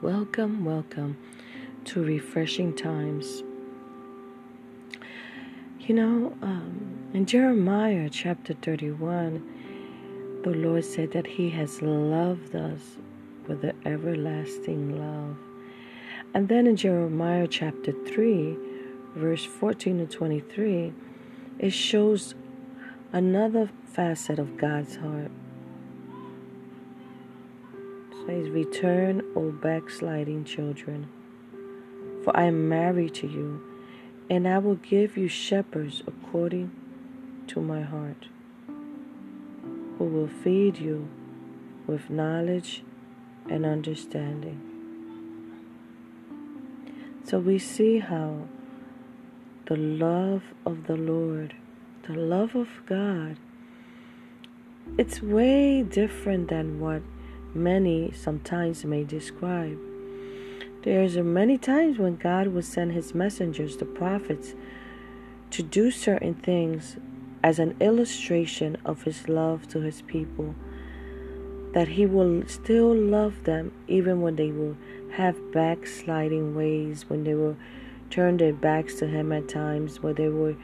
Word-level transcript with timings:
Welcome, 0.00 0.64
welcome 0.64 1.16
to 1.86 2.04
Refreshing 2.04 2.72
Times. 2.72 3.42
You 5.80 5.94
know, 5.96 6.36
um, 6.40 7.10
in 7.12 7.26
Jeremiah 7.26 8.08
chapter 8.08 8.54
31, 8.54 10.40
the 10.44 10.50
Lord 10.50 10.84
said 10.84 11.10
that 11.10 11.26
He 11.26 11.50
has 11.50 11.82
loved 11.82 12.54
us 12.54 12.80
with 13.48 13.64
an 13.64 13.74
everlasting 13.84 15.00
love. 15.00 15.36
And 16.32 16.46
then 16.46 16.68
in 16.68 16.76
Jeremiah 16.76 17.48
chapter 17.48 17.90
3, 17.90 18.56
verse 19.16 19.44
14 19.44 19.98
to 19.98 20.06
23, 20.06 20.92
it 21.58 21.70
shows 21.70 22.36
another 23.12 23.68
facet 23.84 24.38
of 24.38 24.58
God's 24.58 24.94
heart 24.94 25.32
says, 28.28 28.50
Return, 28.50 29.22
O 29.34 29.50
backsliding 29.50 30.44
children, 30.44 31.08
for 32.22 32.36
I 32.36 32.44
am 32.44 32.68
married 32.68 33.14
to 33.14 33.26
you, 33.26 33.62
and 34.28 34.46
I 34.46 34.58
will 34.58 34.74
give 34.74 35.16
you 35.16 35.28
shepherds 35.28 36.02
according 36.06 36.70
to 37.46 37.62
my 37.62 37.80
heart, 37.80 38.28
who 39.96 40.04
will 40.04 40.28
feed 40.28 40.76
you 40.76 41.08
with 41.86 42.10
knowledge 42.10 42.82
and 43.48 43.64
understanding. 43.64 44.60
So 47.24 47.38
we 47.38 47.58
see 47.58 48.00
how 48.00 48.42
the 49.64 49.76
love 49.76 50.42
of 50.66 50.86
the 50.86 50.96
Lord, 50.96 51.54
the 52.06 52.12
love 52.12 52.54
of 52.54 52.68
God, 52.84 53.38
it's 54.98 55.22
way 55.22 55.82
different 55.82 56.50
than 56.50 56.78
what 56.78 57.00
many 57.54 58.12
sometimes 58.12 58.84
may 58.84 59.04
describe. 59.04 59.78
There's 60.82 61.16
many 61.16 61.58
times 61.58 61.98
when 61.98 62.16
God 62.16 62.48
will 62.48 62.62
send 62.62 62.92
his 62.92 63.14
messengers, 63.14 63.76
the 63.76 63.84
prophets, 63.84 64.54
to 65.50 65.62
do 65.62 65.90
certain 65.90 66.34
things 66.34 66.96
as 67.42 67.58
an 67.58 67.76
illustration 67.80 68.76
of 68.84 69.02
his 69.02 69.28
love 69.28 69.66
to 69.68 69.80
his 69.80 70.02
people. 70.02 70.54
That 71.72 71.88
he 71.88 72.06
will 72.06 72.46
still 72.46 72.94
love 72.94 73.44
them 73.44 73.72
even 73.86 74.20
when 74.20 74.36
they 74.36 74.50
will 74.52 74.76
have 75.12 75.52
backsliding 75.52 76.54
ways, 76.54 77.04
when 77.08 77.24
they 77.24 77.34
will 77.34 77.56
turn 78.08 78.36
their 78.36 78.52
backs 78.52 78.94
to 78.96 79.06
him 79.06 79.32
at 79.32 79.48
times, 79.48 80.02
where 80.02 80.14
they 80.14 80.28
will 80.28 80.56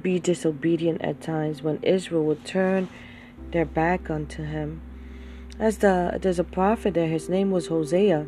be 0.00 0.18
disobedient 0.18 1.02
at 1.02 1.20
times, 1.20 1.62
when 1.62 1.78
Israel 1.82 2.24
will 2.24 2.36
turn 2.44 2.88
their 3.50 3.64
back 3.64 4.10
unto 4.10 4.42
him 4.42 4.80
as 5.60 5.78
the 5.78 6.18
there's 6.22 6.38
a 6.38 6.44
prophet 6.44 6.94
there 6.94 7.06
his 7.06 7.28
name 7.28 7.50
was 7.50 7.66
hosea. 7.68 8.26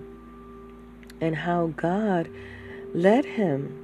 And 1.21 1.37
how 1.37 1.69
god 1.77 2.29
led 2.95 3.25
him 3.25 3.79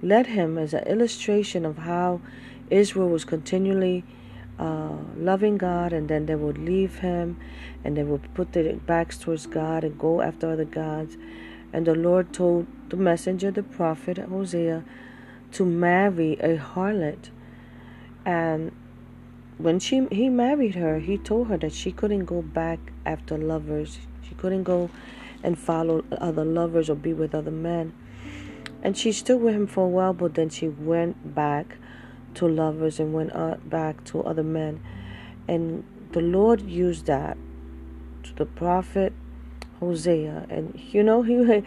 led 0.00 0.26
him 0.26 0.56
as 0.58 0.72
an 0.74 0.84
illustration 0.84 1.64
of 1.64 1.78
how 1.78 2.20
israel 2.70 3.08
was 3.08 3.24
continually 3.24 4.04
uh, 4.58 4.96
loving 5.16 5.56
god 5.58 5.92
and 5.92 6.08
then 6.08 6.26
they 6.26 6.34
would 6.34 6.58
leave 6.58 6.98
him 6.98 7.38
and 7.82 7.96
they 7.96 8.04
would 8.04 8.32
put 8.34 8.52
their 8.52 8.74
backs 8.74 9.18
towards 9.18 9.46
god 9.46 9.82
and 9.82 9.98
go 9.98 10.20
after 10.20 10.52
other 10.52 10.64
gods. 10.64 11.16
And 11.72 11.86
the 11.86 11.94
lord 11.94 12.32
told 12.32 12.66
the 12.90 12.96
messenger 12.96 13.50
the 13.50 13.62
prophet 13.62 14.18
hosea 14.18 14.84
to 15.52 15.64
marry 15.64 16.34
a 16.34 16.58
harlot. 16.58 17.30
And 18.24 18.72
when 19.58 19.78
she 19.78 20.06
he 20.10 20.28
married 20.28 20.74
her, 20.74 20.98
he 20.98 21.18
told 21.18 21.48
her 21.48 21.56
that 21.58 21.72
she 21.72 21.92
couldn't 21.92 22.24
go 22.24 22.42
back 22.42 22.78
after 23.04 23.36
lovers. 23.36 23.98
She 24.28 24.34
couldn't 24.34 24.64
go 24.64 24.90
and 25.42 25.58
follow 25.58 26.04
other 26.18 26.44
lovers 26.44 26.88
or 26.88 26.94
be 26.94 27.12
with 27.12 27.34
other 27.34 27.50
men. 27.50 27.92
And 28.82 28.96
she 28.96 29.12
stood 29.12 29.40
with 29.40 29.54
him 29.54 29.66
for 29.66 29.84
a 29.84 29.88
while, 29.88 30.12
but 30.12 30.34
then 30.34 30.48
she 30.48 30.68
went 30.68 31.34
back 31.34 31.76
to 32.34 32.48
lovers 32.48 32.98
and 32.98 33.12
went 33.12 33.32
back 33.68 34.02
to 34.04 34.22
other 34.24 34.42
men. 34.42 34.80
And 35.46 35.84
the 36.12 36.20
Lord 36.20 36.62
used 36.62 37.06
that 37.06 37.36
to 38.24 38.34
the 38.34 38.46
prophet 38.46 39.12
Hosea. 39.80 40.46
And 40.48 40.80
you 40.92 41.02
know, 41.02 41.22
he 41.30 41.62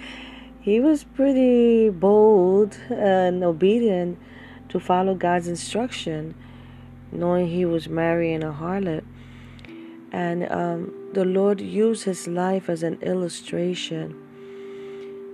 he 0.61 0.79
was 0.79 1.03
pretty 1.03 1.89
bold 1.89 2.77
and 2.89 3.43
obedient 3.43 4.17
to 4.69 4.79
follow 4.79 5.13
God's 5.13 5.47
instruction 5.47 6.33
knowing 7.15 7.47
he 7.47 7.65
was 7.65 7.87
marrying 7.87 8.43
a 8.43 8.51
harlot. 8.51 9.03
And 10.11 10.49
um, 10.51 10.93
the 11.13 11.25
Lord 11.25 11.59
used 11.59 12.03
his 12.03 12.27
life 12.27 12.69
as 12.69 12.83
an 12.83 12.99
illustration 13.01 14.21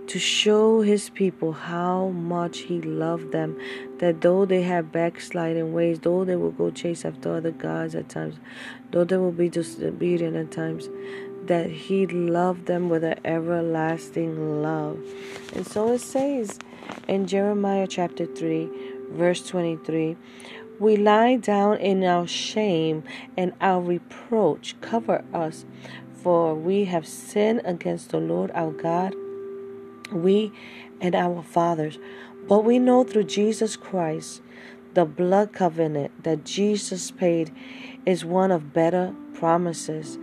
to 0.07 0.19
show 0.19 0.81
his 0.81 1.09
people 1.09 1.53
how 1.53 2.09
much 2.09 2.59
he 2.59 2.81
loved 2.81 3.31
them. 3.31 3.57
That 3.99 4.21
though 4.21 4.45
they 4.45 4.61
had 4.63 4.91
backsliding 4.91 5.73
ways, 5.73 5.99
though 5.99 6.25
they 6.25 6.35
would 6.35 6.57
go 6.57 6.71
chase 6.71 7.05
after 7.05 7.35
other 7.35 7.51
gods 7.51 7.95
at 7.95 8.09
times, 8.09 8.35
though 8.91 9.03
they 9.03 9.17
would 9.17 9.37
be 9.37 9.49
disobedient 9.49 10.35
at 10.35 10.51
times, 10.51 10.89
that 11.45 11.69
he 11.69 12.07
loved 12.07 12.65
them 12.65 12.89
with 12.89 13.03
an 13.03 13.19
everlasting 13.25 14.61
love. 14.61 14.99
And 15.55 15.65
so 15.65 15.93
it 15.93 16.01
says 16.01 16.59
in 17.07 17.25
Jeremiah 17.25 17.87
chapter 17.87 18.25
3, 18.25 18.69
verse 19.11 19.47
23 19.47 20.17
we 20.81 20.97
lie 20.97 21.35
down 21.35 21.77
in 21.77 22.03
our 22.03 22.25
shame, 22.25 23.03
and 23.37 23.53
our 23.61 23.79
reproach 23.79 24.75
cover 24.81 25.23
us, 25.31 25.63
for 26.11 26.55
we 26.55 26.85
have 26.85 27.05
sinned 27.05 27.61
against 27.63 28.09
the 28.09 28.17
Lord 28.17 28.49
our 28.55 28.71
God, 28.71 29.13
we 30.11 30.51
and 30.99 31.13
our 31.13 31.43
fathers. 31.43 31.99
But 32.47 32.65
we 32.65 32.79
know 32.79 33.03
through 33.03 33.25
Jesus 33.25 33.77
Christ, 33.77 34.41
the 34.95 35.05
blood 35.05 35.53
covenant 35.53 36.23
that 36.23 36.45
Jesus 36.45 37.11
paid 37.11 37.53
is 38.07 38.25
one 38.25 38.49
of 38.49 38.73
better 38.73 39.13
promises 39.35 40.17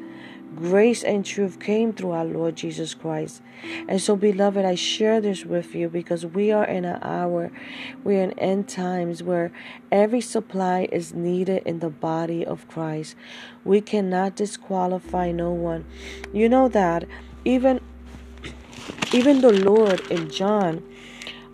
grace 0.57 1.03
and 1.03 1.25
truth 1.25 1.61
came 1.61 1.93
through 1.93 2.13
our 2.13 2.25
Lord 2.25 2.57
Jesus 2.57 2.95
Christ. 2.95 3.43
And 3.89 4.01
so, 4.01 4.17
beloved, 4.17 4.65
I 4.65 4.75
share 4.75 5.21
this 5.21 5.45
with 5.45 5.75
you 5.75 5.89
because 5.89 6.25
we 6.25 6.51
are 6.53 6.65
in 6.65 6.85
an 6.85 6.99
hour, 7.03 7.51
we're 8.05 8.23
in 8.23 8.39
end 8.39 8.69
times 8.69 9.23
where 9.23 9.53
every 9.91 10.21
supply 10.21 10.89
is 10.91 11.15
needed 11.15 11.63
in 11.65 11.81
the 11.81 11.91
body 11.91 12.45
of 12.45 12.69
Christ. 12.69 13.17
We 13.65 13.81
cannot 13.81 14.37
disqualify 14.37 15.33
no 15.33 15.51
one. 15.51 15.85
You 16.33 16.49
know 16.49 16.69
that 16.69 17.05
even 17.45 17.81
even 19.13 19.41
the 19.41 19.53
Lord 19.53 20.01
in 20.11 20.31
John 20.31 20.83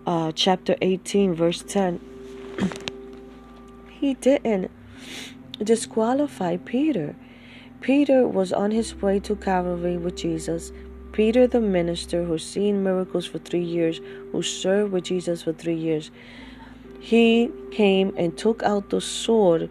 uh, 0.06 0.32
chapter 0.32 0.76
18, 0.82 1.34
verse 1.34 1.62
10, 1.62 2.00
he 3.90 4.14
didn't 4.14 4.70
disqualify 5.62 6.56
Peter. 6.56 7.14
Peter 7.84 8.26
was 8.26 8.50
on 8.50 8.70
his 8.70 8.94
way 9.02 9.20
to 9.20 9.36
Calvary 9.36 9.98
with 9.98 10.16
Jesus. 10.16 10.72
Peter, 11.12 11.46
the 11.46 11.60
minister 11.60 12.24
who 12.24 12.38
seen 12.38 12.82
miracles 12.82 13.26
for 13.26 13.38
three 13.38 13.62
years, 13.62 14.00
who 14.32 14.40
served 14.40 14.90
with 14.90 15.04
Jesus 15.04 15.42
for 15.42 15.52
three 15.52 15.74
years, 15.76 16.10
he 16.98 17.50
came 17.70 18.14
and 18.16 18.38
took 18.38 18.62
out 18.62 18.88
the 18.88 19.02
sword 19.02 19.68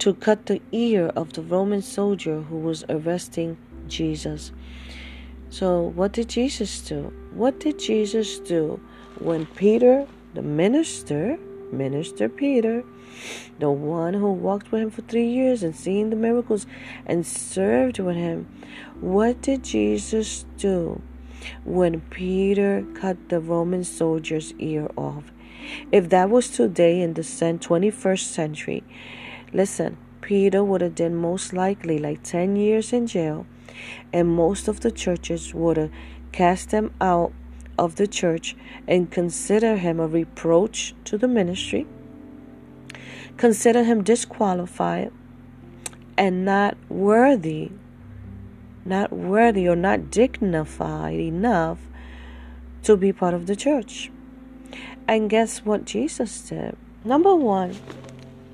to 0.00 0.12
cut 0.12 0.44
the 0.44 0.60
ear 0.70 1.06
of 1.16 1.32
the 1.32 1.40
Roman 1.40 1.80
soldier 1.80 2.42
who 2.42 2.58
was 2.58 2.84
arresting 2.90 3.56
Jesus. 3.88 4.52
So, 5.48 5.80
what 5.80 6.12
did 6.12 6.28
Jesus 6.28 6.82
do? 6.82 7.10
What 7.32 7.58
did 7.58 7.78
Jesus 7.78 8.38
do 8.38 8.78
when 9.18 9.46
Peter, 9.46 10.06
the 10.34 10.42
minister, 10.42 11.38
Minister 11.72 12.28
Peter, 12.28 12.84
the 13.58 13.70
one 13.70 14.14
who 14.14 14.32
walked 14.32 14.70
with 14.70 14.82
him 14.82 14.90
for 14.90 15.02
three 15.02 15.26
years 15.26 15.62
and 15.62 15.74
seen 15.74 16.10
the 16.10 16.16
miracles 16.16 16.66
and 17.06 17.26
served 17.26 17.98
with 17.98 18.16
him. 18.16 18.46
What 19.00 19.42
did 19.42 19.64
Jesus 19.64 20.44
do 20.58 21.00
when 21.64 22.00
Peter 22.00 22.84
cut 22.94 23.28
the 23.28 23.40
Roman 23.40 23.84
soldier's 23.84 24.52
ear 24.58 24.88
off? 24.96 25.24
If 25.90 26.08
that 26.10 26.30
was 26.30 26.48
today 26.48 27.00
in 27.00 27.14
the 27.14 27.22
21st 27.22 28.20
century, 28.20 28.84
listen, 29.52 29.96
Peter 30.20 30.62
would 30.62 30.80
have 30.80 30.94
done 30.94 31.14
most 31.14 31.52
likely 31.52 31.98
like 31.98 32.22
10 32.22 32.56
years 32.56 32.92
in 32.92 33.06
jail, 33.06 33.46
and 34.12 34.28
most 34.28 34.68
of 34.68 34.80
the 34.80 34.90
churches 34.90 35.54
would 35.54 35.76
have 35.76 35.90
cast 36.32 36.70
him 36.70 36.92
out 37.00 37.32
of 37.78 37.96
the 37.96 38.06
church 38.06 38.56
and 38.88 39.10
consider 39.10 39.76
him 39.76 40.00
a 40.00 40.06
reproach 40.06 40.94
to 41.04 41.18
the 41.18 41.28
ministry 41.28 41.86
consider 43.36 43.84
him 43.84 44.02
disqualified 44.02 45.12
and 46.16 46.44
not 46.44 46.76
worthy, 46.88 47.70
not 48.84 49.12
worthy 49.12 49.68
or 49.68 49.76
not 49.76 50.10
dignified 50.10 51.18
enough 51.18 51.78
to 52.82 52.96
be 52.96 53.12
part 53.12 53.34
of 53.34 53.46
the 53.46 53.56
church. 53.56 54.10
And 55.08 55.30
guess 55.30 55.64
what 55.64 55.84
Jesus 55.84 56.48
did? 56.48 56.76
Number 57.04 57.34
one, 57.34 57.76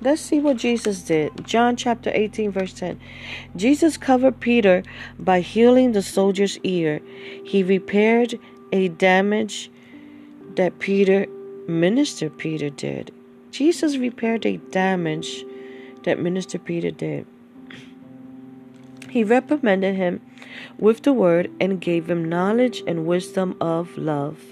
Let's 0.02 0.20
see 0.20 0.40
what 0.40 0.56
Jesus 0.56 1.02
did. 1.02 1.46
John 1.46 1.76
chapter 1.76 2.10
18, 2.12 2.50
verse 2.50 2.72
10. 2.72 2.98
Jesus 3.54 3.96
covered 3.96 4.40
Peter 4.40 4.82
by 5.16 5.38
healing 5.38 5.92
the 5.92 6.02
soldier's 6.02 6.58
ear. 6.64 7.00
He 7.44 7.62
repaired 7.62 8.36
a 8.72 8.88
damage 8.88 9.70
that 10.56 10.80
Peter, 10.80 11.26
Minister 11.68 12.28
Peter, 12.30 12.68
did. 12.68 13.14
Jesus 13.52 13.98
repaired 13.98 14.42
the 14.42 14.56
damage 14.70 15.44
that 16.04 16.18
Minister 16.18 16.58
Peter 16.58 16.90
did. 16.90 17.26
He 19.10 19.24
reprimanded 19.24 19.94
him 19.94 20.22
with 20.78 21.02
the 21.02 21.12
word 21.12 21.50
and 21.60 21.78
gave 21.78 22.08
him 22.08 22.26
knowledge 22.26 22.82
and 22.86 23.06
wisdom 23.06 23.54
of 23.60 23.98
love. 23.98 24.42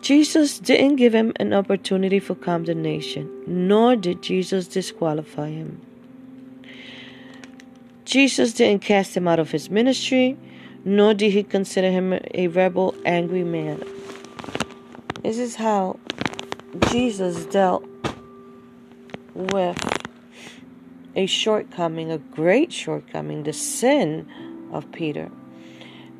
Jesus 0.00 0.60
didn't 0.60 0.94
give 0.94 1.12
him 1.12 1.32
an 1.40 1.52
opportunity 1.52 2.20
for 2.20 2.36
condemnation, 2.36 3.28
nor 3.48 3.96
did 3.96 4.22
Jesus 4.22 4.68
disqualify 4.68 5.50
him. 5.50 5.80
Jesus 8.04 8.52
didn't 8.52 8.82
cast 8.82 9.16
him 9.16 9.26
out 9.26 9.40
of 9.40 9.50
his 9.50 9.68
ministry, 9.68 10.36
nor 10.84 11.14
did 11.14 11.32
he 11.32 11.42
consider 11.42 11.90
him 11.90 12.12
a 12.32 12.46
rebel, 12.46 12.94
angry 13.04 13.42
man. 13.42 13.82
This 15.26 15.38
is 15.38 15.56
how 15.56 15.98
Jesus 16.88 17.46
dealt 17.46 17.84
with 19.34 19.76
a 21.16 21.26
shortcoming, 21.26 22.12
a 22.12 22.18
great 22.18 22.72
shortcoming, 22.72 23.42
the 23.42 23.52
sin 23.52 24.28
of 24.72 24.92
Peter. 24.92 25.32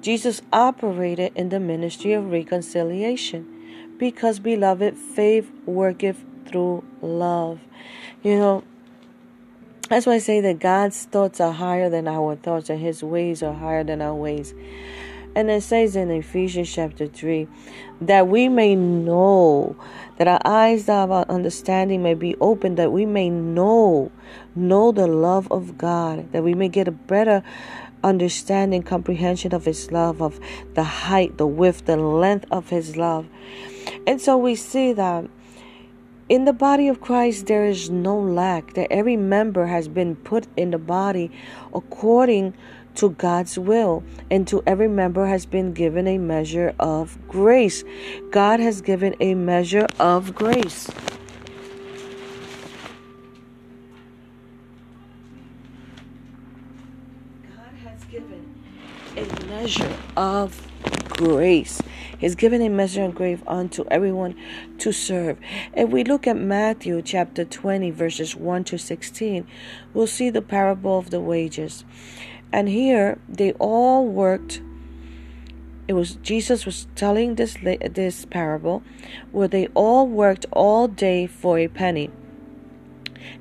Jesus 0.00 0.42
operated 0.52 1.30
in 1.36 1.50
the 1.50 1.60
ministry 1.60 2.14
of 2.14 2.32
reconciliation 2.32 3.94
because, 3.96 4.40
beloved, 4.40 4.96
faith 4.96 5.48
worketh 5.66 6.24
through 6.46 6.82
love. 7.00 7.60
You 8.24 8.36
know, 8.40 8.64
that's 9.88 10.04
why 10.04 10.14
I 10.14 10.18
say 10.18 10.40
that 10.40 10.58
God's 10.58 11.04
thoughts 11.04 11.40
are 11.40 11.52
higher 11.52 11.88
than 11.88 12.08
our 12.08 12.34
thoughts, 12.34 12.70
and 12.70 12.80
His 12.80 13.04
ways 13.04 13.40
are 13.40 13.54
higher 13.54 13.84
than 13.84 14.02
our 14.02 14.16
ways. 14.16 14.52
And 15.36 15.50
it 15.50 15.62
says 15.62 15.96
in 15.96 16.10
Ephesians 16.10 16.72
chapter 16.72 17.06
3 17.06 17.46
that 18.00 18.26
we 18.26 18.48
may 18.48 18.74
know, 18.74 19.76
that 20.16 20.26
our 20.26 20.40
eyes 20.46 20.88
of 20.88 21.10
our 21.10 21.26
understanding 21.28 22.02
may 22.02 22.14
be 22.14 22.34
opened, 22.40 22.78
that 22.78 22.90
we 22.90 23.04
may 23.04 23.28
know, 23.28 24.10
know 24.54 24.92
the 24.92 25.06
love 25.06 25.46
of 25.52 25.76
God, 25.76 26.32
that 26.32 26.42
we 26.42 26.54
may 26.54 26.70
get 26.70 26.88
a 26.88 26.92
better 26.92 27.42
understanding, 28.02 28.82
comprehension 28.82 29.54
of 29.54 29.66
His 29.66 29.92
love, 29.92 30.22
of 30.22 30.40
the 30.72 30.84
height, 30.84 31.36
the 31.36 31.46
width, 31.46 31.84
the 31.84 31.98
length 31.98 32.46
of 32.50 32.70
His 32.70 32.96
love. 32.96 33.26
And 34.06 34.22
so 34.22 34.38
we 34.38 34.54
see 34.54 34.94
that 34.94 35.26
in 36.28 36.44
the 36.44 36.52
body 36.52 36.88
of 36.88 37.00
Christ 37.00 37.46
there 37.46 37.64
is 37.64 37.88
no 37.90 38.18
lack, 38.18 38.74
that 38.74 38.90
every 38.90 39.16
member 39.16 39.66
has 39.66 39.88
been 39.88 40.16
put 40.16 40.46
in 40.56 40.70
the 40.70 40.78
body 40.78 41.30
according 41.72 42.54
to 42.96 43.10
God's 43.10 43.58
will, 43.58 44.02
and 44.30 44.48
to 44.48 44.62
every 44.66 44.88
member 44.88 45.26
has 45.26 45.46
been 45.46 45.72
given 45.72 46.08
a 46.08 46.18
measure 46.18 46.74
of 46.80 47.18
grace. 47.28 47.84
God 48.30 48.58
has 48.58 48.80
given 48.80 49.14
a 49.20 49.34
measure 49.34 49.86
of 50.00 50.34
grace. 50.34 50.88
God 57.54 57.74
has 57.84 58.02
given 58.04 58.54
a 59.16 59.46
measure 59.46 59.96
of 60.16 60.66
grace. 61.08 61.80
He's 62.18 62.34
given 62.34 62.62
a 62.62 62.68
measure 62.68 63.04
of 63.04 63.14
grave 63.14 63.42
unto 63.46 63.84
everyone 63.90 64.34
to 64.78 64.92
serve. 64.92 65.38
If 65.74 65.90
we 65.90 66.04
look 66.04 66.26
at 66.26 66.36
Matthew 66.36 67.02
chapter 67.02 67.44
20, 67.44 67.90
verses 67.90 68.34
1 68.34 68.64
to 68.64 68.78
16, 68.78 69.46
we'll 69.92 70.06
see 70.06 70.30
the 70.30 70.42
parable 70.42 70.98
of 70.98 71.10
the 71.10 71.20
wages. 71.20 71.84
And 72.52 72.68
here 72.68 73.18
they 73.28 73.52
all 73.52 74.06
worked. 74.06 74.62
It 75.88 75.92
was 75.92 76.16
Jesus 76.16 76.66
was 76.66 76.88
telling 76.96 77.36
this 77.36 77.56
this 77.62 78.24
parable 78.24 78.82
where 79.30 79.46
they 79.46 79.68
all 79.68 80.08
worked 80.08 80.46
all 80.50 80.88
day 80.88 81.26
for 81.26 81.58
a 81.58 81.68
penny. 81.68 82.10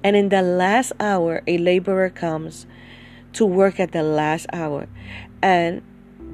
And 0.04 0.16
in 0.16 0.30
the 0.30 0.42
last 0.42 0.92
hour 1.00 1.42
a 1.48 1.58
laborer 1.58 2.10
comes 2.10 2.68
to 3.34 3.46
work 3.46 3.80
at 3.80 3.92
the 3.92 4.04
last 4.04 4.48
hour. 4.54 4.88
And 5.42 5.82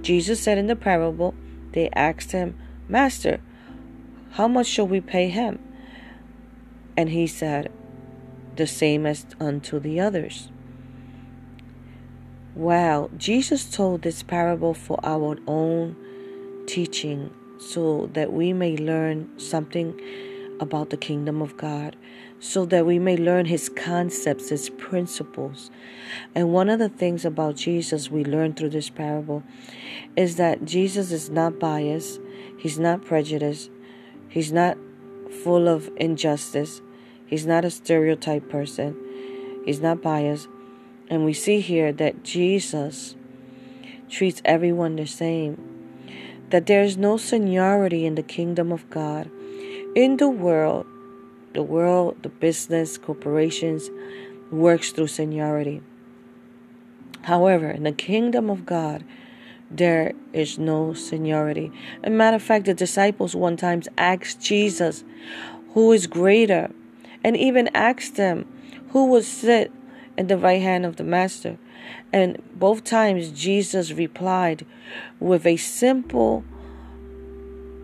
Jesus 0.01 0.41
said 0.41 0.57
in 0.57 0.67
the 0.67 0.75
parable, 0.75 1.33
they 1.73 1.89
asked 1.93 2.31
him, 2.31 2.57
Master, 2.87 3.39
how 4.31 4.47
much 4.47 4.67
shall 4.67 4.87
we 4.87 5.01
pay 5.01 5.29
him? 5.29 5.59
And 6.95 7.09
he 7.09 7.27
said, 7.27 7.71
The 8.55 8.67
same 8.67 9.05
as 9.05 9.25
unto 9.39 9.79
the 9.79 9.99
others. 9.99 10.49
Wow, 12.53 13.09
Jesus 13.17 13.69
told 13.69 14.01
this 14.01 14.23
parable 14.23 14.73
for 14.73 14.99
our 15.03 15.37
own 15.47 15.95
teaching 16.67 17.31
so 17.59 18.09
that 18.13 18.33
we 18.33 18.51
may 18.51 18.75
learn 18.75 19.39
something 19.39 19.99
about 20.59 20.89
the 20.89 20.97
kingdom 20.97 21.41
of 21.41 21.55
God, 21.57 21.95
so 22.41 22.65
that 22.65 22.85
we 22.85 22.99
may 22.99 23.15
learn 23.15 23.45
his 23.45 23.69
concepts, 23.69 24.49
his 24.49 24.69
principles. 24.71 25.71
And 26.35 26.51
one 26.51 26.69
of 26.69 26.79
the 26.79 26.89
things 26.89 27.23
about 27.23 27.55
Jesus 27.55 28.11
we 28.11 28.25
learn 28.25 28.53
through 28.53 28.71
this 28.71 28.89
parable 28.89 29.43
is 30.17 30.35
that 30.35 30.65
Jesus 30.65 31.13
is 31.13 31.29
not 31.29 31.57
biased, 31.57 32.19
he's 32.57 32.77
not 32.77 33.05
prejudiced, 33.05 33.71
he's 34.27 34.51
not 34.51 34.77
full 35.43 35.69
of 35.69 35.89
injustice, 35.95 36.81
he's 37.25 37.45
not 37.45 37.63
a 37.63 37.71
stereotype 37.71 38.49
person, 38.49 38.97
he's 39.63 39.79
not 39.79 40.01
biased 40.01 40.49
and 41.11 41.25
we 41.25 41.33
see 41.33 41.59
here 41.59 41.91
that 41.91 42.23
Jesus 42.23 43.15
treats 44.09 44.41
everyone 44.45 44.95
the 44.95 45.05
same, 45.05 45.57
that 46.51 46.67
there 46.67 46.83
is 46.83 46.95
no 46.95 47.17
seniority 47.17 48.05
in 48.05 48.15
the 48.15 48.23
kingdom 48.23 48.71
of 48.71 48.89
God. 48.89 49.29
In 49.93 50.15
the 50.15 50.29
world, 50.29 50.85
the 51.53 51.63
world, 51.63 52.17
the 52.23 52.29
business, 52.29 52.97
corporations 52.97 53.89
works 54.51 54.91
through 54.91 55.07
seniority. 55.07 55.81
However, 57.23 57.69
in 57.69 57.83
the 57.83 57.91
kingdom 57.91 58.49
of 58.49 58.65
God, 58.65 59.03
there 59.69 60.13
is 60.33 60.57
no 60.57 60.93
seniority. 60.93 61.71
A 62.03 62.09
matter 62.09 62.35
of 62.35 62.43
fact, 62.43 62.65
the 62.65 62.73
disciples 62.73 63.35
one 63.35 63.57
time 63.57 63.81
asked 63.97 64.41
Jesus, 64.41 65.03
Who 65.73 65.91
is 65.91 66.07
greater? 66.07 66.71
And 67.23 67.37
even 67.37 67.69
asked 67.75 68.15
them, 68.15 68.45
Who 68.89 69.05
will 69.05 69.21
sit 69.21 69.71
at 70.17 70.27
the 70.27 70.37
right 70.37 70.61
hand 70.61 70.85
of 70.85 70.97
the 70.97 71.03
Master. 71.03 71.57
And 72.13 72.41
both 72.55 72.83
times 72.83 73.31
Jesus 73.31 73.91
replied 73.91 74.65
with 75.19 75.45
a 75.45 75.57
simple 75.57 76.43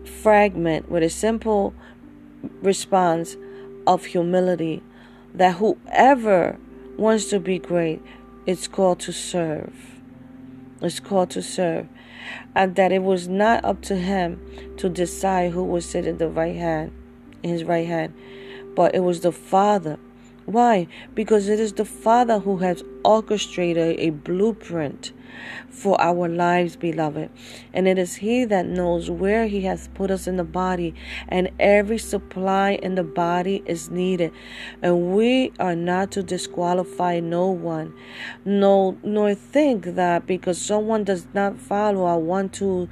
fragment, 0.04 0.90
with 0.90 1.02
a 1.02 1.10
simple 1.10 1.74
response 2.62 3.36
of 3.88 4.04
humility 4.04 4.84
that 5.34 5.56
whoever 5.56 6.56
wants 6.96 7.30
to 7.30 7.40
be 7.40 7.58
great 7.58 8.00
is 8.46 8.68
called 8.68 9.00
to 9.00 9.12
serve. 9.12 9.72
It's 10.80 11.00
called 11.00 11.30
to 11.30 11.42
serve. 11.42 11.88
And 12.54 12.76
that 12.76 12.92
it 12.92 13.02
was 13.02 13.26
not 13.26 13.64
up 13.64 13.82
to 13.82 13.96
him 13.96 14.40
to 14.76 14.88
decide 14.88 15.50
who 15.50 15.64
would 15.64 15.82
sit 15.82 16.06
in 16.06 16.18
the 16.18 16.28
right 16.28 16.54
hand, 16.54 16.92
in 17.42 17.50
his 17.50 17.64
right 17.64 17.86
hand, 17.86 18.14
but 18.76 18.94
it 18.94 19.00
was 19.00 19.20
the 19.20 19.32
Father 19.32 19.98
why? 20.48 20.86
Because 21.14 21.46
it 21.50 21.60
is 21.60 21.74
the 21.74 21.84
Father 21.84 22.38
who 22.38 22.56
has 22.56 22.82
orchestrated 23.04 24.00
a 24.00 24.08
blueprint 24.08 25.12
for 25.70 26.00
our 26.00 26.28
lives, 26.28 26.76
beloved. 26.76 27.30
And 27.72 27.86
it 27.86 27.98
is 27.98 28.16
He 28.16 28.44
that 28.46 28.66
knows 28.66 29.10
where 29.10 29.46
He 29.46 29.62
has 29.62 29.88
put 29.94 30.10
us 30.10 30.26
in 30.26 30.36
the 30.36 30.44
body, 30.44 30.94
and 31.28 31.50
every 31.58 31.98
supply 31.98 32.72
in 32.82 32.94
the 32.94 33.04
body 33.04 33.62
is 33.66 33.90
needed. 33.90 34.32
And 34.82 35.14
we 35.14 35.52
are 35.58 35.76
not 35.76 36.10
to 36.12 36.22
disqualify 36.22 37.20
no 37.20 37.48
one, 37.48 37.94
no, 38.44 38.98
nor 39.02 39.34
think 39.34 39.84
that 39.84 40.26
because 40.26 40.60
someone 40.60 41.04
does 41.04 41.26
not 41.34 41.58
follow 41.58 42.04
our 42.04 42.18
one, 42.18 42.48
two, 42.48 42.88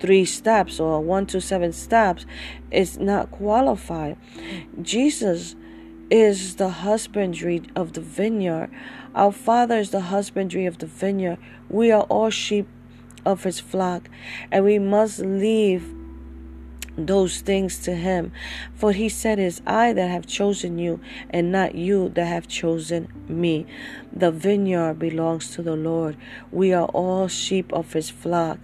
three 0.00 0.24
steps 0.24 0.78
or 0.80 1.00
one 1.00 1.26
to 1.26 1.40
seven 1.40 1.72
steps 1.72 2.24
is 2.70 2.98
not 2.98 3.30
qualified. 3.30 4.16
Jesus 4.82 5.56
is 6.10 6.56
the 6.56 6.68
husbandry 6.68 7.62
of 7.76 7.92
the 7.92 8.00
vineyard. 8.00 8.70
Our 9.18 9.32
Father 9.32 9.78
is 9.78 9.90
the 9.90 10.00
husbandry 10.00 10.64
of 10.64 10.78
the 10.78 10.86
vineyard. 10.86 11.38
We 11.68 11.90
are 11.90 12.02
all 12.02 12.30
sheep 12.30 12.68
of 13.26 13.42
his 13.42 13.58
flock, 13.58 14.08
and 14.52 14.64
we 14.64 14.78
must 14.78 15.18
leave 15.18 15.92
those 17.06 17.40
things 17.40 17.78
to 17.78 17.94
him. 17.94 18.32
For 18.74 18.92
he 18.92 19.08
said, 19.08 19.38
is 19.38 19.60
I 19.66 19.92
that 19.92 20.08
have 20.10 20.26
chosen 20.26 20.78
you, 20.78 21.00
and 21.30 21.52
not 21.52 21.74
you 21.74 22.08
that 22.10 22.26
have 22.26 22.48
chosen 22.48 23.08
me. 23.28 23.66
The 24.12 24.30
vineyard 24.30 24.98
belongs 24.98 25.50
to 25.54 25.62
the 25.62 25.76
Lord. 25.76 26.16
We 26.50 26.72
are 26.72 26.86
all 26.86 27.28
sheep 27.28 27.72
of 27.72 27.92
his 27.92 28.10
flock. 28.10 28.58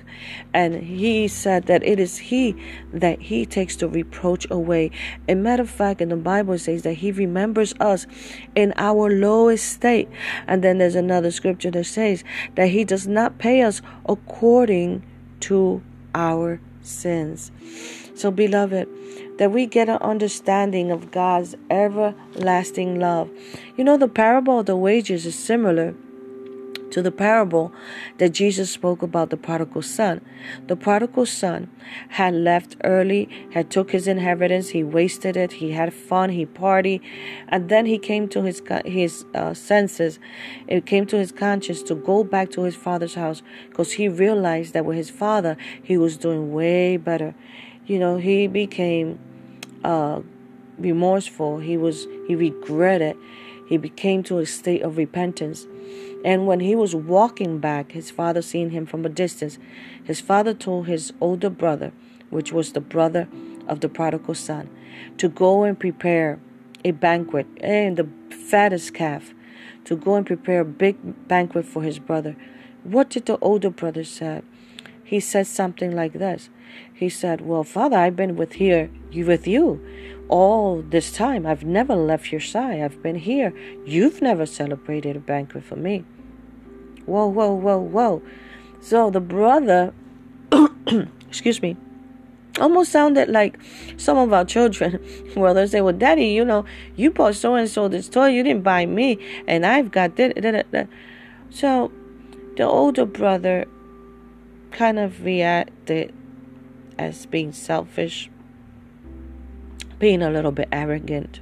And 0.53 0.75
he 0.83 1.29
said 1.29 1.65
that 1.67 1.83
it 1.85 2.01
is 2.01 2.19
he 2.19 2.57
that 2.93 3.21
he 3.21 3.47
takes 3.47 3.77
the 3.77 3.89
reproach 3.89 4.47
away. 4.51 4.91
A 5.29 5.35
matter 5.35 5.63
of 5.63 5.71
fact, 5.71 6.01
in 6.01 6.09
the 6.09 6.17
Bible 6.17 6.59
says 6.59 6.83
that 6.83 6.95
he 6.95 7.13
remembers 7.13 7.75
us 7.81 8.07
in 8.55 8.73
our 8.77 9.11
lowest 9.11 9.73
state. 9.73 10.09
And 10.47 10.65
then 10.65 10.79
there's 10.79 10.95
another 10.95 11.31
scripture 11.31 11.71
that 11.73 11.85
says 11.85 12.25
that 12.55 12.69
he 12.69 12.85
does 12.85 13.07
not 13.07 13.39
pay 13.39 13.63
us 13.63 13.83
according 14.07 15.05
to 15.41 15.83
our 16.15 16.61
sins. 16.81 17.51
So, 18.15 18.31
beloved, 18.31 18.89
that 19.39 19.51
we 19.51 19.67
get 19.67 19.89
an 19.89 19.99
understanding 19.99 20.91
of 20.91 21.11
God's 21.11 21.57
everlasting 21.71 23.01
love. 23.01 23.31
You 23.77 23.85
know, 23.85 23.97
the 23.97 24.09
parable 24.09 24.61
of 24.61 24.67
the 24.67 24.77
wages 24.77 25.27
is 25.27 25.37
similar 25.37 25.95
to 26.95 27.03
the 27.03 27.11
parable 27.11 27.73
that 28.19 28.29
Jesus 28.29 28.71
spoke 28.71 29.03
about 29.03 29.31
the 29.31 29.37
prodigal 29.37 29.83
son. 29.83 30.21
The 30.69 30.77
prodigal 30.77 31.27
son 31.27 31.69
had 32.11 32.35
left 32.35 32.77
early, 32.85 33.29
had 33.53 33.69
took 33.69 33.91
his 33.91 34.07
inheritance, 34.07 34.69
he 34.69 34.85
wasted 34.85 35.37
it, 35.37 35.55
he 35.55 35.73
had 35.73 35.93
fun, 35.93 36.31
he 36.31 36.47
partied, 36.47 37.01
and 37.49 37.69
then 37.69 37.87
he 37.87 37.99
came 37.99 38.29
to 38.29 38.43
his 38.43 38.63
his 38.85 39.25
uh, 39.35 39.55
senses. 39.55 40.21
It 40.69 40.87
came 40.87 41.05
to 41.07 41.17
his 41.17 41.33
conscience 41.33 41.83
to 41.85 41.97
go 41.97 42.23
back 42.23 42.53
to 42.53 42.63
his 42.63 42.77
father's 42.77 43.15
house 43.15 43.43
because 43.71 43.91
he 43.93 44.09
realized 44.09 44.73
that 44.75 44.85
with 44.85 44.97
his 44.97 45.11
father 45.11 45.57
he 45.83 45.97
was 45.97 46.17
doing 46.17 46.53
way 46.53 46.97
better 46.97 47.35
you 47.87 47.99
know, 47.99 48.17
he 48.17 48.47
became 48.47 49.19
uh, 49.83 50.21
remorseful. 50.79 51.59
He 51.59 51.77
was 51.77 52.07
he 52.27 52.35
regretted. 52.35 53.17
He 53.69 53.77
became 53.77 54.23
to 54.25 54.39
a 54.39 54.47
state 54.47 54.83
of 54.83 54.97
repentance. 54.97 55.67
And 56.25 56.47
when 56.47 56.61
he 56.61 56.75
was 56.75 56.95
walking 56.95 57.59
back, 57.59 57.93
his 57.93 58.11
father 58.11 58.41
seeing 58.41 58.71
him 58.71 58.87
from 58.87 59.05
a 59.05 59.11
distance, 59.11 59.59
his 60.03 60.21
father 60.21 60.55
told 60.55 60.87
his 60.87 61.13
older 61.21 61.51
brother, 61.51 61.93
which 62.31 62.53
was 62.53 62.73
the 62.73 62.81
brother 62.81 63.29
of 63.69 63.81
the 63.81 63.89
prodigal 63.89 64.35
son, 64.35 64.71
to 65.19 65.29
go 65.29 65.65
and 65.65 65.79
prepare 65.79 66.39
a 66.85 66.93
banquet 66.93 67.47
and 67.61 67.97
the 67.97 68.09
fattest 68.35 68.95
calf, 68.95 69.35
to 69.85 69.97
go 69.97 70.15
and 70.15 70.27
prepare 70.27 70.61
a 70.61 70.65
big 70.65 71.29
banquet 71.29 71.67
for 71.67 71.83
his 71.83 71.99
brother. 71.99 72.37
What 72.85 73.11
did 73.11 73.27
the 73.27 73.39
older 73.39 73.71
brother 73.71 74.05
say? 74.05 74.43
He 75.03 75.21
said 75.21 75.47
something 75.47 75.95
like 75.95 76.15
this. 76.15 76.49
He 76.93 77.09
said, 77.09 77.41
Well, 77.41 77.65
Father, 77.65 77.97
I've 77.97 78.17
been 78.17 78.37
with 78.37 78.55
here, 78.55 78.91
with 79.13 79.47
you 79.47 79.85
all 80.29 80.83
this 80.83 81.13
time. 81.13 81.47
I've 81.47 81.65
never 81.65 81.95
left 81.95 82.33
your 82.33 82.41
side. 82.41 82.81
I've 82.81 83.03
been 83.03 83.17
here. 83.17 83.53
You've 83.85 84.23
never 84.23 84.47
celebrated 84.47 85.17
a 85.17 85.21
banquet 85.21 85.65
for 85.65 85.77
me. 85.77 86.05
Whoa, 87.07 87.27
whoa, 87.27 87.53
whoa, 87.53 87.79
whoa. 87.79 88.23
So 88.81 89.11
the 89.11 89.21
brother, 89.21 89.93
excuse 91.29 91.61
me, 91.61 91.77
almost 92.61 92.93
sounded 92.93 93.29
like 93.29 93.59
some 93.97 94.17
of 94.17 94.33
our 94.33 94.45
children. 94.45 95.05
Well, 95.37 95.55
they 95.55 95.67
say, 95.67 95.81
Well, 95.81 95.93
Daddy, 95.93 96.27
you 96.27 96.45
know, 96.45 96.65
you 96.97 97.11
bought 97.11 97.35
so 97.35 97.55
and 97.55 97.69
so 97.69 97.89
this 97.89 98.09
toy, 98.09 98.29
you 98.29 98.43
didn't 98.43 98.63
buy 98.63 98.87
me, 98.87 99.19
and 99.49 99.67
I've 99.67 99.91
got 99.91 100.17
that. 100.17 100.89
So 101.51 101.91
the 102.57 102.63
older 102.63 103.05
brother 103.05 103.67
kind 104.71 104.99
of 104.99 105.25
reacted 105.25 106.15
as 106.99 107.27
being 107.27 107.53
selfish, 107.53 108.31
being 109.99 110.23
a 110.23 110.31
little 110.31 110.53
bit 110.53 110.69
arrogant, 110.73 111.41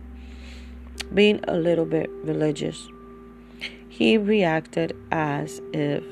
being 1.12 1.40
a 1.48 1.56
little 1.56 1.86
bit 1.86 2.08
religious. 2.22 2.88
He 3.88 4.16
reacted 4.16 4.96
as 5.10 5.60
if 5.72 6.04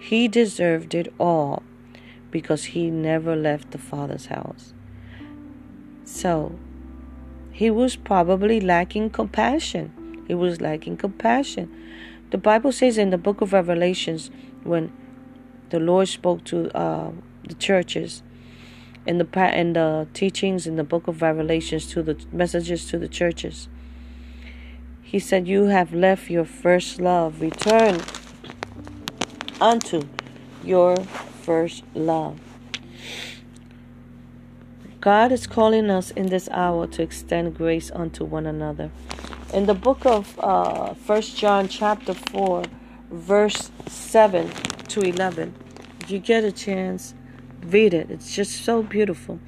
he 0.00 0.26
deserved 0.26 0.94
it 0.94 1.12
all 1.18 1.62
because 2.30 2.64
he 2.64 2.90
never 2.90 3.36
left 3.36 3.70
the 3.70 3.78
Father's 3.78 4.26
house. 4.26 4.72
So, 6.04 6.58
he 7.52 7.70
was 7.70 7.94
probably 7.94 8.60
lacking 8.60 9.10
compassion. 9.10 10.24
He 10.26 10.34
was 10.34 10.60
lacking 10.60 10.96
compassion. 10.96 11.70
The 12.30 12.38
Bible 12.38 12.72
says 12.72 12.98
in 12.98 13.10
the 13.10 13.18
book 13.18 13.40
of 13.40 13.52
Revelations, 13.52 14.30
when 14.64 14.92
the 15.70 15.78
Lord 15.78 16.08
spoke 16.08 16.42
to 16.44 16.76
uh, 16.76 17.12
the 17.46 17.54
churches, 17.54 18.22
in 19.06 19.18
the 19.18 19.58
in 19.58 19.72
the 19.72 20.06
teachings 20.14 20.66
in 20.66 20.76
the 20.76 20.84
book 20.84 21.08
of 21.08 21.22
Revelations 21.22 21.86
to 21.92 22.02
the 22.02 22.16
messages 22.32 22.86
to 22.86 22.98
the 22.98 23.08
churches. 23.08 23.68
He 25.02 25.18
said, 25.18 25.48
"You 25.48 25.64
have 25.64 25.92
left 25.92 26.30
your 26.30 26.44
first 26.44 27.00
love. 27.00 27.40
Return 27.40 28.00
unto 29.60 30.04
your 30.64 30.96
first 30.96 31.84
love." 31.94 32.38
God 35.00 35.32
is 35.32 35.48
calling 35.48 35.90
us 35.90 36.12
in 36.12 36.26
this 36.26 36.48
hour 36.50 36.86
to 36.86 37.02
extend 37.02 37.56
grace 37.56 37.90
unto 37.92 38.24
one 38.24 38.46
another. 38.46 38.92
In 39.52 39.66
the 39.66 39.74
book 39.74 40.06
of 40.06 40.38
uh, 40.38 40.94
1 40.94 41.22
John, 41.22 41.66
chapter 41.66 42.14
4, 42.14 42.62
verse 43.10 43.72
7 43.88 44.48
to 44.88 45.00
11, 45.00 45.54
if 46.00 46.10
you 46.10 46.20
get 46.20 46.44
a 46.44 46.52
chance, 46.52 47.14
Read 47.64 47.94
it, 47.94 48.10
it's 48.10 48.34
just 48.34 48.64
so 48.64 48.82
beautiful. 48.82 49.38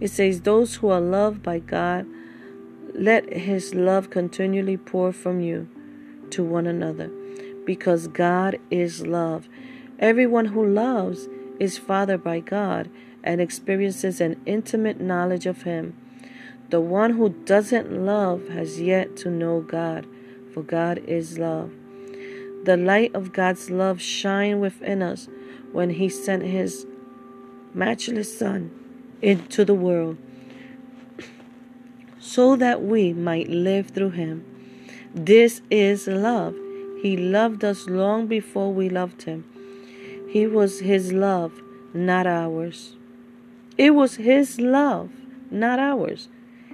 It 0.00 0.08
says, 0.08 0.40
Those 0.40 0.76
who 0.76 0.88
are 0.88 1.00
loved 1.00 1.42
by 1.42 1.60
God, 1.60 2.06
let 2.94 3.32
his 3.32 3.74
love 3.74 4.10
continually 4.10 4.76
pour 4.76 5.12
from 5.12 5.40
you 5.40 5.68
to 6.30 6.42
one 6.42 6.66
another, 6.66 7.10
because 7.64 8.08
God 8.08 8.58
is 8.70 9.06
love. 9.06 9.48
Everyone 9.98 10.46
who 10.46 10.66
loves 10.66 11.28
is 11.60 11.78
fathered 11.78 12.24
by 12.24 12.40
God 12.40 12.90
and 13.22 13.40
experiences 13.40 14.20
an 14.20 14.40
intimate 14.46 15.00
knowledge 15.00 15.46
of 15.46 15.62
him. 15.62 15.96
The 16.70 16.80
one 16.80 17.12
who 17.12 17.30
doesn't 17.30 18.04
love 18.04 18.48
has 18.48 18.80
yet 18.80 19.16
to 19.18 19.30
know 19.30 19.60
God, 19.60 20.06
for 20.52 20.62
God 20.62 20.98
is 21.06 21.38
love. 21.38 21.70
The 22.64 22.76
light 22.76 23.14
of 23.14 23.32
God's 23.32 23.70
love 23.70 24.00
shine 24.00 24.60
within 24.60 25.02
us 25.02 25.28
when 25.72 25.90
he 25.90 26.08
sent 26.08 26.42
his 26.42 26.86
matchless 27.74 28.36
Son 28.38 28.70
into 29.22 29.64
the 29.64 29.74
world 29.74 30.16
so 32.18 32.54
that 32.56 32.82
we 32.82 33.12
might 33.12 33.48
live 33.48 33.88
through 33.88 34.10
him. 34.10 34.44
This 35.14 35.62
is 35.70 36.06
love. 36.06 36.54
He 37.02 37.16
loved 37.16 37.64
us 37.64 37.88
long 37.88 38.26
before 38.26 38.72
we 38.72 38.88
loved 38.88 39.22
him. 39.22 39.44
He 40.28 40.46
was 40.46 40.80
his 40.80 41.12
love, 41.12 41.60
not 41.92 42.26
ours. 42.26 42.94
It 43.76 43.94
was 43.94 44.16
his 44.16 44.60
love, 44.60 45.10
not 45.50 45.78
ours. 45.78 46.28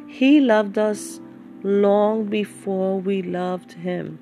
He 0.08 0.40
loved 0.40 0.76
us 0.76 1.20
long 1.62 2.24
before 2.26 3.00
we 3.00 3.22
loved 3.22 3.72
him. 3.72 4.18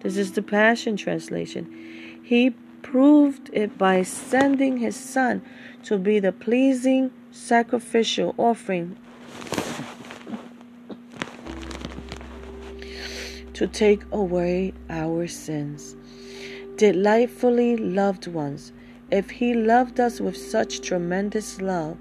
This 0.00 0.16
is 0.16 0.32
the 0.32 0.42
Passion 0.42 0.96
Translation. 0.96 2.20
He 2.22 2.50
proved 2.82 3.50
it 3.52 3.76
by 3.76 4.02
sending 4.02 4.76
his 4.76 4.94
Son 4.94 5.42
to 5.84 5.98
be 5.98 6.18
the 6.18 6.32
pleasing 6.32 7.10
sacrificial 7.30 8.34
offering 8.38 8.96
to 13.56 13.66
take 13.66 14.02
away 14.12 14.74
our 14.90 15.26
sins. 15.26 15.96
Delightfully 16.76 17.76
loved 17.78 18.26
ones, 18.26 18.70
if 19.10 19.30
He 19.30 19.54
loved 19.54 19.98
us 19.98 20.20
with 20.20 20.36
such 20.36 20.82
tremendous 20.82 21.60
love, 21.62 21.96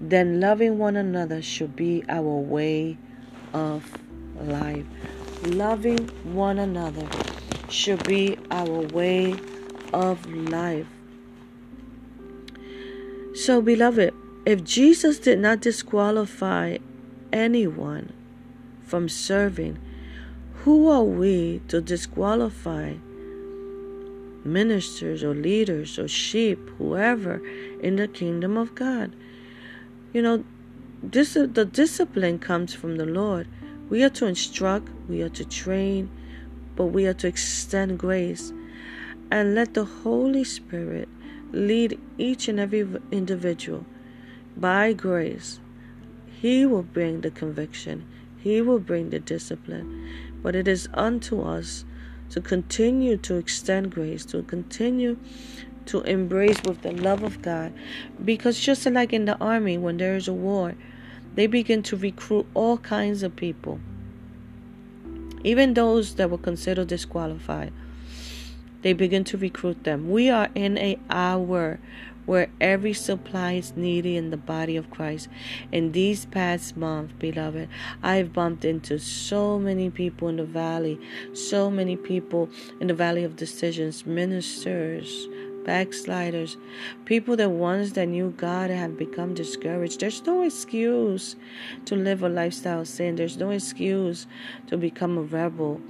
then 0.00 0.40
loving 0.40 0.78
one 0.78 0.96
another 0.96 1.42
should 1.42 1.76
be 1.76 2.02
our 2.08 2.22
way 2.22 2.96
of 3.52 3.84
life. 4.40 4.86
Loving 5.42 6.08
one 6.34 6.58
another 6.58 7.06
should 7.68 8.02
be 8.06 8.38
our 8.50 8.80
way 8.88 9.34
of 9.92 10.24
life. 10.26 10.86
So, 13.36 13.60
beloved, 13.60 14.14
if 14.46 14.64
Jesus 14.64 15.18
did 15.18 15.40
not 15.40 15.60
disqualify 15.60 16.78
anyone 17.30 18.14
from 18.86 19.10
serving, 19.10 19.78
who 20.64 20.88
are 20.88 21.04
we 21.04 21.60
to 21.68 21.82
disqualify 21.82 22.94
ministers 24.42 25.22
or 25.22 25.34
leaders 25.34 25.98
or 25.98 26.08
sheep, 26.08 26.58
whoever, 26.78 27.46
in 27.82 27.96
the 27.96 28.08
kingdom 28.08 28.56
of 28.56 28.74
God? 28.74 29.14
You 30.14 30.22
know, 30.22 30.44
this 31.02 31.34
the 31.34 31.68
discipline 31.70 32.38
comes 32.38 32.72
from 32.72 32.96
the 32.96 33.04
Lord. 33.04 33.48
We 33.90 34.02
are 34.02 34.14
to 34.16 34.24
instruct, 34.24 34.88
we 35.10 35.20
are 35.20 35.28
to 35.28 35.44
train, 35.44 36.08
but 36.74 36.86
we 36.86 37.06
are 37.06 37.14
to 37.20 37.28
extend 37.28 37.98
grace 37.98 38.54
and 39.30 39.54
let 39.54 39.74
the 39.74 39.84
Holy 39.84 40.42
Spirit 40.42 41.10
lead 41.56 41.98
each 42.18 42.48
and 42.48 42.60
every 42.60 42.86
individual 43.10 43.86
by 44.56 44.92
grace 44.92 45.58
He 46.40 46.66
will 46.66 46.82
bring 46.82 47.22
the 47.22 47.30
conviction, 47.30 48.06
He 48.38 48.60
will 48.60 48.78
bring 48.78 49.10
the 49.10 49.18
discipline. 49.18 50.08
But 50.42 50.54
it 50.54 50.68
is 50.68 50.88
unto 50.94 51.40
us 51.40 51.84
to 52.30 52.40
continue 52.40 53.16
to 53.18 53.36
extend 53.36 53.90
grace, 53.90 54.24
to 54.26 54.42
continue 54.42 55.16
to 55.86 56.02
embrace 56.02 56.60
with 56.64 56.82
the 56.82 56.92
love 56.92 57.22
of 57.22 57.42
God. 57.42 57.72
Because 58.22 58.60
just 58.60 58.86
like 58.86 59.12
in 59.12 59.24
the 59.24 59.38
army, 59.38 59.78
when 59.78 59.96
there 59.96 60.16
is 60.16 60.28
a 60.28 60.32
war, 60.32 60.74
they 61.34 61.46
begin 61.46 61.82
to 61.84 61.96
recruit 61.96 62.46
all 62.54 62.78
kinds 62.78 63.22
of 63.22 63.34
people, 63.34 63.80
even 65.42 65.74
those 65.74 66.14
that 66.16 66.30
were 66.30 66.38
considered 66.38 66.88
disqualified. 66.88 67.72
They 68.86 68.92
begin 68.92 69.24
to 69.24 69.36
recruit 69.36 69.82
them. 69.82 70.10
We 70.12 70.30
are 70.30 70.48
in 70.54 70.78
a 70.78 70.96
hour 71.10 71.80
where 72.24 72.48
every 72.60 72.92
supply 72.92 73.54
is 73.54 73.76
needed 73.76 74.14
in 74.14 74.30
the 74.30 74.36
body 74.36 74.76
of 74.76 74.92
Christ. 74.92 75.28
In 75.72 75.90
these 75.90 76.26
past 76.26 76.76
months, 76.76 77.12
beloved, 77.18 77.68
I've 78.04 78.32
bumped 78.32 78.64
into 78.64 79.00
so 79.00 79.58
many 79.58 79.90
people 79.90 80.28
in 80.28 80.36
the 80.36 80.44
valley, 80.44 81.00
so 81.32 81.68
many 81.68 81.96
people 81.96 82.48
in 82.80 82.86
the 82.86 82.94
valley 82.94 83.24
of 83.24 83.34
decisions, 83.34 84.06
ministers, 84.06 85.26
backsliders, 85.64 86.56
people 87.06 87.34
that 87.38 87.50
once 87.50 87.90
that 87.94 88.06
knew 88.06 88.30
God 88.36 88.70
have 88.70 88.96
become 88.96 89.34
discouraged. 89.34 89.98
There's 89.98 90.24
no 90.24 90.42
excuse 90.42 91.34
to 91.86 91.96
live 91.96 92.22
a 92.22 92.28
lifestyle 92.28 92.82
of 92.82 92.88
sin. 92.88 93.16
There's 93.16 93.36
no 93.36 93.50
excuse 93.50 94.28
to 94.68 94.76
become 94.76 95.18
a 95.18 95.22
rebel. 95.22 95.80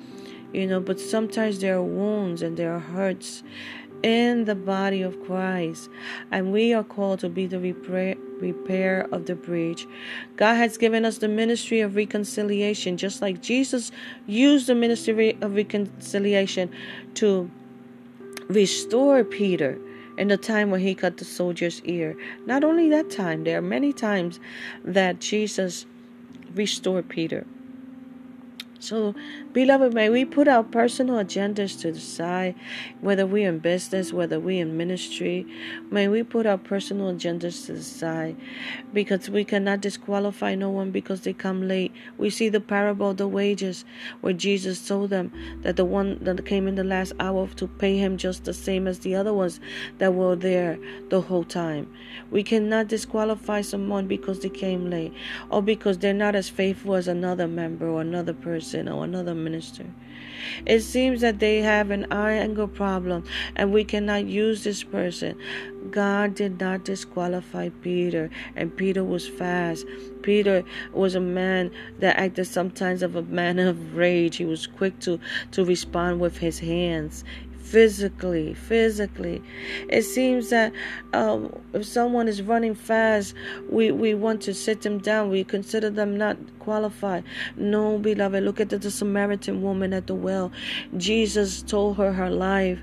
You 0.57 0.67
know, 0.67 0.81
but 0.81 0.99
sometimes 0.99 1.59
there 1.59 1.77
are 1.77 1.83
wounds 1.83 2.41
and 2.41 2.57
there 2.57 2.73
are 2.73 2.81
hurts 2.81 3.43
in 4.03 4.47
the 4.47 4.55
body 4.55 5.03
of 5.03 5.23
Christ, 5.23 5.91
and 6.31 6.51
we 6.51 6.73
are 6.73 6.83
called 6.83 7.21
to 7.21 7.29
be 7.29 7.47
the 7.47 7.61
repair, 7.61 8.17
repair 8.41 9.07
of 9.13 9.27
the 9.27 9.35
breach. 9.35 9.87
God 10.37 10.55
has 10.55 10.79
given 10.79 11.05
us 11.05 11.19
the 11.19 11.29
ministry 11.29 11.81
of 11.81 11.95
reconciliation, 11.95 12.97
just 12.97 13.21
like 13.21 13.43
Jesus 13.43 13.93
used 14.27 14.67
the 14.67 14.75
ministry 14.75 15.37
of 15.43 15.57
reconciliation 15.57 16.71
to 17.17 17.51
restore 18.49 19.25
Peter 19.25 19.79
in 20.17 20.29
the 20.29 20.39
time 20.39 20.71
when 20.71 20.81
he 20.81 20.95
cut 20.95 21.19
the 21.19 21.27
soldier's 21.27 21.83
ear. 21.83 22.17
Not 22.47 22.65
only 22.65 22.89
that 22.89 23.11
time, 23.11 23.45
there 23.45 23.59
are 23.59 23.63
many 23.77 23.93
times 23.93 24.41
that 24.87 25.21
Jesus 25.21 25.85
restored 26.55 27.11
Peter. 27.11 27.45
So, 28.87 29.17
beloved, 29.53 29.95
may 29.95 30.11
we 30.11 30.25
put 30.25 30.47
our 30.47 30.63
personal 30.63 31.17
agendas 31.17 31.77
to 31.81 31.91
the 31.91 31.99
side, 31.99 32.55
whether 33.01 33.27
we're 33.27 33.49
in 33.49 33.59
business, 33.59 34.13
whether 34.13 34.39
we're 34.39 34.63
in 34.63 34.77
ministry. 34.77 35.45
May 35.91 36.07
we 36.07 36.23
put 36.23 36.47
our 36.47 36.57
personal 36.57 37.13
agendas 37.13 37.67
to 37.67 37.73
the 37.73 37.83
side 37.83 38.37
because 38.95 39.29
we 39.29 39.43
cannot 39.43 39.81
disqualify 39.81 40.55
no 40.55 40.71
one 40.71 40.93
because 40.93 41.23
they 41.23 41.33
come 41.33 41.67
late. 41.67 41.93
We 42.17 42.31
see 42.31 42.49
the 42.49 42.61
parable 42.61 43.11
of 43.11 43.17
the 43.17 43.27
wages 43.27 43.85
where 44.21 44.33
Jesus 44.33 44.87
told 44.87 45.11
them 45.11 45.33
that 45.63 45.75
the 45.75 45.85
one 45.85 46.23
that 46.23 46.47
came 46.47 46.69
in 46.69 46.77
the 46.77 46.85
last 46.85 47.13
hour 47.19 47.49
to 47.57 47.67
pay 47.67 47.99
him 47.99 48.17
just 48.17 48.45
the 48.45 48.55
same 48.55 48.87
as 48.87 49.01
the 49.01 49.17
other 49.17 49.35
ones 49.35 49.59
that 49.99 50.15
were 50.15 50.37
there 50.37 50.79
the 51.09 51.23
whole 51.23 51.43
time. 51.43 51.93
We 52.31 52.45
cannot 52.45 52.87
disqualify 52.87 53.63
someone 53.63 54.07
because 54.07 54.39
they 54.39 54.49
came 54.49 54.89
late 54.91 55.13
or 55.51 55.61
because 55.61 55.99
they're 55.99 56.15
not 56.15 56.37
as 56.37 56.49
faithful 56.49 56.95
as 56.95 57.09
another 57.09 57.49
member 57.49 57.89
or 57.89 58.01
another 58.01 58.33
person 58.33 58.76
person 58.77 58.89
or 58.89 59.05
another 59.05 59.35
minister. 59.35 59.87
It 60.65 60.81
seems 60.81 61.21
that 61.23 61.39
they 61.39 61.61
have 61.63 61.91
an 61.91 62.13
eye 62.13 62.33
anger 62.33 62.67
problem 62.67 63.25
and 63.57 63.73
we 63.73 63.85
cannot 63.85 64.27
use 64.27 64.65
this 64.65 64.83
person. 64.83 65.39
God 65.91 66.35
did 66.35 66.61
not 66.61 66.85
disqualify 66.85 67.69
Peter, 67.81 68.29
and 68.57 68.77
Peter 68.77 69.05
was 69.05 69.29
fast. 69.29 69.87
Peter 70.23 70.65
was 70.93 71.15
a 71.15 71.21
man 71.21 71.71
that 72.01 72.19
acted 72.19 72.47
sometimes 72.47 73.03
of 73.03 73.15
a 73.15 73.23
man 73.23 73.59
of 73.59 73.97
rage. 73.97 74.37
He 74.37 74.45
was 74.45 74.67
quick 74.67 74.99
to, 75.01 75.21
to 75.53 75.65
respond 75.65 76.21
with 76.21 76.39
his 76.39 76.59
hands 76.59 77.25
physically 77.67 78.55
physically. 78.55 79.43
It 79.89 80.03
seems 80.03 80.51
that 80.51 80.73
um, 81.13 81.53
if 81.73 81.85
someone 81.85 82.29
is 82.29 82.41
running 82.43 82.75
fast 82.75 83.35
we 83.69 83.91
we 83.91 84.15
want 84.15 84.43
to 84.43 84.55
sit 84.55 84.83
them 84.83 84.99
down. 84.99 85.31
We 85.31 85.45
consider 85.45 85.91
them 85.91 86.17
not 86.17 86.37
qualified. 86.61 87.25
No 87.57 87.99
beloved 87.99 88.43
look 88.45 88.61
at 88.61 88.71
the, 88.71 88.79
the 88.79 88.91
samaritan 88.91 89.63
woman 89.63 89.93
at 89.93 90.07
the 90.07 90.15
well. 90.15 90.53
Jesus 90.97 91.63
told 91.63 91.97
her 91.97 92.13
her 92.13 92.31
life 92.31 92.79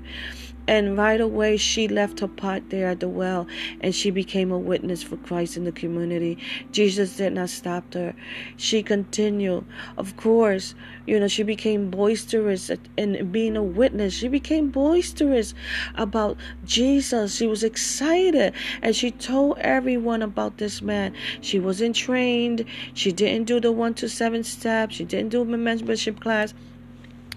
and 0.66 0.96
right 0.96 1.20
away, 1.20 1.56
she 1.56 1.88
left 1.88 2.20
her 2.20 2.28
pot 2.28 2.70
there 2.70 2.88
at 2.88 3.00
the 3.00 3.08
well 3.08 3.46
and 3.80 3.94
she 3.94 4.10
became 4.10 4.50
a 4.50 4.58
witness 4.58 5.02
for 5.02 5.16
Christ 5.18 5.56
in 5.56 5.64
the 5.64 5.72
community. 5.72 6.38
Jesus 6.72 7.16
did 7.16 7.34
not 7.34 7.50
stop 7.50 7.92
her. 7.94 8.14
She 8.56 8.82
continued. 8.82 9.64
Of 9.98 10.16
course, 10.16 10.74
you 11.06 11.20
know, 11.20 11.28
she 11.28 11.42
became 11.42 11.90
boisterous 11.90 12.70
in 12.96 13.30
being 13.30 13.56
a 13.56 13.62
witness. 13.62 14.14
She 14.14 14.28
became 14.28 14.70
boisterous 14.70 15.54
about 15.96 16.38
Jesus. 16.64 17.36
She 17.36 17.46
was 17.46 17.62
excited 17.62 18.54
and 18.80 18.96
she 18.96 19.10
told 19.10 19.58
everyone 19.58 20.22
about 20.22 20.56
this 20.56 20.80
man. 20.80 21.14
She 21.42 21.58
wasn't 21.58 21.94
trained. 21.94 22.64
She 22.94 23.12
didn't 23.12 23.44
do 23.46 23.60
the 23.60 23.72
one 23.72 23.94
to 23.94 24.08
seven 24.08 24.44
steps. 24.44 24.96
She 24.96 25.04
didn't 25.04 25.28
do 25.28 25.42
a 25.42 25.44
membership 25.44 26.20
class 26.20 26.54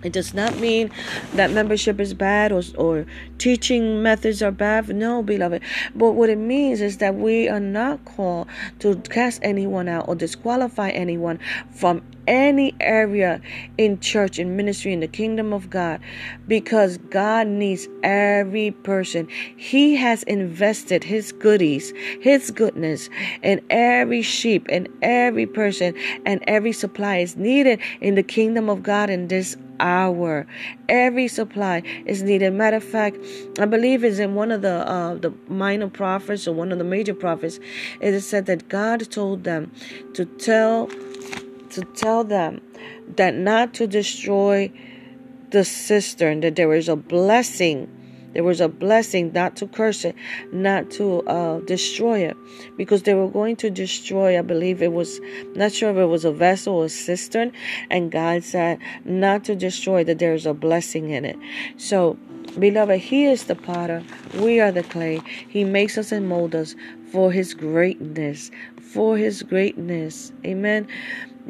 it 0.04 0.14
does 0.14 0.34
not 0.34 0.58
mean 0.60 0.92
that 1.34 1.52
membership 1.52 2.00
is 2.00 2.14
bad 2.14 2.52
or, 2.52 2.62
or 2.78 3.06
teaching 3.38 4.04
methods 4.04 4.42
are 4.42 4.52
bad. 4.52 4.90
No, 4.90 5.24
beloved. 5.24 5.62
But 5.96 6.12
what 6.12 6.30
it 6.30 6.38
means 6.38 6.82
is 6.82 6.98
that 6.98 7.16
we 7.16 7.50
are 7.50 7.60
not 7.60 8.06
called 8.06 8.48
to 8.80 8.96
cast 9.10 9.40
anyone 9.44 9.88
out 9.88 10.08
or 10.08 10.16
disqualify 10.16 10.90
anyone 10.90 11.40
from 11.72 12.02
any 12.28 12.76
area 12.80 13.42
in 13.78 14.00
church, 14.00 14.38
in 14.40 14.56
ministry, 14.56 14.94
in 14.94 15.00
the 15.00 15.08
kingdom 15.08 15.54
of 15.54 15.70
God, 15.70 16.00
because 16.48 16.98
God 17.10 17.48
needs 17.48 17.88
every 18.04 18.72
person. 18.72 19.28
He 19.56 19.96
has 19.96 20.24
invested 20.24 21.04
His 21.04 21.32
goodies, 21.32 21.94
His 22.22 22.52
goodness 22.52 23.10
in 23.42 23.62
every 23.70 24.22
sheep, 24.22 24.68
in 24.70 24.88
every 25.02 25.46
person, 25.46 25.96
and 26.26 26.44
every 26.48 26.74
supply 26.74 27.18
is 27.18 27.36
needed 27.36 27.80
in 28.02 28.16
the 28.16 28.24
kingdom 28.24 28.70
of 28.70 28.84
God 28.84 29.10
in 29.10 29.28
this 29.28 29.56
hour. 29.80 30.48
Every 30.90 31.28
supply 31.28 31.84
is 32.06 32.24
needed. 32.24 32.54
Matter 32.54 32.78
of 32.78 32.84
fact, 32.84 33.18
I 33.60 33.66
believe 33.66 34.04
it's 34.04 34.20
in 34.20 34.36
one 34.36 34.52
of 34.52 34.62
the 34.62 34.88
uh, 34.90 35.16
the 35.16 35.34
minor 35.48 35.90
prophets 35.90 36.48
or 36.48 36.54
one 36.54 36.72
of 36.72 36.78
the 36.78 36.84
major 36.84 37.14
prophets. 37.14 37.60
It 38.02 38.14
is 38.14 38.28
said 38.28 38.46
that 38.48 38.70
God 38.70 39.10
told 39.12 39.44
them 39.44 39.72
to 40.14 40.26
tell 40.26 40.90
to 41.72 41.82
tell 41.82 42.24
them 42.24 42.62
that 43.16 43.36
not 43.36 43.74
to 43.76 43.88
destroy 43.88 44.72
the 45.52 45.64
cistern, 45.64 46.42
that 46.42 46.56
there 46.56 46.74
is 46.74 46.90
a 46.90 46.96
blessing. 46.96 47.94
There 48.34 48.44
was 48.44 48.62
a 48.62 48.68
blessing 48.68 49.32
not 49.34 49.56
to 49.58 49.68
curse 49.68 50.06
it, 50.06 50.14
not 50.52 50.92
to 50.92 51.22
uh, 51.24 51.60
destroy 51.62 52.20
it, 52.20 52.38
because 52.76 53.04
they 53.04 53.16
were 53.16 53.30
going 53.30 53.56
to 53.58 53.70
destroy. 53.70 54.38
I 54.38 54.42
believe 54.42 54.82
it 54.82 54.92
was 54.92 55.20
not 55.56 55.72
sure 55.72 55.90
if 55.90 55.98
it 55.98 56.06
was 56.06 56.26
a 56.26 56.32
vessel 56.32 56.76
or 56.76 56.86
a 56.86 56.90
cistern, 56.90 57.52
and 57.90 58.12
God 58.12 58.44
said 58.44 58.80
not 59.06 59.46
to 59.46 59.56
destroy. 59.56 60.04
That 60.04 60.20
there 60.20 60.34
is 60.34 60.46
a 60.46 60.54
blessing 60.54 61.10
in 61.10 61.26
it. 61.26 61.38
So, 61.78 62.18
beloved, 62.60 63.00
He 63.00 63.26
is 63.26 63.46
the 63.46 63.56
potter. 63.56 64.04
We 64.36 64.60
are 64.60 64.72
the 64.72 64.84
clay. 64.84 65.22
He 65.48 65.64
makes 65.64 65.98
us 65.98 66.12
and 66.12 66.28
molds 66.28 66.54
us 66.56 66.76
for 67.12 67.32
His 67.32 67.54
greatness, 67.54 68.52
for 68.82 69.18
His 69.18 69.42
greatness. 69.42 70.32
Amen. 70.46 70.88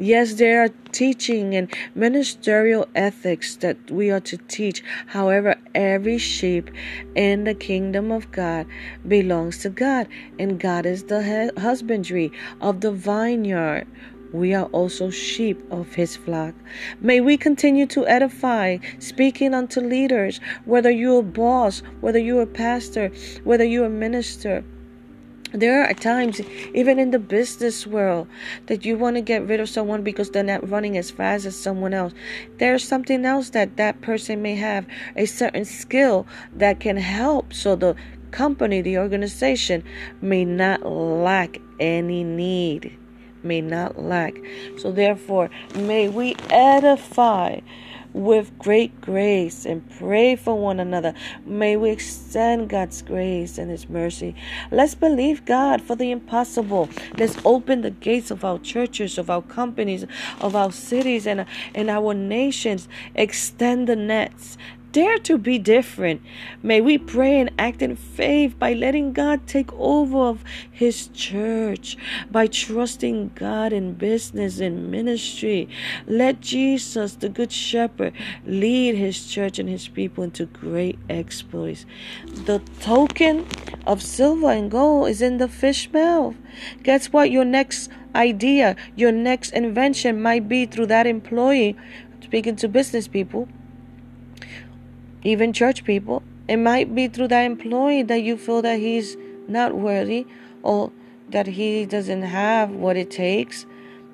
Yes, 0.00 0.34
there 0.34 0.62
are 0.62 0.68
teaching 0.92 1.56
and 1.56 1.74
ministerial 1.96 2.86
ethics 2.94 3.56
that 3.56 3.90
we 3.90 4.12
are 4.12 4.20
to 4.20 4.36
teach. 4.36 4.84
However, 5.06 5.56
every 5.74 6.18
sheep 6.18 6.70
in 7.16 7.42
the 7.42 7.54
kingdom 7.54 8.12
of 8.12 8.30
God 8.30 8.68
belongs 9.08 9.58
to 9.58 9.70
God, 9.70 10.06
and 10.38 10.60
God 10.60 10.86
is 10.86 11.02
the 11.02 11.50
husbandry 11.58 12.30
of 12.60 12.80
the 12.80 12.92
vineyard. 12.92 13.88
We 14.32 14.54
are 14.54 14.66
also 14.66 15.10
sheep 15.10 15.60
of 15.68 15.92
his 15.96 16.16
flock. 16.16 16.54
May 17.00 17.20
we 17.20 17.36
continue 17.36 17.86
to 17.86 18.06
edify, 18.06 18.78
speaking 19.00 19.52
unto 19.52 19.80
leaders, 19.80 20.38
whether 20.64 20.92
you're 20.92 21.20
a 21.20 21.24
boss, 21.24 21.82
whether 22.02 22.20
you're 22.20 22.42
a 22.42 22.46
pastor, 22.46 23.10
whether 23.42 23.64
you're 23.64 23.86
a 23.86 23.90
minister 23.90 24.62
there 25.52 25.84
are 25.84 25.94
times, 25.94 26.40
even 26.74 26.98
in 26.98 27.10
the 27.10 27.18
business 27.18 27.86
world, 27.86 28.28
that 28.66 28.84
you 28.84 28.98
want 28.98 29.16
to 29.16 29.22
get 29.22 29.46
rid 29.46 29.60
of 29.60 29.68
someone 29.68 30.02
because 30.02 30.30
they're 30.30 30.42
not 30.42 30.68
running 30.68 30.96
as 30.98 31.10
fast 31.10 31.46
as 31.46 31.56
someone 31.56 31.94
else. 31.94 32.12
There's 32.58 32.86
something 32.86 33.24
else 33.24 33.50
that 33.50 33.76
that 33.76 34.00
person 34.02 34.42
may 34.42 34.56
have, 34.56 34.86
a 35.16 35.26
certain 35.26 35.64
skill 35.64 36.26
that 36.54 36.80
can 36.80 36.96
help 36.96 37.54
so 37.54 37.76
the 37.76 37.96
company, 38.30 38.82
the 38.82 38.98
organization 38.98 39.82
may 40.20 40.44
not 40.44 40.84
lack 40.84 41.58
any 41.80 42.24
need, 42.24 42.96
may 43.42 43.60
not 43.60 43.98
lack. 43.98 44.34
So, 44.78 44.92
therefore, 44.92 45.50
may 45.74 46.08
we 46.08 46.36
edify 46.50 47.60
with 48.18 48.58
great 48.58 49.00
grace 49.00 49.64
and 49.64 49.88
pray 49.98 50.34
for 50.34 50.58
one 50.58 50.80
another. 50.80 51.14
May 51.46 51.76
we 51.76 51.90
extend 51.90 52.68
God's 52.68 53.00
grace 53.00 53.58
and 53.58 53.70
His 53.70 53.88
mercy. 53.88 54.34
Let's 54.72 54.94
believe 54.94 55.44
God 55.44 55.80
for 55.80 55.94
the 55.94 56.10
impossible. 56.10 56.88
Let's 57.16 57.36
open 57.44 57.82
the 57.82 57.90
gates 57.90 58.30
of 58.30 58.44
our 58.44 58.58
churches, 58.58 59.18
of 59.18 59.30
our 59.30 59.42
companies, 59.42 60.04
of 60.40 60.56
our 60.56 60.72
cities, 60.72 61.26
and, 61.26 61.46
and 61.74 61.88
our 61.88 62.12
nations. 62.12 62.88
Extend 63.14 63.88
the 63.88 63.96
nets 63.96 64.58
dare 64.92 65.18
to 65.18 65.38
be 65.38 65.58
different. 65.58 66.22
May 66.62 66.80
we 66.80 66.98
pray 66.98 67.40
and 67.40 67.50
act 67.58 67.82
in 67.82 67.96
faith 67.96 68.58
by 68.58 68.72
letting 68.72 69.12
God 69.12 69.46
take 69.46 69.72
over 69.74 70.18
of 70.18 70.44
his 70.70 71.08
church, 71.08 71.96
by 72.30 72.46
trusting 72.46 73.32
God 73.34 73.72
in 73.72 73.94
business 73.94 74.60
and 74.60 74.90
ministry. 74.90 75.68
Let 76.06 76.40
Jesus, 76.40 77.14
the 77.14 77.28
good 77.28 77.52
shepherd, 77.52 78.12
lead 78.46 78.94
his 78.94 79.26
church 79.26 79.58
and 79.58 79.68
his 79.68 79.88
people 79.88 80.24
into 80.24 80.46
great 80.46 80.98
exploits. 81.08 81.84
The 82.26 82.60
token 82.80 83.46
of 83.86 84.02
silver 84.02 84.50
and 84.50 84.70
gold 84.70 85.08
is 85.08 85.22
in 85.22 85.38
the 85.38 85.48
fish 85.48 85.92
mouth. 85.92 86.36
Guess 86.82 87.12
what? 87.12 87.30
Your 87.30 87.44
next 87.44 87.90
idea, 88.14 88.76
your 88.96 89.12
next 89.12 89.52
invention 89.52 90.20
might 90.20 90.48
be 90.48 90.66
through 90.66 90.86
that 90.86 91.06
employee. 91.06 91.76
Speaking 92.22 92.56
to 92.56 92.68
business 92.68 93.08
people, 93.08 93.48
even 95.22 95.52
church 95.52 95.84
people. 95.84 96.22
It 96.48 96.56
might 96.56 96.94
be 96.94 97.08
through 97.08 97.28
that 97.28 97.42
employee 97.42 98.02
that 98.04 98.22
you 98.22 98.36
feel 98.36 98.62
that 98.62 98.78
he's 98.78 99.16
not 99.46 99.74
worthy 99.74 100.26
or 100.62 100.92
that 101.30 101.46
he 101.46 101.84
doesn't 101.84 102.22
have 102.22 102.70
what 102.70 102.96
it 102.96 103.10
takes, 103.10 103.66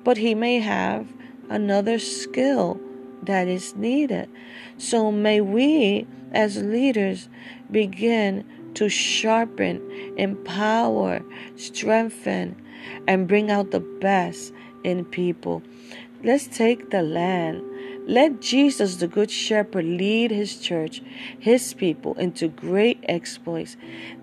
but 0.03 0.17
he 0.17 0.35
may 0.35 0.59
have 0.59 1.07
another 1.49 1.99
skill 1.99 2.79
that 3.23 3.47
is 3.47 3.75
needed. 3.75 4.29
So 4.77 5.11
may 5.11 5.41
we, 5.41 6.07
as 6.31 6.61
leaders, 6.61 7.29
begin 7.71 8.45
to 8.75 8.89
sharpen, 8.89 9.81
empower, 10.17 11.23
strengthen, 11.55 12.55
and 13.07 13.27
bring 13.27 13.49
out 13.49 13.71
the 13.71 13.79
best 13.79 14.53
in 14.83 15.05
people. 15.05 15.63
Let's 16.23 16.47
take 16.47 16.89
the 16.89 17.01
land 17.01 17.63
let 18.07 18.39
Jesus, 18.39 18.97
the 18.97 19.07
Good 19.07 19.31
Shepherd, 19.31 19.83
lead 19.83 20.29
his 20.29 20.59
church, 20.59 21.01
his 21.39 21.73
people, 21.73 22.13
into 22.15 22.47
great 22.47 23.03
exploits. 23.09 23.77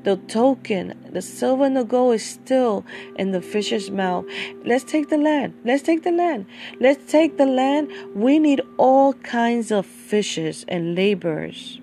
The 0.04 0.16
token, 0.16 0.96
the 1.10 1.22
silver 1.22 1.64
and 1.64 1.76
the 1.76 1.84
gold 1.84 2.14
is 2.14 2.24
still 2.24 2.84
in 3.16 3.32
the 3.32 3.42
fisher's 3.42 3.90
mouth. 3.90 4.24
Let's 4.64 4.84
take 4.84 5.08
the 5.08 5.18
land. 5.18 5.54
Let's 5.64 5.82
take 5.82 6.04
the 6.04 6.12
land. 6.12 6.46
Let's 6.80 7.10
take 7.10 7.38
the 7.38 7.46
land. 7.46 7.90
We 8.14 8.38
need 8.38 8.60
all 8.78 9.14
kinds 9.14 9.72
of 9.72 9.84
fishes 9.84 10.64
and 10.68 10.94
laborers. 10.94 11.80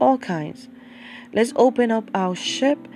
All 0.00 0.18
kinds. 0.18 0.68
Let's 1.32 1.52
open 1.54 1.92
up 1.92 2.10
our 2.14 2.34
ship 2.34 2.88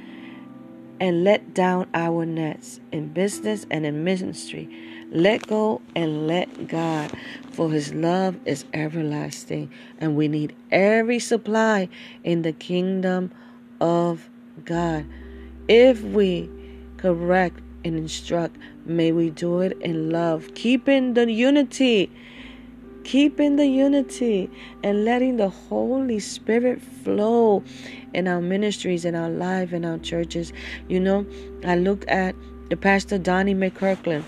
and 0.98 1.24
let 1.24 1.54
down 1.54 1.88
our 1.94 2.26
nets 2.26 2.80
in 2.92 3.08
business 3.08 3.66
and 3.70 3.86
in 3.86 4.04
ministry 4.04 4.68
let 5.10 5.46
go 5.46 5.80
and 5.96 6.26
let 6.26 6.68
God, 6.68 7.12
for 7.50 7.70
his 7.70 7.92
love 7.92 8.36
is 8.44 8.64
everlasting, 8.72 9.70
and 9.98 10.16
we 10.16 10.28
need 10.28 10.54
every 10.70 11.18
supply 11.18 11.88
in 12.22 12.42
the 12.42 12.52
kingdom 12.52 13.32
of 13.80 14.28
God. 14.64 15.04
If 15.68 16.02
we 16.02 16.48
correct 16.96 17.60
and 17.84 17.96
instruct, 17.96 18.56
may 18.84 19.10
we 19.10 19.30
do 19.30 19.60
it 19.60 19.76
in 19.80 20.10
love, 20.10 20.54
keeping 20.54 21.14
the 21.14 21.30
unity, 21.30 22.10
keeping 23.02 23.56
the 23.56 23.66
unity, 23.66 24.48
and 24.84 25.04
letting 25.04 25.38
the 25.38 25.48
Holy 25.48 26.20
Spirit 26.20 26.80
flow 26.80 27.64
in 28.14 28.28
our 28.28 28.40
ministries, 28.40 29.04
in 29.04 29.14
our 29.14 29.30
life, 29.30 29.72
in 29.72 29.84
our 29.84 29.98
churches. 29.98 30.52
You 30.88 31.00
know, 31.00 31.26
I 31.64 31.76
look 31.76 32.04
at 32.08 32.36
the 32.68 32.76
pastor 32.76 33.18
Donnie 33.18 33.54
McKirkland 33.54 34.24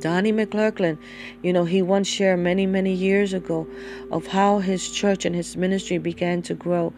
Donnie 0.00 0.32
McClurkin, 0.32 0.98
you 1.42 1.52
know, 1.52 1.64
he 1.64 1.82
once 1.82 2.08
shared 2.08 2.40
many, 2.40 2.66
many 2.66 2.92
years 2.92 3.32
ago 3.32 3.66
of 4.10 4.26
how 4.26 4.58
his 4.58 4.90
church 4.90 5.24
and 5.24 5.34
his 5.34 5.56
ministry 5.56 5.98
began 5.98 6.42
to 6.42 6.54
grow. 6.54 6.92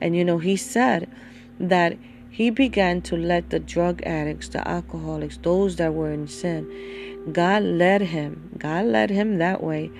And, 0.00 0.16
you 0.16 0.24
know, 0.24 0.38
he 0.38 0.56
said 0.56 1.10
that 1.60 1.96
he 2.30 2.50
began 2.50 3.00
to 3.02 3.16
let 3.16 3.50
the 3.50 3.58
drug 3.58 4.02
addicts, 4.02 4.48
the 4.48 4.66
alcoholics, 4.66 5.38
those 5.38 5.76
that 5.76 5.94
were 5.94 6.12
in 6.12 6.28
sin, 6.28 6.70
God 7.32 7.62
led 7.62 8.02
him, 8.02 8.50
God 8.58 8.86
led 8.86 9.10
him 9.10 9.38
that 9.38 9.62
way 9.62 9.90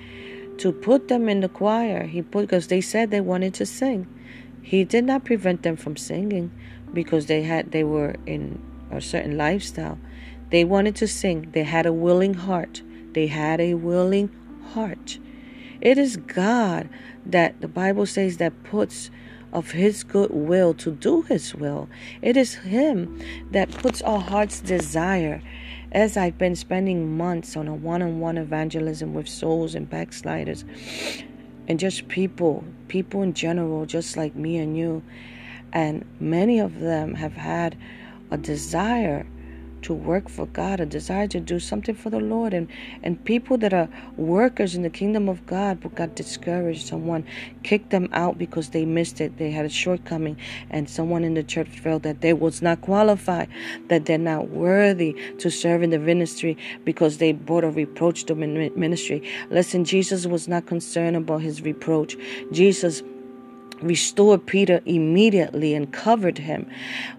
to 0.59 0.71
put 0.71 1.07
them 1.07 1.29
in 1.29 1.41
the 1.41 1.49
choir. 1.49 2.03
He 2.03 2.21
put, 2.21 2.41
because 2.41 2.67
they 2.67 2.81
said 2.81 3.11
they 3.11 3.21
wanted 3.21 3.53
to 3.55 3.65
sing. 3.65 4.07
He 4.61 4.83
did 4.83 5.03
not 5.03 5.25
prevent 5.25 5.63
them 5.63 5.75
from 5.75 5.97
singing 5.97 6.51
because 6.93 7.25
they 7.25 7.43
had, 7.43 7.71
they 7.71 7.83
were 7.83 8.15
in 8.25 8.61
a 8.91 9.01
certain 9.01 9.37
lifestyle. 9.37 9.97
They 10.49 10.63
wanted 10.63 10.95
to 10.97 11.07
sing. 11.07 11.51
They 11.51 11.63
had 11.63 11.85
a 11.85 11.93
willing 11.93 12.33
heart. 12.33 12.81
They 13.13 13.27
had 13.27 13.59
a 13.59 13.73
willing 13.73 14.29
heart. 14.73 15.19
It 15.81 15.97
is 15.97 16.17
God 16.17 16.89
that 17.25 17.61
the 17.61 17.67
Bible 17.67 18.05
says 18.05 18.37
that 18.37 18.63
puts 18.63 19.09
of 19.53 19.71
his 19.71 20.03
good 20.03 20.31
will 20.31 20.73
to 20.73 20.91
do 20.91 21.21
his 21.23 21.55
will. 21.55 21.89
It 22.21 22.37
is 22.37 22.55
him 22.55 23.21
that 23.51 23.71
puts 23.71 24.01
our 24.01 24.19
heart's 24.19 24.59
desire. 24.59 25.41
As 25.91 26.17
I've 26.17 26.37
been 26.37 26.55
spending 26.55 27.15
months 27.15 27.55
on 27.55 27.67
a 27.67 27.73
one 27.73 28.01
on 28.01 28.19
one 28.19 28.37
evangelism 28.37 29.13
with 29.13 29.27
souls 29.27 29.73
and 29.73 29.89
backsliders 29.89 30.65
and 31.67 31.79
just 31.79 32.07
people, 32.07 32.63
people 32.87 33.21
in 33.21 33.33
general, 33.33 33.85
just 33.85 34.17
like 34.17 34.35
me 34.35 34.57
and 34.57 34.77
you. 34.77 35.03
And 35.71 36.05
many 36.19 36.59
of 36.59 36.79
them 36.79 37.13
have 37.15 37.33
had 37.33 37.77
a 38.31 38.37
desire 38.37 39.25
to 39.87 39.93
work 39.93 40.27
for 40.27 40.45
God, 40.47 40.81
a 40.81 40.85
desire 40.85 41.27
to 41.29 41.39
do 41.39 41.61
something 41.61 41.95
for 41.95 42.09
the 42.09 42.19
Lord. 42.19 42.53
And, 42.53 42.67
and 43.03 43.23
people 43.23 43.57
that 43.59 43.73
are 43.73 43.87
workers 44.17 44.75
in 44.75 44.83
the 44.83 44.89
kingdom 44.89 45.29
of 45.29 45.45
God 45.45 45.79
but 45.79 45.95
got 45.95 46.13
discouraged. 46.13 46.85
Someone 46.85 47.25
kicked 47.63 47.89
them 47.91 48.09
out 48.11 48.37
because 48.37 48.71
they 48.71 48.83
missed 48.83 49.21
it. 49.21 49.37
They 49.37 49.49
had 49.49 49.65
a 49.65 49.69
shortcoming. 49.69 50.37
And 50.69 50.89
someone 50.89 51.23
in 51.23 51.35
the 51.35 51.43
church 51.43 51.69
felt 51.69 52.03
that 52.03 52.19
they 52.19 52.33
was 52.33 52.61
not 52.61 52.81
qualified, 52.81 53.47
that 53.87 54.05
they're 54.05 54.17
not 54.17 54.49
worthy 54.49 55.15
to 55.37 55.49
serve 55.49 55.81
in 55.83 55.91
the 55.91 55.99
ministry 55.99 56.57
because 56.83 57.19
they 57.19 57.31
brought 57.31 57.63
a 57.63 57.69
reproach 57.69 58.25
to 58.25 58.35
ministry. 58.35 59.23
Listen, 59.49 59.85
Jesus 59.85 60.25
was 60.25 60.49
not 60.49 60.65
concerned 60.65 61.15
about 61.15 61.43
his 61.43 61.61
reproach. 61.61 62.17
Jesus 62.51 63.03
restored 63.81 64.45
Peter 64.45 64.81
immediately 64.85 65.73
and 65.73 65.91
covered 65.91 66.37
him. 66.37 66.69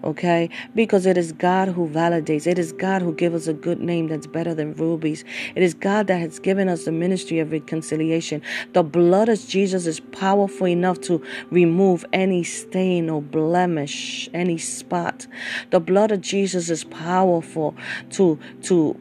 Okay? 0.03 0.49
Because 0.75 1.05
it 1.05 1.17
is 1.17 1.31
God 1.31 1.69
who 1.69 1.87
validates. 1.87 2.47
It 2.47 2.59
is 2.59 2.71
God 2.71 3.01
who 3.01 3.13
gives 3.13 3.35
us 3.35 3.47
a 3.47 3.53
good 3.53 3.79
name 3.79 4.07
that's 4.07 4.27
better 4.27 4.53
than 4.53 4.73
rubies. 4.75 5.23
It 5.55 5.63
is 5.63 5.73
God 5.73 6.07
that 6.07 6.19
has 6.19 6.39
given 6.39 6.69
us 6.69 6.85
the 6.85 6.91
ministry 6.91 7.39
of 7.39 7.51
reconciliation. 7.51 8.41
The 8.73 8.83
blood 8.83 9.29
of 9.29 9.45
Jesus 9.47 9.85
is 9.85 9.99
powerful 9.99 10.67
enough 10.67 11.01
to 11.01 11.23
remove 11.49 12.05
any 12.13 12.43
stain 12.43 13.09
or 13.09 13.21
blemish, 13.21 14.29
any 14.33 14.57
spot. 14.57 15.27
The 15.71 15.79
blood 15.79 16.11
of 16.11 16.21
Jesus 16.21 16.69
is 16.69 16.83
powerful 16.83 17.75
to 18.11 18.39
to 18.63 18.99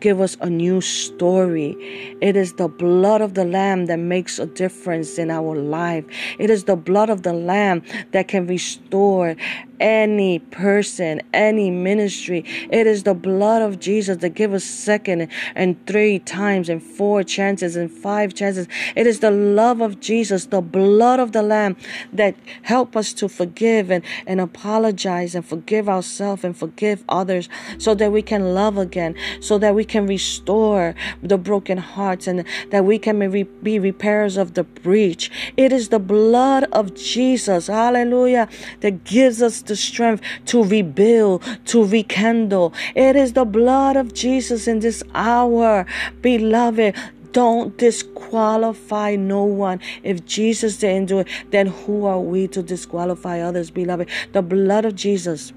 give 0.00 0.20
us 0.20 0.36
a 0.40 0.50
new 0.50 0.80
story. 0.80 1.76
It 2.20 2.36
is 2.36 2.54
the 2.54 2.68
blood 2.68 3.20
of 3.20 3.34
the 3.34 3.44
Lamb 3.44 3.86
that 3.86 3.98
makes 3.98 4.38
a 4.38 4.46
difference 4.46 5.18
in 5.18 5.30
our 5.30 5.56
life. 5.56 6.04
It 6.38 6.50
is 6.50 6.64
the 6.64 6.76
blood 6.76 7.10
of 7.10 7.22
the 7.22 7.32
Lamb 7.32 7.82
that 8.12 8.28
can 8.28 8.46
restore 8.46 9.36
any 9.80 10.38
person, 10.38 11.22
any 11.32 11.70
ministry. 11.70 12.44
It 12.70 12.86
is 12.86 13.02
the 13.02 13.14
blood 13.14 13.62
of 13.62 13.80
Jesus 13.80 14.18
that 14.18 14.30
gives 14.30 14.54
us 14.54 14.64
second 14.64 15.28
and 15.54 15.84
three 15.86 16.18
times 16.18 16.68
and 16.68 16.82
four 16.82 17.24
chances 17.24 17.74
and 17.76 17.90
five 17.90 18.34
chances. 18.34 18.68
It 18.94 19.06
is 19.06 19.20
the 19.20 19.30
love 19.30 19.80
of 19.80 19.98
Jesus, 20.00 20.46
the 20.46 20.60
blood 20.60 21.18
of 21.18 21.32
the 21.32 21.42
Lamb 21.42 21.76
that 22.12 22.36
help 22.62 22.96
us 22.96 23.12
to 23.14 23.28
forgive 23.28 23.90
and, 23.90 24.04
and 24.26 24.40
apologize 24.40 25.34
and 25.34 25.44
forgive 25.44 25.88
ourselves 25.88 26.44
and 26.44 26.56
forgive 26.56 27.02
others 27.08 27.48
so 27.78 27.94
that 27.94 28.12
we 28.12 28.22
can 28.22 28.54
love 28.54 28.76
again, 28.76 29.14
so 29.40 29.58
that 29.58 29.74
we 29.74 29.84
can 29.84 30.06
restore 30.06 30.94
the 31.22 31.38
broken 31.38 31.78
hearts 31.78 32.26
and 32.26 32.44
that 32.70 32.84
we 32.84 32.98
can 32.98 33.18
be 33.62 33.78
repairers 33.78 34.36
of 34.36 34.54
the 34.54 34.64
breach. 34.64 35.30
It 35.56 35.72
is 35.72 35.88
the 35.88 35.98
blood 35.98 36.64
of 36.72 36.94
Jesus, 36.94 37.68
hallelujah, 37.68 38.48
that 38.80 39.04
gives 39.04 39.40
us 39.40 39.62
the 39.70 39.76
strength 39.76 40.22
to 40.46 40.62
rebuild, 40.62 41.42
to 41.66 41.84
rekindle. 41.84 42.74
It 42.94 43.16
is 43.16 43.32
the 43.32 43.46
blood 43.46 43.96
of 43.96 44.12
Jesus 44.12 44.68
in 44.68 44.80
this 44.80 45.02
hour, 45.14 45.86
beloved. 46.20 46.94
Don't 47.32 47.78
disqualify 47.78 49.14
no 49.14 49.44
one. 49.44 49.80
If 50.02 50.26
Jesus 50.26 50.78
didn't 50.78 51.06
do 51.06 51.20
it, 51.20 51.28
then 51.50 51.68
who 51.68 52.04
are 52.04 52.20
we 52.20 52.48
to 52.48 52.62
disqualify 52.62 53.40
others, 53.40 53.70
beloved? 53.70 54.08
The 54.32 54.42
blood 54.42 54.84
of 54.84 54.96
Jesus 54.96 55.52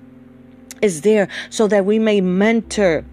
is 0.82 1.02
there 1.02 1.28
so 1.50 1.68
that 1.68 1.86
we 1.86 1.98
may 1.98 2.22
mentor 2.22 3.06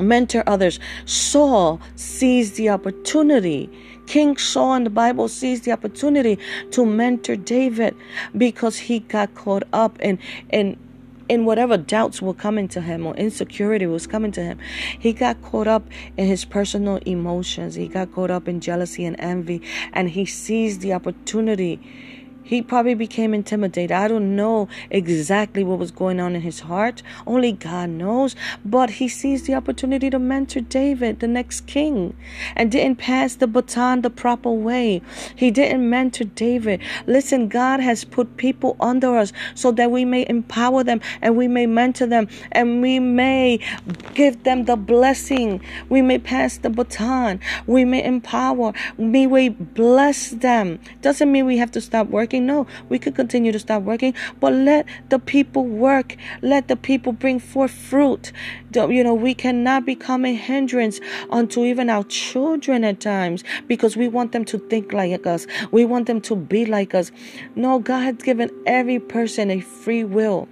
mentor 0.00 0.42
others. 0.46 0.78
Saul 1.04 1.80
seized 1.94 2.56
the 2.56 2.68
opportunity 2.68 3.70
King 4.06 4.36
Saul 4.36 4.74
in 4.74 4.84
the 4.84 4.90
Bible 4.90 5.28
sees 5.28 5.62
the 5.62 5.72
opportunity 5.72 6.38
to 6.70 6.86
mentor 6.86 7.36
David 7.36 7.94
because 8.36 8.76
he 8.76 9.00
got 9.00 9.34
caught 9.34 9.64
up 9.72 9.98
in 10.00 10.18
in 10.50 10.76
in 11.28 11.44
whatever 11.44 11.76
doubts 11.76 12.22
were 12.22 12.34
coming 12.34 12.68
to 12.68 12.80
him 12.80 13.04
or 13.06 13.14
insecurity 13.16 13.86
was 13.86 14.06
coming 14.06 14.30
to 14.32 14.42
him. 14.42 14.58
He 14.98 15.12
got 15.12 15.42
caught 15.42 15.66
up 15.66 15.84
in 16.16 16.26
his 16.26 16.44
personal 16.44 16.96
emotions. 16.98 17.74
He 17.74 17.88
got 17.88 18.12
caught 18.12 18.30
up 18.30 18.46
in 18.46 18.60
jealousy 18.60 19.04
and 19.04 19.16
envy, 19.18 19.60
and 19.92 20.10
he 20.10 20.24
seized 20.24 20.82
the 20.82 20.92
opportunity 20.92 21.80
he 22.46 22.62
probably 22.62 22.94
became 22.94 23.34
intimidated. 23.34 23.90
I 23.90 24.06
don't 24.06 24.36
know 24.36 24.68
exactly 24.88 25.64
what 25.64 25.80
was 25.80 25.90
going 25.90 26.20
on 26.20 26.36
in 26.36 26.42
his 26.42 26.60
heart. 26.60 27.02
Only 27.26 27.50
God 27.50 27.90
knows. 27.90 28.36
But 28.64 28.88
he 28.90 29.08
seized 29.08 29.46
the 29.46 29.54
opportunity 29.54 30.10
to 30.10 30.20
mentor 30.20 30.60
David, 30.60 31.18
the 31.18 31.26
next 31.26 31.66
king, 31.66 32.16
and 32.54 32.70
didn't 32.70 32.98
pass 32.98 33.34
the 33.34 33.48
baton 33.48 34.02
the 34.02 34.10
proper 34.10 34.50
way. 34.50 35.02
He 35.34 35.50
didn't 35.50 35.90
mentor 35.90 36.22
David. 36.22 36.80
Listen, 37.08 37.48
God 37.48 37.80
has 37.80 38.04
put 38.04 38.36
people 38.36 38.76
under 38.78 39.18
us 39.18 39.32
so 39.56 39.72
that 39.72 39.90
we 39.90 40.04
may 40.04 40.24
empower 40.28 40.84
them 40.84 41.00
and 41.20 41.36
we 41.36 41.48
may 41.48 41.66
mentor 41.66 42.06
them 42.06 42.28
and 42.52 42.80
we 42.80 43.00
may 43.00 43.58
give 44.14 44.44
them 44.44 44.66
the 44.66 44.76
blessing. 44.76 45.60
We 45.88 46.00
may 46.00 46.20
pass 46.20 46.58
the 46.58 46.70
baton. 46.70 47.40
We 47.66 47.84
may 47.84 48.04
empower. 48.04 48.72
We 48.96 49.26
may 49.26 49.48
bless 49.48 50.30
them. 50.30 50.78
Doesn't 51.02 51.32
mean 51.32 51.44
we 51.46 51.58
have 51.58 51.72
to 51.72 51.80
stop 51.80 52.06
working 52.06 52.35
working. 52.36 52.46
No, 52.46 52.66
we 52.88 52.98
could 52.98 53.14
continue 53.14 53.52
to 53.52 53.58
stop 53.58 53.82
working, 53.82 54.14
but 54.40 54.52
let 54.52 54.86
the 55.08 55.18
people 55.18 55.64
work. 55.64 56.16
Let 56.42 56.68
the 56.68 56.76
people 56.76 57.12
bring 57.12 57.38
forth 57.38 57.70
fruit. 57.70 58.32
You 58.74 59.02
know, 59.02 59.14
we 59.14 59.34
cannot 59.34 59.86
become 59.86 60.24
a 60.24 60.34
hindrance 60.34 61.00
unto 61.30 61.64
even 61.64 61.88
our 61.88 62.04
children 62.04 62.84
at 62.84 63.00
times 63.00 63.42
because 63.66 63.96
we 63.96 64.08
want 64.08 64.32
them 64.32 64.44
to 64.46 64.58
think 64.58 64.92
like 64.92 65.26
us. 65.26 65.46
We 65.70 65.84
want 65.84 66.06
them 66.06 66.20
to 66.22 66.36
be 66.36 66.66
like 66.66 66.94
us. 66.94 67.10
No, 67.54 67.78
God 67.78 68.00
has 68.00 68.16
given 68.16 68.50
every 68.66 68.98
person 68.98 69.50
a 69.50 69.60
free 69.60 70.04
will. 70.04 70.48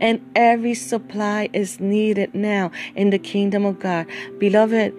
And 0.00 0.20
every 0.34 0.74
supply 0.74 1.50
is 1.52 1.80
needed 1.80 2.34
now 2.34 2.70
in 2.94 3.10
the 3.10 3.18
kingdom 3.18 3.66
of 3.66 3.78
God. 3.78 4.06
Beloved, 4.38 4.94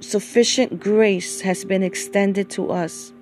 sufficient 0.00 0.80
grace 0.80 1.42
has 1.42 1.64
been 1.64 1.82
extended 1.82 2.48
to 2.50 2.70
us. 2.70 3.12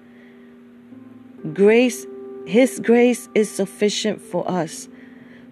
Grace, 1.55 2.07
His 2.47 2.81
grace 2.81 3.29
is 3.35 3.51
sufficient 3.51 4.21
for 4.21 4.49
us 4.49 4.89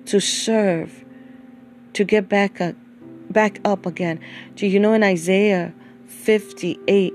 to 0.05 0.21
serve, 0.21 1.05
to 1.95 2.05
get 2.05 2.29
back 2.29 2.61
up, 2.61 2.75
back 3.31 3.59
up 3.65 3.87
again. 3.87 4.21
Do 4.55 4.67
you 4.67 4.79
know 4.79 4.93
in 4.93 5.03
Isaiah 5.03 5.73
58, 6.07 7.15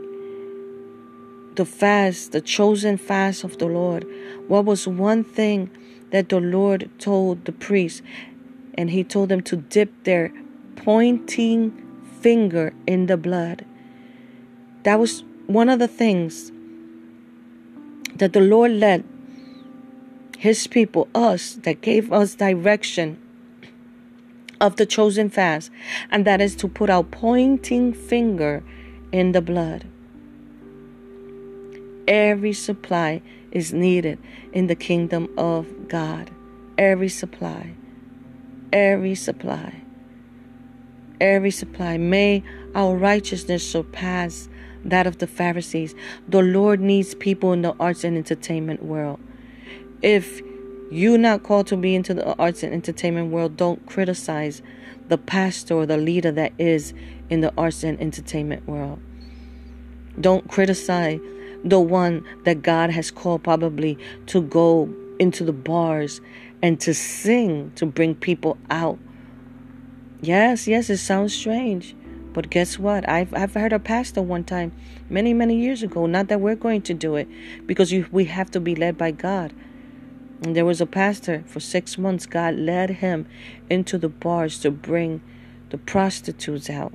the 1.55 1.65
fast, 1.65 2.31
the 2.31 2.41
chosen 2.41 2.97
fast 2.97 3.43
of 3.43 3.59
the 3.59 3.67
Lord, 3.67 4.07
what 4.47 4.65
was 4.65 4.87
one 4.87 5.23
thing 5.23 5.69
that 6.09 6.29
the 6.29 6.39
Lord 6.39 6.89
told 6.97 7.45
the 7.45 7.51
priests? 7.51 8.01
And 8.73 8.89
He 8.89 9.03
told 9.03 9.29
them 9.29 9.41
to 9.41 9.57
dip 9.57 10.03
their 10.03 10.33
pointing 10.77 11.79
finger 12.21 12.73
in 12.87 13.05
the 13.05 13.17
blood. 13.17 13.65
That 14.81 14.99
was 14.99 15.23
one 15.45 15.69
of 15.69 15.77
the 15.77 15.87
things 15.87 16.51
that 18.17 18.33
the 18.33 18.41
Lord 18.41 18.71
led 18.71 19.03
His 20.37 20.67
people, 20.67 21.07
us, 21.15 21.53
that 21.63 21.81
gave 21.81 22.11
us 22.11 22.35
direction 22.35 23.19
of 24.61 24.77
the 24.77 24.85
chosen 24.85 25.29
fast, 25.29 25.71
and 26.09 26.25
that 26.25 26.41
is 26.41 26.55
to 26.57 26.67
put 26.67 26.89
our 26.89 27.03
pointing 27.03 27.93
finger 27.93 28.63
in 29.11 29.31
the 29.33 29.41
blood. 29.41 29.85
Every 32.07 32.53
supply 32.53 33.21
is 33.51 33.71
needed 33.71 34.19
in 34.51 34.67
the 34.67 34.75
kingdom 34.75 35.29
of 35.37 35.87
God. 35.87 36.31
Every 36.77 37.09
supply. 37.09 37.73
Every 38.71 39.15
supply. 39.15 39.81
Every 41.21 41.51
supply. 41.51 41.97
May 41.97 42.43
our 42.75 42.95
righteousness 42.95 43.69
surpass 43.69 44.49
that 44.85 45.07
of 45.07 45.19
the 45.19 45.27
Pharisees. 45.27 45.95
The 46.27 46.41
Lord 46.41 46.79
needs 46.79 47.15
people 47.15 47.53
in 47.53 47.61
the 47.61 47.75
arts 47.79 48.03
and 48.03 48.17
entertainment 48.17 48.83
world. 48.83 49.19
If 50.01 50.41
you're 50.91 51.17
not 51.17 51.43
called 51.43 51.67
to 51.67 51.77
be 51.77 51.95
into 51.95 52.13
the 52.13 52.35
arts 52.35 52.63
and 52.63 52.73
entertainment 52.73 53.31
world, 53.31 53.57
don't 53.57 53.85
criticize 53.85 54.61
the 55.07 55.17
pastor 55.17 55.75
or 55.75 55.85
the 55.85 55.97
leader 55.97 56.31
that 56.31 56.53
is 56.57 56.93
in 57.29 57.41
the 57.41 57.53
arts 57.57 57.83
and 57.83 57.99
entertainment 57.99 58.67
world. 58.67 58.99
Don't 60.19 60.47
criticize 60.49 61.19
the 61.63 61.79
one 61.79 62.25
that 62.43 62.61
God 62.61 62.89
has 62.91 63.09
called 63.09 63.43
probably 63.43 63.97
to 64.27 64.41
go 64.41 64.93
into 65.19 65.43
the 65.43 65.53
bars 65.53 66.21
and 66.61 66.79
to 66.81 66.93
sing 66.93 67.71
to 67.75 67.85
bring 67.85 68.15
people 68.15 68.57
out. 68.69 68.99
Yes, 70.21 70.67
yes, 70.67 70.89
it 70.89 70.97
sounds 70.97 71.33
strange. 71.33 71.95
But 72.33 72.49
guess 72.49 72.79
what? 72.79 73.07
I've, 73.07 73.33
I've 73.33 73.53
heard 73.53 73.73
a 73.73 73.79
pastor 73.79 74.21
one 74.21 74.43
time, 74.43 74.71
many, 75.09 75.33
many 75.33 75.55
years 75.55 75.83
ago, 75.83 76.07
not 76.07 76.27
that 76.29 76.41
we're 76.41 76.55
going 76.55 76.81
to 76.83 76.93
do 76.93 77.15
it, 77.15 77.27
because 77.67 77.91
you, 77.91 78.07
we 78.11 78.25
have 78.25 78.49
to 78.51 78.59
be 78.59 78.75
led 78.75 78.97
by 78.97 79.11
God. 79.11 79.53
And 80.41 80.55
there 80.55 80.65
was 80.65 80.81
a 80.81 80.85
pastor 80.85 81.43
for 81.47 81.59
six 81.59 81.97
months, 81.97 82.25
God 82.25 82.55
led 82.55 82.89
him 82.89 83.27
into 83.69 83.97
the 83.97 84.09
bars 84.09 84.59
to 84.59 84.71
bring 84.71 85.21
the 85.69 85.77
prostitutes 85.77 86.69
out. 86.69 86.93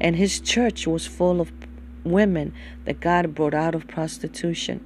And 0.00 0.14
his 0.14 0.38
church 0.38 0.86
was 0.86 1.06
full 1.06 1.40
of 1.40 1.50
women 2.04 2.52
that 2.84 3.00
God 3.00 3.34
brought 3.34 3.54
out 3.54 3.74
of 3.74 3.88
prostitution. 3.88 4.84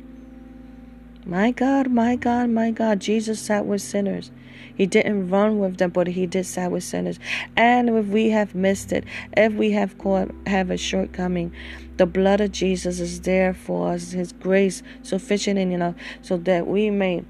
My 1.26 1.50
God, 1.50 1.90
my 1.90 2.16
God, 2.16 2.50
my 2.50 2.70
God, 2.70 3.00
Jesus 3.00 3.40
sat 3.40 3.66
with 3.66 3.82
sinners. 3.82 4.30
He 4.76 4.86
didn't 4.86 5.28
run 5.28 5.58
with 5.58 5.78
them, 5.78 5.90
but 5.90 6.06
he 6.06 6.26
did 6.26 6.46
side 6.46 6.72
with 6.72 6.84
sinners. 6.84 7.18
And 7.56 7.88
if 7.90 8.06
we 8.06 8.30
have 8.30 8.54
missed 8.54 8.92
it, 8.92 9.04
if 9.36 9.52
we 9.52 9.72
have 9.72 9.98
caught, 9.98 10.30
have 10.46 10.70
a 10.70 10.76
shortcoming, 10.76 11.52
the 11.96 12.06
blood 12.06 12.40
of 12.40 12.52
Jesus 12.52 13.00
is 13.00 13.20
there 13.20 13.54
for 13.54 13.92
us. 13.92 14.12
His 14.12 14.32
grace 14.32 14.82
sufficient 15.02 15.58
and 15.58 15.72
enough 15.72 15.94
so 16.22 16.36
that 16.38 16.66
we 16.66 16.90
may 16.90 17.24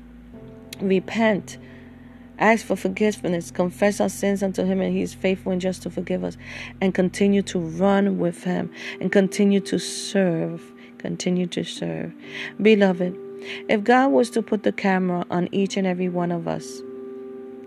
repent 0.81 1.59
ask 2.43 2.67
for 2.67 2.77
forgiveness, 2.77 3.51
confess 3.51 4.01
our 4.01 4.09
sins 4.09 4.43
unto 4.43 4.65
Him, 4.65 4.81
and 4.81 4.93
He 4.93 5.03
is 5.03 5.15
faithful 5.15 5.53
and 5.53 5.61
just 5.61 5.83
to 5.83 5.91
forgive 5.91 6.25
us, 6.25 6.37
and 6.81 6.95
continue 6.95 7.43
to 7.43 7.59
run 7.59 8.19
with 8.19 8.45
Him 8.45 8.71
and 9.01 9.11
continue 9.13 9.61
to 9.61 9.79
serve. 9.79 10.63
Continue 10.99 11.47
to 11.49 11.65
serve. 11.65 12.13
Beloved, 12.61 13.17
if 13.69 13.83
God 13.83 14.13
was 14.13 14.31
to 14.31 14.43
put 14.43 14.63
the 14.63 14.73
camera 14.73 15.25
on 15.31 15.49
each 15.51 15.77
and 15.77 15.87
every 15.87 16.09
one 16.09 16.31
of 16.31 16.47
us, 16.47 16.81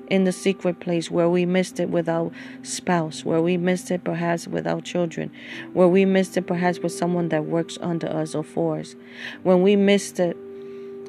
in 0.09 0.23
the 0.23 0.31
secret 0.31 0.79
place 0.79 1.09
where 1.09 1.29
we 1.29 1.45
missed 1.45 1.79
it 1.79 1.89
with 1.89 2.07
our 2.07 2.31
spouse, 2.63 3.25
where 3.25 3.41
we 3.41 3.57
missed 3.57 3.91
it 3.91 4.03
perhaps 4.03 4.47
with 4.47 4.67
our 4.67 4.81
children, 4.81 5.31
where 5.73 5.87
we 5.87 6.05
missed 6.05 6.37
it 6.37 6.47
perhaps 6.47 6.79
with 6.79 6.91
someone 6.91 7.29
that 7.29 7.45
works 7.45 7.77
under 7.81 8.07
us 8.07 8.35
or 8.35 8.43
for 8.43 8.79
us, 8.79 8.95
when 9.43 9.61
we 9.61 9.75
missed 9.75 10.19
it 10.19 10.37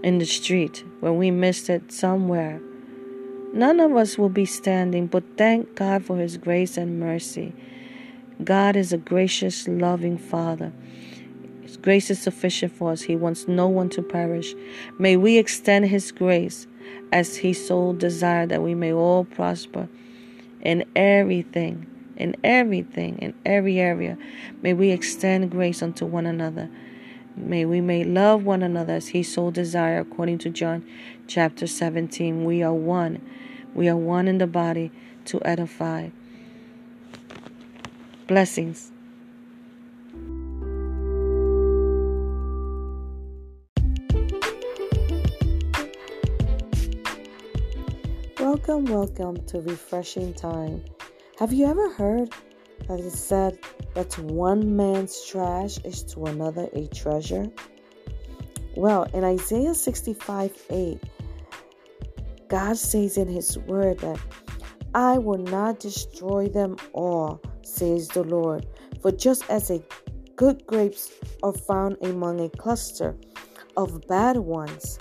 in 0.02 0.18
the 0.18 0.26
street, 0.26 0.84
when 1.00 1.16
we 1.16 1.30
missed 1.30 1.68
it 1.68 1.92
somewhere. 1.92 2.60
None 3.52 3.80
of 3.80 3.96
us 3.96 4.18
will 4.18 4.28
be 4.28 4.44
standing, 4.44 5.06
but 5.06 5.24
thank 5.36 5.74
God 5.76 6.04
for 6.04 6.16
His 6.18 6.36
grace 6.36 6.76
and 6.76 7.00
mercy. 7.00 7.54
God 8.44 8.76
is 8.76 8.92
a 8.92 8.98
gracious, 8.98 9.66
loving 9.66 10.18
Father. 10.18 10.72
His 11.62 11.76
grace 11.76 12.10
is 12.10 12.20
sufficient 12.20 12.72
for 12.72 12.92
us. 12.92 13.02
He 13.02 13.16
wants 13.16 13.48
no 13.48 13.66
one 13.66 13.88
to 13.90 14.02
perish. 14.02 14.54
May 14.98 15.16
we 15.16 15.38
extend 15.38 15.86
His 15.86 16.12
grace 16.12 16.66
as 17.12 17.36
he 17.36 17.52
so 17.52 17.92
desired 17.92 18.48
that 18.48 18.62
we 18.62 18.74
may 18.74 18.92
all 18.92 19.24
prosper 19.24 19.88
in 20.60 20.84
everything, 20.96 21.86
in 22.16 22.36
everything, 22.42 23.18
in 23.18 23.34
every 23.44 23.78
area. 23.78 24.18
May 24.62 24.72
we 24.72 24.90
extend 24.90 25.50
grace 25.50 25.82
unto 25.82 26.04
one 26.04 26.26
another. 26.26 26.68
May 27.36 27.64
we 27.64 27.80
may 27.80 28.02
love 28.02 28.44
one 28.44 28.62
another 28.62 28.94
as 28.94 29.08
he 29.08 29.22
so 29.22 29.50
desire 29.50 30.00
according 30.00 30.38
to 30.38 30.50
John 30.50 30.84
chapter 31.26 31.66
17. 31.66 32.44
We 32.44 32.62
are 32.62 32.72
one. 32.72 33.20
We 33.74 33.88
are 33.88 33.96
one 33.96 34.26
in 34.26 34.38
the 34.38 34.46
body 34.46 34.90
to 35.26 35.40
edify. 35.44 36.08
Blessings. 38.26 38.90
Welcome, 48.56 48.86
welcome 48.86 49.44
to 49.48 49.60
Refreshing 49.60 50.32
Time. 50.32 50.82
Have 51.38 51.52
you 51.52 51.66
ever 51.66 51.92
heard 51.92 52.32
that 52.88 53.00
it 53.00 53.12
said 53.12 53.58
that 53.92 54.18
one 54.18 54.74
man's 54.74 55.26
trash 55.26 55.76
is 55.84 56.02
to 56.04 56.24
another 56.24 56.66
a 56.72 56.86
treasure? 56.86 57.50
Well, 58.74 59.02
in 59.12 59.24
Isaiah 59.24 59.74
65 59.74 60.64
8, 60.70 61.02
God 62.48 62.78
says 62.78 63.18
in 63.18 63.28
His 63.28 63.58
word 63.58 63.98
that 63.98 64.18
I 64.94 65.18
will 65.18 65.36
not 65.36 65.78
destroy 65.78 66.48
them 66.48 66.78
all, 66.94 67.42
says 67.60 68.08
the 68.08 68.24
Lord. 68.24 68.66
For 69.02 69.12
just 69.12 69.48
as 69.50 69.70
a 69.70 69.82
good 70.34 70.66
grapes 70.66 71.12
are 71.42 71.52
found 71.52 71.98
among 72.00 72.40
a 72.40 72.48
cluster 72.48 73.18
of 73.76 74.00
bad 74.08 74.38
ones. 74.38 74.98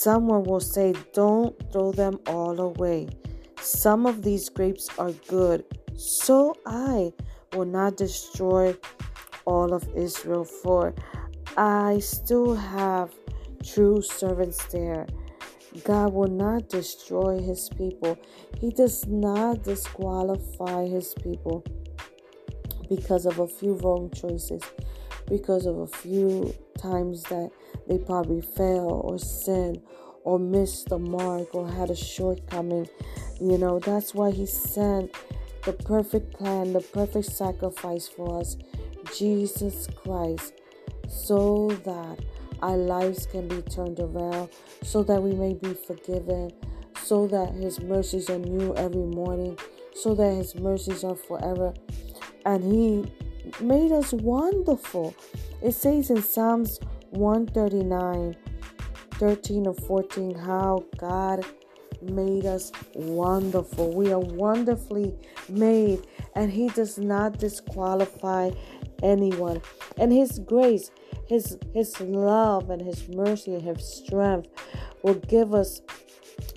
Someone 0.00 0.44
will 0.44 0.60
say, 0.60 0.94
Don't 1.12 1.54
throw 1.70 1.92
them 1.92 2.20
all 2.26 2.58
away. 2.58 3.10
Some 3.60 4.06
of 4.06 4.22
these 4.22 4.48
grapes 4.48 4.88
are 4.98 5.12
good, 5.28 5.62
so 5.94 6.54
I 6.64 7.12
will 7.52 7.66
not 7.66 7.98
destroy 7.98 8.74
all 9.44 9.74
of 9.74 9.86
Israel, 9.94 10.44
for 10.46 10.94
I 11.54 11.98
still 11.98 12.54
have 12.54 13.12
true 13.62 14.00
servants 14.00 14.64
there. 14.72 15.06
God 15.84 16.14
will 16.14 16.30
not 16.30 16.70
destroy 16.70 17.38
his 17.38 17.68
people. 17.68 18.18
He 18.58 18.70
does 18.70 19.06
not 19.06 19.64
disqualify 19.64 20.86
his 20.86 21.12
people 21.22 21.62
because 22.88 23.26
of 23.26 23.38
a 23.38 23.46
few 23.46 23.74
wrong 23.74 24.10
choices, 24.14 24.62
because 25.30 25.64
of 25.64 25.78
a 25.78 25.86
few 25.86 26.54
times 26.78 27.22
that 27.24 27.50
they 27.88 27.96
probably 27.96 28.42
fell 28.42 28.90
or 28.90 29.18
sinned 29.18 29.80
or 30.24 30.38
missed 30.38 30.90
the 30.90 30.98
mark 30.98 31.54
or 31.54 31.70
had 31.70 31.88
a 31.88 31.96
shortcoming. 31.96 32.86
You 33.40 33.56
know, 33.56 33.78
that's 33.78 34.12
why 34.12 34.32
he 34.32 34.44
sent 34.44 35.14
the 35.64 35.72
perfect 35.72 36.34
plan, 36.34 36.74
the 36.74 36.80
perfect 36.80 37.26
sacrifice 37.26 38.08
for 38.08 38.40
us, 38.40 38.56
Jesus 39.16 39.86
Christ, 39.94 40.52
so 41.08 41.68
that 41.84 42.18
our 42.62 42.76
lives 42.76 43.26
can 43.26 43.48
be 43.48 43.62
turned 43.62 44.00
around, 44.00 44.50
so 44.82 45.02
that 45.02 45.22
we 45.22 45.32
may 45.32 45.54
be 45.54 45.74
forgiven, 45.74 46.50
so 47.02 47.26
that 47.26 47.54
His 47.54 47.80
mercies 47.80 48.28
are 48.28 48.38
new 48.38 48.74
every 48.76 49.06
morning, 49.06 49.58
so 49.94 50.14
that 50.14 50.34
His 50.34 50.54
mercies 50.54 51.04
are 51.04 51.14
forever. 51.14 51.72
And 52.44 52.62
He 52.64 53.12
made 53.60 53.92
us 53.92 54.12
wonderful. 54.12 55.14
It 55.62 55.72
says 55.72 56.10
in 56.10 56.22
Psalms 56.22 56.80
139 57.10 58.36
13 59.12 59.66
or 59.66 59.74
14 59.74 60.34
how 60.34 60.84
God 60.96 61.44
made 62.02 62.46
us 62.46 62.72
wonderful. 62.94 63.92
We 63.92 64.12
are 64.12 64.18
wonderfully 64.18 65.14
made, 65.48 66.06
and 66.34 66.50
He 66.50 66.68
does 66.68 66.98
not 66.98 67.38
disqualify 67.38 68.50
anyone. 69.02 69.60
And 69.98 70.12
His 70.12 70.38
grace, 70.38 70.90
His 71.26 71.58
His 71.74 72.00
love, 72.00 72.70
and 72.70 72.80
His 72.80 73.08
mercy 73.08 73.54
and 73.54 73.62
His 73.62 73.84
strength 73.84 74.48
will 75.02 75.14
give 75.14 75.54
us 75.54 75.82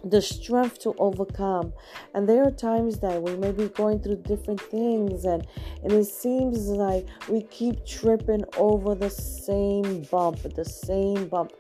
the 0.04 0.22
strength 0.22 0.80
to 0.80 0.94
overcome. 0.98 1.74
And 2.14 2.28
there 2.28 2.44
are 2.44 2.52
times 2.52 3.00
that 3.00 3.22
we 3.22 3.36
may 3.36 3.52
be 3.52 3.70
going 3.70 4.00
through 4.00 4.18
different 4.18 4.62
things, 4.62 5.26
and, 5.26 5.48
and 5.84 5.92
it 5.94 6.06
seems 6.06 6.68
like 6.68 7.08
we 7.30 7.44
keep 7.44 7.86
tripping 7.86 8.44
over 8.58 8.96
the 8.96 9.10
same 9.10 10.02
bump, 10.04 10.42
the 10.56 10.66
same 10.66 11.28
bump. 11.28 11.54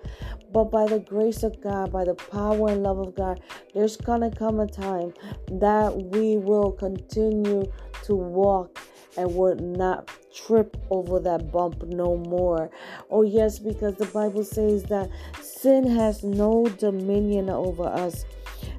But 0.52 0.66
by 0.66 0.86
the 0.86 1.00
grace 1.00 1.44
of 1.44 1.60
God, 1.62 1.92
by 1.92 2.04
the 2.04 2.14
power 2.14 2.70
and 2.70 2.84
love 2.84 3.00
of 3.00 3.16
God, 3.16 3.42
there's 3.74 3.98
gonna 3.98 4.30
come 4.30 4.60
a 4.60 4.68
time 4.68 5.14
that 5.52 5.96
we 5.96 6.38
will 6.38 6.72
continue 6.72 7.72
to 8.04 8.16
walk 8.16 8.80
and 9.18 9.34
will 9.36 9.56
not 9.56 10.10
trip 10.34 10.78
over 10.90 11.20
that 11.20 11.52
bump 11.52 11.84
no 11.84 12.18
more. 12.18 12.70
Oh, 13.10 13.22
yes, 13.22 13.60
because 13.60 13.96
the 13.96 14.06
Bible 14.08 14.44
says 14.44 14.84
that 14.86 15.10
sin 15.42 15.88
has 15.88 16.24
no 16.24 16.66
dominion 16.78 17.50
over 17.50 17.84
us 17.84 18.26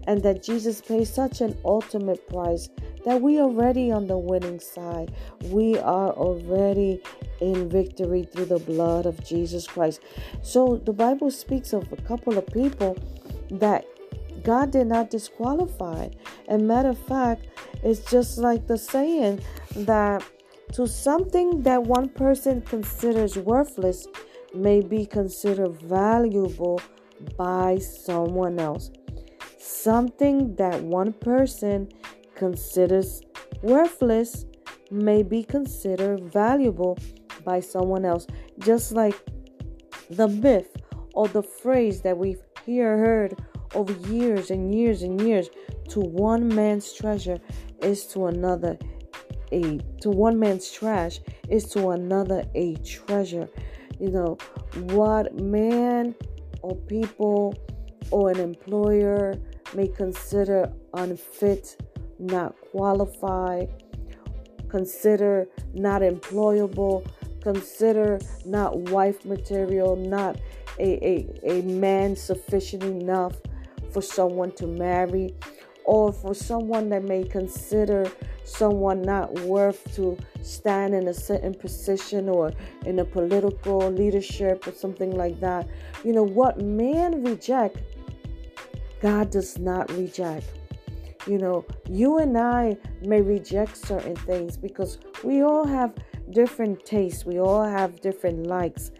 and 0.06 0.22
that 0.22 0.42
Jesus 0.42 0.80
paid 0.80 1.06
such 1.06 1.40
an 1.40 1.56
ultimate 1.64 2.26
price 2.28 2.68
that 3.04 3.20
we 3.20 3.38
are 3.38 3.42
already 3.42 3.90
on 3.90 4.06
the 4.06 4.16
winning 4.16 4.58
side. 4.58 5.12
We 5.44 5.78
are 5.78 6.10
already 6.10 7.02
in 7.40 7.68
victory 7.68 8.28
through 8.32 8.46
the 8.46 8.58
blood 8.58 9.06
of 9.06 9.22
Jesus 9.24 9.66
Christ. 9.66 10.00
So 10.42 10.76
the 10.76 10.92
Bible 10.92 11.30
speaks 11.30 11.72
of 11.72 11.92
a 11.92 11.96
couple 11.96 12.38
of 12.38 12.46
people 12.46 12.96
that 13.50 13.84
God 14.42 14.70
did 14.70 14.86
not 14.86 15.10
disqualify. 15.10 16.08
And 16.48 16.66
matter 16.66 16.90
of 16.90 16.98
fact, 16.98 17.46
it's 17.82 18.10
just 18.10 18.38
like 18.38 18.66
the 18.66 18.78
saying 18.78 19.40
that 19.76 20.22
to 20.72 20.86
something 20.86 21.62
that 21.62 21.82
one 21.82 22.08
person 22.08 22.62
considers 22.62 23.36
worthless 23.36 24.06
may 24.54 24.80
be 24.80 25.06
considered 25.06 25.72
valuable 25.82 26.80
by 27.36 27.78
someone 27.78 28.58
else. 28.58 28.90
Something 29.58 30.54
that 30.56 30.82
one 30.82 31.12
person 31.12 31.88
considers 32.34 33.22
worthless 33.62 34.46
may 34.90 35.22
be 35.22 35.42
considered 35.42 36.32
valuable 36.32 36.98
by 37.44 37.60
someone 37.60 38.04
else. 38.04 38.26
Just 38.58 38.92
like 38.92 39.14
the 40.10 40.28
myth 40.28 40.76
or 41.14 41.28
the 41.28 41.42
phrase 41.42 42.00
that 42.02 42.16
we've 42.16 42.42
here 42.64 42.96
heard 42.98 43.38
over 43.74 43.92
years 44.08 44.50
and 44.50 44.74
years 44.74 45.02
and 45.02 45.20
years 45.20 45.48
to 45.88 46.00
one 46.00 46.48
man's 46.48 46.92
treasure 46.92 47.38
is 47.82 48.06
to 48.06 48.26
another 48.26 48.78
a 49.54 49.78
to 50.00 50.10
one 50.10 50.38
man's 50.38 50.70
trash 50.70 51.20
is 51.48 51.64
to 51.70 51.90
another 51.90 52.44
a 52.54 52.74
treasure. 52.76 53.48
You 54.00 54.10
know 54.10 54.38
what 54.92 55.34
man 55.40 56.14
or 56.62 56.74
people 56.74 57.54
or 58.10 58.30
an 58.30 58.40
employer 58.40 59.34
may 59.74 59.88
consider 59.88 60.72
unfit 60.94 61.80
not 62.18 62.54
qualified 62.70 63.68
consider 64.68 65.46
not 65.72 66.02
employable 66.02 67.06
consider 67.42 68.18
not 68.44 68.78
wife 68.90 69.24
material 69.24 69.94
not 69.96 70.36
a, 70.78 71.28
a, 71.44 71.58
a 71.58 71.62
man 71.62 72.16
sufficient 72.16 72.82
enough 72.82 73.34
for 73.92 74.02
someone 74.02 74.50
to 74.52 74.66
marry 74.66 75.34
or 75.84 76.12
for 76.12 76.34
someone 76.34 76.88
that 76.88 77.04
may 77.04 77.24
consider 77.24 78.10
someone 78.44 79.02
not 79.02 79.32
worth 79.40 79.94
to 79.94 80.16
stand 80.42 80.94
in 80.94 81.08
a 81.08 81.14
certain 81.14 81.54
position 81.54 82.28
or 82.28 82.52
in 82.84 82.98
a 82.98 83.04
political 83.04 83.90
leadership 83.90 84.66
or 84.66 84.72
something 84.72 85.16
like 85.16 85.40
that. 85.40 85.68
You 86.04 86.12
know, 86.12 86.22
what 86.22 86.60
man 86.60 87.22
reject, 87.22 87.78
God 89.00 89.30
does 89.30 89.58
not 89.58 89.90
reject. 89.92 90.46
You 91.26 91.38
know, 91.38 91.64
you 91.88 92.18
and 92.18 92.36
I 92.36 92.76
may 93.02 93.22
reject 93.22 93.76
certain 93.76 94.16
things 94.16 94.56
because 94.58 94.98
we 95.22 95.42
all 95.42 95.66
have 95.66 95.94
different 96.30 96.84
tastes, 96.84 97.24
we 97.24 97.40
all 97.40 97.64
have 97.64 98.00
different 98.00 98.46
likes 98.46 98.90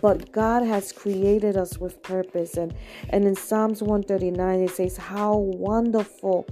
but 0.00 0.32
God 0.32 0.62
has 0.64 0.92
created 0.92 1.56
us 1.56 1.78
with 1.78 2.02
purpose. 2.02 2.56
And 2.56 2.74
and 3.10 3.24
in 3.24 3.34
Psalms 3.34 3.82
139 3.82 4.60
it 4.60 4.70
says 4.70 4.96
how 4.96 5.36
wonderful 5.36 6.46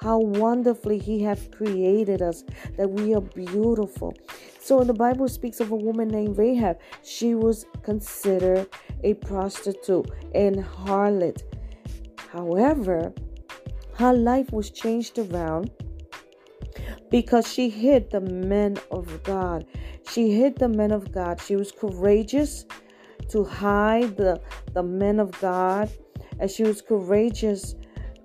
how 0.00 0.18
wonderfully 0.18 0.98
he 0.98 1.22
has 1.22 1.48
created 1.52 2.22
us 2.22 2.44
that 2.76 2.90
we 2.90 3.14
are 3.14 3.20
beautiful. 3.20 4.14
So 4.60 4.80
the 4.84 4.94
Bible 4.94 5.28
speaks 5.28 5.60
of 5.60 5.70
a 5.70 5.76
woman 5.76 6.08
named 6.08 6.38
Rahab 6.38 6.78
she 7.02 7.34
was 7.34 7.66
considered 7.82 8.68
a 9.02 9.14
prostitute 9.14 10.10
and 10.34 10.56
harlot. 10.56 11.42
However 12.32 13.12
her 13.94 14.12
life 14.12 14.50
was 14.52 14.70
changed 14.70 15.18
around 15.18 15.70
because 17.10 17.46
she 17.52 17.68
hid 17.68 18.10
the 18.10 18.20
men 18.20 18.78
of 18.90 19.22
God. 19.22 19.66
She 20.08 20.32
hid 20.32 20.56
the 20.56 20.68
men 20.68 20.92
of 20.92 21.12
God. 21.12 21.40
She 21.40 21.56
was 21.56 21.72
courageous 21.72 22.64
to 23.28 23.44
hide 23.44 24.16
the, 24.16 24.40
the 24.72 24.82
men 24.82 25.20
of 25.20 25.38
God, 25.40 25.90
and 26.38 26.50
she 26.50 26.62
was 26.62 26.82
courageous 26.82 27.74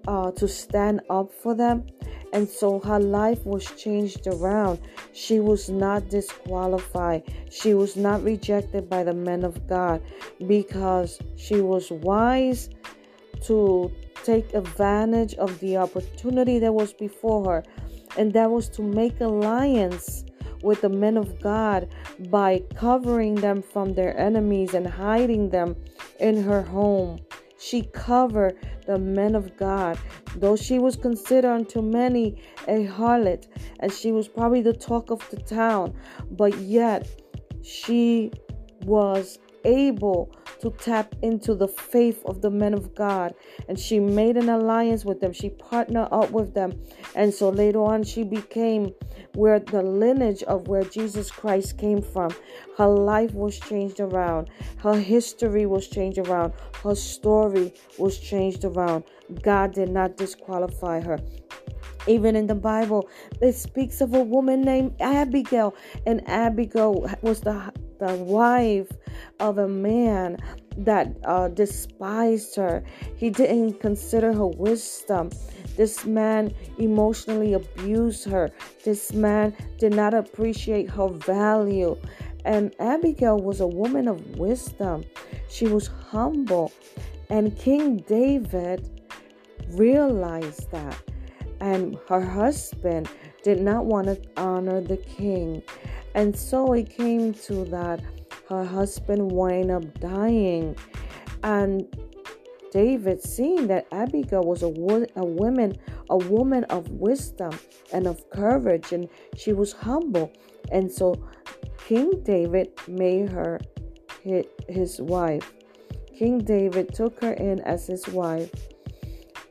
uh, 0.08 0.32
to 0.32 0.48
stand 0.48 1.02
up 1.10 1.32
for 1.34 1.56
them. 1.56 1.86
And 2.34 2.50
so 2.50 2.80
her 2.82 3.00
life 3.00 3.46
was 3.46 3.66
changed 3.78 4.28
around. 4.28 4.82
She 5.14 5.40
was 5.40 5.70
not 5.70 6.10
disqualified. 6.10 7.24
She 7.50 7.74
was 7.74 7.96
not 7.96 8.24
rejected 8.24 8.90
by 8.90 9.04
the 9.04 9.14
men 9.14 9.46
of 9.46 9.68
God 9.68 10.02
because 10.46 11.20
she 11.38 11.62
was 11.62 11.92
wise 11.92 12.70
to 13.44 13.92
take 14.26 14.54
advantage 14.54 15.36
of 15.36 15.58
the 15.60 15.78
opportunity 15.78 16.60
that 16.60 16.74
was 16.74 16.94
before 16.94 17.46
her, 17.46 17.64
and 18.18 18.34
that 18.34 18.50
was 18.50 18.70
to 18.70 18.82
make 18.82 19.20
alliance 19.22 20.26
with 20.62 20.82
the 20.82 20.90
men 20.90 21.18
of 21.18 21.42
God 21.42 21.88
by 22.30 22.64
covering 22.76 23.36
them 23.36 23.62
from 23.62 23.94
their 23.94 24.18
enemies 24.18 24.74
and 24.74 24.88
hiding 24.88 25.50
them 25.50 25.76
in 26.20 26.42
her 26.44 26.62
home. 26.62 27.20
She 27.58 27.84
covered 27.84 28.58
the 28.86 28.98
men 28.98 29.36
of 29.36 29.56
God, 29.58 29.98
though 30.36 30.56
she 30.56 30.80
was 30.80 30.96
considered 30.96 31.52
unto 31.52 31.82
many 31.82 32.42
a 32.68 32.86
harlot, 32.86 33.48
and 33.80 33.92
she 33.92 34.12
was 34.12 34.28
probably 34.28 34.62
the 34.62 34.74
talk 34.74 35.10
of 35.10 35.28
the 35.30 35.38
town, 35.38 35.94
but 36.32 36.58
yet 36.60 37.08
she 37.62 38.32
was 38.84 39.40
able 39.66 40.32
to 40.62 40.72
tap 40.72 41.14
into 41.22 41.54
the 41.54 41.68
faith 41.68 42.22
of 42.26 42.42
the 42.42 42.50
men 42.50 42.74
of 42.74 42.96
God. 42.96 43.34
And 43.68 43.80
she 43.80 44.00
made 44.00 44.38
an 44.38 44.50
alliance 44.50 45.04
with 45.04 45.20
them. 45.20 45.34
She 45.34 45.50
partnered 45.50 46.08
up 46.12 46.32
with 46.32 46.54
them. 46.54 46.82
And 47.16 47.34
so 47.34 47.50
later 47.50 47.84
on, 47.84 48.04
she 48.04 48.24
became 48.24 48.94
where 49.34 49.60
the 49.60 49.82
lineage 49.82 50.44
of 50.44 50.68
where 50.68 50.84
Jesus 50.84 51.30
Christ 51.30 51.78
came 51.78 52.02
from. 52.02 52.32
Her 52.78 52.88
life 52.88 53.34
was 53.34 53.60
changed 53.60 54.00
around. 54.00 54.50
Her 54.78 54.98
history 54.98 55.66
was 55.66 55.88
changed 55.88 56.20
around. 56.20 56.54
Her 56.84 56.96
story 56.96 57.74
was 57.98 58.18
changed 58.18 58.64
around. 58.64 59.04
God 59.42 59.74
did 59.74 59.90
not 59.90 60.18
disqualify 60.18 61.02
her. 61.02 61.20
Even 62.08 62.36
in 62.36 62.46
the 62.46 62.56
Bible, 62.56 63.10
it 63.42 63.54
speaks 63.54 64.00
of 64.00 64.14
a 64.14 64.22
woman 64.22 64.62
named 64.62 64.94
Abigail, 65.00 65.76
and 66.06 66.22
Abigail 66.30 67.10
was 67.24 67.42
the 67.42 67.74
the 68.00 68.16
wife 68.16 68.92
of 69.40 69.58
a 69.58 69.68
man 69.68 70.38
that 70.78 71.16
uh, 71.24 71.48
despised 71.50 72.56
her. 72.56 72.84
He 73.16 73.30
didn't 73.30 73.80
consider 73.80 74.34
her 74.34 74.48
wisdom. 74.48 75.32
This 75.78 76.06
man 76.06 76.54
emotionally 76.78 77.54
abused 77.54 78.26
her. 78.26 78.52
This 78.84 79.14
man 79.14 79.56
did 79.78 79.94
not 79.94 80.14
appreciate 80.14 80.90
her 80.90 81.10
value. 81.10 81.98
And 82.44 82.76
Abigail 82.80 83.40
was 83.40 83.60
a 83.60 83.68
woman 83.68 84.08
of 84.08 84.38
wisdom. 84.38 85.04
She 85.50 85.68
was 85.68 85.88
humble. 85.88 86.72
And 87.30 87.58
King 87.58 87.98
David 88.08 89.02
realized 89.70 90.70
that. 90.72 90.98
And 91.60 91.98
her 92.10 92.22
husband 92.22 93.10
did 93.44 93.62
not 93.62 93.86
want 93.86 94.08
to 94.08 94.22
honor 94.38 94.82
the 94.82 94.98
king. 94.98 95.64
And 96.16 96.36
so 96.36 96.72
it 96.72 96.90
came 96.90 97.34
to 97.34 97.66
that 97.66 98.02
her 98.50 98.64
husband 98.64 99.32
wind 99.32 99.70
up 99.70 100.00
dying. 100.00 100.78
And 101.44 101.86
David, 102.72 103.22
seeing 103.22 103.68
that 103.68 103.86
Abigail 103.92 104.44
was 104.44 104.64
a, 104.64 104.70
wo- 104.70 105.06
a 105.18 105.26
woman, 105.26 105.78
a 106.10 106.18
woman 106.18 106.64
of 106.66 106.90
wisdom 106.90 107.52
and 107.92 108.08
of 108.08 108.30
courage, 108.30 108.94
and 108.94 109.10
she 109.36 109.54
was 109.54 109.74
humble, 109.74 110.32
and 110.72 110.92
so 110.92 111.16
King 111.86 112.24
David 112.24 112.72
made 112.88 113.30
her 113.30 113.60
his 114.68 115.00
wife. 115.00 115.54
King 116.18 116.40
David 116.40 116.94
took 116.94 117.22
her 117.22 117.34
in 117.34 117.60
as 117.62 117.88
his 117.88 118.08
wife, 118.08 118.52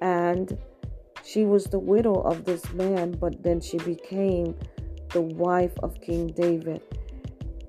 and 0.01 0.59
she 1.25 1.45
was 1.45 1.65
the 1.65 1.79
widow 1.79 2.21
of 2.21 2.45
this 2.45 2.73
man, 2.73 3.13
but 3.13 3.43
then 3.43 3.61
she 3.61 3.79
became 3.79 4.55
the 5.15 5.23
wife 5.23 5.73
of 5.79 6.01
King 6.01 6.27
David. 6.27 6.83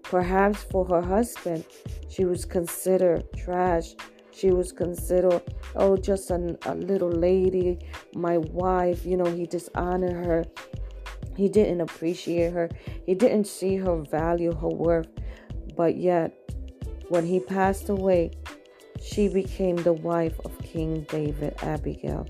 Perhaps 0.04 0.64
for 0.64 0.84
her 0.86 1.02
husband, 1.02 1.64
she 2.10 2.26
was 2.26 2.44
considered 2.44 3.24
trash. 3.38 3.96
She 4.32 4.52
was 4.52 4.72
considered, 4.72 5.42
oh, 5.76 5.96
just 5.96 6.32
a, 6.32 6.58
a 6.66 6.76
little 6.76 7.12
lady, 7.12 7.80
my 8.14 8.40
wife. 8.40 9.06
You 9.06 9.18
know, 9.18 9.32
he 9.32 9.46
dishonored 9.46 10.26
her. 10.26 10.44
He 11.38 11.48
didn't 11.48 11.82
appreciate 11.82 12.52
her. 12.52 12.70
He 13.06 13.14
didn't 13.14 13.46
see 13.46 13.78
her 13.78 13.98
value, 13.98 14.54
her 14.54 14.68
worth. 14.68 15.08
But 15.78 15.98
yet, 15.98 16.34
when 17.10 17.26
he 17.26 17.40
passed 17.40 17.90
away, 17.90 18.32
she 19.02 19.28
became 19.28 19.76
the 19.76 19.94
wife 19.94 20.40
of 20.44 20.58
King 20.64 21.06
David, 21.10 21.56
Abigail. 21.62 22.28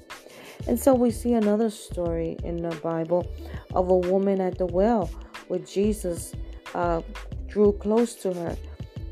And 0.68 0.80
so 0.80 0.94
we 0.94 1.12
see 1.12 1.34
another 1.34 1.70
story 1.70 2.38
in 2.44 2.58
the 2.58 2.76
Bible 2.78 3.32
of 3.74 3.90
a 3.90 3.98
woman 3.98 4.42
at 4.42 4.58
the 4.58 4.66
well 4.66 5.10
where 5.48 5.60
Jesus 5.60 6.34
uh, 6.74 7.02
drew 7.48 7.72
close 7.74 8.16
to 8.16 8.34
her. 8.34 8.58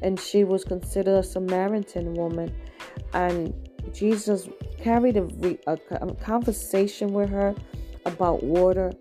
And 0.01 0.19
she 0.19 0.43
was 0.43 0.63
considered 0.63 1.19
a 1.19 1.23
Samaritan 1.23 2.15
woman. 2.15 2.53
And 3.13 3.53
Jesus 3.93 4.49
carried 4.79 5.17
a, 5.17 5.57
a, 5.67 5.77
a 5.91 6.15
conversation 6.15 7.13
with 7.13 7.29
her 7.29 7.55
about 8.05 8.43
water. 8.43 8.91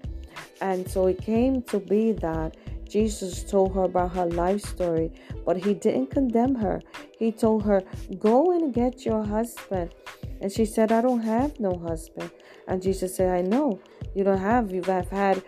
And 0.61 0.89
so 0.89 1.07
it 1.07 1.21
came 1.21 1.63
to 1.63 1.81
be 1.81 2.13
that 2.13 2.57
Jesus 2.93 3.43
told 3.43 3.75
her 3.75 3.85
about 3.85 4.13
her 4.13 4.27
life 4.27 4.61
story, 4.61 5.11
but 5.47 5.57
he 5.57 5.73
didn't 5.73 6.09
condemn 6.11 6.55
her. 6.57 6.83
He 7.19 7.33
told 7.33 7.65
her, 7.65 7.83
Go 8.19 8.53
and 8.53 8.75
get 8.75 9.07
your 9.07 9.25
husband. 9.25 9.95
And 10.43 10.53
she 10.53 10.67
said, 10.67 10.93
I 10.93 11.01
don't 11.01 11.23
have 11.23 11.59
no 11.59 11.79
husband. 11.79 12.31
And 12.69 12.83
Jesus 12.83 13.17
said, 13.17 13.31
I 13.35 13.41
know 13.41 13.81
you 14.15 14.25
don't 14.25 14.39
have, 14.39 14.73
you 14.73 14.83
have 14.83 15.09
had 15.09 15.43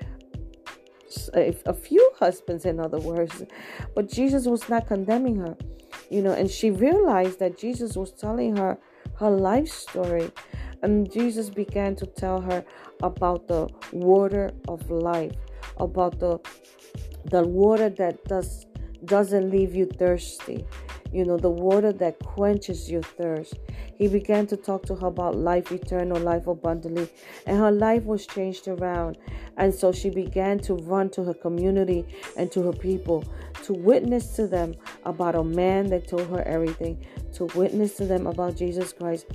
a, 1.34 1.74
few 1.74 2.12
husbands, 2.18 2.64
in 2.64 2.80
other 2.80 2.98
words. 2.98 3.42
But 3.94 4.08
Jesus 4.08 4.46
was 4.46 4.66
not 4.70 4.86
condemning 4.86 5.36
her, 5.36 5.54
you 6.10 6.22
know, 6.22 6.32
and 6.32 6.50
she 6.50 6.70
realized 6.70 7.40
that 7.40 7.58
Jesus 7.58 7.94
was 7.94 8.12
telling 8.12 8.56
her 8.56 8.78
her 9.18 9.30
life 9.30 9.68
story. 9.68 10.32
And 10.82 11.10
Jesus 11.12 11.50
began 11.50 11.94
to 11.96 12.06
tell 12.06 12.40
her 12.40 12.64
about 13.02 13.48
the 13.48 13.68
water 13.92 14.50
of 14.66 14.90
life, 14.90 15.36
about 15.78 16.18
the 16.18 16.40
the 17.26 17.42
water 17.42 17.88
that 17.90 18.24
does 18.24 18.66
doesn't 19.04 19.50
leave 19.50 19.74
you 19.74 19.86
thirsty. 19.86 20.64
You 21.12 21.24
know 21.24 21.36
the 21.36 21.50
water 21.50 21.92
that 21.92 22.18
quenches 22.20 22.90
your 22.90 23.02
thirst. 23.02 23.54
He 23.96 24.08
began 24.08 24.46
to 24.48 24.56
talk 24.56 24.84
to 24.86 24.94
her 24.96 25.06
about 25.06 25.36
life 25.36 25.70
eternal 25.70 26.18
life 26.18 26.46
abundantly 26.46 27.08
and 27.46 27.58
her 27.58 27.70
life 27.70 28.04
was 28.04 28.26
changed 28.26 28.66
around. 28.66 29.18
And 29.56 29.72
so 29.72 29.92
she 29.92 30.10
began 30.10 30.58
to 30.60 30.74
run 30.74 31.10
to 31.10 31.22
her 31.24 31.34
community 31.34 32.04
and 32.36 32.50
to 32.52 32.62
her 32.62 32.72
people 32.72 33.24
to 33.64 33.72
witness 33.72 34.36
to 34.36 34.46
them 34.46 34.74
about 35.04 35.34
a 35.34 35.42
man 35.42 35.86
that 35.86 36.06
told 36.06 36.28
her 36.28 36.42
everything 36.42 36.98
to 37.32 37.46
witness 37.54 37.96
to 37.96 38.04
them 38.04 38.26
about 38.26 38.56
jesus 38.56 38.92
christ 38.92 39.26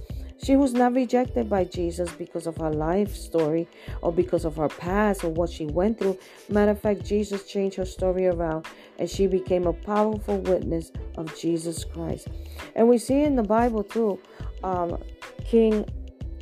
she 0.42 0.56
was 0.56 0.74
not 0.74 0.94
rejected 0.94 1.50
by 1.50 1.66
Jesus 1.66 2.12
because 2.12 2.48
of 2.48 2.56
her 2.58 2.72
life 2.72 3.14
story 3.14 3.68
or 4.02 4.12
because 4.12 4.46
of 4.46 4.56
her 4.56 4.70
past 4.70 5.24
or 5.24 5.30
what 5.30 5.50
she 5.50 5.66
went 5.66 6.00
through. 6.00 6.18
Matter 6.48 6.72
of 6.72 6.82
fact, 6.82 7.04
Jesus 7.04 7.46
changed 7.46 7.76
her 7.76 7.86
story 7.86 8.28
around 8.28 8.66
and 8.98 9.10
she 9.10 9.28
became 9.28 9.68
a 9.68 9.74
powerful 9.74 10.38
witness 10.40 10.92
of 11.18 11.36
Jesus 11.38 11.84
Christ. 11.84 12.30
And 12.76 12.88
we 12.88 12.98
see 12.98 13.22
in 13.22 13.36
the 13.36 13.44
Bible 13.44 13.84
too, 13.84 14.20
um, 14.64 14.98
King 15.46 15.86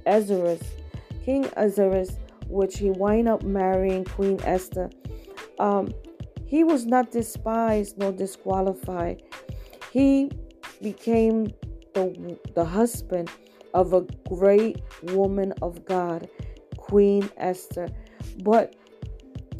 Ahasuerus, 0.05 0.61
King 1.25 1.49
Ahasuerus, 1.57 2.17
which 2.47 2.77
he 2.77 2.91
wind 2.91 3.27
up 3.27 3.43
marrying 3.43 4.05
Queen 4.05 4.39
Esther. 4.43 4.89
Um, 5.59 5.91
he 6.45 6.63
was 6.63 6.85
not 6.85 7.11
despised 7.11 7.97
nor 7.97 8.11
disqualified. 8.11 9.23
He 9.91 10.31
became 10.81 11.47
the, 11.93 12.37
the 12.53 12.63
husband 12.63 13.29
of 13.73 13.93
a 13.93 14.01
great 14.29 14.81
woman 15.03 15.53
of 15.61 15.85
God, 15.85 16.29
Queen 16.77 17.29
Esther. 17.37 17.89
But 18.43 18.75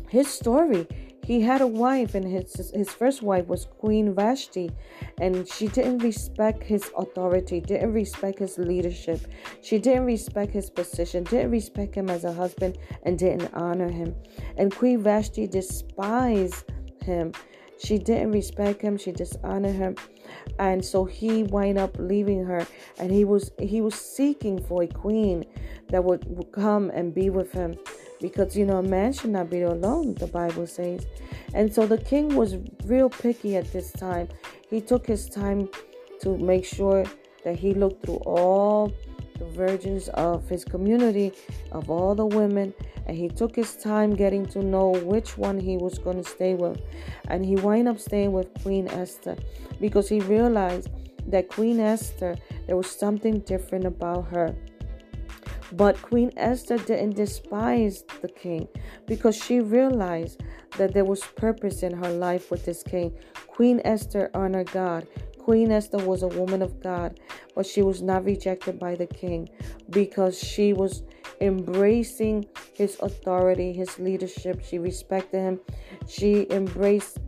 his 0.10 0.28
story, 0.28 0.88
he 1.24 1.42
had 1.42 1.60
a 1.60 1.68
wife, 1.68 2.16
and 2.16 2.26
his 2.26 2.72
his 2.74 2.90
first 2.90 3.22
wife 3.22 3.48
was 3.48 3.66
Queen 3.80 4.14
Vashti, 4.14 4.72
and 5.20 5.48
she 5.48 5.68
didn't 5.68 5.98
respect 6.00 6.64
his 6.64 6.90
authority, 6.98 7.60
didn't 7.60 7.92
respect 7.92 8.40
his 8.40 8.58
leadership, 8.58 9.20
she 9.62 9.78
didn't 9.78 10.06
respect 10.06 10.54
his 10.54 10.70
position, 10.70 11.26
didn't 11.26 11.52
respect 11.52 11.96
him 11.96 12.10
as 12.10 12.24
a 12.24 12.32
husband, 12.32 12.78
and 13.04 13.20
didn't 13.20 13.54
honor 13.54 13.90
him. 13.90 14.16
And 14.58 14.74
Queen 14.74 15.04
Vashti 15.04 15.48
despised 15.48 16.64
him. 17.04 17.34
She 17.78 17.98
didn't 17.98 18.32
respect 18.32 18.82
him, 18.82 18.98
she 18.98 19.12
dishonored 19.12 19.76
him 19.76 19.96
and 20.60 20.84
so 20.84 21.06
he 21.06 21.44
wind 21.44 21.78
up 21.78 21.96
leaving 22.00 22.44
her 22.46 22.66
and 23.00 23.12
he 23.12 23.26
was 23.26 23.52
he 23.60 23.82
was 23.82 23.96
seeking 23.96 24.62
for 24.64 24.84
a 24.84 24.88
queen 24.88 25.46
that 25.90 26.04
would, 26.04 26.26
would 26.28 26.52
come 26.52 26.90
and 26.92 27.14
be 27.14 27.30
with 27.30 27.52
him 27.52 27.76
because 28.20 28.58
you 28.58 28.66
know 28.66 28.78
a 28.78 28.84
man 28.84 29.14
should 29.14 29.30
not 29.30 29.50
be 29.50 29.62
alone 29.62 30.14
the 30.16 30.28
bible 30.28 30.68
says. 30.68 31.06
And 31.54 31.74
so 31.74 31.86
the 31.86 31.98
king 31.98 32.36
was 32.36 32.58
real 32.86 33.10
picky 33.10 33.56
at 33.56 33.72
this 33.72 33.92
time. 33.92 34.28
He 34.70 34.82
took 34.82 35.08
his 35.08 35.30
time 35.30 35.70
to 36.22 36.38
make 36.38 36.66
sure 36.66 37.06
that 37.44 37.58
he 37.58 37.74
looked 37.74 38.06
through 38.06 38.22
all 38.26 38.94
the 39.40 39.46
virgins 39.46 40.10
of 40.10 40.48
his 40.50 40.64
community 40.64 41.32
of 41.72 41.90
all 41.90 42.16
the 42.16 42.26
women 42.26 42.74
and 43.06 43.18
he 43.18 43.30
took 43.30 43.56
his 43.56 43.76
time 43.76 44.16
getting 44.16 44.46
to 44.46 44.64
know 44.64 44.90
which 44.90 45.38
one 45.38 45.60
he 45.60 45.78
was 45.78 45.98
going 45.98 46.22
to 46.22 46.30
stay 46.30 46.54
with 46.54 46.82
and 47.30 47.46
he 47.46 47.56
wound 47.56 47.88
up 47.88 48.00
staying 48.00 48.32
with 48.32 48.50
queen 48.64 48.88
esther 48.90 49.36
because 49.80 50.10
he 50.10 50.20
realized 50.22 50.90
that 51.26 51.48
queen 51.48 51.80
esther 51.80 52.36
there 52.66 52.78
was 52.78 52.90
something 52.90 53.40
different 53.42 53.86
about 53.86 54.28
her 54.28 54.56
but 55.74 56.02
Queen 56.02 56.32
Esther 56.38 56.78
didn't 56.78 57.16
despise 57.16 58.04
the 58.22 58.30
king 58.30 58.68
because 59.06 59.36
she 59.36 59.60
realized 59.60 60.42
that 60.78 60.94
there 60.94 61.06
was 61.06 61.22
purpose 61.36 61.84
in 61.84 61.94
her 61.94 62.10
life 62.10 62.50
with 62.52 62.66
this 62.66 62.84
king. 62.84 63.14
Queen 63.48 63.82
Esther 63.84 64.30
honored 64.34 64.72
God. 64.72 65.08
Queen 65.48 65.72
Esther 65.72 66.00
was 66.00 66.24
a 66.24 66.28
woman 66.28 66.62
of 66.62 66.82
God, 66.82 67.22
but 67.56 67.66
she 67.66 67.82
was 67.82 68.02
not 68.02 68.26
rejected 68.26 68.78
by 68.78 68.96
the 68.96 69.08
king 69.08 69.48
because 69.90 70.38
she 70.38 70.74
was 70.74 71.04
embracing 71.40 72.46
his 72.74 72.98
authority, 73.00 73.72
his 73.72 73.98
leadership. 73.98 74.62
She 74.62 74.78
respected 74.78 75.40
him. 75.40 75.62
She 76.06 76.48
embraced 76.50 77.20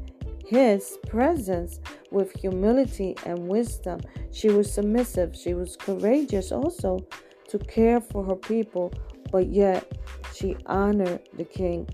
his 0.45 0.97
presence, 1.07 1.79
with 2.11 2.33
humility 2.33 3.15
and 3.25 3.47
wisdom. 3.47 4.01
She 4.33 4.49
was 4.49 4.69
submissive. 4.69 5.33
She 5.33 5.53
was 5.53 5.77
courageous 5.77 6.51
also 6.51 7.07
to 7.47 7.57
care 7.57 8.01
for 8.01 8.25
her 8.25 8.35
people, 8.35 8.91
but 9.31 9.47
yet 9.47 9.97
she 10.35 10.57
honored 10.65 11.21
the 11.37 11.45
king. 11.45 11.87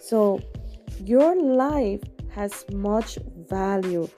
So, 0.00 0.40
your 1.04 1.40
life 1.40 2.02
has 2.30 2.64
much 2.72 3.18
value. 3.48 4.08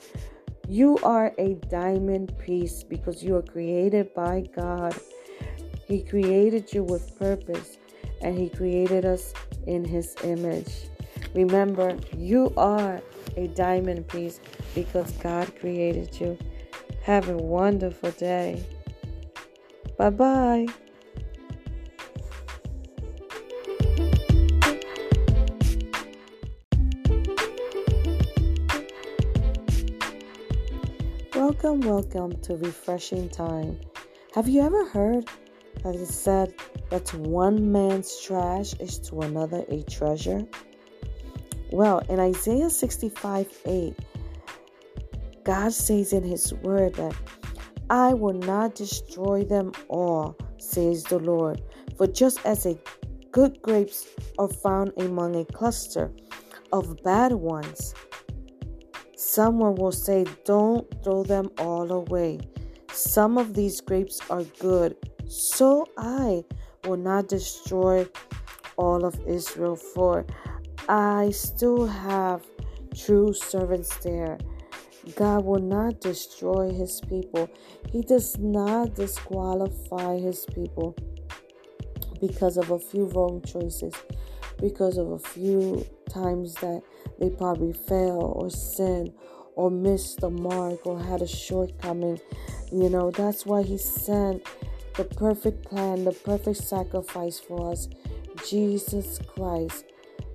You 0.72 0.96
are 1.02 1.34
a 1.36 1.56
diamond 1.68 2.32
piece 2.38 2.82
because 2.82 3.22
you 3.22 3.36
are 3.36 3.42
created 3.42 4.14
by 4.14 4.48
God. 4.56 4.96
He 5.86 6.02
created 6.02 6.72
you 6.72 6.82
with 6.82 7.18
purpose 7.18 7.76
and 8.22 8.38
He 8.38 8.48
created 8.48 9.04
us 9.04 9.34
in 9.66 9.84
His 9.84 10.16
image. 10.24 10.88
Remember, 11.34 11.94
you 12.16 12.54
are 12.56 13.02
a 13.36 13.48
diamond 13.48 14.08
piece 14.08 14.40
because 14.74 15.12
God 15.12 15.54
created 15.60 16.18
you. 16.18 16.38
Have 17.02 17.28
a 17.28 17.36
wonderful 17.36 18.12
day. 18.12 18.64
Bye 19.98 20.08
bye. 20.08 20.68
Welcome, 31.52 31.80
welcome 31.82 32.40
to 32.40 32.56
Refreshing 32.56 33.28
Time. 33.28 33.78
Have 34.34 34.48
you 34.48 34.62
ever 34.62 34.88
heard 34.88 35.28
that 35.84 35.94
it 35.94 36.06
said 36.06 36.54
that 36.88 37.12
one 37.12 37.70
man's 37.70 38.18
trash 38.22 38.72
is 38.80 38.98
to 39.00 39.20
another 39.20 39.62
a 39.68 39.82
treasure? 39.82 40.46
Well, 41.70 41.98
in 42.08 42.18
Isaiah 42.18 42.70
65 42.70 43.46
8, 43.66 43.94
God 45.44 45.74
says 45.74 46.14
in 46.14 46.24
His 46.24 46.54
word 46.54 46.94
that 46.94 47.14
I 47.90 48.14
will 48.14 48.32
not 48.32 48.74
destroy 48.74 49.44
them 49.44 49.72
all, 49.88 50.38
says 50.56 51.04
the 51.04 51.18
Lord. 51.18 51.60
For 51.98 52.06
just 52.06 52.44
as 52.46 52.64
a 52.64 52.78
good 53.30 53.60
grapes 53.60 54.08
are 54.38 54.48
found 54.48 54.94
among 54.96 55.36
a 55.36 55.44
cluster 55.44 56.10
of 56.72 57.02
bad 57.02 57.32
ones, 57.34 57.94
someone 59.22 59.76
will 59.76 59.92
say, 59.92 60.26
Don't 60.44 60.86
throw 61.02 61.22
them 61.22 61.50
all 61.58 61.90
away. 61.92 62.40
Some 62.92 63.38
of 63.38 63.54
these 63.54 63.80
grapes 63.80 64.20
are 64.28 64.44
good, 64.58 64.96
so 65.26 65.86
I 65.96 66.44
will 66.84 66.96
not 66.96 67.28
destroy 67.28 68.06
all 68.76 69.04
of 69.04 69.18
Israel, 69.26 69.76
for 69.76 70.26
I 70.88 71.30
still 71.30 71.86
have 71.86 72.42
true 72.94 73.32
servants 73.32 73.96
there. 73.98 74.38
God 75.16 75.44
will 75.44 75.62
not 75.62 76.00
destroy 76.00 76.70
his 76.70 77.00
people. 77.08 77.48
He 77.90 78.02
does 78.02 78.38
not 78.38 78.94
disqualify 78.94 80.18
his 80.18 80.46
people 80.54 80.94
because 82.20 82.56
of 82.56 82.70
a 82.70 82.78
few 82.78 83.06
wrong 83.06 83.42
choices, 83.42 83.94
because 84.58 84.98
of 84.98 85.10
a 85.12 85.18
few 85.18 85.84
times 86.12 86.54
that 86.54 86.82
they 87.18 87.30
probably 87.30 87.72
fail 87.72 88.34
or 88.36 88.50
sin 88.50 89.12
or 89.54 89.70
missed 89.70 90.20
the 90.20 90.30
mark 90.30 90.86
or 90.86 91.02
had 91.02 91.22
a 91.22 91.26
shortcoming. 91.26 92.20
You 92.70 92.88
know, 92.88 93.10
that's 93.10 93.46
why 93.46 93.62
he 93.62 93.78
sent 93.78 94.46
the 94.96 95.04
perfect 95.04 95.64
plan, 95.64 96.04
the 96.04 96.12
perfect 96.12 96.58
sacrifice 96.58 97.38
for 97.38 97.72
us, 97.72 97.88
Jesus 98.46 99.18
Christ 99.34 99.84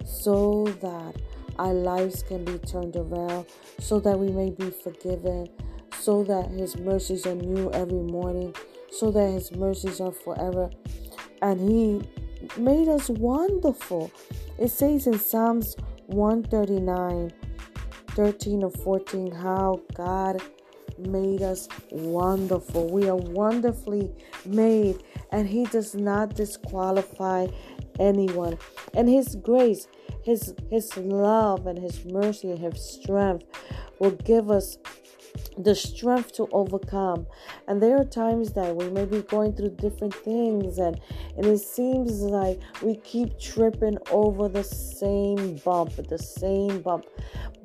so 0.07 0.63
that 0.81 1.15
our 1.59 1.73
lives 1.73 2.23
can 2.23 2.45
be 2.45 2.57
turned 2.59 2.95
around, 2.95 3.45
so 3.79 3.99
that 3.99 4.17
we 4.17 4.29
may 4.29 4.49
be 4.51 4.69
forgiven, 4.69 5.49
so 5.99 6.23
that 6.23 6.49
His 6.51 6.77
mercies 6.77 7.25
are 7.25 7.35
new 7.35 7.71
every 7.71 8.01
morning, 8.01 8.55
so 8.91 9.11
that 9.11 9.31
His 9.31 9.51
mercies 9.51 9.99
are 9.99 10.11
forever. 10.11 10.69
And 11.41 11.59
He 11.59 12.07
made 12.57 12.87
us 12.87 13.09
wonderful. 13.09 14.11
It 14.57 14.69
says 14.69 15.07
in 15.07 15.19
Psalms 15.19 15.75
139 16.07 17.31
13 18.09 18.63
or 18.63 18.71
14 18.71 19.31
how 19.31 19.81
God 19.93 20.41
made 20.97 21.41
us 21.41 21.67
wonderful. 21.91 22.89
We 22.89 23.07
are 23.09 23.15
wonderfully 23.15 24.11
made, 24.45 25.03
and 25.31 25.47
He 25.47 25.65
does 25.65 25.93
not 25.93 26.35
disqualify 26.35 27.47
anyone. 27.99 28.57
And 28.93 29.07
His 29.07 29.35
grace, 29.35 29.87
His 30.23 30.55
His 30.69 30.95
love, 30.97 31.67
and 31.67 31.77
His 31.77 32.05
mercy 32.05 32.51
and 32.51 32.59
His 32.59 32.81
strength 32.81 33.45
will 33.99 34.11
give 34.11 34.49
us 34.49 34.77
the 35.57 35.75
strength 35.75 36.33
to 36.33 36.47
overcome. 36.51 37.27
And 37.67 37.81
there 37.81 37.97
are 37.99 38.05
times 38.05 38.53
that 38.53 38.75
we 38.75 38.89
may 38.89 39.05
be 39.05 39.21
going 39.21 39.53
through 39.53 39.71
different 39.71 40.13
things, 40.15 40.77
and, 40.77 40.99
and 41.35 41.45
it 41.45 41.59
seems 41.59 42.21
like 42.21 42.59
we 42.81 42.95
keep 42.97 43.39
tripping 43.39 43.97
over 44.11 44.47
the 44.47 44.63
same 44.63 45.55
bump, 45.57 45.95
the 46.07 46.17
same 46.17 46.81
bump. 46.81 47.05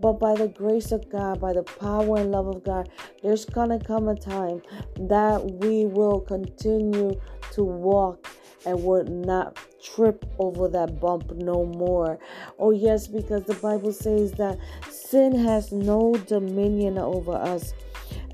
But 0.00 0.14
by 0.14 0.34
the 0.34 0.48
grace 0.48 0.90
of 0.90 1.08
God, 1.08 1.40
by 1.40 1.52
the 1.52 1.62
power 1.62 2.18
and 2.18 2.32
love 2.32 2.48
of 2.48 2.64
God, 2.64 2.90
there's 3.22 3.44
gonna 3.44 3.78
come 3.78 4.08
a 4.08 4.16
time 4.16 4.62
that 4.96 5.44
we 5.44 5.86
will 5.86 6.20
continue 6.20 7.20
to 7.52 7.62
walk 7.62 8.28
and 8.66 8.82
would 8.84 9.08
not 9.08 9.58
trip 9.82 10.24
over 10.38 10.68
that 10.68 11.00
bump 11.00 11.32
no 11.32 11.64
more. 11.64 12.18
Oh, 12.58 12.70
yes, 12.70 13.06
because 13.06 13.44
the 13.44 13.54
Bible 13.54 13.92
says 13.92 14.32
that 14.32 14.58
sin 15.12 15.38
has 15.44 15.70
no 15.72 16.14
dominion 16.26 16.96
over 16.96 17.32
us 17.32 17.74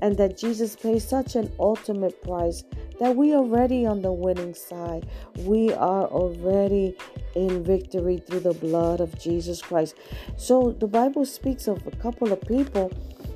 and 0.01 0.15
that 0.15 0.37
Jesus 0.37 0.77
paid 0.77 1.01
such 1.01 1.35
an 1.35 1.51
ultimate 1.59 2.21
price 2.21 2.63
that 3.01 3.13
we 3.13 3.33
are 3.33 3.39
already 3.39 3.85
on 3.85 4.01
the 4.01 4.13
winning 4.13 4.53
side. 4.53 5.05
We 5.39 5.73
are 5.73 6.05
already 6.05 6.95
in 7.35 7.65
victory 7.65 8.23
through 8.25 8.39
the 8.41 8.53
blood 8.53 9.01
of 9.01 9.19
Jesus 9.19 9.61
Christ. 9.61 9.95
So 10.37 10.71
the 10.71 10.87
Bible 10.87 11.25
speaks 11.25 11.67
of 11.67 11.85
a 11.85 11.91
couple 11.91 12.31
of 12.31 12.39
people 12.47 12.93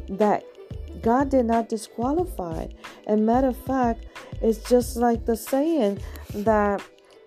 that 0.08 0.46
God 1.02 1.28
did 1.28 1.46
not 1.46 1.68
disqualify. 1.68 2.68
And 3.08 3.26
matter 3.26 3.50
of 3.50 3.58
fact, 3.58 4.06
it's 4.41 4.70
just 4.70 4.96
like 4.96 5.26
the 5.26 5.36
saying 5.36 6.00
that 6.34 6.82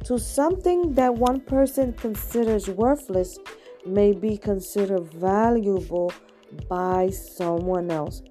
to 0.05 0.19
something 0.19 0.95
that 0.95 1.15
one 1.15 1.41
person 1.41 1.93
considers 1.93 2.69
worthless 2.69 3.39
may 3.87 4.13
be 4.13 4.37
considered 4.37 5.13
valuable 5.13 6.13
by 6.69 7.11
someone 7.11 7.91
else. 7.91 8.23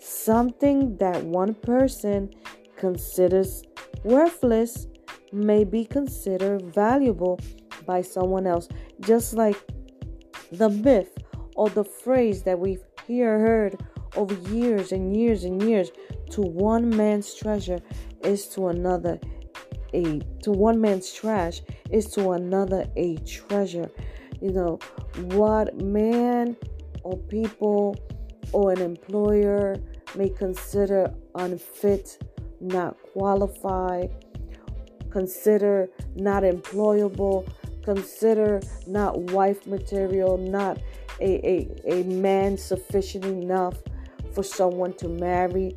Something 0.00 0.96
that 0.98 1.22
one 1.24 1.54
person 1.54 2.30
considers 2.76 3.62
worthless 4.04 4.86
may 5.32 5.64
be 5.64 5.84
considered 5.84 6.62
valuable 6.74 7.40
by 7.86 8.02
someone 8.02 8.46
else. 8.46 8.68
Just 9.00 9.34
like 9.34 9.56
the 10.52 10.68
myth 10.68 11.16
or 11.54 11.68
the 11.70 11.84
phrase 11.84 12.42
that 12.42 12.58
we've 12.58 12.84
here 13.06 13.38
heard 13.38 13.80
over 14.16 14.34
years 14.50 14.92
and 14.92 15.16
years 15.16 15.44
and 15.44 15.62
years 15.62 15.90
to 16.30 16.40
one 16.40 16.88
man's 16.88 17.34
treasure 17.34 17.78
is 18.22 18.46
to 18.48 18.68
another 18.68 19.18
a 19.94 20.20
to 20.42 20.50
one 20.50 20.80
man's 20.80 21.12
trash 21.12 21.62
is 21.90 22.06
to 22.06 22.30
another 22.32 22.86
a 22.96 23.16
treasure 23.18 23.90
you 24.40 24.50
know 24.50 24.78
what 25.34 25.76
man 25.80 26.56
or 27.02 27.16
people 27.16 27.96
or 28.52 28.72
an 28.72 28.80
employer 28.80 29.76
may 30.14 30.28
consider 30.28 31.12
unfit 31.34 32.22
not 32.60 32.96
qualified 33.12 34.10
consider 35.10 35.88
not 36.14 36.42
employable 36.42 37.48
consider 37.84 38.60
not 38.86 39.18
wife 39.32 39.66
material 39.66 40.36
not 40.36 40.78
a, 41.20 41.68
a, 41.86 42.00
a 42.00 42.02
man 42.04 42.58
sufficient 42.58 43.24
enough 43.24 43.76
for 44.34 44.42
someone 44.42 44.92
to 44.92 45.08
marry 45.08 45.74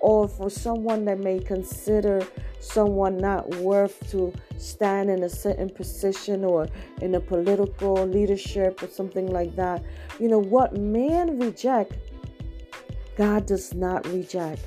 or 0.00 0.26
for 0.26 0.50
someone 0.50 1.04
that 1.04 1.18
may 1.18 1.38
consider 1.38 2.26
someone 2.58 3.18
not 3.18 3.48
worth 3.56 4.10
to 4.10 4.32
stand 4.58 5.10
in 5.10 5.22
a 5.22 5.28
certain 5.28 5.68
position 5.68 6.44
or 6.44 6.66
in 7.00 7.14
a 7.14 7.20
political 7.20 8.06
leadership 8.06 8.82
or 8.82 8.88
something 8.88 9.26
like 9.26 9.54
that. 9.56 9.82
You 10.18 10.28
know, 10.28 10.38
what 10.38 10.76
man 10.76 11.38
reject, 11.38 11.94
God 13.16 13.46
does 13.46 13.74
not 13.74 14.06
reject. 14.08 14.62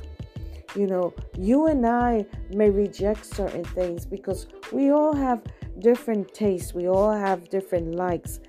You 0.75 0.87
know, 0.87 1.13
you 1.37 1.67
and 1.67 1.85
I 1.85 2.25
may 2.49 2.69
reject 2.69 3.25
certain 3.25 3.63
things 3.63 4.05
because 4.05 4.47
we 4.71 4.91
all 4.91 5.15
have 5.15 5.41
different 5.79 6.33
tastes, 6.33 6.73
we 6.73 6.87
all 6.87 7.11
have 7.11 7.49
different 7.49 7.95
likes 7.95 8.39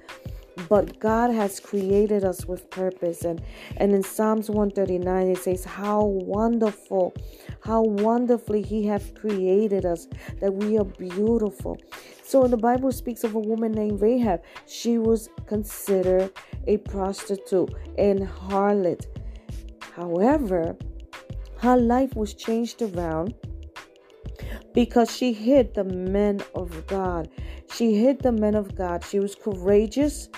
but 0.68 0.98
God 0.98 1.30
has 1.30 1.60
created 1.60 2.24
us 2.24 2.46
with 2.46 2.70
purpose. 2.70 3.24
And, 3.24 3.42
and 3.76 3.92
in 3.92 4.02
Psalms 4.02 4.48
139, 4.48 5.28
it 5.28 5.38
says, 5.38 5.64
How 5.64 6.04
wonderful, 6.04 7.14
how 7.62 7.82
wonderfully 7.82 8.62
He 8.62 8.86
has 8.86 9.12
created 9.14 9.84
us, 9.84 10.08
that 10.40 10.52
we 10.52 10.78
are 10.78 10.84
beautiful. 10.84 11.78
So 12.22 12.46
the 12.46 12.56
Bible 12.56 12.92
speaks 12.92 13.24
of 13.24 13.34
a 13.34 13.38
woman 13.40 13.72
named 13.72 14.00
Rahab. 14.00 14.42
She 14.66 14.98
was 14.98 15.28
considered 15.46 16.32
a 16.66 16.78
prostitute 16.78 17.74
and 17.98 18.20
harlot. 18.20 19.06
However, 19.94 20.76
her 21.58 21.76
life 21.76 22.14
was 22.14 22.34
changed 22.34 22.82
around 22.82 23.34
because 24.72 25.14
she 25.14 25.32
hid 25.32 25.74
the 25.74 25.84
men 25.84 26.40
of 26.54 26.86
God. 26.86 27.28
She 27.72 27.96
hid 27.96 28.20
the 28.20 28.32
men 28.32 28.54
of 28.54 28.74
God. 28.74 29.04
She 29.04 29.20
was 29.20 29.34
courageous 29.34 30.28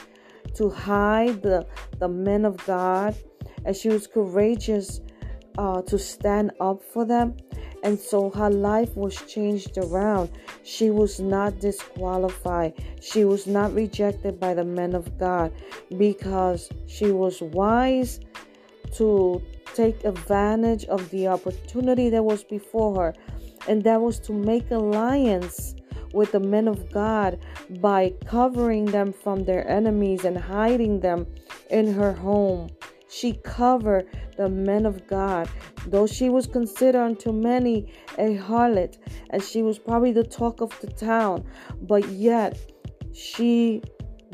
to 0.55 0.71
hide 0.71 1.43
the, 1.43 1.67
the 1.99 2.09
men 2.09 2.45
of 2.45 2.65
God, 2.67 3.15
and 3.65 3.77
she 3.77 3.89
was 3.89 4.07
courageous 4.07 5.01
uh, 5.59 5.83
to 5.83 5.99
stand 5.99 6.53
up 6.61 6.83
for 6.83 7.05
them. 7.05 7.37
And 7.83 7.99
so 7.99 8.31
her 8.31 8.51
life 8.51 8.97
was 8.97 9.15
changed 9.23 9.79
around. 9.79 10.31
She 10.65 10.91
was 10.91 11.21
not 11.21 11.61
disqualified. 11.61 12.73
She 13.01 13.25
was 13.25 13.47
not 13.47 13.73
rejected 13.75 14.41
by 14.41 14.55
the 14.55 14.65
men 14.65 14.95
of 14.95 15.19
God 15.19 15.53
because 15.97 16.69
she 16.87 17.13
was 17.13 17.41
wise 17.41 18.19
to 18.95 19.43
take 19.75 20.05
advantage 20.05 20.85
of 20.87 21.09
the 21.11 21.29
opportunity 21.29 22.09
that 22.11 22.25
was 22.25 22.43
before 22.43 22.95
her. 22.97 23.15
And 23.69 23.83
that 23.85 24.01
was 24.01 24.19
to 24.21 24.33
make 24.33 24.71
alliance 24.71 25.75
with 26.13 26.33
the 26.33 26.41
men 26.41 26.69
of 26.69 26.91
God 26.93 27.39
by 27.81 28.15
covering 28.25 28.87
them 28.87 29.13
from 29.13 29.45
their 29.45 29.69
enemies 29.69 30.25
and 30.25 30.39
hiding 30.39 31.01
them 31.01 31.27
in 31.71 31.93
her 31.93 32.13
home. 32.13 32.69
She 33.09 33.35
covered 33.45 34.07
the 34.37 34.49
men 34.49 34.87
of 34.87 35.07
God. 35.07 35.49
Though 35.87 36.07
she 36.07 36.29
was 36.29 36.47
considered 36.47 37.01
unto 37.01 37.33
many 37.33 37.93
a 38.19 38.37
harlot, 38.37 38.99
and 39.31 39.43
she 39.43 39.63
was 39.63 39.79
probably 39.79 40.13
the 40.13 40.25
talk 40.25 40.61
of 40.61 40.79
the 40.81 40.89
town, 40.89 41.45
but 41.83 42.09
yet 42.09 42.59
she 43.13 43.83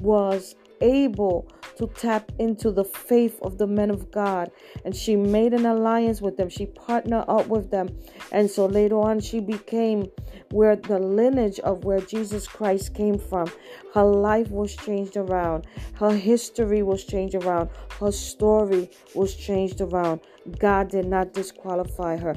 was 0.00 0.54
able 0.82 1.48
to 1.76 1.86
tap 1.86 2.30
into 2.38 2.70
the 2.70 2.84
faith 2.84 3.38
of 3.42 3.56
the 3.56 3.66
men 3.66 3.90
of 3.90 4.10
God. 4.10 4.50
And 4.84 4.94
she 4.94 5.16
made 5.16 5.54
an 5.54 5.64
alliance 5.64 6.20
with 6.20 6.36
them. 6.36 6.48
She 6.48 6.66
partnered 6.66 7.24
up 7.28 7.46
with 7.46 7.70
them. 7.70 7.88
And 8.30 8.50
so 8.50 8.66
later 8.66 8.98
on, 8.98 9.20
she 9.20 9.40
became 9.40 10.10
where 10.50 10.76
the 10.76 10.98
lineage 10.98 11.58
of 11.60 11.84
where 11.84 12.00
Jesus 12.00 12.46
Christ 12.46 12.94
came 12.94 13.18
from. 13.18 13.50
Her 13.94 14.04
life 14.04 14.50
was 14.50 14.76
changed 14.76 15.16
around. 15.16 15.66
Her 15.94 16.14
history 16.14 16.82
was 16.82 17.04
changed 17.04 17.36
around. 17.36 17.70
Her 17.98 18.12
story 18.12 18.90
was 19.14 19.34
changed 19.34 19.80
around. 19.80 20.20
God 20.58 20.90
did 20.90 21.06
not 21.06 21.32
disqualify 21.32 22.16
her. 22.16 22.36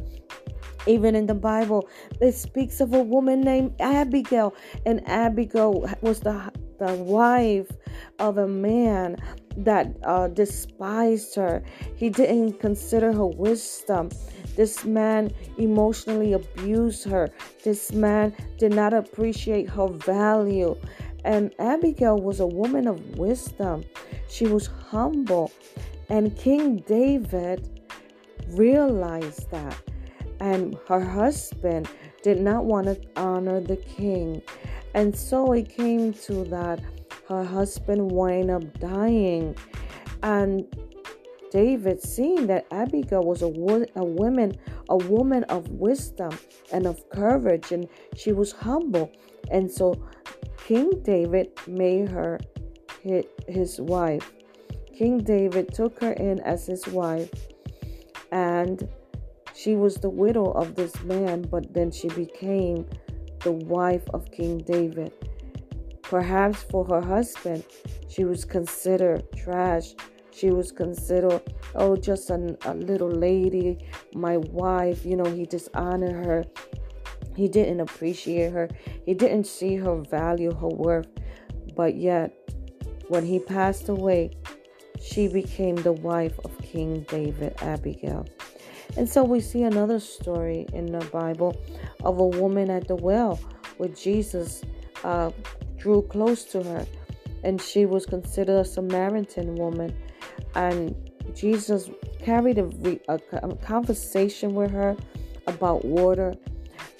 Even 0.88 1.16
in 1.16 1.26
the 1.26 1.34
Bible, 1.34 1.90
it 2.22 2.34
speaks 2.34 2.80
of 2.80 2.94
a 2.94 3.02
woman 3.02 3.42
named 3.42 3.74
Abigail, 3.80 4.54
and 4.86 5.02
Abigail 5.10 5.90
was 6.02 6.20
the 6.20 6.52
the 6.78 6.94
wife 6.96 7.72
of 8.20 8.38
a 8.38 8.48
man 8.48 9.18
that 9.58 9.96
uh, 10.04 10.28
despised 10.28 11.36
her. 11.36 11.64
He 11.96 12.10
didn't 12.10 12.60
consider 12.60 13.14
her 13.14 13.26
wisdom. 13.26 14.10
This 14.56 14.86
man 14.86 15.34
emotionally 15.58 16.34
abused 16.34 17.06
her. 17.06 17.30
This 17.64 17.92
man 17.92 18.34
did 18.58 18.74
not 18.74 18.94
appreciate 18.94 19.70
her 19.70 19.88
value. 19.88 20.76
And 21.24 21.54
Abigail 21.60 22.18
was 22.18 22.40
a 22.40 22.48
woman 22.48 22.88
of 22.88 23.18
wisdom. 23.18 23.84
She 24.30 24.48
was 24.48 24.68
humble. 24.68 25.52
And 26.10 26.38
King 26.38 26.78
David 26.88 27.82
realized 28.50 29.50
that. 29.52 29.78
And 30.40 30.78
her 30.88 31.00
husband 31.00 31.90
did 32.26 32.42
not 32.42 32.66
want 32.66 32.88
to 32.88 33.00
honor 33.16 33.62
the 33.62 33.78
king. 33.78 34.42
And 34.96 35.16
so 35.16 35.54
it 35.54 35.70
came 35.70 36.12
to 36.26 36.44
that 36.46 36.82
her 37.30 37.44
husband 37.44 38.12
wound 38.12 38.50
up 38.50 38.80
dying. 38.80 39.56
And 40.24 40.66
David, 41.52 42.02
seeing 42.02 42.48
that 42.48 42.66
Abigail 42.72 43.24
was 43.24 43.44
a, 43.44 43.48
wo- 43.48 43.86
a 43.96 44.04
woman, 44.04 44.58
a 44.90 44.98
woman 44.98 45.44
of 45.44 45.70
wisdom 45.70 46.36
and 46.74 46.88
of 46.88 47.08
courage, 47.12 47.72
and 47.72 47.88
she 48.16 48.32
was 48.32 48.52
humble, 48.52 49.12
and 49.52 49.72
so 49.72 49.94
King 50.66 51.04
David 51.04 51.52
made 51.68 52.10
her 52.10 52.40
his 53.48 53.80
wife. 53.80 54.34
King 54.98 55.20
David 55.20 55.72
took 55.76 56.02
her 56.02 56.14
in 56.14 56.40
as 56.40 56.66
his 56.66 56.88
wife, 56.88 57.30
and 58.32 58.90
she 59.56 59.76
was 59.76 59.96
the 59.96 60.10
widow 60.10 60.52
of 60.52 60.76
this 60.76 61.02
man, 61.04 61.44
but 61.44 61.74
then 61.74 61.90
she 61.90 62.10
became 62.10 62.86
the 63.42 63.54
wife 63.54 64.04
of 64.14 64.30
King 64.32 64.58
David. 64.60 65.14
Perhaps 66.04 66.64
for 66.64 66.86
her 66.86 67.02
husband, 67.02 67.64
she 68.10 68.26
was 68.26 68.44
considered 68.44 69.24
trash. 69.36 69.96
She 70.32 70.52
was 70.52 70.72
considered, 70.72 71.42
oh, 71.76 71.96
just 71.96 72.30
a, 72.30 72.58
a 72.66 72.74
little 72.74 73.10
lady, 73.10 73.88
my 74.14 74.38
wife. 74.38 75.06
You 75.06 75.16
know, 75.16 75.32
he 75.32 75.46
dishonored 75.46 76.26
her. 76.26 76.44
He 77.36 77.48
didn't 77.48 77.80
appreciate 77.80 78.52
her. 78.52 78.68
He 79.06 79.14
didn't 79.14 79.46
see 79.46 79.78
her 79.78 79.96
value, 79.96 80.54
her 80.54 80.68
worth. 80.68 81.08
But 81.76 81.96
yet, 81.96 82.34
when 83.08 83.26
he 83.26 83.40
passed 83.40 83.88
away, 83.88 84.32
she 85.02 85.28
became 85.28 85.76
the 85.76 85.94
wife 85.94 86.38
of 86.44 86.58
King 86.62 87.06
David, 87.10 87.56
Abigail. 87.62 88.26
And 88.98 89.10
so 89.10 89.24
we 89.24 89.40
see 89.42 89.64
another 89.64 90.00
story 90.00 90.66
in 90.74 90.86
the 90.86 91.04
Bible 91.06 91.56
of 92.04 92.20
a 92.20 92.26
woman 92.26 92.70
at 92.70 92.88
the 92.88 92.96
well 92.96 93.40
where 93.78 93.90
Jesus 93.90 94.62
uh, 95.04 95.32
drew 95.78 96.02
close 96.04 96.44
to 96.46 96.64
her. 96.64 96.86
And 97.44 97.62
she 97.62 97.86
was 97.86 98.06
considered 98.06 98.60
a 98.60 98.66
Samaritan 98.66 99.56
woman. 99.56 99.96
And 100.56 100.96
Jesus 101.36 101.90
carried 102.20 102.58
a, 102.58 103.00
a, 103.10 103.20
a 103.34 103.56
conversation 103.58 104.56
with 104.56 104.72
her 104.72 104.96
about 105.46 105.86
water. 105.86 106.36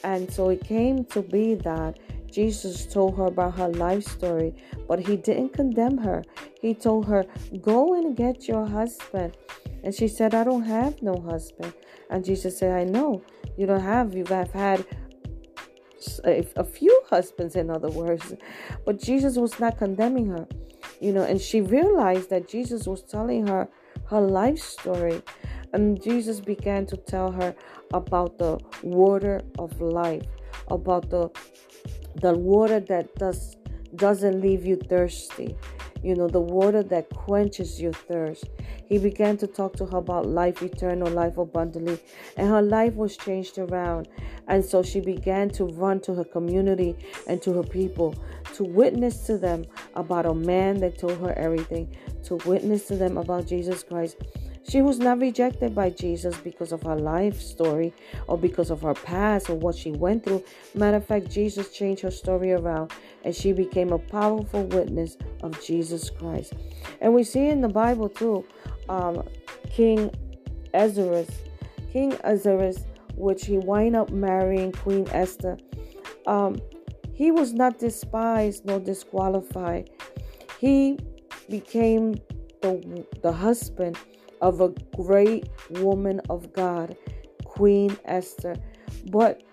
And 0.04 0.32
so 0.32 0.50
it 0.50 0.64
came 0.64 1.06
to 1.06 1.22
be 1.22 1.56
that 1.56 1.98
Jesus 2.36 2.86
told 2.86 3.16
her 3.16 3.28
about 3.28 3.58
her 3.58 3.70
life 3.70 4.04
story, 4.04 4.54
but 4.90 5.00
he 5.00 5.16
didn't 5.16 5.54
condemn 5.54 5.98
her. 6.00 6.22
He 6.60 6.74
told 6.74 7.06
her, 7.06 7.24
Go 7.62 7.94
and 7.94 8.14
get 8.14 8.46
your 8.46 8.66
husband. 8.66 9.38
And 9.86 9.96
she 9.96 10.10
said, 10.10 10.36
I 10.36 10.44
don't 10.44 10.64
have 10.64 11.02
no 11.02 11.16
husband. 11.22 11.74
And 12.10 12.26
Jesus 12.26 12.58
said, 12.58 12.74
I 12.74 12.84
know 12.84 13.24
you 13.58 13.66
don't 13.66 13.80
have, 13.80 14.14
you 14.14 14.26
have 14.26 14.52
had 14.52 14.86
a, 16.26 16.64
few 16.66 17.04
husbands, 17.10 17.56
in 17.56 17.70
other 17.70 17.88
words. 17.88 18.34
But 18.86 19.00
Jesus 19.00 19.38
was 19.38 19.58
not 19.58 19.78
condemning 19.78 20.28
her, 20.28 20.46
you 21.00 21.14
know, 21.14 21.24
and 21.24 21.40
she 21.40 21.62
realized 21.62 22.30
that 22.32 22.50
Jesus 22.50 22.86
was 22.86 23.02
telling 23.02 23.48
her 23.48 23.70
her 24.10 24.20
life 24.20 24.60
story. 24.60 25.22
And 25.72 26.04
Jesus 26.04 26.42
began 26.42 26.86
to 26.88 26.98
tell 26.98 27.32
her 27.32 27.56
about 27.94 28.38
the 28.40 28.60
water 28.84 29.40
of 29.58 29.80
life, 29.80 30.26
about 30.68 31.10
the 31.10 31.30
the 32.22 32.34
water 32.34 32.80
that 32.80 33.14
does 33.16 33.58
doesn't 33.96 34.42
leave 34.42 34.66
you 34.66 34.76
thirsty. 34.76 35.56
You 36.04 36.16
know 36.16 36.28
the 36.28 36.42
water 36.42 36.84
that 36.84 37.10
quenches 37.10 37.82
your 37.82 37.94
thirst. 37.94 38.46
He 38.88 38.98
began 38.98 39.38
to 39.38 39.48
talk 39.48 39.74
to 39.78 39.86
her 39.86 39.98
about 39.98 40.28
life 40.28 40.62
eternal 40.62 41.08
life 41.08 41.38
abundantly 41.38 42.00
and 42.38 42.48
her 42.48 42.62
life 42.62 42.94
was 42.94 43.18
changed 43.18 43.58
around. 43.58 44.08
And 44.48 44.64
so 44.64 44.84
she 44.84 45.00
began 45.02 45.50
to 45.52 45.66
run 45.66 46.02
to 46.02 46.14
her 46.14 46.24
community 46.24 46.96
and 47.28 47.42
to 47.42 47.54
her 47.54 47.64
people 47.64 48.14
to 48.56 48.64
witness 48.64 49.26
to 49.26 49.38
them 49.38 49.66
about 49.96 50.26
a 50.26 50.34
man 50.34 50.78
that 50.80 50.98
told 50.98 51.20
her 51.20 51.34
everything 51.38 51.94
to 52.24 52.36
witness 52.46 52.88
to 52.88 52.96
them 52.96 53.18
about 53.18 53.46
jesus 53.46 53.84
christ 53.84 54.16
she 54.68 54.82
was 54.82 54.98
not 55.00 55.20
rejected 55.20 55.76
by 55.76 55.92
Jesus 55.92 56.36
because 56.38 56.72
of 56.72 56.82
her 56.84 56.96
life 56.96 57.40
story 57.40 57.94
or 58.28 58.38
because 58.38 58.72
of 58.72 58.82
her 58.82 58.94
past 58.94 59.50
or 59.50 59.56
what 59.56 59.76
she 59.76 59.92
went 59.92 60.24
through. 60.24 60.44
Matter 60.74 60.98
of 60.98 61.06
fact, 61.06 61.30
Jesus 61.30 61.72
changed 61.72 62.02
her 62.02 62.12
story 62.12 62.52
around 62.52 62.92
and 63.24 63.36
she 63.36 63.52
became 63.52 63.92
a 63.92 64.00
powerful 64.00 64.64
witness 64.64 65.18
of 65.44 65.62
Jesus 65.64 66.10
Christ. 66.10 66.54
And 67.00 67.14
we 67.14 67.24
see 67.24 67.48
in 67.48 67.62
the 67.62 67.70
Bible 67.70 68.10
too, 68.10 68.46
um, 68.90 69.24
King 69.70 70.12
Ahasuerus, 70.74 71.30
King 71.92 72.14
Ahasuerus, 72.24 72.86
which 73.16 73.46
he 73.46 73.58
wind 73.58 73.96
up 73.96 74.10
marrying 74.10 74.72
Queen 74.72 75.08
Esther. 75.12 75.58
Um, 76.26 76.60
he 77.14 77.32
was 77.32 77.54
not 77.54 77.80
despised 77.80 78.66
nor 78.66 78.80
disqualified. 78.80 79.90
He 80.60 80.98
became 81.50 82.16
the, 82.62 83.06
the 83.22 83.32
husband 83.32 83.98
of 84.42 84.62
a 84.62 84.70
great 84.96 85.50
woman 85.70 86.22
of 86.30 86.54
God, 86.54 86.96
Queen 87.44 87.98
Esther. 88.06 88.56
But 89.12 89.44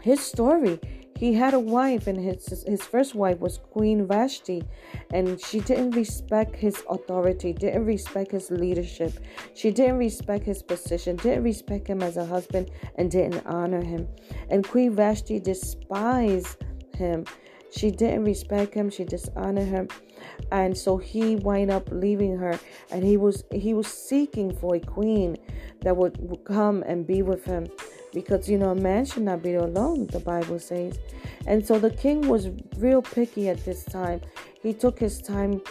his 0.00 0.20
story, 0.20 0.80
he 1.20 1.34
had 1.34 1.52
a 1.52 1.58
wife, 1.58 2.06
and 2.06 2.18
his 2.18 2.64
his 2.66 2.80
first 2.80 3.14
wife 3.14 3.40
was 3.40 3.58
Queen 3.58 4.06
Vashti, 4.06 4.64
and 5.12 5.38
she 5.38 5.60
didn't 5.60 5.90
respect 5.90 6.56
his 6.56 6.82
authority, 6.88 7.52
didn't 7.52 7.84
respect 7.84 8.30
his 8.30 8.50
leadership, 8.50 9.12
she 9.54 9.70
didn't 9.70 9.98
respect 9.98 10.46
his 10.46 10.62
position, 10.62 11.16
didn't 11.16 11.44
respect 11.44 11.86
him 11.86 12.02
as 12.02 12.16
a 12.16 12.24
husband, 12.24 12.70
and 12.94 13.10
didn't 13.10 13.46
honor 13.46 13.82
him. 13.82 14.08
And 14.48 14.66
Queen 14.66 14.94
Vashti 14.94 15.38
despised 15.38 16.64
him. 16.96 17.26
She 17.70 17.90
didn't 17.90 18.24
respect 18.24 18.72
him, 18.72 18.88
she 18.88 19.04
dishonored 19.04 19.68
him. 19.68 19.88
And 20.50 20.76
so 20.76 20.96
he 20.96 21.36
wind 21.36 21.70
up 21.70 21.88
leaving 21.90 22.36
her 22.36 22.58
and 22.90 23.04
he 23.04 23.16
was 23.16 23.44
he 23.52 23.74
was 23.74 23.86
seeking 23.86 24.54
for 24.54 24.74
a 24.76 24.80
queen 24.80 25.36
that 25.82 25.96
would, 25.96 26.16
would 26.18 26.44
come 26.44 26.82
and 26.82 27.06
be 27.06 27.22
with 27.22 27.44
him 27.44 27.66
because 28.12 28.48
you 28.48 28.58
know 28.58 28.70
a 28.70 28.74
man 28.74 29.04
should 29.04 29.22
not 29.22 29.42
be 29.42 29.54
alone 29.54 30.06
the 30.08 30.20
bible 30.20 30.58
says. 30.58 30.98
And 31.46 31.66
so 31.66 31.78
the 31.78 31.90
king 31.90 32.28
was 32.28 32.48
real 32.76 33.02
picky 33.02 33.48
at 33.48 33.64
this 33.64 33.84
time. 33.84 34.20
He 34.62 34.72
took 34.72 34.98
his 34.98 35.20
time 35.20 35.62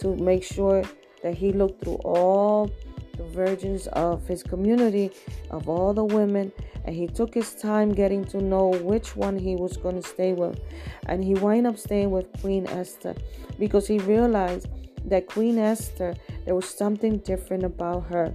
to 0.00 0.14
make 0.16 0.44
sure 0.44 0.84
that 1.22 1.34
he 1.34 1.52
looked 1.52 1.84
through 1.84 2.00
all 2.04 2.70
the 3.16 3.24
virgins 3.24 3.86
of 3.88 4.26
his 4.26 4.42
community 4.42 5.10
of 5.50 5.68
all 5.68 5.92
the 5.92 6.04
women 6.04 6.52
and 6.84 6.94
he 6.94 7.06
took 7.06 7.34
his 7.34 7.54
time 7.54 7.92
getting 7.92 8.24
to 8.24 8.40
know 8.40 8.68
which 8.68 9.16
one 9.16 9.38
he 9.38 9.56
was 9.56 9.76
going 9.76 10.00
to 10.00 10.08
stay 10.08 10.32
with 10.32 10.60
and 11.06 11.24
he 11.24 11.34
wound 11.34 11.66
up 11.66 11.78
staying 11.78 12.10
with 12.10 12.26
queen 12.40 12.66
esther 12.68 13.14
because 13.58 13.86
he 13.86 13.98
realized 14.00 14.68
that 15.04 15.26
queen 15.26 15.58
esther 15.58 16.14
there 16.44 16.54
was 16.54 16.68
something 16.68 17.18
different 17.18 17.64
about 17.64 18.04
her 18.06 18.34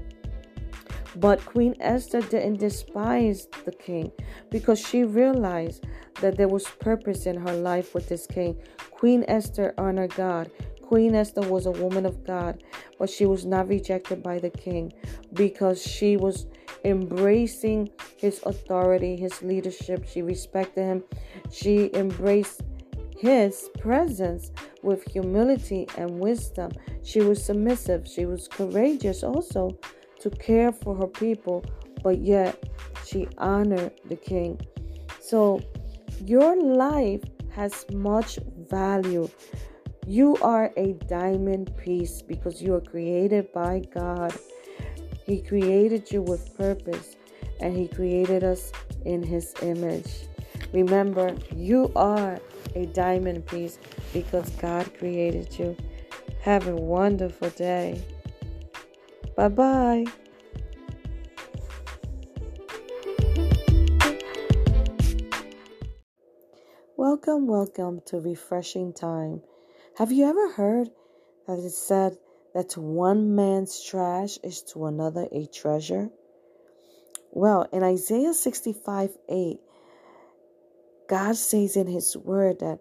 but 1.15 1.43
Queen 1.45 1.75
Esther 1.79 2.21
didn't 2.21 2.57
despise 2.57 3.47
the 3.65 3.71
king 3.71 4.11
because 4.49 4.79
she 4.79 5.03
realized 5.03 5.85
that 6.21 6.37
there 6.37 6.47
was 6.47 6.65
purpose 6.79 7.25
in 7.25 7.35
her 7.35 7.53
life 7.53 7.93
with 7.93 8.07
this 8.07 8.25
king. 8.25 8.57
Queen 8.91 9.25
Esther 9.27 9.73
honored 9.77 10.15
God. 10.15 10.49
Queen 10.91 11.15
Esther 11.15 11.39
was 11.43 11.67
a 11.67 11.71
woman 11.71 12.05
of 12.05 12.21
God, 12.25 12.65
but 12.99 13.09
she 13.09 13.25
was 13.25 13.45
not 13.45 13.69
rejected 13.69 14.21
by 14.21 14.39
the 14.39 14.49
king 14.49 14.91
because 15.31 15.81
she 15.81 16.17
was 16.17 16.47
embracing 16.83 17.89
his 18.17 18.41
authority, 18.45 19.15
his 19.15 19.41
leadership. 19.41 20.05
She 20.05 20.21
respected 20.21 20.83
him. 20.83 21.03
She 21.49 21.91
embraced 21.93 22.63
his 23.17 23.69
presence 23.79 24.51
with 24.83 25.09
humility 25.09 25.87
and 25.97 26.19
wisdom. 26.19 26.73
She 27.03 27.21
was 27.21 27.41
submissive. 27.41 28.05
She 28.05 28.25
was 28.25 28.49
courageous 28.49 29.23
also 29.23 29.79
to 30.19 30.29
care 30.29 30.73
for 30.73 30.93
her 30.97 31.07
people, 31.07 31.63
but 32.03 32.19
yet 32.19 32.61
she 33.05 33.29
honored 33.37 33.93
the 34.09 34.17
king. 34.17 34.59
So 35.21 35.61
your 36.25 36.61
life 36.61 37.23
has 37.51 37.85
much 37.93 38.39
value. 38.69 39.29
You 40.11 40.35
are 40.41 40.73
a 40.75 40.91
diamond 41.07 41.73
piece 41.77 42.21
because 42.21 42.61
you 42.61 42.75
are 42.75 42.81
created 42.81 43.53
by 43.53 43.81
God. 43.93 44.33
He 45.25 45.41
created 45.41 46.11
you 46.11 46.21
with 46.21 46.53
purpose 46.57 47.15
and 47.61 47.77
He 47.77 47.87
created 47.87 48.43
us 48.43 48.73
in 49.05 49.23
His 49.23 49.53
image. 49.61 50.27
Remember, 50.73 51.33
you 51.55 51.93
are 51.95 52.41
a 52.75 52.87
diamond 52.87 53.47
piece 53.47 53.79
because 54.11 54.49
God 54.49 54.93
created 54.97 55.57
you. 55.57 55.77
Have 56.41 56.67
a 56.67 56.75
wonderful 56.75 57.49
day. 57.51 58.03
Bye 59.37 59.47
bye. 59.47 60.05
Welcome, 66.97 67.47
welcome 67.47 68.01
to 68.07 68.19
Refreshing 68.19 68.91
Time. 68.91 69.41
Have 69.97 70.13
you 70.13 70.25
ever 70.25 70.53
heard 70.53 70.89
that 71.47 71.59
it 71.59 71.71
said 71.71 72.17
that 72.53 72.69
to 72.69 72.81
one 72.81 73.35
man's 73.35 73.83
trash 73.83 74.39
is 74.41 74.61
to 74.71 74.85
another 74.85 75.27
a 75.33 75.47
treasure? 75.47 76.09
Well, 77.31 77.67
in 77.73 77.83
Isaiah 77.83 78.33
65 78.33 79.17
8, 79.27 79.59
God 81.09 81.35
says 81.35 81.75
in 81.75 81.87
His 81.87 82.15
word 82.15 82.59
that 82.59 82.79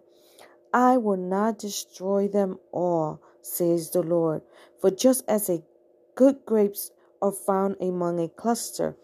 I 0.73 0.95
will 0.97 1.17
not 1.17 1.59
destroy 1.59 2.29
them 2.29 2.59
all, 2.71 3.21
says 3.41 3.91
the 3.91 4.03
Lord. 4.03 4.41
For 4.79 4.89
just 4.89 5.25
as 5.27 5.49
a 5.49 5.61
good 6.15 6.45
grapes 6.45 6.91
are 7.21 7.33
found 7.33 7.75
among 7.81 8.21
a 8.21 8.29
cluster 8.29 8.95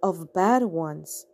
of 0.00 0.32
bad 0.32 0.62
ones, 0.62 1.26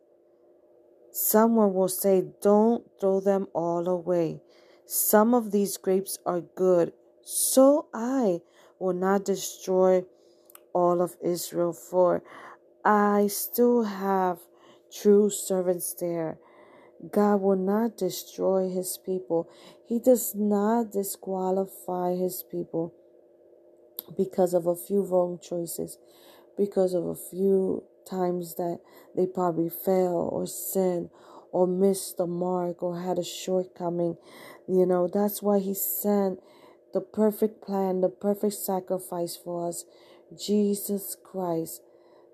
someone 1.13 1.75
will 1.75 1.89
say, 1.89 2.25
Don't 2.41 2.83
throw 2.99 3.21
them 3.21 3.47
all 3.53 3.87
away. 3.87 4.41
Some 4.87 5.35
of 5.35 5.51
these 5.51 5.77
grapes 5.77 6.19
are 6.27 6.41
good, 6.41 6.93
so 7.23 7.87
I 7.95 8.41
will 8.79 8.93
not 8.93 9.25
destroy 9.25 10.05
all 10.75 11.01
of 11.01 11.17
Israel, 11.23 11.73
for 11.73 12.23
I 12.85 13.29
still 13.29 13.85
have 13.85 14.41
true 14.93 15.31
servants 15.31 15.95
there. 15.95 16.39
God 17.11 17.41
will 17.41 17.57
not 17.57 17.97
destroy 17.97 18.69
his 18.69 18.99
people. 18.99 19.49
He 19.87 19.99
does 19.99 20.35
not 20.35 20.93
disqualify 20.93 22.15
his 22.17 22.43
people 22.43 22.95
because 24.17 24.55
of 24.55 24.67
a 24.67 24.77
few 24.77 25.03
wrong 25.03 25.39
choices, 25.43 25.99
because 26.57 26.95
of 26.95 27.07
a 27.07 27.15
few 27.15 27.85
times 28.09 28.57
that 28.57 28.81
they 29.17 29.27
probably 29.27 29.71
fell 29.71 30.29
or 30.31 30.47
sinned 30.47 31.11
or 31.53 31.67
missed 31.67 32.17
the 32.17 32.27
mark 32.27 32.83
or 32.83 33.01
had 33.01 33.19
a 33.19 33.25
shortcoming. 33.25 34.17
You 34.67 34.87
know, 34.87 35.09
that's 35.13 35.43
why 35.43 35.59
he 35.59 35.75
sent 35.75 36.41
the 36.93 37.01
perfect 37.01 37.63
plan, 37.63 38.01
the 38.01 38.09
perfect 38.09 38.55
sacrifice 38.55 39.37
for 39.37 39.69
us, 39.69 39.85
Jesus 40.39 41.17
Christ, 41.23 41.83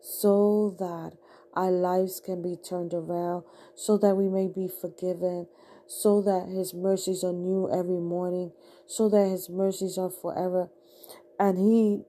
so 0.00 0.76
that 0.78 1.16
our 1.54 1.70
lives 1.70 2.20
can 2.20 2.42
be 2.42 2.56
turned 2.56 2.94
around, 2.94 3.44
so 3.74 3.98
that 3.98 4.14
we 4.14 4.28
may 4.28 4.46
be 4.46 4.68
forgiven, 4.68 5.48
so 5.86 6.22
that 6.22 6.48
his 6.48 6.72
mercies 6.72 7.24
are 7.24 7.32
new 7.32 7.68
every 7.72 7.98
morning, 7.98 8.52
so 8.86 9.08
that 9.08 9.26
his 9.26 9.48
mercies 9.50 9.98
are 9.98 10.10
forever. 10.10 10.68
And 11.38 11.58
he 11.58 12.02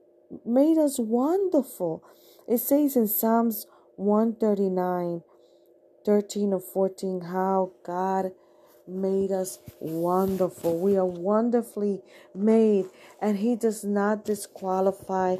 made 0.46 0.78
us 0.78 0.98
wonderful. 0.98 2.04
It 2.46 2.58
says 2.58 2.96
in 2.96 3.08
Psalms 3.08 3.66
139 3.96 5.22
13 6.04 6.52
or 6.52 6.60
14 6.60 7.20
how 7.20 7.72
God 7.84 8.32
made 8.86 9.32
us 9.32 9.58
wonderful. 9.80 10.78
We 10.78 10.96
are 10.96 11.06
wonderfully 11.06 12.02
made, 12.34 12.86
and 13.20 13.38
He 13.38 13.56
does 13.56 13.84
not 13.84 14.24
disqualify 14.24 15.36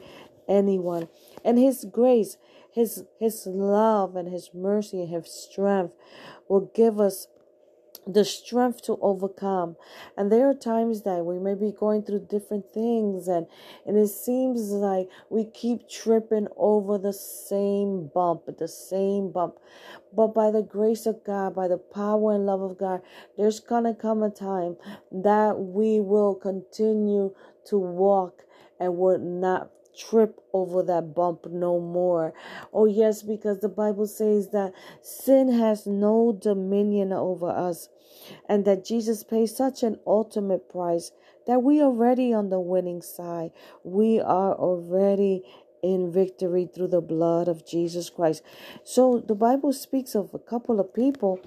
anyone. 0.49 1.09
And 1.45 1.59
His 1.59 1.85
grace, 1.85 2.37
His 2.73 3.05
His 3.19 3.47
love, 3.47 4.17
and 4.17 4.29
His 4.29 4.51
mercy, 4.55 5.03
and 5.03 5.11
His 5.11 5.33
strength 5.33 5.95
will 6.49 6.71
give 6.75 7.01
us 7.01 7.27
the 8.07 8.25
strength 8.25 8.83
to 8.83 8.99
overcome. 9.01 9.77
And 10.17 10.31
there 10.31 10.49
are 10.49 10.55
times 10.55 11.03
that 11.03 11.25
we 11.25 11.39
may 11.39 11.55
be 11.55 11.73
going 11.73 12.03
through 12.03 12.27
different 12.31 12.73
things 12.73 13.29
and 13.29 13.47
and 13.87 13.97
it 13.97 14.09
seems 14.09 14.71
like 14.71 15.09
we 15.31 15.45
keep 15.45 15.89
tripping 15.89 16.49
over 16.57 16.99
the 16.99 17.13
same 17.13 18.11
bump, 18.13 18.43
the 18.59 18.69
same 18.69 19.31
bump. 19.31 19.57
But 20.15 20.29
by 20.29 20.51
the 20.51 20.63
grace 20.63 21.07
of 21.07 21.25
God, 21.25 21.55
by 21.55 21.69
the 21.69 21.79
power 21.79 22.35
and 22.35 22.47
love 22.47 22.61
of 22.61 22.79
God, 22.79 23.03
there's 23.37 23.61
going 23.61 23.85
to 23.85 23.95
come 23.95 24.23
a 24.23 24.31
time 24.31 24.77
that 25.11 25.59
we 25.59 26.01
will 26.01 26.35
continue 26.35 27.35
to 27.67 27.79
walk 27.79 28.43
and 28.79 28.97
will 28.97 29.19
not 29.19 29.71
trip 29.97 30.41
over 30.53 30.83
that 30.83 31.15
bump 31.15 31.47
no 31.51 31.81
more. 31.81 32.35
Oh, 32.73 32.87
yes, 32.87 33.23
because 33.23 33.61
the 33.61 33.69
Bible 33.69 34.07
says 34.07 34.51
that 34.51 34.73
sin 35.03 35.53
has 35.53 35.87
no 35.87 36.33
dominion 36.33 37.13
over 37.13 37.49
us 37.49 37.89
and 38.49 38.65
that 38.65 38.85
Jesus 38.85 39.25
paid 39.25 39.47
such 39.47 39.83
an 39.83 39.99
ultimate 40.07 40.69
price 40.69 41.13
that 41.47 41.63
we 41.63 41.81
are 41.81 41.87
already 41.87 42.33
on 42.33 42.51
the 42.51 42.61
winning 42.61 43.03
side. 43.03 43.51
We 43.83 44.21
are 44.21 44.55
already 44.55 45.43
in 45.83 46.13
victory 46.13 46.69
through 46.73 46.89
the 46.89 47.01
blood 47.01 47.49
of 47.49 47.67
Jesus 47.67 48.09
Christ. 48.09 48.43
So 48.85 49.19
the 49.27 49.35
Bible 49.35 49.73
speaks 49.73 50.15
of 50.15 50.33
a 50.33 50.39
couple 50.39 50.79
of 50.79 50.95
people 50.95 51.41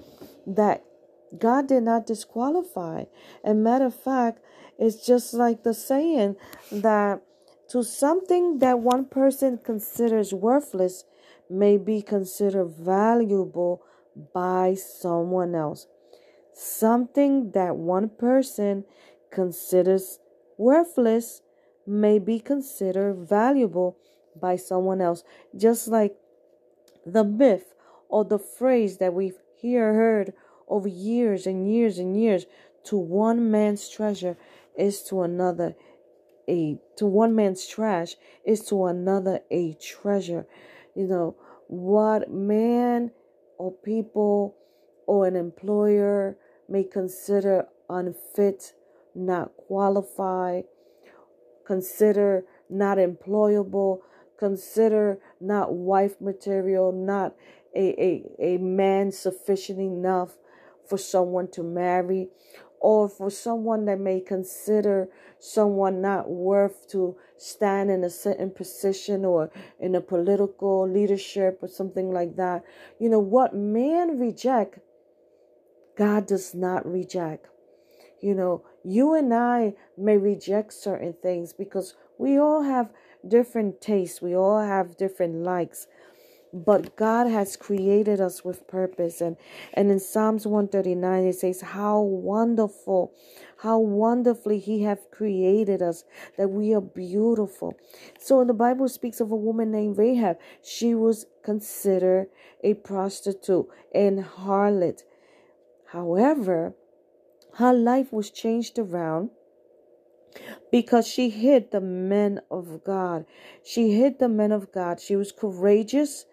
that 0.46 0.84
God 1.38 1.68
did 1.68 1.82
not 1.82 2.06
disqualify. 2.06 3.04
And 3.42 3.64
matter 3.64 3.86
of 3.86 3.94
fact, 3.94 4.40
it's 4.78 5.06
just 5.06 5.32
like 5.32 5.62
the 5.62 5.72
saying 5.72 6.36
that 6.70 7.22
to 7.68 7.82
something 7.82 8.58
that 8.58 8.78
one 8.78 9.06
person 9.06 9.58
considers 9.62 10.32
worthless 10.32 11.04
may 11.50 11.76
be 11.76 12.02
considered 12.02 12.66
valuable 12.66 13.82
by 14.32 14.74
someone 14.74 15.54
else. 15.54 15.86
Something 16.52 17.50
that 17.52 17.76
one 17.76 18.08
person 18.08 18.84
considers 19.30 20.18
worthless 20.56 21.42
may 21.86 22.18
be 22.18 22.40
considered 22.40 23.14
valuable 23.14 23.96
by 24.40 24.56
someone 24.56 25.00
else. 25.00 25.22
Just 25.56 25.88
like 25.88 26.16
the 27.04 27.24
myth 27.24 27.74
or 28.08 28.24
the 28.24 28.38
phrase 28.38 28.98
that 28.98 29.14
we've 29.14 29.38
here 29.54 29.94
heard 29.94 30.32
over 30.68 30.88
years 30.88 31.46
and 31.46 31.70
years 31.70 31.98
and 31.98 32.20
years 32.20 32.46
to 32.84 32.96
one 32.96 33.50
man's 33.50 33.88
treasure 33.88 34.36
is 34.76 35.02
to 35.02 35.22
another 35.22 35.74
a 36.48 36.78
to 36.96 37.06
one 37.06 37.34
man's 37.34 37.66
trash 37.66 38.16
is 38.44 38.64
to 38.66 38.86
another 38.86 39.40
a 39.50 39.74
treasure. 39.74 40.46
You 40.94 41.06
know, 41.06 41.36
what 41.68 42.30
man 42.30 43.10
or 43.58 43.72
people 43.72 44.56
or 45.06 45.26
an 45.26 45.36
employer 45.36 46.36
may 46.68 46.84
consider 46.84 47.66
unfit, 47.88 48.72
not 49.14 49.56
qualified, 49.56 50.64
consider 51.66 52.44
not 52.68 52.98
employable, 52.98 54.00
consider 54.38 55.18
not 55.40 55.72
wife 55.74 56.20
material, 56.20 56.92
not 56.92 57.34
a, 57.74 58.24
a, 58.40 58.54
a 58.54 58.58
man 58.58 59.12
sufficient 59.12 59.78
enough 59.78 60.36
for 60.88 60.98
someone 60.98 61.50
to 61.50 61.62
marry, 61.62 62.28
or 62.86 63.08
for 63.08 63.28
someone 63.28 63.84
that 63.84 63.98
may 63.98 64.20
consider 64.20 65.08
someone 65.40 66.00
not 66.00 66.30
worth 66.30 66.88
to 66.88 67.16
stand 67.36 67.90
in 67.90 68.04
a 68.04 68.08
certain 68.08 68.48
position 68.48 69.24
or 69.24 69.50
in 69.80 69.96
a 69.96 70.00
political 70.00 70.88
leadership 70.88 71.58
or 71.60 71.66
something 71.66 72.12
like 72.12 72.36
that. 72.36 72.62
You 73.00 73.08
know, 73.08 73.18
what 73.18 73.56
man 73.56 74.20
reject, 74.20 74.78
God 75.98 76.28
does 76.28 76.54
not 76.54 76.86
reject. 76.86 77.48
You 78.22 78.36
know, 78.36 78.64
you 78.84 79.14
and 79.14 79.34
I 79.34 79.74
may 79.98 80.16
reject 80.16 80.72
certain 80.72 81.14
things 81.20 81.52
because 81.52 81.96
we 82.18 82.38
all 82.38 82.62
have 82.62 82.92
different 83.26 83.80
tastes, 83.80 84.22
we 84.22 84.36
all 84.36 84.60
have 84.60 84.96
different 84.96 85.42
likes 85.42 85.88
but 86.64 86.96
God 86.96 87.26
has 87.26 87.56
created 87.56 88.20
us 88.20 88.44
with 88.44 88.66
purpose 88.66 89.20
and 89.20 89.36
and 89.74 89.90
in 89.90 90.00
Psalms 90.00 90.46
139 90.46 91.24
it 91.24 91.34
says 91.34 91.60
how 91.60 92.00
wonderful 92.00 93.12
how 93.58 93.78
wonderfully 93.78 94.58
he 94.58 94.82
have 94.82 95.10
created 95.10 95.82
us 95.82 96.04
that 96.38 96.48
we 96.48 96.72
are 96.74 96.80
beautiful 96.80 97.76
so 98.18 98.42
the 98.42 98.54
Bible 98.54 98.88
speaks 98.88 99.20
of 99.20 99.30
a 99.30 99.36
woman 99.36 99.70
named 99.70 99.98
Rahab 99.98 100.38
she 100.62 100.94
was 100.94 101.26
considered 101.42 102.28
a 102.64 102.74
prostitute 102.74 103.66
and 103.94 104.24
harlot 104.24 105.02
however 105.86 106.74
her 107.54 107.72
life 107.74 108.12
was 108.12 108.30
changed 108.30 108.78
around 108.78 109.30
because 110.70 111.06
she 111.06 111.30
hid 111.30 111.70
the 111.70 111.80
men 111.80 112.40
of 112.50 112.84
God. 112.84 113.24
She 113.64 113.92
hid 113.92 114.18
the 114.18 114.28
men 114.28 114.52
of 114.52 114.72
God. 114.72 115.00
She 115.00 115.16
was 115.16 115.32
courageous 115.32 116.26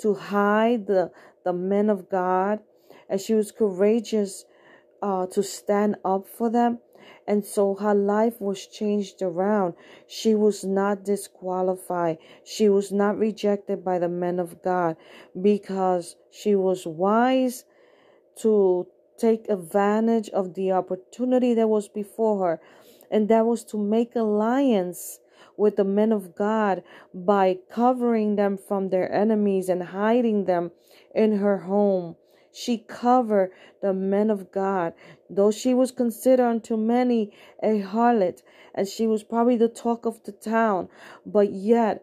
to 0.00 0.14
hide 0.14 0.86
the, 0.86 1.10
the 1.44 1.52
men 1.52 1.90
of 1.90 2.08
God, 2.08 2.60
and 3.08 3.20
she 3.20 3.34
was 3.34 3.52
courageous 3.52 4.44
uh, 5.02 5.26
to 5.26 5.42
stand 5.42 5.96
up 6.04 6.26
for 6.28 6.50
them. 6.50 6.78
And 7.28 7.44
so 7.44 7.74
her 7.76 7.94
life 7.94 8.40
was 8.40 8.66
changed 8.66 9.20
around. 9.20 9.74
She 10.06 10.34
was 10.34 10.64
not 10.64 11.04
disqualified. 11.04 12.18
She 12.44 12.68
was 12.68 12.92
not 12.92 13.18
rejected 13.18 13.84
by 13.84 13.98
the 13.98 14.08
men 14.08 14.38
of 14.38 14.62
God 14.62 14.96
because 15.40 16.16
she 16.30 16.54
was 16.54 16.86
wise 16.86 17.64
to 18.36 18.86
take 19.18 19.48
advantage 19.48 20.28
of 20.30 20.54
the 20.54 20.72
opportunity 20.72 21.54
that 21.54 21.68
was 21.68 21.88
before 21.88 22.46
her. 22.46 22.60
And 23.10 23.28
that 23.28 23.46
was 23.46 23.64
to 23.64 23.78
make 23.78 24.14
alliance 24.14 25.20
with 25.56 25.76
the 25.76 25.84
men 25.84 26.12
of 26.12 26.34
God 26.34 26.82
by 27.14 27.58
covering 27.70 28.36
them 28.36 28.56
from 28.58 28.90
their 28.90 29.10
enemies 29.12 29.68
and 29.68 29.82
hiding 29.82 30.44
them 30.44 30.70
in 31.14 31.38
her 31.38 31.58
home. 31.58 32.16
She 32.52 32.78
covered 32.78 33.52
the 33.82 33.92
men 33.92 34.30
of 34.30 34.50
God, 34.50 34.94
though 35.28 35.50
she 35.50 35.74
was 35.74 35.92
considered 35.92 36.46
unto 36.46 36.76
many 36.76 37.32
a 37.62 37.80
harlot, 37.80 38.42
and 38.74 38.88
she 38.88 39.06
was 39.06 39.22
probably 39.22 39.56
the 39.56 39.68
talk 39.68 40.06
of 40.06 40.22
the 40.24 40.32
town, 40.32 40.88
but 41.26 41.52
yet 41.52 42.02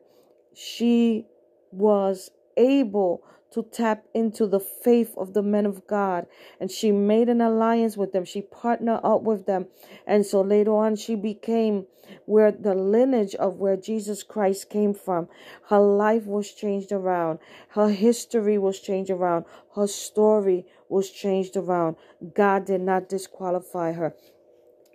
she 0.53 1.25
was 1.71 2.29
able 2.55 3.23
to 3.53 3.63
tap 3.63 4.05
into 4.13 4.47
the 4.47 4.59
faith 4.59 5.13
of 5.17 5.33
the 5.33 5.41
men 5.41 5.65
of 5.65 5.87
God. 5.87 6.25
And 6.59 6.71
she 6.71 6.91
made 6.91 7.29
an 7.29 7.41
alliance 7.41 7.95
with 7.95 8.11
them. 8.11 8.25
She 8.25 8.41
partnered 8.41 9.01
up 9.03 9.21
with 9.21 9.45
them. 9.45 9.67
And 10.05 10.25
so 10.25 10.41
later 10.41 10.75
on, 10.75 10.95
she 10.95 11.15
became 11.15 11.85
where 12.25 12.51
the 12.51 12.75
lineage 12.75 13.35
of 13.35 13.57
where 13.57 13.77
Jesus 13.77 14.23
Christ 14.23 14.69
came 14.69 14.93
from. 14.93 15.27
Her 15.69 15.79
life 15.79 16.25
was 16.25 16.51
changed 16.51 16.91
around. 16.91 17.39
Her 17.69 17.89
history 17.89 18.57
was 18.57 18.79
changed 18.79 19.11
around. 19.11 19.45
Her 19.75 19.87
story 19.87 20.65
was 20.89 21.09
changed 21.09 21.55
around. 21.55 21.95
God 22.33 22.65
did 22.65 22.81
not 22.81 23.09
disqualify 23.09 23.93
her. 23.93 24.15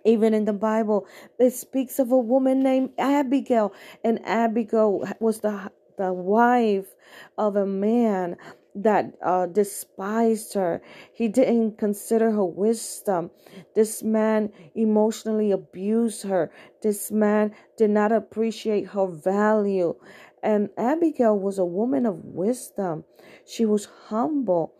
Even 0.05 0.33
in 0.33 0.45
the 0.45 0.53
Bible, 0.53 1.05
it 1.37 1.51
speaks 1.51 1.99
of 1.99 2.11
a 2.11 2.17
woman 2.17 2.63
named 2.63 2.91
Abigail, 2.97 3.73
and 4.01 4.25
Abigail 4.25 5.03
was 5.19 5.41
the 5.41 5.71
the 5.99 6.13
wife 6.13 6.95
of 7.37 7.57
a 7.57 7.65
man 7.65 8.37
that 8.73 9.13
uh, 9.21 9.45
despised 9.47 10.53
her. 10.53 10.81
He 11.13 11.27
didn't 11.27 11.77
consider 11.77 12.31
her 12.31 12.45
wisdom. 12.45 13.31
This 13.75 14.01
man 14.01 14.51
emotionally 14.75 15.51
abused 15.51 16.23
her. 16.23 16.51
This 16.81 17.11
man 17.11 17.53
did 17.77 17.89
not 17.89 18.11
appreciate 18.13 18.87
her 18.87 19.07
value. 19.07 19.95
And 20.41 20.69
Abigail 20.77 21.37
was 21.37 21.59
a 21.59 21.65
woman 21.65 22.05
of 22.05 22.23
wisdom. 22.23 23.03
She 23.45 23.65
was 23.65 23.89
humble. 24.07 24.73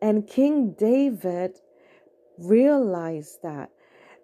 And 0.00 0.26
King 0.26 0.72
David 0.72 1.60
realized 2.38 3.42
that. 3.42 3.70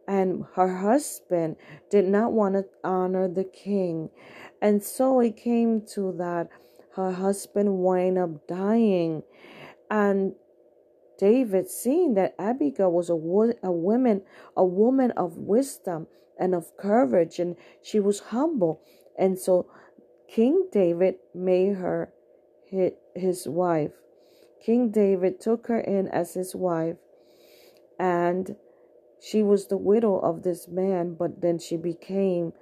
And 0.07 0.46
her 0.55 0.78
husband 0.78 1.57
did 1.90 2.07
not 2.07 2.32
want 2.32 2.55
to 2.55 2.64
honor 2.82 3.28
the 3.28 3.44
king. 3.44 4.09
And 4.61 4.83
so 4.83 5.21
it 5.21 5.37
came 5.37 5.83
to 5.95 6.13
that 6.19 6.49
her 6.97 7.13
husband 7.13 7.79
wind 7.79 8.19
up 8.19 8.47
dying. 8.47 9.23
And 9.91 10.35
David, 11.19 11.69
seeing 11.69 12.15
that 12.15 12.35
Abigail 12.39 12.93
was 12.93 13.11
a, 13.11 13.17
wo- 13.17 13.55
a 13.63 13.73
woman, 13.73 14.23
a 14.57 14.65
woman 14.65 15.11
of 15.13 15.37
wisdom 15.37 16.07
and 16.39 16.55
of 16.55 16.77
courage, 16.77 17.39
and 17.39 17.57
she 17.83 17.99
was 18.01 18.21
humble. 18.21 18.81
And 19.19 19.39
so 19.39 19.67
King 20.29 20.69
David 20.73 21.17
made 21.35 21.77
her 21.77 22.13
his 23.15 23.49
wife. 23.49 23.93
King 24.65 24.91
David 24.91 25.41
took 25.41 25.67
her 25.69 25.81
in 25.81 26.09
as 26.09 26.35
his 26.35 26.55
wife, 26.55 26.97
and 27.99 28.57
she 29.21 29.43
was 29.43 29.67
the 29.67 29.77
widow 29.77 30.19
of 30.19 30.43
this 30.43 30.69
man, 30.69 31.15
but 31.15 31.41
then 31.41 31.59
she 31.59 31.77
became 31.77 32.53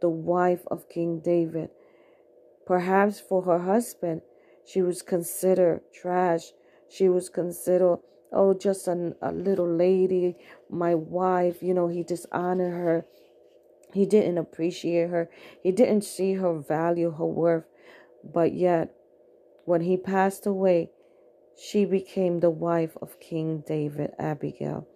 the 0.00 0.08
wife 0.08 0.62
of 0.68 0.88
King 0.88 1.20
David. 1.20 1.70
Perhaps 2.66 3.20
for 3.20 3.42
her 3.42 3.60
husband, 3.60 4.22
she 4.64 4.82
was 4.82 5.02
considered 5.02 5.80
trash. 5.92 6.52
She 6.88 7.08
was 7.08 7.28
considered, 7.28 7.98
oh, 8.32 8.54
just 8.54 8.86
a, 8.88 9.14
a 9.22 9.32
little 9.32 9.68
lady, 9.68 10.36
my 10.68 10.94
wife. 10.94 11.62
You 11.62 11.74
know, 11.74 11.88
he 11.88 12.02
dishonored 12.02 12.72
her. 12.72 13.06
He 13.94 14.04
didn't 14.04 14.38
appreciate 14.38 15.08
her. 15.08 15.30
He 15.62 15.72
didn't 15.72 16.04
see 16.04 16.34
her 16.34 16.58
value, 16.58 17.10
her 17.12 17.24
worth. 17.24 17.64
But 18.22 18.52
yet, 18.52 18.92
when 19.64 19.80
he 19.80 19.96
passed 19.96 20.44
away, 20.44 20.90
she 21.56 21.84
became 21.84 22.40
the 22.40 22.50
wife 22.50 22.96
of 23.00 23.20
King 23.20 23.64
David, 23.66 24.12
Abigail. 24.18 24.86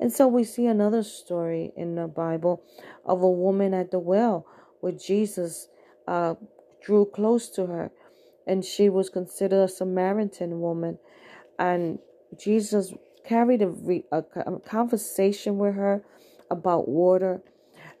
And 0.00 0.12
so 0.12 0.26
we 0.26 0.44
see 0.44 0.66
another 0.66 1.02
story 1.02 1.72
in 1.76 1.94
the 1.94 2.06
Bible 2.06 2.62
of 3.04 3.22
a 3.22 3.30
woman 3.30 3.74
at 3.74 3.90
the 3.90 3.98
well 3.98 4.46
where 4.80 4.92
Jesus 4.92 5.68
uh, 6.06 6.34
drew 6.84 7.06
close 7.06 7.48
to 7.50 7.66
her. 7.66 7.90
And 8.46 8.64
she 8.64 8.88
was 8.88 9.08
considered 9.08 9.62
a 9.62 9.68
Samaritan 9.68 10.60
woman. 10.60 10.98
And 11.58 11.98
Jesus 12.38 12.92
carried 13.24 13.62
a, 13.62 13.72
a, 14.12 14.24
a 14.46 14.60
conversation 14.60 15.58
with 15.58 15.74
her 15.74 16.04
about 16.50 16.88
water. 16.88 17.42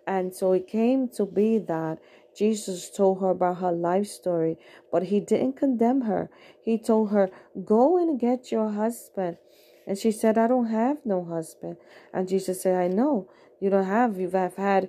And 0.06 0.34
so 0.34 0.52
it 0.52 0.66
came 0.66 1.08
to 1.16 1.24
be 1.24 1.58
that 1.58 1.98
Jesus 2.36 2.90
told 2.90 3.20
her 3.20 3.30
about 3.30 3.58
her 3.58 3.72
life 3.72 4.08
story, 4.08 4.58
but 4.90 5.04
he 5.04 5.20
didn't 5.20 5.56
condemn 5.56 6.02
her. 6.02 6.28
He 6.60 6.78
told 6.78 7.10
her, 7.10 7.30
Go 7.64 7.96
and 7.96 8.18
get 8.18 8.50
your 8.50 8.70
husband 8.70 9.38
and 9.86 9.98
she 9.98 10.10
said, 10.10 10.38
I 10.38 10.46
don't 10.46 10.66
have 10.66 10.98
no 11.04 11.24
husband. 11.24 11.76
And 12.12 12.28
Jesus 12.28 12.62
said, 12.62 12.76
I 12.76 12.88
know 12.88 13.28
you 13.60 13.70
don't 13.70 13.86
have, 13.86 14.18
you 14.18 14.30
have 14.30 14.56
had 14.56 14.88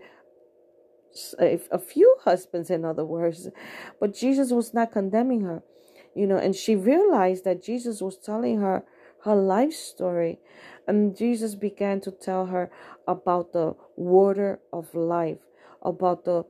a, 1.39 1.59
a 1.71 1.79
few 1.79 2.15
husbands, 2.23 2.69
in 2.69 2.85
other 2.85 3.05
words. 3.05 3.49
But 3.99 4.13
Jesus 4.13 4.51
was 4.51 4.73
not 4.73 4.91
condemning 4.91 5.41
her, 5.41 5.63
you 6.15 6.27
know, 6.27 6.37
and 6.37 6.55
she 6.55 6.75
realized 6.75 7.43
that 7.45 7.63
Jesus 7.63 8.01
was 8.01 8.17
telling 8.17 8.59
her 8.59 8.83
her 9.23 9.35
life 9.35 9.73
story. 9.73 10.39
And 10.87 11.17
Jesus 11.17 11.55
began 11.55 11.99
to 12.01 12.11
tell 12.11 12.47
her 12.47 12.69
about 13.07 13.53
the 13.53 13.75
water 13.95 14.59
of 14.71 14.93
life, 14.93 15.39
about 15.81 16.25
the 16.25 16.45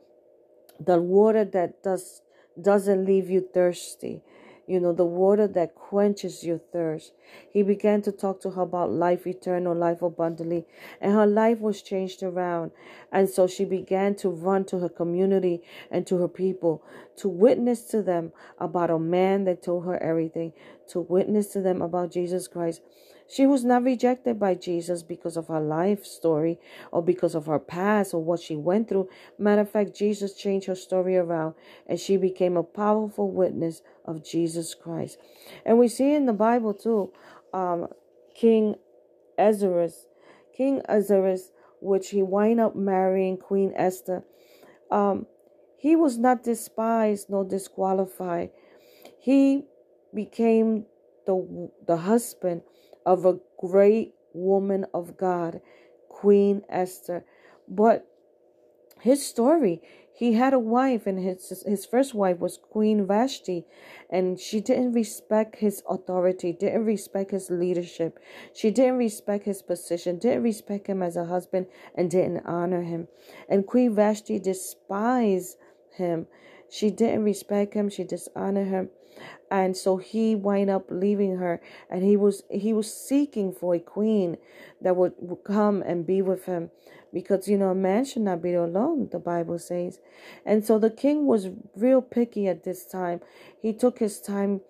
the 0.77 0.99
water 0.99 1.45
that 1.45 1.81
does 1.83 2.21
doesn't 2.61 3.05
leave 3.05 3.29
you 3.29 3.47
thirsty 3.53 4.21
you 4.67 4.79
know, 4.79 4.93
the 4.93 5.05
water 5.05 5.47
that 5.47 5.75
quenches 5.75 6.43
your 6.43 6.57
thirst. 6.57 7.13
He 7.51 7.63
began 7.63 8.01
to 8.03 8.11
talk 8.11 8.41
to 8.41 8.51
her 8.51 8.61
about 8.61 8.91
life 8.91 9.27
eternal, 9.27 9.75
life 9.75 10.01
abundantly, 10.01 10.65
and 10.99 11.13
her 11.13 11.27
life 11.27 11.59
was 11.59 11.81
changed 11.81 12.23
around. 12.23 12.71
And 13.11 13.29
so 13.29 13.47
she 13.47 13.65
began 13.65 14.15
to 14.15 14.29
run 14.29 14.65
to 14.65 14.79
her 14.79 14.89
community 14.89 15.61
and 15.91 16.05
to 16.07 16.17
her 16.17 16.27
people 16.27 16.83
to 17.17 17.29
witness 17.29 17.83
to 17.85 18.01
them 18.01 18.31
about 18.59 18.89
a 18.89 18.99
man 18.99 19.45
that 19.45 19.63
told 19.63 19.85
her 19.85 20.01
everything, 20.01 20.53
to 20.89 20.99
witness 20.99 21.47
to 21.53 21.61
them 21.61 21.81
about 21.81 22.11
Jesus 22.11 22.47
Christ. 22.47 22.81
She 23.27 23.47
was 23.47 23.63
not 23.63 23.83
rejected 23.83 24.39
by 24.39 24.53
Jesus 24.55 25.01
because 25.01 25.35
of 25.35 25.47
her 25.47 25.59
life 25.59 26.05
story 26.05 26.59
or 26.91 27.01
because 27.01 27.33
of 27.33 27.47
her 27.47 27.59
past 27.59 28.13
or 28.13 28.23
what 28.23 28.39
she 28.39 28.55
went 28.55 28.87
through. 28.87 29.09
Matter 29.39 29.61
of 29.61 29.71
fact, 29.71 29.95
Jesus 29.95 30.35
changed 30.35 30.67
her 30.67 30.75
story 30.75 31.17
around 31.17 31.55
and 31.87 31.99
she 31.99 32.17
became 32.17 32.55
a 32.55 32.63
powerful 32.63 33.31
witness 33.31 33.81
of 34.05 34.23
Jesus 34.23 34.75
Christ. 34.75 35.17
And 35.65 35.79
we 35.79 35.87
see 35.87 36.13
in 36.13 36.27
the 36.27 36.33
Bible 36.33 36.73
too, 36.73 37.11
um, 37.53 37.87
King 38.35 38.75
Ahasuerus, 39.39 40.07
King 40.55 40.81
Ahasuerus, 40.87 41.51
which 41.81 42.09
he 42.09 42.21
wind 42.21 42.59
up 42.59 42.75
marrying 42.75 43.37
Queen 43.37 43.73
Esther. 43.75 44.23
Um, 44.91 45.25
he 45.77 45.95
was 45.95 46.17
not 46.17 46.43
despised 46.43 47.29
nor 47.29 47.43
disqualified. 47.43 48.51
He 49.19 49.65
became 50.13 50.85
the, 51.25 51.69
the 51.85 51.97
husband 51.97 52.61
of 53.05 53.25
a 53.25 53.39
great 53.57 54.13
woman 54.33 54.85
of 54.93 55.17
God, 55.17 55.61
Queen 56.09 56.63
Esther. 56.69 57.25
But 57.67 58.07
his 59.01 59.25
story, 59.25 59.81
he 60.13 60.33
had 60.33 60.53
a 60.53 60.59
wife, 60.59 61.05
and 61.05 61.19
his 61.19 61.63
his 61.65 61.85
first 61.85 62.13
wife 62.13 62.39
was 62.39 62.57
Queen 62.57 63.05
Vashti, 63.05 63.65
and 64.09 64.39
she 64.39 64.61
didn't 64.61 64.93
respect 64.93 65.57
his 65.57 65.83
authority, 65.89 66.53
didn't 66.53 66.85
respect 66.85 67.31
his 67.31 67.49
leadership, 67.49 68.17
she 68.53 68.71
didn't 68.71 68.97
respect 68.97 69.45
his 69.45 69.61
position, 69.61 70.17
didn't 70.17 70.43
respect 70.43 70.87
him 70.87 71.03
as 71.03 71.17
a 71.17 71.25
husband, 71.25 71.67
and 71.95 72.09
didn't 72.09 72.45
honor 72.45 72.83
him. 72.83 73.07
And 73.49 73.67
Queen 73.67 73.93
Vashti 73.93 74.39
despised 74.39 75.57
him. 75.97 76.27
She 76.69 76.89
didn't 76.89 77.23
respect 77.23 77.73
him, 77.73 77.89
she 77.89 78.03
dishonored 78.03 78.67
him 78.67 78.89
and 79.51 79.75
so 79.77 79.97
he 79.97 80.35
wind 80.35 80.69
up 80.69 80.85
leaving 80.89 81.37
her 81.37 81.61
and 81.89 82.03
he 82.03 82.17
was 82.17 82.43
he 82.49 82.73
was 82.73 82.93
seeking 82.93 83.51
for 83.51 83.75
a 83.75 83.79
queen 83.79 84.37
that 84.81 84.95
would, 84.95 85.13
would 85.19 85.43
come 85.43 85.81
and 85.81 86.05
be 86.05 86.21
with 86.21 86.45
him 86.45 86.69
because 87.13 87.47
you 87.47 87.57
know 87.57 87.69
a 87.69 87.75
man 87.75 88.03
should 88.03 88.21
not 88.21 88.41
be 88.41 88.53
alone 88.53 89.09
the 89.11 89.19
bible 89.19 89.57
says. 89.57 89.99
And 90.45 90.65
so 90.65 90.79
the 90.79 90.89
king 90.89 91.25
was 91.25 91.49
real 91.75 92.01
picky 92.01 92.47
at 92.47 92.63
this 92.63 92.85
time. 92.85 93.21
He 93.61 93.73
took 93.73 93.99
his 93.99 94.19
time 94.19 94.61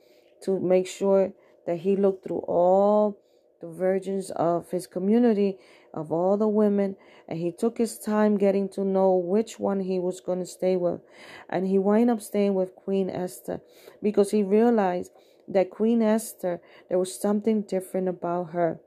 to 0.44 0.60
make 0.60 0.88
sure 0.88 1.34
that 1.66 1.78
he 1.78 1.96
looked 1.96 2.26
through 2.26 2.44
all 2.48 3.18
the 3.62 3.68
virgins 3.68 4.30
of 4.32 4.70
his 4.72 4.86
community 4.86 5.58
of 5.96 6.12
all 6.12 6.38
the 6.38 6.48
women 6.48 6.96
and 7.28 7.40
he 7.40 7.52
took 7.52 7.78
his 7.78 7.98
time 7.98 8.38
getting 8.38 8.70
to 8.70 8.84
know 8.84 9.16
which 9.16 9.60
one 9.60 9.80
he 9.80 9.98
was 9.98 10.20
going 10.20 10.40
to 10.40 10.46
stay 10.46 10.76
with. 10.76 11.02
And 11.50 11.68
he 11.68 11.80
wound 11.80 12.12
up 12.12 12.22
staying 12.22 12.54
with 12.54 12.76
queen 12.76 13.10
esther 13.10 13.62
because 14.04 14.32
he 14.32 14.44
realized 14.44 15.12
that 15.48 15.72
queen 15.72 16.02
esther 16.02 16.62
there 16.90 17.00
was 17.00 17.20
something 17.20 17.62
different 17.64 18.08
about 18.08 18.52
her. 18.52 18.80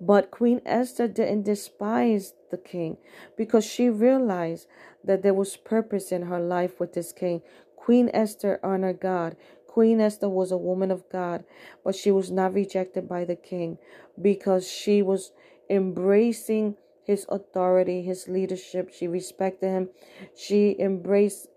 But 0.00 0.30
queen 0.30 0.60
esther 0.66 1.08
didn't 1.08 1.44
despise 1.44 2.34
the 2.50 2.58
king 2.58 2.98
because 3.36 3.64
she 3.64 3.88
realized 3.88 4.66
that 5.04 5.22
there 5.22 5.34
was 5.34 5.56
purpose 5.56 6.12
in 6.12 6.22
her 6.22 6.40
life 6.40 6.78
with 6.78 6.92
this 6.92 7.12
king. 7.12 7.42
Queen 7.76 8.10
esther 8.12 8.60
honored 8.62 9.00
god. 9.00 9.36
Queen 9.72 10.02
Esther 10.02 10.28
was 10.28 10.52
a 10.52 10.58
woman 10.58 10.90
of 10.90 11.08
God, 11.08 11.44
but 11.82 11.94
she 11.94 12.10
was 12.10 12.30
not 12.30 12.52
rejected 12.52 13.08
by 13.08 13.24
the 13.24 13.36
king 13.36 13.78
because 14.20 14.70
she 14.70 15.00
was 15.00 15.32
embracing 15.68 16.76
his 17.04 17.26
authority, 17.28 18.02
his 18.02 18.28
leadership. 18.28 18.90
She 18.92 19.08
respected 19.08 19.68
him. 19.68 19.88
She 20.36 20.76
embraced 20.78 21.48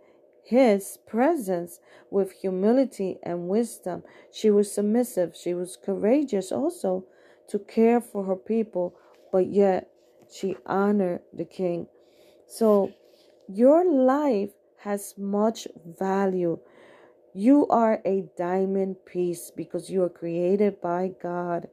his 0.43 0.97
presence 1.07 1.79
with 2.11 2.31
humility 2.31 3.17
and 3.23 3.47
wisdom. 3.47 4.03
She 4.31 4.49
was 4.49 4.71
submissive. 4.71 5.35
She 5.35 5.53
was 5.53 5.75
courageous 5.75 6.51
also 6.51 7.05
to 7.47 7.59
care 7.59 8.01
for 8.01 8.25
her 8.25 8.35
people, 8.35 8.95
but 9.31 9.47
yet 9.47 9.89
she 10.31 10.55
honored 10.65 11.21
the 11.33 11.45
king. 11.45 11.87
So 12.47 12.93
your 13.47 13.85
life 13.85 14.51
has 14.77 15.15
much 15.17 15.67
value. 15.99 16.59
You 17.33 17.67
are 17.67 18.01
a 18.05 18.29
diamond 18.37 18.97
piece 19.05 19.51
because 19.51 19.89
you 19.89 20.03
are 20.03 20.09
created 20.09 20.79
by 20.79 21.11
God. 21.21 21.67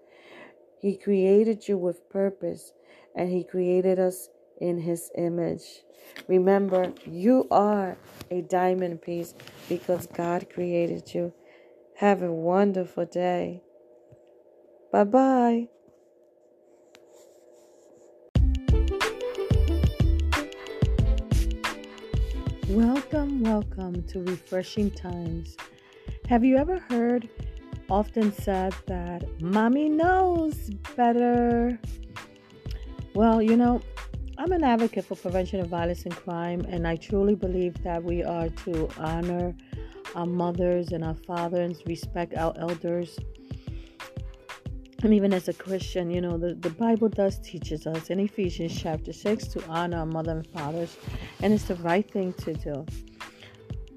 He 0.83 0.97
created 0.97 1.69
you 1.69 1.79
with 1.79 2.11
purpose 2.11 2.73
and 3.15 3.31
He 3.31 3.45
created 3.45 4.01
us 4.01 4.29
in 4.61 4.81
His 4.81 5.13
image. 5.17 5.63
Remember, 6.27 6.93
you 7.07 7.47
are 7.53 7.97
a 8.33 8.43
diamond 8.43 9.01
piece 9.01 9.33
because 9.69 10.09
God 10.09 10.51
created 10.53 11.15
you. 11.15 11.33
Have 11.99 12.21
a 12.23 12.33
wonderful 12.33 13.07
day. 13.07 13.63
Bye 14.91 15.05
bye. 15.05 15.69
Welcome, 22.69 23.45
welcome 23.45 24.03
to 24.09 24.19
Refreshing 24.25 24.91
Times. 24.91 25.57
Have 26.29 26.43
you 26.43 26.57
ever 26.57 26.81
heard 26.81 27.29
often 27.93 28.33
said 28.33 28.75
that 28.87 29.23
mommy 29.43 29.87
knows 29.87 30.71
better? 30.97 31.79
Well, 33.15 33.43
you 33.43 33.55
know, 33.55 33.83
I'm 34.39 34.51
an 34.53 34.65
advocate 34.65 35.05
for 35.05 35.15
prevention 35.15 35.61
of 35.61 35.67
violence 35.67 36.05
and 36.05 36.17
crime, 36.17 36.63
and 36.71 36.89
I 36.89 36.97
truly 36.97 37.35
believe 37.35 37.83
that 37.83 38.03
we 38.03 38.25
are 38.25 38.49
to 38.65 38.89
honor 38.97 39.55
our 40.15 40.25
mothers 40.25 40.93
and 40.93 41.05
our 41.05 41.15
fathers, 41.15 41.83
respect 41.85 42.35
our 42.35 42.55
elders. 42.57 43.19
And 45.03 45.13
even 45.13 45.35
as 45.35 45.49
a 45.49 45.53
Christian, 45.53 46.11
you 46.11 46.23
know, 46.23 46.39
the, 46.39 46.55
the 46.55 46.71
Bible 46.71 47.11
does 47.11 47.41
teaches 47.41 47.87
us 47.87 48.09
in 48.09 48.21
Ephesians 48.21 48.75
chapter 48.75 49.13
6 49.13 49.49
to 49.49 49.67
honor 49.67 49.99
our 49.99 50.07
mother 50.07 50.33
and 50.33 50.47
fathers, 50.47 50.97
and 51.43 51.53
it's 51.53 51.65
the 51.65 51.77
right 51.77 52.11
thing 52.11 52.33
to 52.45 52.55
do. 52.55 52.87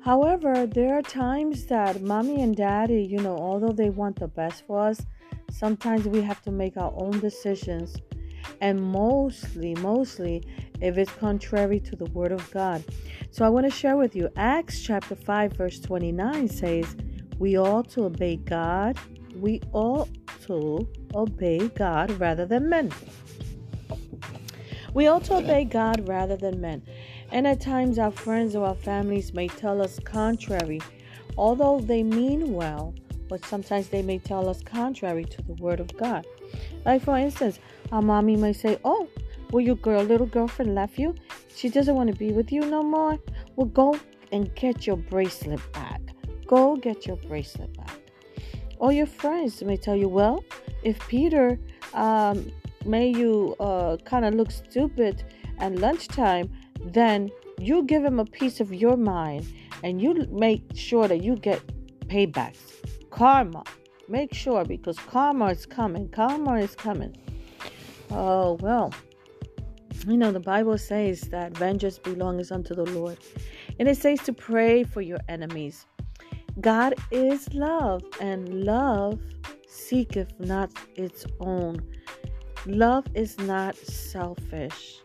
However, 0.05 0.67
there 0.67 0.95
are 0.95 1.01
times 1.01 1.65
that 1.65 2.03
mommy 2.03 2.43
and 2.43 2.55
daddy, 2.55 3.01
you 3.01 3.17
know, 3.17 3.35
although 3.35 3.71
they 3.71 3.89
want 3.89 4.19
the 4.19 4.27
best 4.27 4.63
for 4.67 4.79
us, 4.79 5.03
sometimes 5.49 6.07
we 6.07 6.21
have 6.21 6.43
to 6.43 6.51
make 6.51 6.77
our 6.77 6.93
own 6.95 7.19
decisions 7.19 7.95
and 8.61 8.79
mostly, 8.79 9.73
mostly 9.73 10.43
if 10.79 10.99
it's 10.99 11.11
contrary 11.13 11.79
to 11.79 11.95
the 11.95 12.05
word 12.11 12.31
of 12.31 12.51
God. 12.51 12.83
So 13.31 13.43
I 13.43 13.49
want 13.49 13.65
to 13.65 13.71
share 13.71 13.97
with 13.97 14.15
you 14.15 14.29
Acts 14.35 14.79
chapter 14.79 15.15
5, 15.15 15.53
verse 15.53 15.79
29 15.79 16.49
says, 16.49 16.95
We 17.39 17.57
ought 17.57 17.89
to 17.93 18.03
obey 18.03 18.35
God. 18.35 18.99
We 19.35 19.59
ought 19.73 20.09
to 20.45 20.87
obey 21.15 21.67
God 21.69 22.11
rather 22.19 22.45
than 22.45 22.69
men. 22.69 22.91
We 24.93 25.07
ought 25.07 25.23
to 25.25 25.37
obey 25.37 25.65
God 25.65 26.07
rather 26.07 26.37
than 26.37 26.61
men. 26.61 26.83
And 27.31 27.47
at 27.47 27.59
times, 27.59 27.99
our 27.99 28.11
friends 28.11 28.55
or 28.55 28.65
our 28.65 28.75
families 28.75 29.33
may 29.33 29.47
tell 29.47 29.81
us 29.81 29.99
contrary, 29.99 30.81
although 31.37 31.79
they 31.79 32.03
mean 32.03 32.53
well, 32.53 32.93
but 33.27 33.43
sometimes 33.45 33.87
they 33.89 34.01
may 34.01 34.19
tell 34.19 34.47
us 34.47 34.61
contrary 34.61 35.25
to 35.25 35.41
the 35.41 35.53
Word 35.53 35.79
of 35.79 35.95
God. 35.97 36.25
Like, 36.85 37.01
for 37.03 37.17
instance, 37.17 37.59
our 37.91 38.01
mommy 38.01 38.35
might 38.35 38.55
say, 38.55 38.77
Oh, 38.83 39.07
well, 39.51 39.61
your 39.61 39.75
girl, 39.75 40.03
little 40.03 40.27
girlfriend 40.27 40.75
left 40.75 40.97
you. 40.97 41.15
She 41.55 41.69
doesn't 41.69 41.95
want 41.95 42.09
to 42.11 42.15
be 42.15 42.31
with 42.31 42.51
you 42.51 42.61
no 42.61 42.83
more. 42.83 43.19
Well, 43.55 43.67
go 43.67 43.99
and 44.31 44.53
get 44.55 44.85
your 44.85 44.97
bracelet 44.97 45.61
back. 45.73 46.01
Go 46.47 46.75
get 46.75 47.07
your 47.07 47.17
bracelet 47.17 47.75
back. 47.77 47.99
Or 48.77 48.91
your 48.91 49.07
friends 49.07 49.63
may 49.63 49.77
tell 49.77 49.95
you, 49.95 50.09
Well, 50.09 50.43
if 50.83 50.99
Peter 51.07 51.59
um, 51.93 52.51
made 52.85 53.17
you 53.17 53.55
uh, 53.59 53.97
kind 54.05 54.25
of 54.25 54.35
look 54.35 54.51
stupid 54.51 55.23
at 55.59 55.75
lunchtime, 55.75 56.49
then 56.83 57.31
you 57.59 57.83
give 57.83 58.03
him 58.03 58.19
a 58.19 58.25
piece 58.25 58.59
of 58.59 58.73
your 58.73 58.97
mind 58.97 59.45
and 59.83 60.01
you 60.01 60.27
make 60.31 60.63
sure 60.75 61.07
that 61.07 61.23
you 61.23 61.35
get 61.35 61.61
paybacks. 62.07 62.73
Karma. 63.09 63.63
Make 64.07 64.33
sure 64.33 64.63
because 64.65 64.99
karma 64.99 65.47
is 65.47 65.65
coming. 65.65 66.09
Karma 66.09 66.55
is 66.55 66.75
coming. 66.75 67.15
Oh, 68.11 68.53
well. 68.61 68.93
You 70.07 70.17
know, 70.17 70.31
the 70.31 70.39
Bible 70.39 70.77
says 70.77 71.21
that 71.29 71.57
vengeance 71.57 71.97
belongs 71.97 72.51
unto 72.51 72.75
the 72.75 72.85
Lord. 72.85 73.17
And 73.79 73.87
it 73.87 73.97
says 73.97 74.19
to 74.23 74.33
pray 74.33 74.83
for 74.83 75.01
your 75.01 75.19
enemies. 75.27 75.85
God 76.61 76.93
is 77.11 77.51
love, 77.53 78.03
and 78.21 78.63
love 78.63 79.19
seeketh 79.67 80.39
not 80.39 80.71
its 80.95 81.25
own. 81.39 81.77
Love 82.65 83.05
is 83.13 83.37
not 83.39 83.75
selfish. 83.75 85.01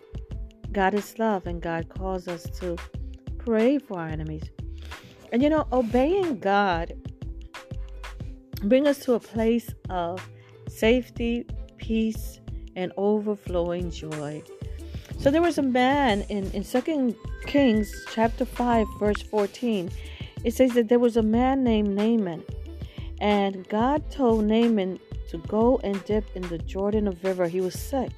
God 0.72 0.94
is 0.94 1.18
love, 1.18 1.46
and 1.46 1.60
God 1.60 1.88
calls 1.88 2.28
us 2.28 2.44
to 2.60 2.76
pray 3.38 3.78
for 3.78 3.98
our 3.98 4.08
enemies. 4.08 4.44
And 5.32 5.42
you 5.42 5.50
know, 5.50 5.66
obeying 5.72 6.38
God 6.38 6.92
bring 8.64 8.86
us 8.86 8.98
to 9.00 9.14
a 9.14 9.20
place 9.20 9.72
of 9.88 10.26
safety, 10.68 11.46
peace, 11.78 12.40
and 12.76 12.92
overflowing 12.96 13.90
joy. 13.90 14.42
So 15.18 15.30
there 15.30 15.42
was 15.42 15.58
a 15.58 15.62
man 15.62 16.22
in, 16.28 16.50
in 16.52 16.64
2 16.64 17.16
Kings 17.46 17.92
chapter 18.12 18.44
5, 18.44 18.86
verse 18.98 19.22
14. 19.22 19.90
It 20.44 20.54
says 20.54 20.72
that 20.72 20.88
there 20.88 20.98
was 20.98 21.16
a 21.16 21.22
man 21.22 21.62
named 21.62 21.94
Naaman, 21.94 22.42
And 23.20 23.68
God 23.68 24.10
told 24.10 24.44
Naaman 24.44 24.98
to 25.28 25.38
go 25.38 25.78
and 25.84 26.02
dip 26.04 26.24
in 26.34 26.42
the 26.42 26.58
Jordan 26.58 27.06
of 27.06 27.22
River. 27.22 27.48
He 27.48 27.60
was 27.60 27.78
sick. 27.78 28.10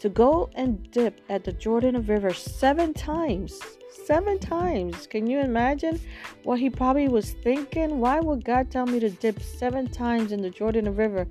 To 0.00 0.08
go 0.08 0.50
and 0.54 0.90
dip 0.90 1.20
at 1.28 1.44
the 1.44 1.52
Jordan 1.52 2.04
River 2.06 2.32
seven 2.32 2.94
times. 2.94 3.60
Seven 4.06 4.38
times. 4.38 5.06
Can 5.06 5.26
you 5.26 5.40
imagine 5.40 6.00
what 6.42 6.58
he 6.58 6.70
probably 6.70 7.08
was 7.08 7.32
thinking? 7.42 8.00
Why 8.00 8.18
would 8.18 8.44
God 8.44 8.70
tell 8.70 8.86
me 8.86 8.98
to 9.00 9.10
dip 9.10 9.42
seven 9.42 9.88
times 9.88 10.32
in 10.32 10.40
the 10.40 10.50
Jordan 10.50 10.94
River? 10.96 11.26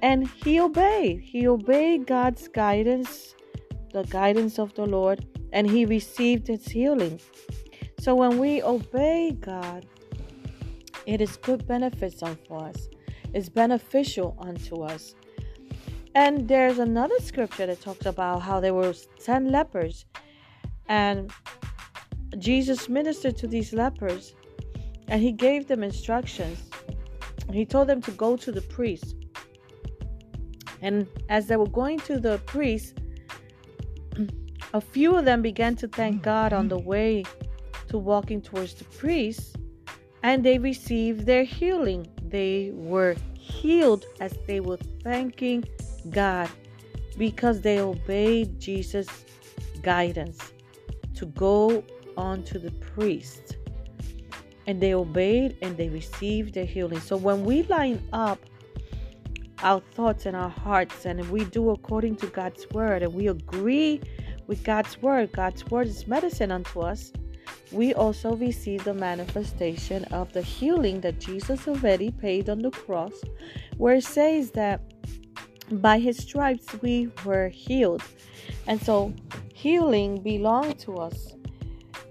And 0.00 0.26
he 0.26 0.58
obeyed. 0.58 1.20
He 1.20 1.46
obeyed 1.46 2.06
God's 2.06 2.48
guidance, 2.48 3.34
the 3.92 4.04
guidance 4.04 4.58
of 4.58 4.72
the 4.74 4.86
Lord, 4.86 5.26
and 5.52 5.70
he 5.70 5.84
received 5.84 6.46
his 6.46 6.64
healing. 6.64 7.20
So 7.98 8.14
when 8.14 8.38
we 8.38 8.62
obey 8.62 9.36
God, 9.38 9.84
it 11.04 11.20
is 11.20 11.36
good 11.36 11.66
benefits 11.66 12.22
unto 12.22 12.54
us. 12.54 12.88
It's 13.34 13.50
beneficial 13.50 14.36
unto 14.40 14.82
us. 14.82 15.14
And 16.14 16.48
there's 16.48 16.78
another 16.78 17.18
scripture 17.20 17.66
that 17.66 17.80
talks 17.80 18.06
about 18.06 18.42
how 18.42 18.60
there 18.60 18.74
were 18.74 18.94
10 19.24 19.50
lepers 19.50 20.04
and 20.88 21.30
Jesus 22.38 22.88
ministered 22.88 23.36
to 23.38 23.46
these 23.46 23.72
lepers 23.72 24.34
and 25.08 25.22
he 25.22 25.32
gave 25.32 25.68
them 25.68 25.82
instructions. 25.82 26.58
He 27.52 27.64
told 27.64 27.88
them 27.88 28.00
to 28.02 28.10
go 28.12 28.36
to 28.36 28.52
the 28.52 28.62
priest. 28.62 29.16
And 30.82 31.06
as 31.28 31.46
they 31.46 31.56
were 31.56 31.68
going 31.68 31.98
to 32.00 32.18
the 32.18 32.38
priest, 32.46 32.98
a 34.74 34.80
few 34.80 35.16
of 35.16 35.24
them 35.24 35.42
began 35.42 35.76
to 35.76 35.88
thank 35.88 36.20
mm. 36.20 36.22
God 36.22 36.52
on 36.52 36.68
the 36.68 36.78
way 36.78 37.24
to 37.88 37.98
walking 37.98 38.40
towards 38.40 38.74
the 38.74 38.84
priest, 38.84 39.56
and 40.22 40.44
they 40.44 40.58
received 40.58 41.26
their 41.26 41.42
healing. 41.42 42.06
They 42.22 42.70
were 42.72 43.16
healed 43.34 44.04
as 44.20 44.38
they 44.46 44.60
were 44.60 44.78
thanking 45.02 45.64
God 46.10 46.48
because 47.18 47.60
they 47.60 47.80
obeyed 47.80 48.58
Jesus' 48.58 49.24
guidance 49.82 50.52
to 51.14 51.26
go 51.26 51.84
on 52.16 52.42
to 52.44 52.58
the 52.58 52.70
priest. 52.70 53.56
And 54.66 54.80
they 54.80 54.94
obeyed 54.94 55.56
and 55.62 55.76
they 55.76 55.88
received 55.88 56.54
their 56.54 56.64
healing. 56.64 57.00
So 57.00 57.16
when 57.16 57.44
we 57.44 57.64
line 57.64 58.02
up 58.12 58.38
our 59.62 59.80
thoughts 59.94 60.26
and 60.26 60.36
our 60.36 60.48
hearts 60.48 61.04
and 61.04 61.28
we 61.30 61.44
do 61.44 61.70
according 61.70 62.16
to 62.16 62.26
God's 62.28 62.68
word 62.70 63.02
and 63.02 63.12
we 63.12 63.28
agree 63.28 64.00
with 64.46 64.64
God's 64.64 65.00
word, 65.02 65.32
God's 65.32 65.66
word 65.66 65.86
is 65.86 66.06
medicine 66.06 66.50
unto 66.50 66.80
us. 66.80 67.12
We 67.72 67.94
also 67.94 68.34
receive 68.36 68.84
the 68.84 68.94
manifestation 68.94 70.04
of 70.04 70.32
the 70.32 70.42
healing 70.42 71.00
that 71.02 71.20
Jesus 71.20 71.68
already 71.68 72.10
paid 72.10 72.48
on 72.48 72.60
the 72.60 72.70
cross, 72.70 73.12
where 73.76 73.96
it 73.96 74.04
says 74.04 74.50
that 74.52 74.80
by 75.72 75.98
his 75.98 76.16
stripes 76.18 76.66
we 76.82 77.10
were 77.24 77.48
healed. 77.48 78.02
And 78.66 78.80
so 78.80 79.12
healing 79.54 80.22
belonged 80.22 80.78
to 80.80 80.96
us. 80.96 81.34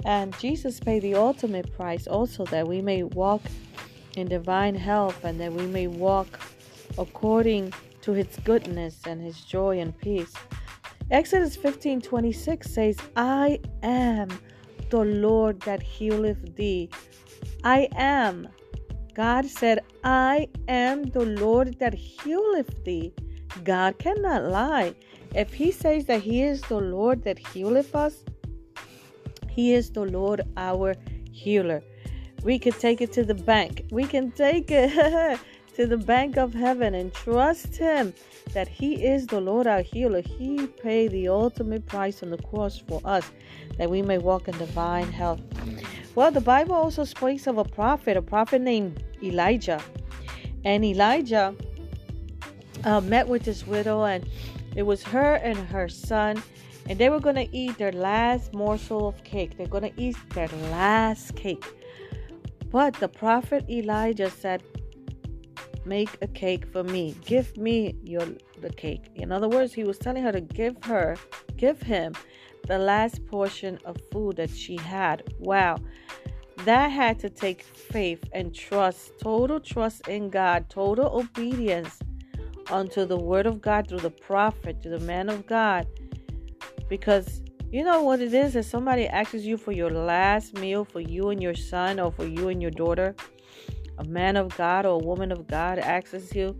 And 0.05 0.37
Jesus 0.39 0.79
paid 0.79 1.01
the 1.01 1.15
ultimate 1.15 1.73
price 1.73 2.07
also 2.07 2.45
that 2.45 2.67
we 2.67 2.81
may 2.81 3.03
walk 3.03 3.41
in 4.15 4.27
divine 4.27 4.75
health 4.75 5.23
and 5.23 5.39
that 5.39 5.51
we 5.51 5.65
may 5.67 5.87
walk 5.87 6.39
according 6.97 7.73
to 8.01 8.13
his 8.13 8.27
goodness 8.43 9.01
and 9.05 9.21
his 9.21 9.41
joy 9.41 9.79
and 9.79 9.97
peace. 9.97 10.33
Exodus 11.11 11.55
15 11.55 12.01
26 12.01 12.69
says, 12.69 12.97
I 13.15 13.59
am 13.83 14.29
the 14.89 15.03
Lord 15.03 15.59
that 15.61 15.81
healeth 15.81 16.55
thee. 16.55 16.89
I 17.63 17.87
am. 17.95 18.47
God 19.15 19.45
said, 19.45 19.79
I 20.03 20.47
am 20.67 21.03
the 21.03 21.25
Lord 21.25 21.77
that 21.79 21.93
healeth 21.93 22.83
thee. 22.85 23.13
God 23.63 23.97
cannot 23.99 24.43
lie. 24.45 24.95
If 25.35 25.53
He 25.53 25.71
says 25.71 26.05
that 26.05 26.21
He 26.21 26.41
is 26.41 26.61
the 26.61 26.79
Lord 26.79 27.23
that 27.23 27.39
healeth 27.39 27.95
us, 27.95 28.23
He 29.49 29.73
is 29.73 29.91
the 29.91 30.05
Lord 30.05 30.41
our 30.57 30.95
healer. 31.31 31.81
We 32.43 32.57
can 32.57 32.73
take 32.73 33.01
it 33.01 33.11
to 33.13 33.23
the 33.23 33.35
bank. 33.35 33.85
We 33.91 34.05
can 34.05 34.31
take 34.31 34.71
it 34.71 35.39
to 35.75 35.87
the 35.87 35.97
bank 35.97 36.37
of 36.37 36.53
heaven 36.53 36.93
and 36.95 37.13
trust 37.13 37.75
Him 37.75 38.13
that 38.53 38.67
He 38.67 39.05
is 39.05 39.27
the 39.27 39.41
Lord 39.41 39.67
our 39.67 39.81
healer. 39.81 40.21
He 40.21 40.67
paid 40.67 41.11
the 41.11 41.27
ultimate 41.27 41.85
price 41.85 42.23
on 42.23 42.31
the 42.31 42.37
cross 42.37 42.77
for 42.79 43.01
us 43.05 43.29
that 43.77 43.89
we 43.89 44.01
may 44.01 44.17
walk 44.17 44.47
in 44.47 44.57
divine 44.57 45.11
health. 45.11 45.41
Well, 46.15 46.31
the 46.31 46.41
Bible 46.41 46.75
also 46.75 47.03
speaks 47.03 47.47
of 47.47 47.57
a 47.57 47.63
prophet, 47.63 48.17
a 48.17 48.21
prophet 48.21 48.61
named 48.61 49.03
Elijah. 49.23 49.81
And 50.65 50.83
Elijah 50.83 51.55
uh, 52.83 53.01
met 53.01 53.27
with 53.27 53.43
this 53.43 53.65
widow, 53.65 54.03
and 54.03 54.27
it 54.75 54.83
was 54.83 55.03
her 55.03 55.35
and 55.35 55.57
her 55.57 55.89
son, 55.89 56.41
and 56.87 56.97
they 56.97 57.09
were 57.09 57.19
going 57.19 57.35
to 57.35 57.55
eat 57.55 57.77
their 57.77 57.91
last 57.91 58.53
morsel 58.53 59.07
of 59.07 59.23
cake. 59.23 59.57
They're 59.57 59.67
going 59.67 59.91
to 59.91 60.01
eat 60.01 60.17
their 60.31 60.47
last 60.71 61.35
cake. 61.35 61.65
But 62.71 62.93
the 62.95 63.07
prophet 63.07 63.69
Elijah 63.69 64.29
said, 64.29 64.63
Make 65.85 66.17
a 66.21 66.27
cake 66.27 66.71
for 66.71 66.83
me. 66.83 67.15
Give 67.25 67.55
me 67.57 67.95
your 68.03 68.25
the 68.61 68.69
cake. 68.69 69.09
In 69.15 69.31
other 69.31 69.47
words, 69.47 69.73
he 69.73 69.83
was 69.83 69.97
telling 69.97 70.23
her 70.23 70.31
to 70.31 70.41
give 70.41 70.75
her, 70.83 71.15
give 71.57 71.81
him 71.81 72.13
the 72.67 72.77
last 72.77 73.25
portion 73.25 73.79
of 73.85 73.97
food 74.11 74.35
that 74.35 74.49
she 74.49 74.75
had. 74.75 75.23
Wow. 75.39 75.77
That 76.65 76.89
had 76.89 77.19
to 77.19 77.29
take 77.29 77.63
faith 77.63 78.23
and 78.33 78.53
trust, 78.53 79.13
total 79.19 79.59
trust 79.59 80.07
in 80.07 80.29
God, 80.29 80.69
total 80.69 81.07
obedience 81.07 81.99
unto 82.69 83.05
the 83.05 83.17
word 83.17 83.45
of 83.45 83.61
God 83.61 83.87
through 83.87 83.99
the 83.99 84.09
prophet, 84.09 84.81
to 84.83 84.89
the 84.89 84.99
man 84.99 85.29
of 85.29 85.45
God. 85.47 85.87
Because 86.87 87.41
you 87.71 87.83
know 87.83 88.01
what 88.01 88.19
it 88.19 88.33
is? 88.33 88.55
If 88.55 88.65
somebody 88.65 89.07
asks 89.07 89.43
you 89.43 89.57
for 89.57 89.71
your 89.71 89.91
last 89.91 90.55
meal 90.55 90.83
for 90.83 90.99
you 90.99 91.29
and 91.29 91.41
your 91.41 91.53
son 91.53 91.99
or 91.99 92.11
for 92.11 92.25
you 92.25 92.49
and 92.49 92.61
your 92.61 92.71
daughter, 92.71 93.15
a 93.99 94.03
man 94.05 94.37
of 94.37 94.55
God 94.57 94.85
or 94.85 94.99
a 95.01 95.05
woman 95.05 95.31
of 95.31 95.45
God 95.47 95.77
asks 95.77 96.33
you 96.33 96.59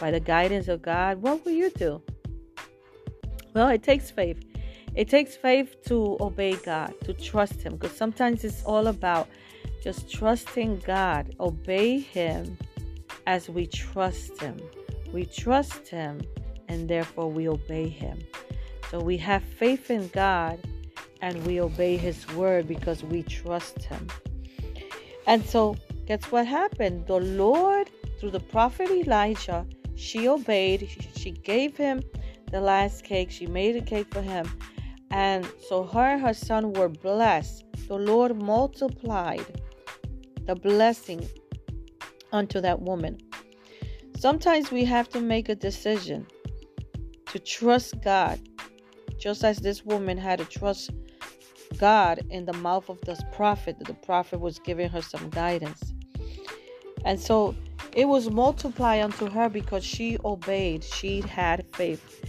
by 0.00 0.10
the 0.10 0.20
guidance 0.20 0.66
of 0.68 0.82
God, 0.82 1.22
what 1.22 1.44
will 1.44 1.52
you 1.52 1.70
do? 1.70 2.02
Well, 3.54 3.68
it 3.68 3.82
takes 3.82 4.10
faith. 4.10 4.42
It 4.94 5.08
takes 5.08 5.36
faith 5.36 5.76
to 5.86 6.16
obey 6.20 6.56
God, 6.56 6.94
to 7.04 7.12
trust 7.12 7.62
Him, 7.62 7.76
because 7.76 7.96
sometimes 7.96 8.42
it's 8.42 8.64
all 8.64 8.88
about 8.88 9.28
just 9.82 10.10
trusting 10.10 10.82
God, 10.84 11.34
obey 11.38 12.00
Him 12.00 12.58
as 13.26 13.48
we 13.48 13.66
trust 13.66 14.40
Him. 14.40 14.56
We 15.12 15.26
trust 15.26 15.88
Him 15.88 16.20
and 16.68 16.88
therefore 16.88 17.30
we 17.30 17.48
obey 17.48 17.88
Him. 17.88 18.18
So 18.90 19.00
we 19.00 19.16
have 19.18 19.42
faith 19.42 19.90
in 19.90 20.08
God 20.08 20.58
and 21.20 21.44
we 21.46 21.60
obey 21.60 21.96
His 21.96 22.26
word 22.34 22.66
because 22.66 23.02
we 23.04 23.22
trust 23.22 23.84
Him. 23.84 24.06
And 25.26 25.44
so, 25.44 25.76
guess 26.06 26.24
what 26.32 26.46
happened? 26.46 27.06
The 27.06 27.20
Lord, 27.20 27.90
through 28.18 28.32
the 28.32 28.40
prophet 28.40 28.90
Elijah, 28.90 29.66
she 30.00 30.28
obeyed. 30.28 30.88
She 31.14 31.30
gave 31.30 31.76
him 31.76 32.02
the 32.50 32.60
last 32.60 33.04
cake. 33.04 33.30
She 33.30 33.46
made 33.46 33.76
a 33.76 33.82
cake 33.82 34.12
for 34.12 34.22
him. 34.22 34.50
And 35.10 35.46
so 35.68 35.84
her 35.84 36.14
and 36.14 36.22
her 36.22 36.32
son 36.32 36.72
were 36.72 36.88
blessed. 36.88 37.64
The 37.86 37.96
Lord 37.96 38.40
multiplied 38.40 39.44
the 40.46 40.54
blessing 40.54 41.28
unto 42.32 42.60
that 42.60 42.80
woman. 42.80 43.18
Sometimes 44.20 44.70
we 44.70 44.84
have 44.84 45.08
to 45.08 45.20
make 45.22 45.48
a 45.48 45.54
decision 45.54 46.26
to 47.32 47.38
trust 47.38 48.02
God, 48.04 48.38
just 49.18 49.42
as 49.44 49.56
this 49.60 49.82
woman 49.82 50.18
had 50.18 50.40
to 50.40 50.44
trust 50.44 50.90
God 51.78 52.20
in 52.28 52.44
the 52.44 52.52
mouth 52.52 52.90
of 52.90 53.00
this 53.00 53.22
prophet. 53.32 53.76
The 53.78 53.94
prophet 53.94 54.38
was 54.38 54.58
giving 54.58 54.90
her 54.90 55.00
some 55.00 55.30
guidance. 55.30 55.94
And 57.06 57.18
so 57.18 57.56
it 57.94 58.08
was 58.08 58.28
multiplied 58.28 59.00
unto 59.00 59.30
her 59.30 59.48
because 59.48 59.86
she 59.86 60.18
obeyed, 60.22 60.84
she 60.84 61.22
had 61.22 61.64
faith. 61.74 62.22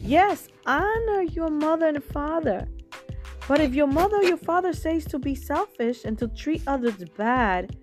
Yes, 0.00 0.48
honor 0.64 1.24
your 1.24 1.50
mother 1.50 1.88
and 1.88 2.02
father. 2.02 2.66
But 3.46 3.60
if 3.60 3.74
your 3.74 3.86
mother 3.86 4.16
or 4.16 4.24
your 4.24 4.38
father 4.38 4.72
says 4.72 5.04
to 5.08 5.18
be 5.18 5.34
selfish 5.34 6.06
and 6.06 6.18
to 6.20 6.28
treat 6.28 6.62
others 6.66 7.04
bad 7.18 7.76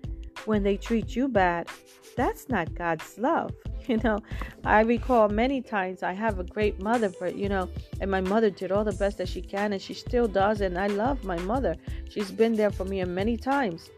when 0.46 0.62
they 0.62 0.76
treat 0.76 1.14
you 1.14 1.28
bad, 1.28 1.68
that's 2.16 2.48
not 2.48 2.74
God's 2.74 3.18
love. 3.18 3.52
You 3.88 3.96
know, 3.96 4.20
I 4.64 4.82
recall 4.82 5.28
many 5.28 5.60
times 5.60 6.04
I 6.04 6.12
have 6.12 6.38
a 6.38 6.44
great 6.44 6.80
mother, 6.80 7.10
but 7.18 7.34
you 7.34 7.48
know, 7.48 7.68
and 8.00 8.08
my 8.08 8.20
mother 8.20 8.48
did 8.48 8.70
all 8.70 8.84
the 8.84 8.92
best 8.92 9.18
that 9.18 9.28
she 9.28 9.42
can, 9.42 9.72
and 9.72 9.82
she 9.82 9.92
still 9.92 10.28
does, 10.28 10.60
and 10.60 10.78
I 10.78 10.86
love 10.86 11.24
my 11.24 11.36
mother. 11.40 11.74
She's 12.08 12.30
been 12.30 12.54
there 12.54 12.70
for 12.70 12.84
me 12.84 13.02
many 13.04 13.36
times. 13.36 13.90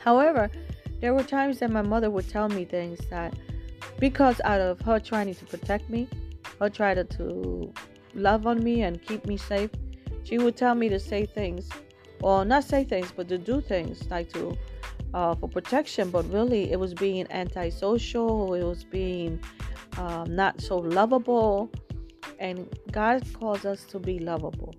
However, 0.00 0.50
there 1.00 1.12
were 1.12 1.22
times 1.22 1.58
that 1.58 1.70
my 1.70 1.82
mother 1.82 2.10
would 2.10 2.30
tell 2.30 2.48
me 2.48 2.64
things 2.64 2.98
that, 3.10 3.34
because 3.98 4.40
out 4.42 4.62
of 4.62 4.80
her 4.80 4.98
trying 4.98 5.34
to 5.34 5.44
protect 5.44 5.90
me, 5.90 6.08
her 6.58 6.70
trying 6.70 7.06
to 7.06 7.72
love 8.14 8.46
on 8.46 8.64
me 8.64 8.82
and 8.84 9.02
keep 9.02 9.26
me 9.26 9.36
safe, 9.36 9.70
she 10.24 10.38
would 10.38 10.56
tell 10.56 10.74
me 10.74 10.88
to 10.88 10.98
say 10.98 11.26
things, 11.26 11.68
or 12.22 12.46
not 12.46 12.64
say 12.64 12.84
things, 12.84 13.12
but 13.14 13.28
to 13.28 13.36
do 13.36 13.60
things, 13.60 14.10
like 14.10 14.32
to 14.32 14.56
uh, 15.14 15.34
for 15.34 15.48
protection, 15.48 16.10
but 16.10 16.30
really 16.32 16.70
it 16.70 16.78
was 16.78 16.94
being 16.94 17.26
antisocial, 17.30 18.54
it 18.54 18.64
was 18.64 18.84
being 18.84 19.40
um, 19.96 20.34
not 20.34 20.60
so 20.60 20.78
lovable. 20.78 21.70
And 22.38 22.68
God 22.92 23.26
calls 23.32 23.64
us 23.64 23.84
to 23.86 23.98
be 23.98 24.18
lovable. 24.20 24.74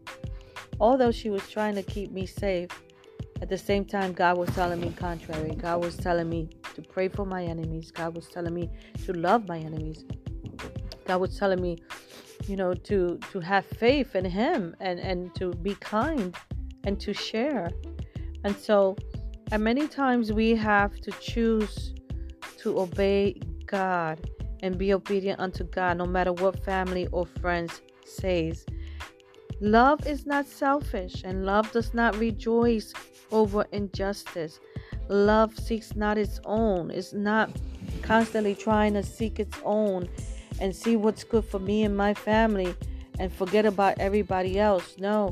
Although 0.80 1.11
she 1.11 1.30
was 1.30 1.47
trying 1.49 1.76
to 1.76 1.84
keep 1.84 2.11
me 2.11 2.26
safe, 2.26 2.69
at 3.41 3.49
the 3.49 3.57
same 3.57 3.85
time, 3.85 4.14
God 4.14 4.38
was 4.38 4.49
telling 4.49 4.81
me 4.81 4.93
contrary. 4.97 5.56
God 5.56 5.84
was 5.84 5.95
telling 5.95 6.30
me 6.30 6.49
to 6.76 6.81
pray 6.81 7.07
for 7.07 7.26
my 7.26 7.43
enemies. 7.43 7.91
God 7.91 8.15
was 8.15 8.27
telling 8.27 8.53
me 8.53 8.69
to 9.06 9.14
love 9.14 9.47
my 9.47 9.60
enemies. 9.60 10.06
God 11.06 11.22
was 11.22 11.38
telling 11.38 11.61
me, 11.61 11.77
you 12.47 12.56
know, 12.56 12.73
to 12.73 13.18
to 13.31 13.39
have 13.39 13.65
faith 13.65 14.15
in 14.15 14.26
Him 14.26 14.76
and 14.80 14.99
and 14.99 15.34
to 15.35 15.51
be 15.53 15.76
kind 15.76 16.35
and 16.84 16.99
to 16.99 17.14
share. 17.14 17.69
And 18.43 18.56
so, 18.56 18.97
and 19.52 19.64
many 19.64 19.88
times 19.88 20.32
we 20.32 20.56
have 20.56 21.00
to 21.02 21.12
choose 21.12 21.94
to 22.58 22.80
obey 22.80 23.40
God 23.66 24.30
and 24.62 24.78
be 24.78 24.94
obedient 24.94 25.40
unto 25.40 25.64
God, 25.64 25.98
no 25.98 26.06
matter 26.06 26.34
what 26.34 26.64
family 26.64 27.08
or 27.12 27.26
friends 27.26 27.82
says. 28.06 28.66
Love 29.62 30.06
is 30.06 30.26
not 30.26 30.46
selfish, 30.46 31.24
and 31.24 31.46
love 31.46 31.72
does 31.72 31.94
not 31.94 32.16
rejoice 32.18 32.94
over 33.32 33.66
injustice. 33.72 34.60
Love 35.08 35.58
seeks 35.58 35.96
not 35.96 36.18
its 36.18 36.40
own, 36.46 36.92
it's 36.92 37.14
not 37.14 37.50
constantly 38.02 38.56
trying 38.56 38.94
to 38.94 39.04
seek 39.04 39.40
its 39.40 39.58
own 39.64 40.08
and 40.62 40.76
see 40.76 40.96
what's 40.96 41.24
good 41.24 41.46
for 41.46 41.60
me 41.60 41.84
and 41.84 41.96
my 41.96 42.14
family 42.14 42.74
and 43.20 43.32
forget 43.34 43.66
about 43.66 43.98
everybody 44.00 44.60
else. 44.60 44.96
No, 45.00 45.32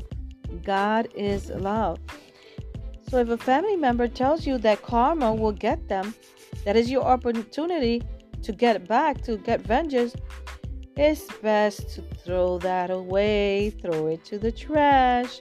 God 0.64 1.08
is 1.14 1.50
love. 1.50 1.98
So 3.08 3.18
if 3.18 3.30
a 3.30 3.38
family 3.38 3.76
member 3.76 4.06
tells 4.06 4.46
you 4.46 4.58
that 4.58 4.82
karma 4.82 5.34
will 5.34 5.52
get 5.52 5.88
them, 5.88 6.14
that 6.64 6.76
is 6.76 6.90
your 6.90 7.02
opportunity 7.02 8.02
to 8.42 8.52
get 8.52 8.86
back, 8.86 9.22
to 9.22 9.38
get 9.38 9.62
vengeance, 9.62 10.14
it's 10.94 11.24
best 11.38 11.88
to 11.94 12.02
throw 12.02 12.58
that 12.58 12.90
away, 12.90 13.70
throw 13.70 14.08
it 14.08 14.24
to 14.26 14.38
the 14.38 14.52
trash, 14.52 15.40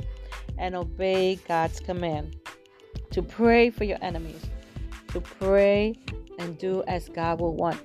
and 0.57 0.75
obey 0.75 1.35
God's 1.47 1.79
command 1.79 2.37
to 3.11 3.21
pray 3.21 3.69
for 3.69 3.83
your 3.83 3.97
enemies, 4.01 4.45
to 5.09 5.19
pray 5.19 5.93
and 6.39 6.57
do 6.57 6.83
as 6.87 7.09
God 7.09 7.41
will 7.41 7.55
want. 7.55 7.81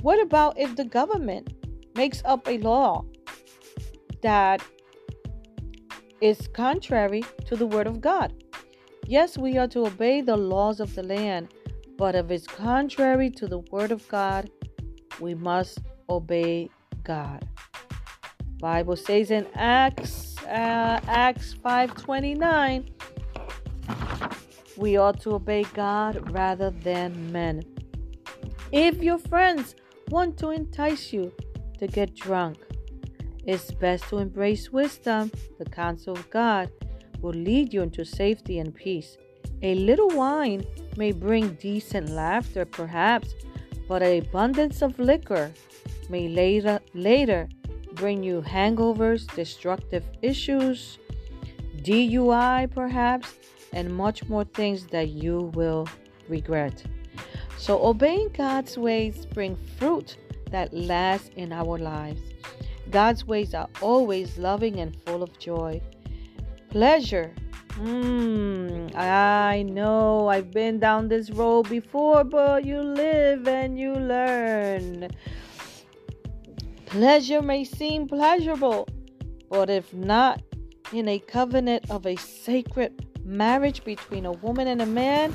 What 0.00 0.22
about 0.22 0.58
if 0.58 0.74
the 0.76 0.84
government 0.84 1.52
makes 1.94 2.22
up 2.24 2.48
a 2.48 2.58
law 2.58 3.04
that 4.22 4.62
is 6.20 6.48
contrary 6.54 7.24
to 7.46 7.56
the 7.56 7.66
word 7.66 7.86
of 7.86 8.00
God? 8.00 8.32
Yes, 9.08 9.38
we 9.38 9.56
are 9.56 9.66
to 9.68 9.86
obey 9.86 10.20
the 10.20 10.36
laws 10.36 10.80
of 10.80 10.94
the 10.94 11.02
land, 11.02 11.48
but 11.96 12.14
if 12.14 12.30
it's 12.30 12.46
contrary 12.46 13.30
to 13.30 13.46
the 13.46 13.60
word 13.60 13.90
of 13.90 14.06
God, 14.06 14.50
we 15.18 15.34
must 15.34 15.78
obey 16.10 16.68
God. 17.04 17.48
Bible 18.60 18.96
says 18.96 19.30
in 19.30 19.46
Acts 19.54 20.36
uh, 20.44 21.00
Acts 21.08 21.54
5:29 21.54 22.90
we 24.76 24.98
ought 24.98 25.20
to 25.22 25.36
obey 25.36 25.64
God 25.72 26.30
rather 26.30 26.68
than 26.68 27.32
men. 27.32 27.62
If 28.72 29.02
your 29.02 29.18
friends 29.18 29.74
want 30.10 30.36
to 30.40 30.50
entice 30.50 31.14
you 31.14 31.32
to 31.78 31.86
get 31.86 32.14
drunk, 32.14 32.58
it's 33.46 33.70
best 33.70 34.04
to 34.10 34.18
embrace 34.18 34.70
wisdom. 34.70 35.32
The 35.58 35.64
counsel 35.64 36.12
of 36.12 36.28
God 36.28 36.70
will 37.20 37.32
lead 37.32 37.72
you 37.72 37.82
into 37.82 38.04
safety 38.04 38.58
and 38.58 38.74
peace. 38.74 39.16
A 39.62 39.74
little 39.74 40.08
wine 40.10 40.64
may 40.96 41.12
bring 41.12 41.54
decent 41.54 42.10
laughter, 42.10 42.64
perhaps, 42.64 43.34
but 43.88 44.02
an 44.02 44.18
abundance 44.18 44.82
of 44.82 44.98
liquor 44.98 45.52
may 46.08 46.28
later, 46.28 46.80
later 46.94 47.48
bring 47.94 48.22
you 48.22 48.42
hangovers, 48.42 49.26
destructive 49.34 50.04
issues, 50.22 50.98
DUI, 51.82 52.70
perhaps, 52.72 53.34
and 53.72 53.94
much 53.94 54.28
more 54.28 54.44
things 54.44 54.86
that 54.86 55.08
you 55.08 55.50
will 55.54 55.88
regret. 56.28 56.82
So, 57.56 57.84
obeying 57.84 58.30
God's 58.30 58.78
ways 58.78 59.26
bring 59.26 59.56
fruit 59.78 60.16
that 60.50 60.72
lasts 60.72 61.30
in 61.36 61.52
our 61.52 61.78
lives. 61.78 62.20
God's 62.90 63.26
ways 63.26 63.52
are 63.54 63.68
always 63.82 64.38
loving 64.38 64.80
and 64.80 64.96
full 65.02 65.22
of 65.22 65.38
joy. 65.38 65.82
Pleasure. 66.70 67.32
Hmm, 67.72 68.88
I 68.94 69.64
know 69.66 70.28
I've 70.28 70.50
been 70.50 70.78
down 70.78 71.08
this 71.08 71.30
road 71.30 71.68
before, 71.70 72.24
but 72.24 72.64
you 72.64 72.82
live 72.82 73.48
and 73.48 73.78
you 73.78 73.94
learn. 73.94 75.08
Pleasure 76.84 77.40
may 77.40 77.64
seem 77.64 78.06
pleasurable, 78.06 78.86
but 79.48 79.70
if 79.70 79.94
not 79.94 80.42
in 80.92 81.08
a 81.08 81.18
covenant 81.18 81.90
of 81.90 82.04
a 82.04 82.16
sacred 82.16 83.06
marriage 83.24 83.82
between 83.84 84.26
a 84.26 84.32
woman 84.32 84.68
and 84.68 84.82
a 84.82 84.86
man, 84.86 85.34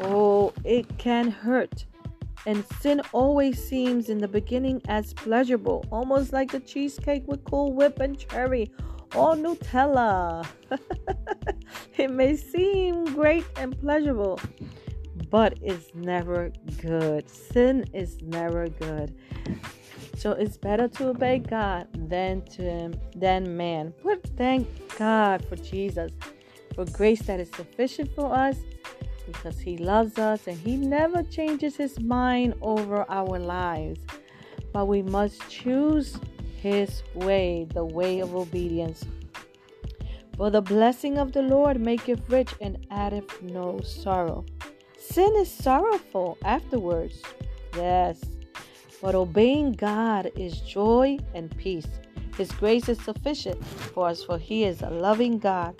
oh, 0.00 0.54
it 0.64 0.86
can 0.96 1.30
hurt. 1.30 1.84
And 2.46 2.64
sin 2.80 3.02
always 3.12 3.62
seems 3.62 4.08
in 4.08 4.16
the 4.16 4.28
beginning 4.28 4.80
as 4.88 5.12
pleasurable, 5.12 5.84
almost 5.90 6.32
like 6.32 6.50
the 6.50 6.60
cheesecake 6.60 7.24
with 7.26 7.44
Cool 7.44 7.74
Whip 7.74 8.00
and 8.00 8.18
cherry 8.18 8.70
or 9.14 9.34
Nutella. 9.34 10.46
it 11.96 12.10
may 12.10 12.36
seem 12.36 13.04
great 13.14 13.44
and 13.56 13.78
pleasurable, 13.80 14.40
but 15.30 15.58
it's 15.62 15.94
never 15.94 16.52
good. 16.80 17.28
Sin 17.28 17.84
is 17.92 18.20
never 18.22 18.68
good. 18.68 19.14
So 20.16 20.32
it's 20.32 20.56
better 20.56 20.88
to 20.88 21.10
obey 21.10 21.38
God 21.38 21.86
than 21.94 22.42
to 22.56 22.92
than 23.14 23.56
man. 23.56 23.94
But 24.02 24.26
thank 24.36 24.66
God 24.98 25.44
for 25.48 25.56
Jesus, 25.56 26.10
for 26.74 26.84
grace 26.86 27.22
that 27.22 27.38
is 27.38 27.50
sufficient 27.50 28.14
for 28.14 28.34
us 28.34 28.56
because 29.26 29.60
he 29.60 29.76
loves 29.76 30.18
us 30.18 30.46
and 30.46 30.56
he 30.58 30.76
never 30.76 31.22
changes 31.22 31.76
his 31.76 32.00
mind 32.00 32.54
over 32.62 33.04
our 33.08 33.38
lives. 33.38 34.00
But 34.72 34.88
we 34.88 35.02
must 35.02 35.48
choose 35.48 36.18
his 36.58 37.02
way, 37.14 37.66
the 37.72 37.84
way 37.84 38.20
of 38.20 38.34
obedience. 38.34 39.04
For 40.36 40.50
the 40.50 40.62
blessing 40.62 41.18
of 41.18 41.32
the 41.32 41.42
Lord 41.42 41.80
maketh 41.80 42.28
rich 42.28 42.54
and 42.60 42.86
addeth 42.90 43.42
no 43.42 43.80
sorrow. 43.80 44.44
Sin 44.98 45.34
is 45.36 45.50
sorrowful 45.50 46.38
afterwards. 46.44 47.22
Yes. 47.76 48.22
But 49.00 49.14
obeying 49.14 49.72
God 49.72 50.30
is 50.36 50.60
joy 50.60 51.18
and 51.34 51.56
peace. 51.56 51.88
His 52.36 52.52
grace 52.52 52.88
is 52.88 53.00
sufficient 53.00 53.64
for 53.64 54.08
us, 54.08 54.22
for 54.22 54.38
He 54.38 54.64
is 54.64 54.82
a 54.82 54.90
loving 54.90 55.38
God 55.38 55.74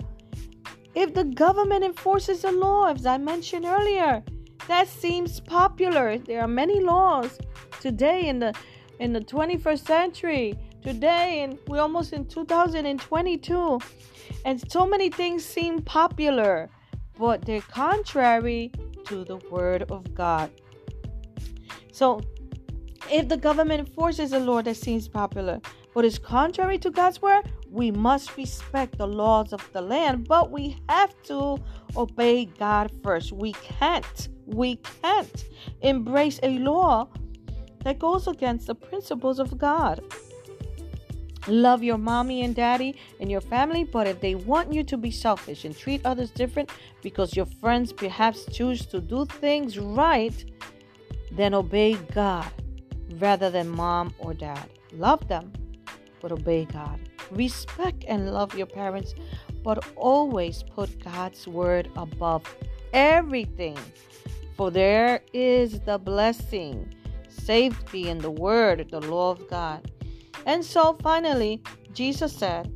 if 0.95 1.13
the 1.13 1.23
government 1.23 1.83
enforces 1.83 2.43
a 2.43 2.51
law, 2.51 2.91
as 2.91 3.05
I 3.05 3.17
mentioned 3.17 3.65
earlier, 3.65 4.23
that 4.67 4.87
seems 4.87 5.39
popular. 5.39 6.17
There 6.17 6.41
are 6.41 6.47
many 6.47 6.81
laws 6.81 7.39
today 7.79 8.27
in 8.27 8.39
the 8.39 8.53
in 8.99 9.13
the 9.13 9.21
21st 9.21 9.85
century. 9.85 10.59
Today, 10.81 11.41
and 11.43 11.59
we're 11.67 11.81
almost 11.81 12.13
in 12.13 12.25
2022, 12.25 13.79
and 14.45 14.71
so 14.71 14.87
many 14.87 15.09
things 15.09 15.43
seem 15.43 15.81
popular, 15.81 16.69
but 17.17 17.43
they're 17.45 17.61
contrary 17.61 18.71
to 19.05 19.25
the 19.25 19.37
word 19.51 19.83
of 19.91 20.13
God. 20.13 20.49
So, 21.91 22.21
if 23.11 23.27
the 23.27 23.35
government 23.35 23.87
enforces 23.87 24.31
a 24.31 24.39
law 24.39 24.61
that 24.61 24.77
seems 24.77 25.07
popular, 25.09 25.59
but 25.93 26.05
is 26.05 26.17
contrary 26.17 26.77
to 26.77 26.91
God's 26.91 27.21
word, 27.21 27.51
we 27.69 27.91
must 27.91 28.37
respect 28.37 28.97
the 28.97 29.07
laws 29.07 29.51
of 29.51 29.67
the 29.73 29.81
land, 29.81 30.27
but 30.27 30.49
we 30.49 30.77
have 30.87 31.13
to 31.23 31.57
obey 31.97 32.45
God 32.45 32.91
first. 33.03 33.31
We 33.31 33.51
can't, 33.53 34.29
we 34.45 34.77
can't 35.01 35.45
embrace 35.81 36.39
a 36.41 36.57
law 36.59 37.09
that 37.83 37.99
goes 37.99 38.27
against 38.27 38.67
the 38.67 38.75
principles 38.75 39.39
of 39.39 39.57
God. 39.57 40.01
Love 41.49 41.81
your 41.81 41.97
mommy 41.97 42.43
and 42.43 42.55
daddy 42.55 42.95
and 43.19 43.31
your 43.31 43.41
family, 43.41 43.83
but 43.83 44.05
if 44.05 44.21
they 44.21 44.35
want 44.35 44.71
you 44.71 44.83
to 44.83 44.97
be 44.97 45.09
selfish 45.09 45.65
and 45.65 45.75
treat 45.75 46.05
others 46.05 46.29
different 46.29 46.69
because 47.01 47.35
your 47.35 47.47
friends 47.47 47.91
perhaps 47.91 48.45
choose 48.51 48.85
to 48.85 49.01
do 49.01 49.25
things 49.25 49.79
right, 49.79 50.45
then 51.31 51.55
obey 51.55 51.95
God 52.13 52.51
rather 53.17 53.49
than 53.49 53.67
mom 53.67 54.13
or 54.19 54.33
dad. 54.33 54.69
Love 54.93 55.27
them, 55.27 55.51
but 56.21 56.31
obey 56.31 56.65
God. 56.65 56.99
Respect 57.31 58.05
and 58.07 58.31
love 58.31 58.55
your 58.55 58.67
parents, 58.67 59.15
but 59.63 59.83
always 59.95 60.63
put 60.63 61.03
God's 61.03 61.47
word 61.47 61.89
above 61.95 62.43
everything. 62.93 63.77
For 64.55 64.69
there 64.69 65.21
is 65.33 65.79
the 65.79 65.97
blessing, 65.97 66.93
safety 67.27 68.09
in 68.09 68.19
the 68.19 68.31
word, 68.31 68.89
the 68.91 69.01
law 69.01 69.31
of 69.31 69.47
God. 69.47 69.89
And 70.45 70.63
so 70.63 70.97
finally, 71.01 71.61
Jesus 71.93 72.33
said, 72.33 72.71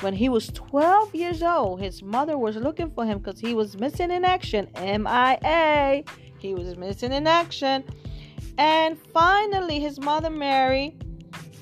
when 0.00 0.14
he 0.14 0.28
was 0.28 0.48
12 0.48 1.14
years 1.14 1.42
old, 1.42 1.80
his 1.80 2.02
mother 2.02 2.36
was 2.36 2.56
looking 2.56 2.90
for 2.90 3.04
him 3.04 3.18
because 3.18 3.38
he 3.38 3.54
was 3.54 3.78
missing 3.78 4.10
in 4.10 4.24
action. 4.24 4.68
MIA. 4.76 6.02
He 6.38 6.54
was 6.54 6.76
missing 6.76 7.12
in 7.12 7.26
action. 7.26 7.84
And 8.58 8.98
finally, 9.12 9.78
his 9.78 10.00
mother 10.00 10.28
Mary 10.28 10.96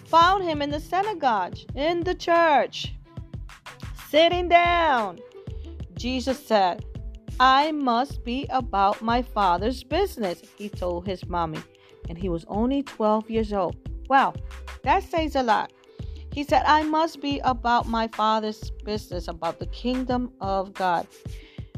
found 0.07 0.43
him 0.43 0.63
in 0.63 0.71
the 0.71 0.81
synagogue, 0.81 1.57
in 1.75 2.01
the 2.01 2.15
church, 2.15 2.95
sitting 4.09 4.49
down. 4.49 5.19
Jesus 5.95 6.45
said, 6.45 6.85
I 7.39 7.73
must 7.73 8.25
be 8.25 8.47
about 8.51 9.03
my 9.03 9.23
father's 9.23 9.85
business, 9.85 10.43
he 10.57 10.69
told 10.69 11.07
his 11.07 11.27
mommy. 11.27 11.61
And 12.09 12.19
he 12.19 12.29
was 12.29 12.45
only 12.49 12.83
12 12.83 13.31
years 13.31 13.53
old. 13.53 13.77
Wow, 14.11 14.35
that 14.83 15.05
says 15.05 15.37
a 15.37 15.43
lot. 15.45 15.73
He 16.33 16.43
said, 16.43 16.65
I 16.67 16.83
must 16.83 17.21
be 17.21 17.39
about 17.45 17.87
my 17.87 18.09
father's 18.09 18.73
business, 18.85 19.29
about 19.29 19.61
the 19.61 19.67
kingdom 19.67 20.33
of 20.41 20.75
God. 20.75 21.07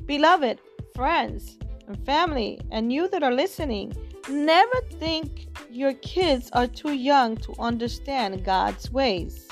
Beloved, 0.06 0.58
friends, 0.94 1.58
and 1.86 2.02
family, 2.06 2.58
and 2.70 2.90
you 2.90 3.06
that 3.08 3.22
are 3.22 3.34
listening, 3.34 3.92
never 4.30 4.80
think 4.92 5.46
your 5.70 5.92
kids 5.92 6.48
are 6.54 6.66
too 6.66 6.94
young 6.94 7.36
to 7.36 7.54
understand 7.58 8.46
God's 8.46 8.90
ways. 8.90 9.46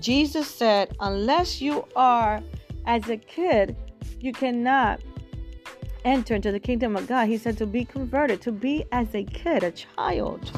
Jesus 0.00 0.48
said, 0.48 0.96
unless 1.00 1.60
you 1.60 1.86
are 1.94 2.42
as 2.86 3.10
a 3.10 3.18
kid, 3.18 3.76
you 4.18 4.32
cannot 4.32 5.02
enter 6.06 6.34
into 6.34 6.52
the 6.52 6.60
kingdom 6.60 6.96
of 6.96 7.06
God. 7.06 7.28
He 7.28 7.36
said 7.36 7.58
to 7.58 7.66
be 7.66 7.84
converted, 7.84 8.40
to 8.42 8.50
be 8.50 8.86
as 8.92 9.14
a 9.14 9.24
kid, 9.24 9.62
a 9.62 9.72
child. 9.72 10.50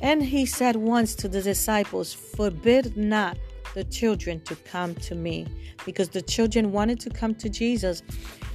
And 0.00 0.22
he 0.22 0.46
said 0.46 0.76
once 0.76 1.14
to 1.16 1.28
the 1.28 1.42
disciples, 1.42 2.12
Forbid 2.14 2.96
not 2.96 3.38
the 3.74 3.84
children 3.84 4.40
to 4.40 4.56
come 4.56 4.94
to 4.96 5.14
me, 5.14 5.46
because 5.84 6.08
the 6.08 6.22
children 6.22 6.72
wanted 6.72 6.98
to 7.00 7.10
come 7.10 7.34
to 7.36 7.48
Jesus, 7.48 8.02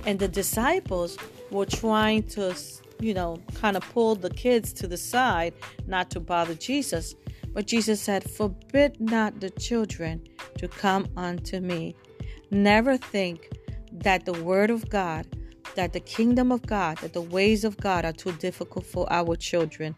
and 0.06 0.20
the 0.20 0.28
disciples 0.28 1.18
were 1.52 1.66
trying 1.66 2.24
to, 2.24 2.56
you 3.00 3.14
know, 3.14 3.38
kind 3.54 3.78
of 3.78 3.84
pull 3.92 4.16
the 4.16 4.30
kids 4.30 4.74
to 4.74 4.88
the 4.88 4.98
side 4.98 5.54
not 5.88 6.10
to 6.12 6.20
bother 6.20 6.56
Jesus. 6.56 7.16
But 7.54 7.68
Jesus 7.68 8.02
said, 8.02 8.30
Forbid 8.30 9.00
not 9.00 9.40
the 9.40 9.50
children 9.52 10.22
to 10.58 10.68
come 10.68 11.08
unto 11.16 11.60
me. 11.60 11.96
Never 12.52 12.98
think 12.98 13.50
that 13.92 14.26
the 14.26 14.34
word 14.34 14.70
of 14.70 14.90
God, 14.90 15.26
that 15.76 15.94
the 15.94 16.00
kingdom 16.00 16.52
of 16.52 16.66
God, 16.66 16.98
that 16.98 17.14
the 17.14 17.22
ways 17.22 17.64
of 17.64 17.78
God 17.78 18.04
are 18.04 18.12
too 18.12 18.34
difficult 18.34 18.86
for 18.86 19.12
our 19.12 19.36
children. 19.36 19.96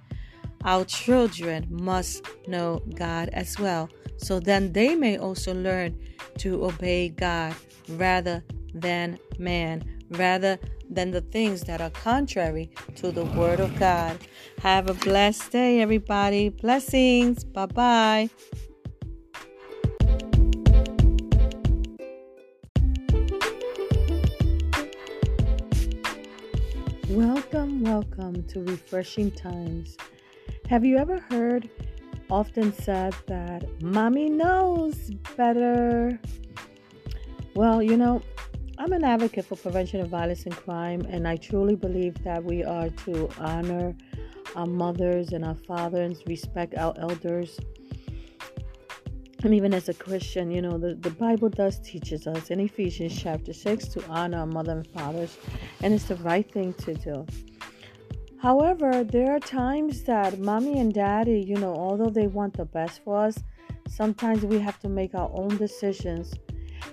Our 0.63 0.85
children 0.85 1.67
must 1.69 2.25
know 2.47 2.81
God 2.95 3.29
as 3.33 3.57
well, 3.59 3.89
so 4.17 4.39
then 4.39 4.73
they 4.73 4.95
may 4.95 5.17
also 5.17 5.53
learn 5.53 5.97
to 6.39 6.65
obey 6.65 7.09
God 7.09 7.55
rather 7.89 8.43
than 8.73 9.17
man, 9.39 9.83
rather 10.11 10.59
than 10.89 11.11
the 11.11 11.21
things 11.21 11.61
that 11.61 11.81
are 11.81 11.89
contrary 11.89 12.69
to 12.95 13.11
the 13.11 13.25
Word 13.25 13.59
of 13.59 13.77
God. 13.79 14.17
Have 14.59 14.89
a 14.89 14.93
blessed 14.93 15.51
day, 15.51 15.81
everybody. 15.81 16.49
Blessings. 16.49 17.43
Bye 17.43 17.65
bye. 17.67 18.29
Welcome, 27.09 27.83
welcome 27.83 28.43
to 28.47 28.63
Refreshing 28.63 29.31
Times. 29.31 29.97
Have 30.69 30.83
you 30.83 30.97
ever 30.97 31.19
heard 31.31 31.69
often 32.29 32.73
said 32.73 33.15
that 33.27 33.81
mommy 33.81 34.29
knows 34.29 35.11
better? 35.37 36.19
Well, 37.55 37.81
you 37.81 37.95
know, 37.95 38.21
I'm 38.77 38.91
an 38.91 39.05
advocate 39.05 39.45
for 39.45 39.55
prevention 39.55 40.01
of 40.01 40.09
violence 40.09 40.43
and 40.43 40.53
crime, 40.53 41.07
and 41.09 41.25
I 41.25 41.37
truly 41.37 41.75
believe 41.75 42.21
that 42.25 42.43
we 42.43 42.65
are 42.65 42.89
to 42.89 43.29
honor 43.39 43.95
our 44.57 44.65
mothers 44.65 45.31
and 45.31 45.45
our 45.45 45.55
fathers, 45.55 46.21
respect 46.27 46.75
our 46.75 46.93
elders. 46.97 47.57
And 49.45 49.53
even 49.53 49.73
as 49.73 49.87
a 49.87 49.93
Christian, 49.93 50.51
you 50.51 50.61
know, 50.61 50.77
the, 50.77 50.95
the 50.95 51.11
Bible 51.11 51.47
does 51.47 51.79
teaches 51.79 52.27
us 52.27 52.51
in 52.51 52.59
Ephesians 52.59 53.17
chapter 53.17 53.53
6 53.53 53.87
to 53.87 54.05
honor 54.09 54.39
our 54.39 54.45
mother 54.45 54.73
and 54.73 54.87
fathers, 54.87 55.37
and 55.81 55.93
it's 55.93 56.09
the 56.09 56.17
right 56.17 56.51
thing 56.51 56.73
to 56.73 56.93
do. 56.93 57.25
However, 58.39 59.03
there 59.03 59.35
are 59.35 59.39
times 59.39 60.03
that 60.03 60.37
mommy 60.39 60.79
and 60.79 60.93
daddy, 60.93 61.41
you 61.41 61.55
know, 61.55 61.73
although 61.73 62.11
they 62.11 62.27
want 62.27 62.55
the 62.55 62.65
best 62.65 63.03
for 63.03 63.17
us, 63.17 63.39
sometimes 63.89 64.45
we 64.45 64.59
have 64.59 64.79
to 64.81 64.89
make 64.89 65.15
our 65.15 65.31
own 65.33 65.57
decisions. 65.57 66.33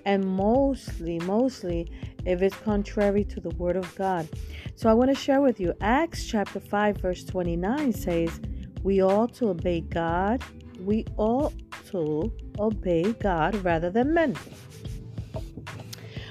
And 0.06 0.24
mostly, 0.24 1.18
mostly, 1.20 1.90
if 2.24 2.40
it's 2.40 2.56
contrary 2.56 3.24
to 3.24 3.40
the 3.40 3.50
word 3.50 3.76
of 3.76 3.94
God. 3.94 4.26
So 4.74 4.88
I 4.88 4.94
want 4.94 5.10
to 5.10 5.14
share 5.14 5.42
with 5.42 5.60
you 5.60 5.74
Acts 5.82 6.24
chapter 6.24 6.60
5, 6.60 6.96
verse 6.96 7.24
29 7.24 7.92
says, 7.92 8.40
We 8.82 9.02
ought 9.02 9.34
to 9.34 9.50
obey 9.50 9.82
God. 9.82 10.42
We 10.80 11.04
ought 11.18 11.52
to 11.90 12.32
obey 12.58 13.12
God 13.12 13.54
rather 13.56 13.90
than 13.90 14.14
men. 14.14 14.34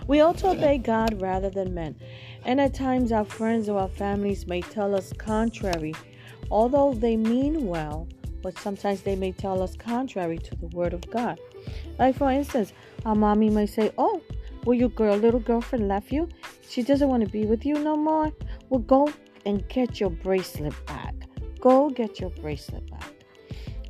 We 0.08 0.20
ought 0.20 0.38
to 0.40 0.50
obey 0.50 0.80
God 0.80 1.22
rather 1.22 1.50
than 1.50 1.74
men. 1.74 1.96
And 2.46 2.60
at 2.60 2.74
times, 2.74 3.12
our 3.12 3.26
friends 3.26 3.70
or 3.70 3.80
our 3.80 3.88
families 3.88 4.48
may 4.48 4.62
tell 4.62 4.94
us 4.96 5.14
contrary, 5.14 5.94
although 6.52 6.94
they 6.94 7.16
mean 7.16 7.68
well, 7.68 8.08
but 8.42 8.58
sometimes 8.60 9.02
they 9.02 9.16
may 9.16 9.32
tell 9.32 9.62
us 9.64 9.76
contrary 9.78 10.38
to 10.38 10.56
the 10.56 10.68
Word 10.68 10.94
of 10.94 11.10
God. 11.10 11.40
Like, 11.98 12.18
for 12.18 12.30
instance, 12.30 12.74
our 13.06 13.16
mommy 13.16 13.50
may 13.50 13.66
say, 13.66 13.92
Oh, 13.98 14.22
well, 14.66 14.78
your 14.78 14.90
girl, 14.90 15.16
little 15.16 15.40
girlfriend 15.40 15.88
left 15.88 16.12
you. 16.12 16.30
She 16.68 16.84
doesn't 16.84 17.08
want 17.08 17.24
to 17.24 17.30
be 17.30 17.46
with 17.46 17.66
you 17.66 17.76
no 17.76 17.96
more. 17.96 18.32
Well, 18.70 18.82
go 18.82 19.10
and 19.46 19.68
get 19.70 20.00
your 20.00 20.10
bracelet 20.10 20.74
back. 20.86 21.16
Go 21.60 21.90
get 21.90 22.20
your 22.20 22.30
bracelet 22.30 22.90
back. 22.90 23.12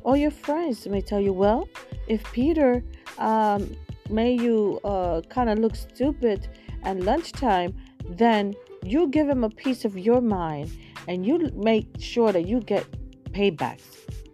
Or 0.02 0.16
your 0.16 0.30
friends 0.30 0.86
may 0.86 1.00
tell 1.00 1.20
you, 1.20 1.32
Well, 1.32 1.68
if 2.06 2.22
Peter 2.32 2.84
um, 3.18 3.76
made 4.10 4.40
you 4.40 4.80
uh, 4.84 5.22
kind 5.28 5.50
of 5.50 5.58
look 5.58 5.74
stupid 5.74 6.48
at 6.82 7.00
lunchtime, 7.00 7.74
then 8.08 8.54
you 8.82 9.08
give 9.08 9.28
him 9.28 9.44
a 9.44 9.50
piece 9.50 9.84
of 9.84 9.98
your 9.98 10.20
mind 10.20 10.70
and 11.08 11.26
you 11.26 11.50
make 11.54 11.88
sure 11.98 12.32
that 12.32 12.46
you 12.46 12.60
get 12.60 12.86
paybacks. 13.32 13.82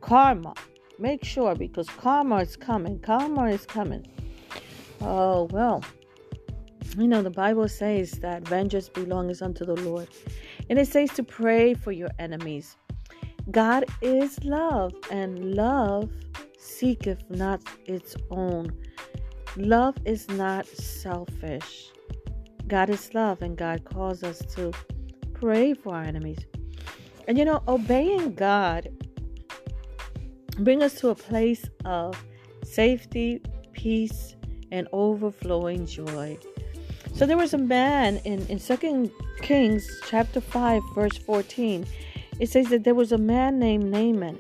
Karma. 0.01 0.55
Make 0.99 1.25
sure 1.25 1.55
because 1.55 1.89
karma 1.89 2.37
is 2.37 2.57
coming. 2.57 2.99
Karma 3.01 3.47
is 3.47 3.65
coming. 3.65 4.07
Oh, 5.01 5.45
well. 5.51 5.83
You 6.99 7.07
know, 7.07 7.23
the 7.23 7.31
Bible 7.31 7.69
says 7.69 8.13
that 8.21 8.47
vengeance 8.47 8.89
belongs 8.89 9.41
unto 9.41 9.65
the 9.65 9.77
Lord. 9.77 10.09
And 10.69 10.79
it 10.79 10.89
says 10.89 11.11
to 11.15 11.23
pray 11.23 11.75
for 11.75 11.93
your 11.93 12.11
enemies. 12.19 12.77
God 13.51 13.85
is 14.03 14.43
love, 14.45 14.93
and 15.11 15.55
love 15.55 16.11
seeketh 16.59 17.23
not 17.31 17.61
its 17.87 18.15
own. 18.31 18.73
Love 19.57 19.97
is 20.05 20.29
not 20.29 20.67
selfish. 20.67 21.91
God 22.71 22.89
is 22.89 23.13
love, 23.15 23.43
and 23.43 23.57
God 23.57 23.85
calls 23.85 24.23
us 24.23 24.39
to 24.55 24.73
pray 25.35 25.75
for 25.75 25.93
our 25.93 26.05
enemies. 26.05 26.39
And 27.27 27.37
you 27.37 27.45
know, 27.45 27.65
obeying 27.67 28.35
God 28.35 28.89
bring 30.61 30.81
us 30.81 30.95
to 31.01 31.09
a 31.09 31.15
place 31.17 31.69
of 31.85 32.17
safety, 32.63 33.43
peace, 33.73 34.37
and 34.71 34.87
overflowing 34.93 35.85
joy. 35.85 36.39
So 37.13 37.27
there 37.27 37.37
was 37.37 37.55
a 37.55 37.59
man 37.59 38.19
in, 38.19 38.47
in 38.47 38.61
2 38.61 39.11
Kings 39.43 39.91
chapter 40.07 40.41
5, 40.41 40.81
verse 40.95 41.19
14. 41.19 41.85
It 42.39 42.51
says 42.51 42.69
that 42.69 42.85
there 42.85 42.95
was 42.95 43.11
a 43.11 43.19
man 43.19 43.59
named 43.59 43.87
Naaman, 43.87 44.39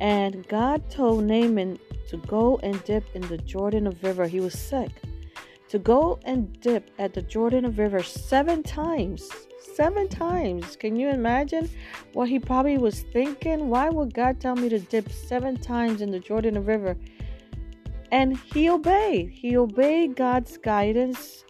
and 0.00 0.46
God 0.48 0.90
told 0.90 1.22
Naaman 1.22 1.78
to 2.08 2.16
go 2.16 2.58
and 2.64 2.82
dip 2.82 3.04
in 3.14 3.22
the 3.28 3.38
Jordan 3.38 3.86
of 3.86 4.02
River. 4.02 4.26
He 4.26 4.40
was 4.40 4.58
sick 4.58 4.90
to 5.74 5.80
go 5.80 6.20
and 6.24 6.60
dip 6.60 6.88
at 7.00 7.14
the 7.14 7.22
Jordan 7.22 7.74
River 7.74 8.00
seven 8.00 8.62
times. 8.62 9.28
Seven 9.74 10.06
times. 10.06 10.76
Can 10.76 10.94
you 10.94 11.08
imagine 11.08 11.68
what 12.12 12.28
he 12.28 12.38
probably 12.38 12.78
was 12.78 13.00
thinking? 13.00 13.70
Why 13.70 13.90
would 13.90 14.14
God 14.14 14.40
tell 14.40 14.54
me 14.54 14.68
to 14.68 14.78
dip 14.78 15.10
seven 15.10 15.56
times 15.56 16.00
in 16.00 16.12
the 16.12 16.20
Jordan 16.20 16.64
River? 16.64 16.96
And 18.12 18.36
he 18.36 18.70
obeyed. 18.70 19.30
He 19.30 19.56
obeyed 19.56 20.14
God's 20.14 20.58
guidance, 20.58 21.42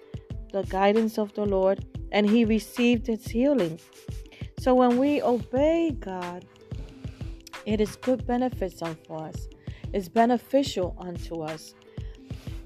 the 0.52 0.62
guidance 0.62 1.18
of 1.18 1.34
the 1.34 1.44
Lord, 1.44 1.84
and 2.10 2.26
he 2.26 2.46
received 2.46 3.06
his 3.06 3.26
healing. 3.26 3.78
So 4.59 4.74
when 4.74 4.96
we 4.96 5.20
obey 5.20 5.94
God, 6.01 6.46
it 7.66 7.78
is 7.78 7.96
good 7.96 8.26
benefits 8.26 8.80
unto 8.80 9.12
us. 9.12 9.48
It's 9.92 10.09
beneficial 10.09 10.96
unto 10.98 11.42
us. 11.42 11.74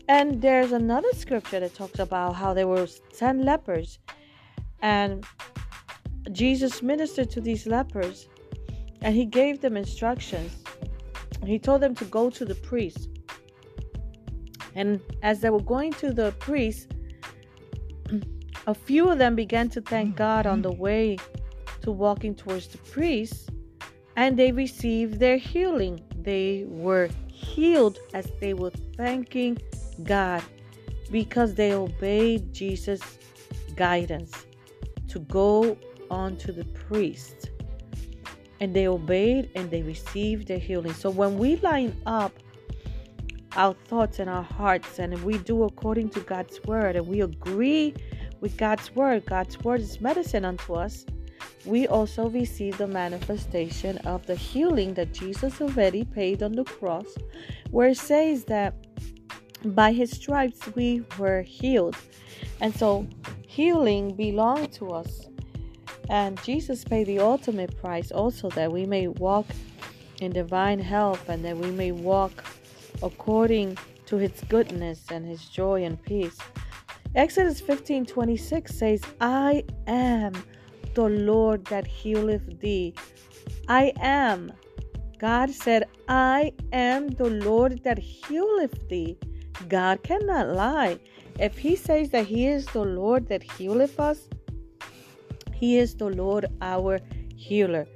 And 0.08 0.40
there's 0.40 0.72
another 0.72 1.12
scripture 1.12 1.60
that 1.60 1.74
talks 1.74 1.98
about 1.98 2.32
how 2.34 2.54
there 2.54 2.66
were 2.66 2.86
10 3.16 3.44
lepers 3.44 3.98
and 4.80 5.24
Jesus 6.32 6.82
ministered 6.82 7.30
to 7.30 7.40
these 7.40 7.66
lepers 7.66 8.28
and 9.02 9.14
he 9.14 9.26
gave 9.26 9.60
them 9.60 9.76
instructions. 9.76 10.64
He 11.44 11.58
told 11.58 11.82
them 11.82 11.94
to 11.96 12.04
go 12.06 12.30
to 12.30 12.44
the 12.44 12.54
priest 12.54 13.08
And 14.78 15.00
as 15.22 15.40
they 15.40 15.50
were 15.50 15.60
going 15.60 15.92
to 15.94 16.12
the 16.12 16.32
priest, 16.38 16.92
a 18.68 18.74
few 18.74 19.08
of 19.08 19.18
them 19.18 19.34
began 19.34 19.68
to 19.70 19.80
thank 19.80 20.14
God 20.14 20.46
on 20.46 20.62
the 20.62 20.70
way 20.70 21.16
to 21.82 21.90
walking 21.90 22.34
towards 22.34 22.68
the 22.68 22.78
priest, 22.78 23.50
and 24.14 24.38
they 24.38 24.52
received 24.52 25.18
their 25.18 25.36
healing. 25.36 26.00
They 26.14 26.64
were 26.68 27.08
healed 27.26 27.98
as 28.14 28.30
they 28.40 28.54
were 28.54 28.70
thanking 28.96 29.58
God 30.02 30.42
because 31.10 31.54
they 31.54 31.72
obeyed 31.72 32.52
Jesus' 32.52 33.18
guidance 33.76 34.46
to 35.08 35.20
go 35.20 35.76
on 36.10 36.36
to 36.36 36.52
the 36.52 36.64
priest. 36.64 37.50
And 38.60 38.74
they 38.74 38.88
obeyed 38.88 39.50
and 39.54 39.70
they 39.70 39.82
received 39.82 40.48
their 40.48 40.58
healing. 40.58 40.92
So 40.92 41.10
when 41.10 41.38
we 41.38 41.56
line 41.56 41.96
up 42.06 42.32
our 43.56 43.74
thoughts 43.86 44.18
and 44.18 44.28
our 44.28 44.42
hearts 44.42 44.98
and 44.98 45.22
we 45.24 45.38
do 45.38 45.64
according 45.64 46.10
to 46.10 46.20
God's 46.20 46.62
word 46.64 46.96
and 46.96 47.06
we 47.06 47.20
agree 47.22 47.94
with 48.40 48.56
God's 48.56 48.94
word, 48.94 49.26
God's 49.26 49.58
word 49.60 49.80
is 49.80 50.00
medicine 50.00 50.44
unto 50.44 50.74
us. 50.74 51.06
We 51.64 51.86
also 51.86 52.28
receive 52.28 52.78
the 52.78 52.86
manifestation 52.86 53.98
of 53.98 54.26
the 54.26 54.34
healing 54.34 54.94
that 54.94 55.12
Jesus 55.12 55.60
already 55.60 56.04
paid 56.04 56.42
on 56.42 56.52
the 56.52 56.64
cross, 56.64 57.06
where 57.70 57.88
it 57.88 57.98
says 57.98 58.44
that 58.44 58.74
by 59.64 59.92
his 59.92 60.10
stripes 60.10 60.60
we 60.74 61.04
were 61.18 61.42
healed. 61.42 61.96
And 62.60 62.74
so 62.74 63.06
healing 63.46 64.14
belonged 64.14 64.72
to 64.74 64.90
us. 64.90 65.28
And 66.08 66.42
Jesus 66.42 66.84
paid 66.84 67.06
the 67.06 67.18
ultimate 67.18 67.76
price 67.76 68.10
also 68.10 68.48
that 68.50 68.72
we 68.72 68.86
may 68.86 69.08
walk 69.08 69.46
in 70.20 70.32
divine 70.32 70.78
health 70.78 71.28
and 71.28 71.44
that 71.44 71.56
we 71.56 71.70
may 71.70 71.92
walk 71.92 72.44
according 73.02 73.76
to 74.06 74.16
his 74.16 74.32
goodness 74.48 75.04
and 75.10 75.26
his 75.26 75.44
joy 75.44 75.84
and 75.84 76.02
peace. 76.02 76.38
Exodus 77.14 77.60
15 77.60 78.06
26 78.06 78.74
says, 78.74 79.02
I 79.20 79.64
am 79.86 80.32
the 80.94 81.08
Lord 81.08 81.64
that 81.66 81.86
healeth 81.86 82.60
thee. 82.60 82.94
I 83.68 83.92
am. 84.00 84.52
God 85.18 85.50
said, 85.50 85.84
I 86.08 86.52
am 86.72 87.08
the 87.08 87.28
Lord 87.28 87.82
that 87.84 87.98
healeth 87.98 88.88
thee. 88.88 89.18
God 89.68 90.02
cannot 90.02 90.48
lie. 90.54 90.98
If 91.38 91.58
He 91.58 91.76
says 91.76 92.10
that 92.10 92.26
He 92.26 92.46
is 92.46 92.66
the 92.66 92.84
Lord 92.84 93.28
that 93.28 93.42
healeth 93.42 93.98
us, 93.98 94.28
He 95.54 95.78
is 95.78 95.94
the 95.94 96.10
Lord 96.10 96.46
our 96.60 97.00
healer. 97.36 97.86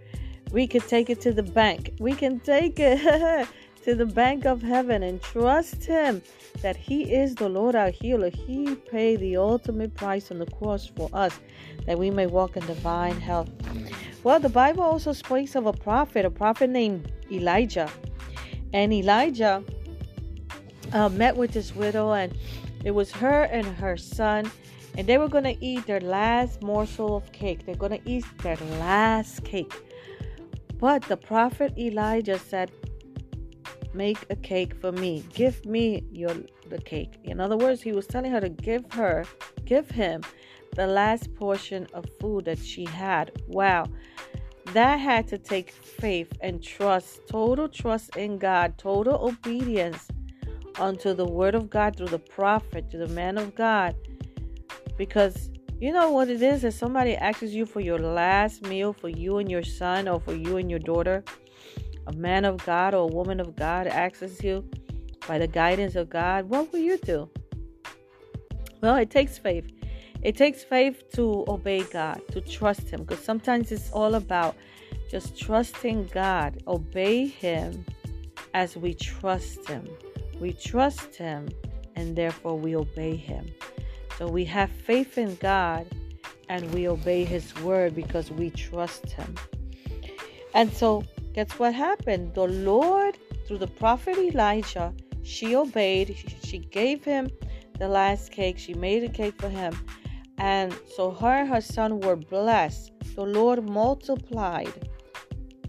We 0.52 0.66
can 0.66 0.82
take 0.82 1.08
it 1.08 1.20
to 1.22 1.32
the 1.32 1.42
bank. 1.42 1.94
We 1.98 2.12
can 2.12 2.40
take 2.40 2.78
it 2.78 3.48
to 3.84 3.94
the 3.94 4.06
bank 4.06 4.44
of 4.44 4.62
heaven 4.62 5.02
and 5.02 5.20
trust 5.22 5.84
Him 5.84 6.22
that 6.60 6.76
He 6.76 7.12
is 7.12 7.34
the 7.34 7.48
Lord 7.48 7.74
our 7.74 7.90
healer. 7.90 8.30
He 8.30 8.74
paid 8.74 9.20
the 9.20 9.36
ultimate 9.36 9.94
price 9.94 10.30
on 10.30 10.38
the 10.38 10.46
cross 10.46 10.86
for 10.86 11.08
us 11.12 11.38
that 11.86 11.98
we 11.98 12.10
may 12.10 12.26
walk 12.26 12.56
in 12.56 12.66
divine 12.66 13.20
health. 13.20 13.50
Well, 14.24 14.38
the 14.38 14.48
Bible 14.48 14.84
also 14.84 15.12
speaks 15.12 15.56
of 15.56 15.66
a 15.66 15.72
prophet, 15.72 16.24
a 16.24 16.30
prophet 16.30 16.70
named 16.70 17.10
Elijah. 17.30 17.90
And 18.72 18.92
Elijah 18.92 19.64
uh, 20.92 21.08
met 21.08 21.36
with 21.36 21.52
this 21.52 21.74
widow, 21.74 22.12
and 22.12 22.36
it 22.84 22.92
was 22.92 23.10
her 23.12 23.44
and 23.44 23.66
her 23.66 23.96
son, 23.96 24.50
and 24.96 25.06
they 25.06 25.18
were 25.18 25.28
going 25.28 25.44
to 25.44 25.64
eat 25.64 25.86
their 25.86 26.00
last 26.00 26.62
morsel 26.62 27.16
of 27.16 27.30
cake. 27.32 27.64
They're 27.64 27.74
going 27.74 28.00
to 28.00 28.10
eat 28.10 28.24
their 28.42 28.56
last 28.78 29.44
cake. 29.44 29.72
But 30.78 31.02
the 31.02 31.16
prophet 31.16 31.72
Elijah 31.78 32.38
said, 32.38 32.70
Make 33.94 34.18
a 34.30 34.36
cake 34.36 34.74
for 34.80 34.90
me. 34.90 35.22
Give 35.34 35.64
me 35.66 36.02
your 36.10 36.34
the 36.70 36.78
cake. 36.78 37.18
In 37.24 37.40
other 37.40 37.56
words, 37.56 37.82
he 37.82 37.92
was 37.92 38.06
telling 38.06 38.32
her 38.32 38.40
to 38.40 38.48
give 38.48 38.90
her, 38.92 39.24
give 39.66 39.90
him 39.90 40.22
the 40.74 40.86
last 40.86 41.34
portion 41.34 41.86
of 41.92 42.06
food 42.18 42.46
that 42.46 42.58
she 42.58 42.86
had. 42.86 43.30
Wow. 43.46 43.86
That 44.72 44.96
had 44.96 45.28
to 45.28 45.38
take 45.38 45.70
faith 45.70 46.32
and 46.40 46.62
trust, 46.62 47.28
total 47.28 47.68
trust 47.68 48.16
in 48.16 48.38
God, 48.38 48.78
total 48.78 49.28
obedience 49.28 50.08
unto 50.78 51.14
the 51.14 51.26
word 51.26 51.54
of 51.54 51.70
God 51.70 51.96
through 51.96 52.08
the 52.08 52.18
prophet, 52.18 52.90
to 52.90 52.98
the 52.98 53.08
man 53.08 53.38
of 53.38 53.54
God. 53.54 53.94
Because 54.96 55.50
you 55.80 55.92
know 55.92 56.12
what 56.12 56.28
it 56.28 56.42
is? 56.42 56.64
If 56.64 56.74
somebody 56.74 57.16
asks 57.16 57.50
you 57.50 57.66
for 57.66 57.80
your 57.80 57.98
last 57.98 58.62
meal 58.62 58.92
for 58.92 59.08
you 59.08 59.38
and 59.38 59.50
your 59.50 59.64
son 59.64 60.06
or 60.06 60.20
for 60.20 60.34
you 60.34 60.56
and 60.56 60.70
your 60.70 60.78
daughter, 60.78 61.24
a 62.06 62.12
man 62.12 62.44
of 62.44 62.64
God 62.64 62.94
or 62.94 63.10
a 63.10 63.12
woman 63.12 63.40
of 63.40 63.56
God 63.56 63.86
asks 63.86 64.42
you 64.42 64.64
by 65.26 65.38
the 65.38 65.46
guidance 65.46 65.96
of 65.96 66.08
God, 66.08 66.48
what 66.48 66.72
will 66.72 66.80
you 66.80 66.98
do? 66.98 67.28
Well, 68.80 68.96
it 68.96 69.10
takes 69.10 69.38
faith. 69.38 69.70
It 70.22 70.36
takes 70.36 70.62
faith 70.62 71.02
to 71.14 71.44
obey 71.48 71.82
God, 71.82 72.20
to 72.30 72.40
trust 72.40 72.88
Him, 72.88 73.04
because 73.04 73.24
sometimes 73.24 73.72
it's 73.72 73.90
all 73.90 74.14
about 74.14 74.56
just 75.10 75.36
trusting 75.36 76.06
God, 76.12 76.62
obey 76.68 77.26
Him 77.26 77.84
as 78.54 78.76
we 78.76 78.94
trust 78.94 79.68
Him. 79.68 79.88
We 80.42 80.52
trust 80.52 81.14
Him 81.14 81.48
and 81.94 82.16
therefore 82.16 82.58
we 82.58 82.74
obey 82.74 83.14
Him. 83.14 83.46
So 84.18 84.26
we 84.26 84.44
have 84.46 84.70
faith 84.72 85.16
in 85.16 85.36
God 85.36 85.86
and 86.48 86.68
we 86.74 86.88
obey 86.88 87.22
His 87.22 87.54
word 87.60 87.94
because 87.94 88.32
we 88.32 88.50
trust 88.50 89.12
Him. 89.12 89.36
And 90.52 90.72
so, 90.72 91.04
guess 91.32 91.52
what 91.60 91.74
happened? 91.74 92.34
The 92.34 92.48
Lord, 92.48 93.16
through 93.46 93.58
the 93.58 93.68
prophet 93.68 94.18
Elijah, 94.18 94.92
she 95.22 95.54
obeyed. 95.54 96.16
She 96.42 96.58
gave 96.58 97.04
him 97.04 97.30
the 97.78 97.86
last 97.88 98.32
cake. 98.32 98.58
She 98.58 98.74
made 98.74 99.04
a 99.04 99.08
cake 99.08 99.40
for 99.40 99.48
him. 99.48 99.72
And 100.38 100.74
so 100.96 101.12
her 101.12 101.34
and 101.40 101.48
her 101.48 101.60
son 101.60 102.00
were 102.00 102.16
blessed. 102.16 102.90
The 103.14 103.24
Lord 103.24 103.62
multiplied 103.68 104.88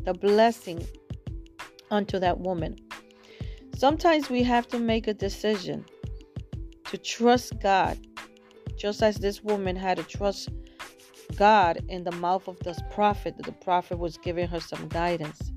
the 0.03 0.15
blessing 0.15 0.85
unto 1.91 2.17
that 2.17 2.39
woman. 2.39 2.75
Sometimes 3.83 4.29
we 4.29 4.43
have 4.43 4.65
to 4.69 4.79
make 4.79 5.09
a 5.09 5.13
decision 5.13 5.83
to 6.85 6.97
trust 6.97 7.59
God, 7.59 7.97
just 8.77 9.03
as 9.03 9.17
this 9.17 9.43
woman 9.43 9.75
had 9.75 9.97
to 9.97 10.03
trust 10.03 10.47
God 11.35 11.81
in 11.89 12.05
the 12.05 12.13
mouth 12.13 12.47
of 12.47 12.57
this 12.59 12.79
prophet. 12.91 13.35
The 13.37 13.51
prophet 13.51 13.99
was 13.99 14.15
giving 14.15 14.47
her 14.47 14.61
some 14.61 14.87
guidance. 14.87 15.51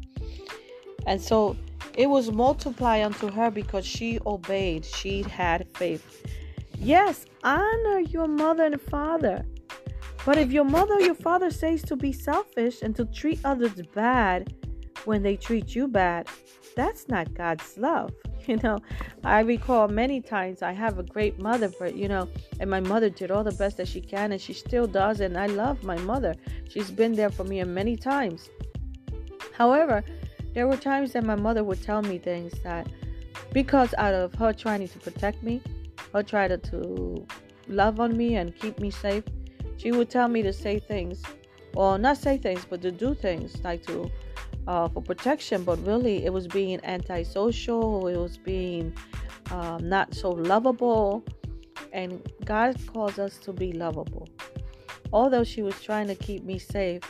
And 1.06 1.22
so 1.22 1.56
it 1.96 2.08
was 2.10 2.32
multiplied 2.32 3.04
unto 3.04 3.30
her 3.30 3.48
because 3.48 3.86
she 3.86 4.18
obeyed, 4.26 4.84
she 4.84 5.22
had 5.22 5.68
faith. 5.76 6.26
Yes, 6.80 7.26
honor 7.44 8.00
your 8.00 8.26
mother 8.26 8.64
and 8.64 8.80
father. 8.80 9.46
But 10.24 10.36
if 10.36 10.50
your 10.50 10.64
mother 10.64 10.94
or 10.94 11.00
your 11.00 11.14
father 11.14 11.52
says 11.52 11.80
to 11.82 11.94
be 11.94 12.10
selfish 12.10 12.82
and 12.82 12.96
to 12.96 13.04
treat 13.04 13.38
others 13.44 13.80
bad 13.94 14.52
when 15.04 15.22
they 15.22 15.36
treat 15.36 15.76
you 15.76 15.86
bad, 15.86 16.26
that's 16.76 17.08
not 17.08 17.34
God's 17.34 17.76
love. 17.76 18.12
You 18.46 18.58
know, 18.62 18.78
I 19.24 19.40
recall 19.40 19.88
many 19.88 20.20
times 20.20 20.62
I 20.62 20.70
have 20.70 21.00
a 21.00 21.02
great 21.02 21.36
mother, 21.40 21.68
but 21.80 21.96
you 21.96 22.06
know, 22.06 22.28
and 22.60 22.70
my 22.70 22.78
mother 22.78 23.10
did 23.10 23.32
all 23.32 23.42
the 23.42 23.50
best 23.50 23.78
that 23.78 23.88
she 23.88 24.00
can, 24.00 24.30
and 24.30 24.40
she 24.40 24.52
still 24.52 24.86
does. 24.86 25.18
And 25.18 25.36
I 25.36 25.46
love 25.46 25.82
my 25.82 25.98
mother. 25.98 26.36
She's 26.68 26.92
been 26.92 27.12
there 27.14 27.30
for 27.30 27.42
me 27.42 27.64
many 27.64 27.96
times. 27.96 28.48
However, 29.52 30.04
there 30.54 30.68
were 30.68 30.76
times 30.76 31.14
that 31.14 31.24
my 31.24 31.34
mother 31.34 31.64
would 31.64 31.82
tell 31.82 32.02
me 32.02 32.18
things 32.18 32.52
that, 32.62 32.86
because 33.52 33.92
out 33.98 34.14
of 34.14 34.32
her 34.34 34.52
trying 34.52 34.86
to 34.86 34.98
protect 35.00 35.42
me, 35.42 35.60
her 36.12 36.22
trying 36.22 36.60
to 36.60 37.26
love 37.66 37.98
on 37.98 38.16
me 38.16 38.36
and 38.36 38.54
keep 38.54 38.78
me 38.78 38.92
safe, 38.92 39.24
she 39.76 39.90
would 39.90 40.08
tell 40.08 40.28
me 40.28 40.42
to 40.42 40.52
say 40.52 40.78
things, 40.78 41.20
or 41.74 41.98
not 41.98 42.16
say 42.16 42.38
things, 42.38 42.64
but 42.64 42.80
to 42.82 42.92
do 42.92 43.12
things 43.12 43.60
like 43.64 43.84
to 43.86 44.08
uh, 44.66 44.88
for 44.88 45.02
protection, 45.02 45.64
but 45.64 45.84
really 45.86 46.24
it 46.24 46.32
was 46.32 46.46
being 46.46 46.80
antisocial, 46.84 48.08
it 48.08 48.16
was 48.16 48.36
being 48.36 48.94
um, 49.50 49.88
not 49.88 50.14
so 50.14 50.30
lovable. 50.30 51.24
And 51.92 52.20
God 52.44 52.76
calls 52.86 53.18
us 53.18 53.38
to 53.38 53.52
be 53.52 53.72
lovable. 53.72 54.28
Although 55.12 55.44
she 55.44 55.62
was 55.62 55.80
trying 55.82 56.08
to 56.08 56.14
keep 56.14 56.44
me 56.44 56.58
safe, 56.58 57.02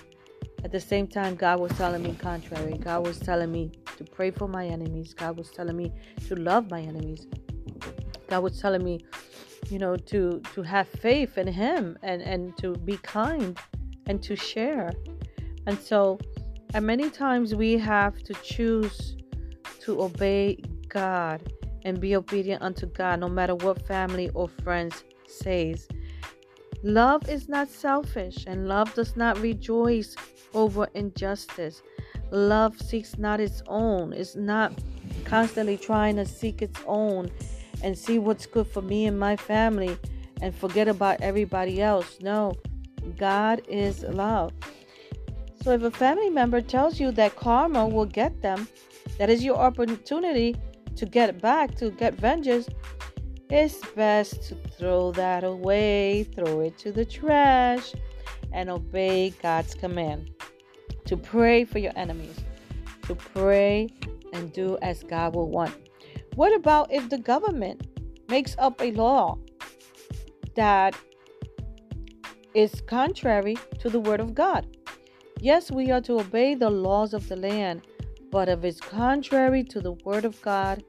at 0.65 0.73
the 0.73 0.81
same 0.81 1.07
time, 1.07 1.37
God 1.37 1.61
was 1.61 1.73
telling 1.73 2.03
me 2.03 2.17
contrary. 2.19 2.77
God 2.79 3.07
was 3.07 3.19
telling 3.19 3.53
me 3.53 3.71
to 3.97 4.05
pray 4.05 4.31
for 4.31 4.49
my 4.49 4.67
enemies. 4.67 5.15
God 5.15 5.37
was 5.37 5.51
telling 5.51 5.77
me 5.77 5.93
to 6.27 6.35
love 6.35 6.71
my 6.71 6.81
enemies. 6.81 7.27
God 8.29 8.43
was 8.43 8.61
telling 8.61 8.83
me, 8.83 9.01
you 9.71 9.79
know, 9.79 9.97
to 9.97 10.41
to 10.55 10.63
have 10.63 10.89
faith 10.89 11.39
in 11.39 11.47
Him 11.47 11.97
and 12.03 12.21
and 12.23 12.57
to 12.59 12.75
be 12.75 12.97
kind 12.99 13.57
and 14.07 14.23
to 14.23 14.35
share. 14.35 14.93
And 15.67 15.79
so 15.79 16.19
and 16.77 16.87
many 16.87 17.09
times 17.09 17.55
we 17.55 17.79
have 17.79 18.23
to 18.23 18.35
choose 18.43 19.17
to 19.81 20.03
obey 20.03 20.63
God 20.91 21.51
and 21.87 21.99
be 21.99 22.15
obedient 22.15 22.61
unto 22.61 22.85
God 22.85 23.21
no 23.21 23.31
matter 23.31 23.55
what 23.55 23.87
family 23.87 24.29
or 24.35 24.47
friends 24.47 25.03
says. 25.27 25.89
Love 26.83 27.31
is 27.31 27.49
not 27.49 27.71
selfish 27.71 28.45
and 28.47 28.69
love 28.69 28.93
does 28.93 29.17
not 29.17 29.39
rejoice 29.41 30.17
over 30.53 30.87
injustice. 30.93 31.81
Love 32.31 32.79
seeks 32.79 33.17
not 33.17 33.41
its 33.41 33.63
own. 33.69 34.13
It's 34.13 34.37
not 34.37 34.75
constantly 35.25 35.79
trying 35.79 36.17
to 36.17 36.27
seek 36.27 36.61
its 36.61 36.79
own 36.87 37.31
and 37.83 37.97
see 37.97 38.19
what's 38.19 38.45
good 38.45 38.67
for 38.67 38.83
me 38.83 39.07
and 39.07 39.19
my 39.19 39.37
family 39.37 39.97
and 40.43 40.55
forget 40.55 40.89
about 40.89 41.23
everybody 41.23 41.81
else. 41.81 42.19
No, 42.21 42.53
God 43.17 43.63
is 43.67 44.03
love. 44.03 44.53
So 45.67 45.73
if 45.73 45.83
a 45.83 45.91
family 45.91 46.31
member 46.31 46.61
tells 46.61 47.01
you 47.01 47.11
that 47.11 47.35
karma 47.35 47.89
will 47.89 48.07
get 48.07 48.41
them, 48.41 48.69
that 49.19 49.29
is 49.29 49.43
your 49.43 49.57
opportunity 49.57 50.55
to 50.95 51.05
get 51.05 51.43
back, 51.43 51.75
to 51.79 51.91
get 51.91 52.15
vengeance, 52.15 52.69
it's 53.51 53.81
best 53.97 54.45
to 54.45 54.55
throw 54.79 55.11
that 55.11 55.43
away, 55.43 56.23
throw 56.37 56.61
it 56.61 56.79
to 56.79 56.93
the 56.93 57.05
trash, 57.05 57.95
and 58.53 58.71
obey 58.71 59.31
God's 59.43 59.75
command 59.75 60.31
to 61.05 61.17
pray 61.17 61.65
for 61.65 61.81
your 61.81 61.93
enemies, 61.97 62.37
to 63.09 63.17
pray 63.17 63.89
and 64.33 64.53
do 64.53 64.79
as 64.83 65.03
God 65.03 65.35
will 65.35 65.51
want. 65.51 65.75
What 66.37 66.55
about 66.55 66.93
if 66.93 67.09
the 67.09 67.19
government 67.19 67.89
makes 68.29 68.55
up 68.59 68.81
a 68.81 68.93
law 68.93 69.37
that 70.55 70.95
is 72.55 72.81
contrary 72.83 73.57
to 73.81 73.91
the 73.91 73.99
word 73.99 74.21
of 74.21 74.33
God? 74.33 74.76
Yes, 75.41 75.71
we 75.71 75.91
are 75.91 76.01
to 76.03 76.21
obey 76.21 76.55
the 76.55 76.71
laws 76.71 77.13
of 77.13 77.29
the 77.29 77.37
land, 77.37 77.83
but 78.31 78.49
if 78.49 78.65
it's 78.65 78.81
contrary 78.81 79.63
to 79.65 79.81
the 79.81 79.93
word 79.93 80.25
of 80.25 80.41
God, 80.41 80.83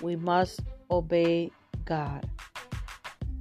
we 0.00 0.16
must 0.16 0.60
obey 0.90 1.50
God. 1.84 2.28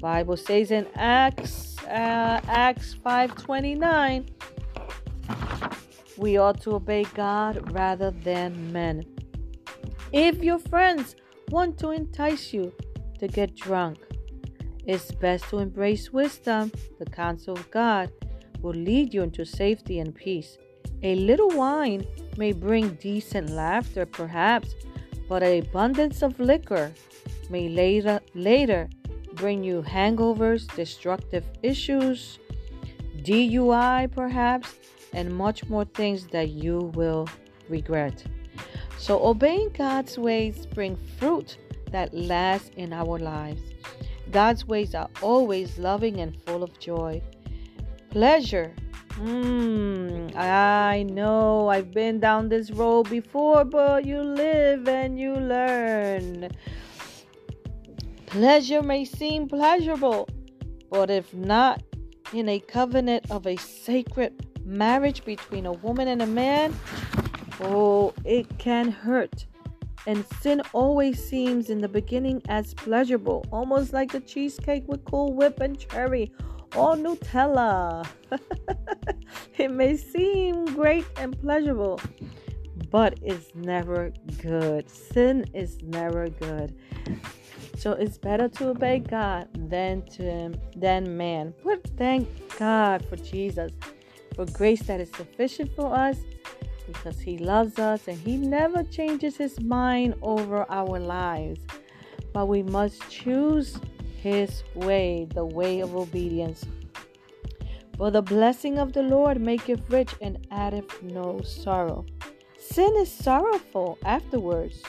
Bible 0.02 0.36
says 0.36 0.72
in 0.72 0.86
Acts 0.96 1.78
uh, 1.86 2.42
Acts 2.48 2.94
5:29 2.94 4.28
we 6.18 6.38
ought 6.38 6.60
to 6.62 6.76
obey 6.76 7.06
God 7.16 7.72
rather 7.72 8.12
than 8.12 8.72
men. 8.74 9.04
If 10.12 10.44
your 10.44 10.60
friends 10.60 11.16
want 11.50 11.78
to 11.80 11.92
entice 11.92 12.54
you 12.54 12.74
to 13.20 13.28
get 13.28 13.56
drunk, 13.56 13.98
it's 14.86 15.12
best 15.12 15.46
to 15.50 15.60
embrace 15.60 16.12
wisdom. 16.12 16.72
The 17.00 17.06
counsel 17.06 17.56
of 17.56 17.72
God 17.72 18.12
will 18.64 18.74
lead 18.74 19.14
you 19.14 19.22
into 19.22 19.46
safety 19.46 20.00
and 20.00 20.16
peace. 20.16 20.58
A 21.04 21.16
little 21.16 21.50
wine 21.50 22.08
may 22.38 22.54
bring 22.54 22.96
decent 22.96 23.50
laughter, 23.50 24.06
perhaps, 24.06 24.74
but 25.30 25.44
an 25.44 25.60
abundance 25.60 26.24
of 26.24 26.40
liquor 26.40 26.92
may 27.50 27.70
later, 27.70 28.20
later 28.34 28.90
bring 29.34 29.64
you 29.64 29.84
hangovers, 29.84 30.74
destructive 30.76 31.44
issues, 31.62 32.40
DUI 33.18 34.12
perhaps, 34.12 34.76
and 35.14 35.36
much 35.36 35.68
more 35.70 35.86
things 35.86 36.28
that 36.28 36.50
you 36.50 36.92
will 36.96 37.28
regret. 37.70 38.24
So, 38.98 39.24
obeying 39.26 39.70
God's 39.70 40.18
ways 40.18 40.66
bring 40.66 40.96
fruit 41.20 41.58
that 41.92 42.14
lasts 42.14 42.72
in 42.78 42.94
our 42.94 43.20
lives. 43.20 43.62
God's 44.32 44.66
ways 44.66 44.96
are 44.96 45.10
always 45.22 45.78
loving 45.78 46.22
and 46.22 46.42
full 46.44 46.64
of 46.64 46.80
joy. 46.80 47.22
Pleasure. 48.14 48.72
Hmm, 49.16 50.28
I 50.36 51.04
know 51.10 51.68
I've 51.70 51.92
been 51.92 52.20
down 52.20 52.48
this 52.48 52.70
road 52.70 53.10
before, 53.10 53.66
but 53.66 54.06
you 54.06 54.22
live 54.22 54.88
and 54.88 55.20
you 55.20 55.34
learn. 55.34 56.52
Pleasure 58.28 58.84
may 58.84 59.04
seem 59.04 59.48
pleasurable, 59.48 60.30
but 60.92 61.10
if 61.10 61.34
not 61.34 61.82
in 62.34 62.50
a 62.50 62.60
covenant 62.60 63.32
of 63.32 63.48
a 63.48 63.56
sacred 63.56 64.48
marriage 64.64 65.26
between 65.26 65.66
a 65.66 65.74
woman 65.74 66.08
and 66.08 66.22
a 66.22 66.28
man, 66.28 66.72
oh, 67.62 68.14
it 68.26 68.60
can 68.60 68.92
hurt. 68.92 69.48
And 70.06 70.24
sin 70.40 70.62
always 70.72 71.18
seems 71.28 71.72
in 71.72 71.82
the 71.82 71.90
beginning 71.90 72.44
as 72.48 72.76
pleasurable, 72.76 73.44
almost 73.52 73.92
like 73.92 74.12
the 74.12 74.20
cheesecake 74.20 74.88
with 74.88 75.04
Cool 75.04 75.34
Whip 75.34 75.62
and 75.62 75.80
cherry 75.80 76.32
or 76.76 76.96
Nutella. 76.96 78.06
it 79.58 79.72
may 79.72 79.96
seem 79.96 80.66
great 80.66 81.06
and 81.18 81.40
pleasurable, 81.40 82.00
but 82.90 83.20
it's 83.22 83.54
never 83.56 84.12
good. 84.42 84.90
Sin 84.90 85.46
is 85.54 85.82
never 85.84 86.30
good. 86.30 86.76
So 87.78 87.92
it's 87.92 88.18
better 88.18 88.48
to 88.48 88.70
obey 88.70 89.00
God 89.00 89.50
than 89.70 90.04
to 90.18 90.54
than 90.76 91.18
man. 91.18 91.54
But 91.64 91.86
thank 91.98 92.28
God 92.58 93.06
for 93.10 93.18
Jesus, 93.18 93.72
for 94.36 94.46
grace 94.46 94.84
that 94.84 95.02
is 95.02 95.10
sufficient 95.12 95.76
for 95.76 95.94
us, 95.94 96.18
because 96.88 97.20
He 97.20 97.38
loves 97.38 97.80
us 97.80 98.08
and 98.08 98.18
He 98.18 98.38
never 98.38 98.84
changes 98.84 99.36
His 99.38 99.60
mind 99.60 100.16
over 100.22 100.66
our 100.70 101.00
lives. 101.00 101.60
But 102.32 102.48
we 102.48 102.64
must 102.64 103.10
choose 103.10 103.78
His 104.24 104.64
way, 104.74 105.28
the 105.34 105.44
way 105.44 105.82
of 105.82 105.98
obedience. 105.98 106.64
For 107.98 108.10
the 108.10 108.22
blessing 108.22 108.78
of 108.78 108.94
the 108.94 109.04
Lord 109.04 109.42
maketh 109.42 109.90
rich 109.90 110.16
and 110.22 110.48
addeth 110.50 111.04
no 111.04 111.42
sorrow. 111.42 112.06
Sin 112.58 112.96
is 113.00 113.12
sorrowful 113.12 113.98
afterwards. 114.06 114.82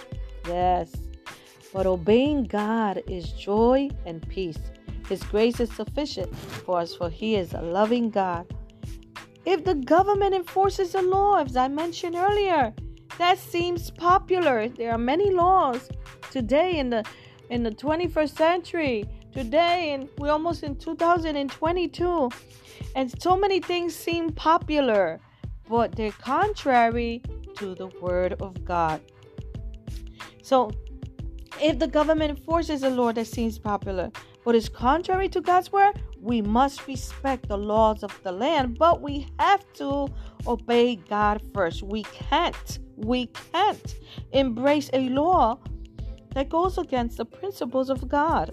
Yes, 0.47 0.95
but 1.73 1.85
obeying 1.85 2.45
God 2.45 3.03
is 3.09 3.33
joy 3.33 3.91
and 4.07 4.25
peace. 4.29 4.61
His 5.09 5.25
grace 5.25 5.59
is 5.59 5.73
sufficient 5.73 6.33
for 6.37 6.79
us, 6.79 6.95
for 6.95 7.11
He 7.11 7.35
is 7.35 7.55
a 7.55 7.61
loving 7.61 8.11
God. 8.11 8.47
If 9.45 9.65
the 9.65 9.75
government 9.75 10.37
enforces 10.37 10.95
a 10.95 11.03
law, 11.03 11.43
as 11.43 11.57
I 11.57 11.67
mentioned 11.67 12.15
earlier, 12.15 12.73
that 13.19 13.39
seems 13.39 13.91
popular. 13.91 14.69
There 14.69 14.93
are 14.93 14.99
many 15.13 15.33
laws 15.33 15.89
today 16.31 16.79
in 16.79 16.91
the 16.91 17.05
in 17.51 17.65
the 17.65 17.73
21st 17.73 18.37
century. 18.37 19.05
Today, 19.35 19.93
and 19.93 20.09
we're 20.17 20.31
almost 20.31 20.63
in 20.63 20.77
2022, 20.77 22.31
and 22.95 23.21
so 23.21 23.37
many 23.37 23.59
things 23.59 23.93
seem 23.93 24.31
popular, 24.31 25.19
but 25.69 25.97
they're 25.97 26.13
contrary 26.13 27.21
to 27.57 27.75
the 27.75 27.89
Word 28.01 28.35
of 28.35 28.65
God. 28.65 29.01
So 30.43 30.71
if 31.61 31.81
the 31.81 31.89
government 31.89 32.39
enforces 32.39 32.85
a 32.85 32.91
law 32.91 33.13
that 33.13 33.27
seems 33.27 33.59
popular 33.59 34.13
but 34.45 34.55
is 34.55 34.69
contrary 34.69 35.29
to 35.31 35.41
God's 35.41 35.73
word, 35.73 36.01
we 36.21 36.43
must 36.43 36.87
respect 36.87 37.49
the 37.49 37.57
laws 37.57 38.03
of 38.03 38.17
the 38.23 38.31
land, 38.31 38.79
but 38.79 39.01
we 39.01 39.27
have 39.39 39.65
to 39.75 40.07
obey 40.47 40.97
God 40.97 41.43
first. 41.55 41.83
We 41.83 42.03
can't, 42.05 42.79
we 42.97 43.27
can't 43.53 43.97
embrace 44.33 44.91
a 44.93 45.09
law 45.09 45.59
that 46.35 46.51
goes 46.51 46.77
against 46.79 47.17
the 47.17 47.25
principles 47.25 47.89
of 47.89 48.07
God. 48.07 48.53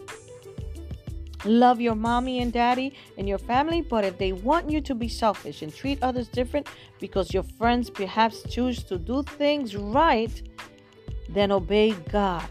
Love 1.46 1.82
your 1.82 1.96
mommy 1.96 2.40
and 2.40 2.54
daddy 2.54 2.94
and 3.18 3.28
your 3.28 3.40
family, 3.40 3.82
but 3.82 4.04
if 4.04 4.18
they 4.18 4.32
want 4.32 4.70
you 4.70 4.80
to 4.82 4.94
be 4.94 5.08
selfish 5.08 5.62
and 5.62 5.74
treat 5.74 6.02
others 6.04 6.28
different 6.28 6.68
because 7.00 7.34
your 7.34 7.44
friends 7.44 7.90
perhaps 7.90 8.44
choose 8.44 8.84
to 8.84 8.98
do 8.98 9.24
things 9.24 9.76
right, 9.76 10.42
then 11.30 11.52
obey 11.52 11.92
God 12.12 12.48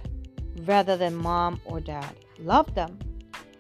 rather 0.65 0.97
than 0.97 1.15
mom 1.15 1.61
or 1.65 1.81
dad. 1.81 2.15
Love 2.41 2.75
them, 2.75 2.99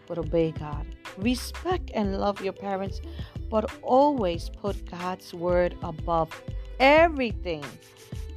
but 0.06 0.18
obey 0.18 0.50
God. 0.50 0.86
Respect 1.18 1.90
and 1.94 2.18
love 2.18 2.42
your 2.42 2.52
parents, 2.52 3.00
but 3.48 3.70
always 3.82 4.48
put 4.48 4.90
God's 4.90 5.32
word 5.32 5.76
above 5.82 6.30
everything. 6.80 7.64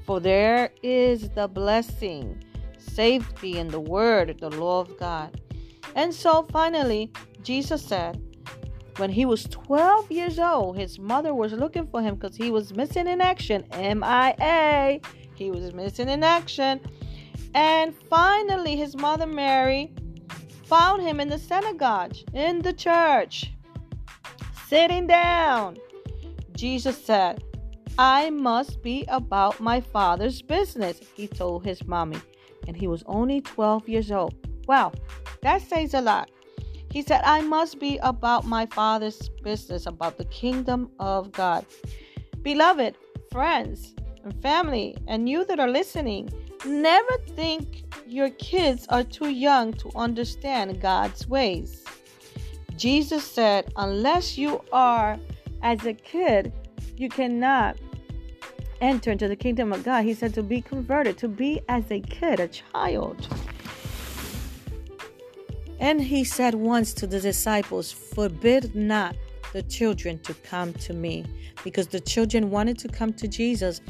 For 0.06 0.20
there 0.20 0.72
is 0.84 1.30
the 1.30 1.48
blessing, 1.48 2.44
safety 2.78 3.58
in 3.58 3.70
the 3.70 3.80
word, 3.80 4.38
the 4.40 4.50
law 4.50 4.82
of 4.82 4.98
God. 5.00 5.40
And 5.96 6.14
so 6.14 6.44
finally, 6.52 7.12
Jesus 7.44 7.84
said, 7.84 8.22
when 8.98 9.10
he 9.10 9.26
was 9.26 9.46
12 9.46 10.12
years 10.12 10.40
old, 10.40 10.78
his 10.78 11.00
mother 11.00 11.34
was 11.34 11.52
looking 11.54 11.88
for 11.88 12.02
him 12.02 12.16
because 12.16 12.36
he 12.36 12.52
was 12.52 12.76
missing 12.76 13.08
in 13.08 13.22
action. 13.22 13.66
MIA. 13.72 15.00
He 15.36 15.50
was 15.50 15.74
missing 15.74 16.10
in 16.10 16.24
action. 16.24 16.80
And 17.56 17.96
finally, 18.10 18.76
his 18.76 18.96
mother 18.96 19.26
Mary 19.26 19.94
found 20.66 21.02
him 21.02 21.20
in 21.20 21.30
the 21.30 21.38
synagogue, 21.38 22.16
in 22.34 22.60
the 22.60 22.74
church, 22.74 23.52
sitting 24.68 25.08
down. 25.08 25.78
Jesus 26.56 27.04
said, 27.04 27.44
I 27.98 28.30
must 28.30 28.82
be 28.82 29.06
about 29.08 29.60
my 29.60 29.82
father's 29.82 30.42
business, 30.42 31.00
he 31.16 31.28
told 31.28 31.66
his 31.66 31.86
mommy. 31.86 32.18
And 32.68 32.78
he 32.78 32.88
was 32.88 33.04
only 33.06 33.42
12 33.42 33.90
years 33.90 34.12
old. 34.12 34.43
Wow, 34.68 34.92
that 35.42 35.62
says 35.62 35.94
a 35.94 36.02
lot. 36.02 36.30
He 36.92 37.02
said, 37.02 37.22
I 37.26 37.42
must 37.42 37.80
be 37.80 37.98
about 38.04 38.46
my 38.46 38.66
father's 38.68 39.30
business, 39.44 39.88
about 39.88 40.18
the 40.18 40.26
kingdom 40.26 40.92
of 41.00 41.32
God. 41.32 41.66
Beloved, 42.44 42.96
friends, 43.32 43.96
and 44.24 44.40
family, 44.42 44.96
and 45.08 45.28
you 45.28 45.44
that 45.46 45.60
are 45.60 45.70
listening, 45.70 46.30
Never 46.66 47.18
think 47.36 47.84
your 48.08 48.30
kids 48.30 48.86
are 48.88 49.04
too 49.04 49.30
young 49.30 49.74
to 49.74 49.92
understand 49.96 50.80
God's 50.80 51.28
ways. 51.28 51.84
Jesus 52.78 53.24
said, 53.26 53.72
unless 53.76 54.38
you 54.38 54.62
are 54.72 55.20
as 55.62 55.86
a 55.86 55.94
kid, 55.94 56.54
you 56.96 57.10
cannot 57.10 57.78
enter 58.80 59.12
into 59.12 59.28
the 59.28 59.36
kingdom 59.36 59.74
of 59.74 59.84
God. 59.84 60.06
He 60.06 60.14
said 60.14 60.34
to 60.36 60.44
be 60.44 60.62
converted, 60.62 61.18
to 61.18 61.28
be 61.28 61.62
as 61.68 61.92
a 61.92 62.00
kid, 62.00 62.40
a 62.40 62.48
child. 62.48 63.28
And 65.80 66.02
he 66.02 66.24
said 66.24 66.56
once 66.56 66.94
to 66.96 67.08
the 67.08 67.20
disciples, 67.20 67.92
Forbid 67.92 68.76
not 68.76 69.16
the 69.54 69.64
children 69.64 70.20
to 70.20 70.34
come 70.34 70.74
to 70.74 70.94
me. 70.94 71.26
Because 71.64 71.88
the 71.88 72.00
children 72.00 72.50
wanted 72.50 72.78
to 72.80 72.88
come 72.88 73.14
to 73.14 73.28
Jesus, 73.28 73.82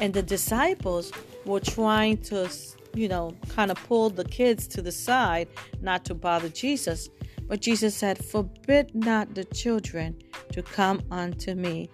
and 0.00 0.12
the 0.12 0.22
disciples 0.22 1.12
were 1.46 1.60
trying 1.60 2.18
to, 2.18 2.48
you 2.94 3.08
know, 3.08 3.36
kind 3.48 3.70
of 3.70 3.76
pull 3.86 4.10
the 4.10 4.24
kids 4.24 4.66
to 4.68 4.82
the 4.82 4.92
side 4.92 5.48
not 5.80 6.04
to 6.06 6.14
bother 6.14 6.48
Jesus. 6.48 7.08
But 7.46 7.60
Jesus 7.60 7.94
said, 7.94 8.24
Forbid 8.24 8.94
not 8.94 9.34
the 9.34 9.44
children 9.44 10.16
to 10.52 10.62
come 10.62 11.02
unto 11.10 11.54
me. 11.54 11.90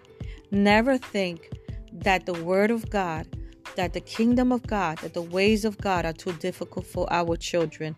Never 0.51 0.99
think 0.99 1.51
that 1.93 2.27
the 2.27 2.35
word 2.45 2.71
of 2.71 2.89
God, 2.91 3.27
that 3.77 3.93
the 3.93 4.01
kingdom 4.01 4.53
of 4.53 4.67
God, 4.67 4.99
that 4.99 5.15
the 5.15 5.23
ways 5.23 5.65
of 5.65 5.79
God 5.79 6.05
are 6.05 6.13
too 6.13 6.33
difficult 6.35 6.87
for 6.87 7.13
our 7.13 7.37
children. 7.37 7.97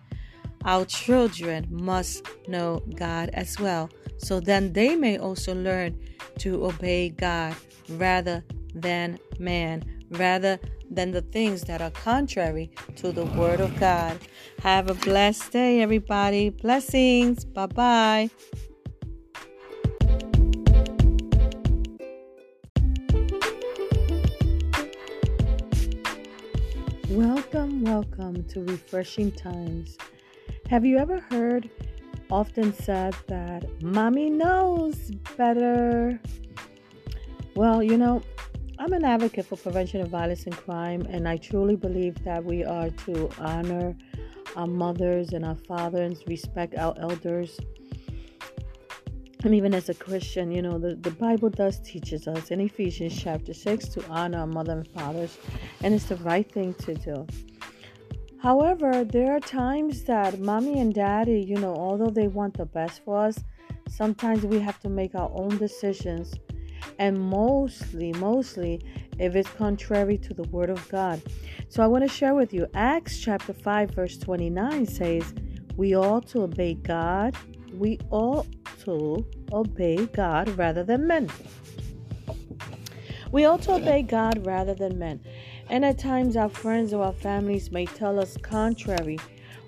Our 0.64 0.84
children 0.84 1.66
must 1.70 2.24
know 2.46 2.82
God 2.94 3.30
as 3.34 3.58
well, 3.58 3.90
so 4.18 4.38
then 4.38 4.72
they 4.72 4.94
may 4.94 5.18
also 5.18 5.54
learn 5.54 5.98
to 6.38 6.66
obey 6.66 7.08
God 7.08 7.56
rather 7.88 8.44
than 8.74 9.18
man, 9.38 9.82
rather 10.10 10.60
than 10.88 11.10
the 11.10 11.22
things 11.22 11.62
that 11.62 11.82
are 11.82 11.90
contrary 11.90 12.70
to 12.96 13.10
the 13.10 13.24
Word 13.24 13.60
of 13.60 13.78
God. 13.80 14.18
Have 14.62 14.88
a 14.88 14.94
blessed 14.94 15.50
day, 15.50 15.80
everybody. 15.82 16.50
Blessings. 16.50 17.44
Bye 17.44 17.66
bye. 17.66 18.30
Welcome, 27.08 27.82
welcome 27.82 28.44
to 28.44 28.60
Refreshing 28.60 29.32
Times. 29.32 29.98
Have 30.72 30.86
you 30.86 30.96
ever 30.96 31.20
heard 31.20 31.68
often 32.30 32.72
said 32.72 33.14
that 33.26 33.82
mommy 33.82 34.30
knows 34.30 35.10
better? 35.36 36.18
Well, 37.54 37.82
you 37.82 37.98
know, 37.98 38.22
I'm 38.78 38.94
an 38.94 39.04
advocate 39.04 39.44
for 39.44 39.56
prevention 39.56 40.00
of 40.00 40.08
violence 40.08 40.46
and 40.46 40.56
crime, 40.56 41.02
and 41.10 41.28
I 41.28 41.36
truly 41.36 41.76
believe 41.76 42.24
that 42.24 42.42
we 42.42 42.64
are 42.64 42.88
to 42.88 43.28
honor 43.38 43.94
our 44.56 44.66
mothers 44.66 45.34
and 45.34 45.44
our 45.44 45.56
fathers, 45.56 46.22
respect 46.26 46.74
our 46.78 46.94
elders. 46.96 47.60
And 49.44 49.54
even 49.54 49.74
as 49.74 49.90
a 49.90 49.94
Christian, 49.94 50.50
you 50.50 50.62
know, 50.62 50.78
the, 50.78 50.94
the 50.94 51.10
Bible 51.10 51.50
does 51.50 51.80
teaches 51.80 52.26
us 52.26 52.50
in 52.50 52.62
Ephesians 52.62 53.14
chapter 53.14 53.52
6 53.52 53.88
to 53.88 54.08
honor 54.08 54.38
our 54.38 54.46
mother 54.46 54.72
and 54.72 54.88
fathers, 54.88 55.36
and 55.82 55.92
it's 55.92 56.06
the 56.06 56.16
right 56.16 56.50
thing 56.50 56.72
to 56.72 56.94
do. 56.94 57.26
However, 58.42 59.04
there 59.04 59.36
are 59.36 59.38
times 59.38 60.02
that 60.04 60.40
mommy 60.40 60.80
and 60.80 60.92
daddy, 60.92 61.40
you 61.40 61.54
know, 61.58 61.76
although 61.76 62.10
they 62.10 62.26
want 62.26 62.56
the 62.56 62.66
best 62.66 63.04
for 63.04 63.16
us, 63.16 63.38
sometimes 63.88 64.44
we 64.44 64.58
have 64.58 64.80
to 64.80 64.88
make 64.88 65.14
our 65.14 65.30
own 65.32 65.58
decisions. 65.58 66.34
And 66.98 67.20
mostly, 67.20 68.12
mostly, 68.14 68.84
if 69.20 69.36
it's 69.36 69.48
contrary 69.50 70.18
to 70.18 70.34
the 70.34 70.42
word 70.48 70.70
of 70.70 70.88
God. 70.88 71.22
So 71.68 71.84
I 71.84 71.86
want 71.86 72.02
to 72.02 72.08
share 72.08 72.34
with 72.34 72.52
you 72.52 72.66
Acts 72.74 73.20
chapter 73.20 73.52
5, 73.52 73.92
verse 73.92 74.18
29 74.18 74.86
says, 74.86 75.34
We 75.76 75.94
ought 75.94 76.26
to 76.30 76.42
obey 76.42 76.74
God. 76.74 77.36
We 77.72 78.00
ought 78.10 78.48
to 78.80 79.24
obey 79.52 80.06
God 80.06 80.48
rather 80.58 80.82
than 80.82 81.06
men. 81.06 81.30
We 83.30 83.44
ought 83.44 83.62
to 83.62 83.74
obey 83.74 84.02
God 84.02 84.44
rather 84.44 84.74
than 84.74 84.98
men. 84.98 85.20
And 85.72 85.86
at 85.86 85.96
times, 85.96 86.36
our 86.36 86.50
friends 86.50 86.92
or 86.92 87.02
our 87.02 87.14
families 87.14 87.72
may 87.72 87.86
tell 87.86 88.20
us 88.20 88.36
contrary, 88.36 89.18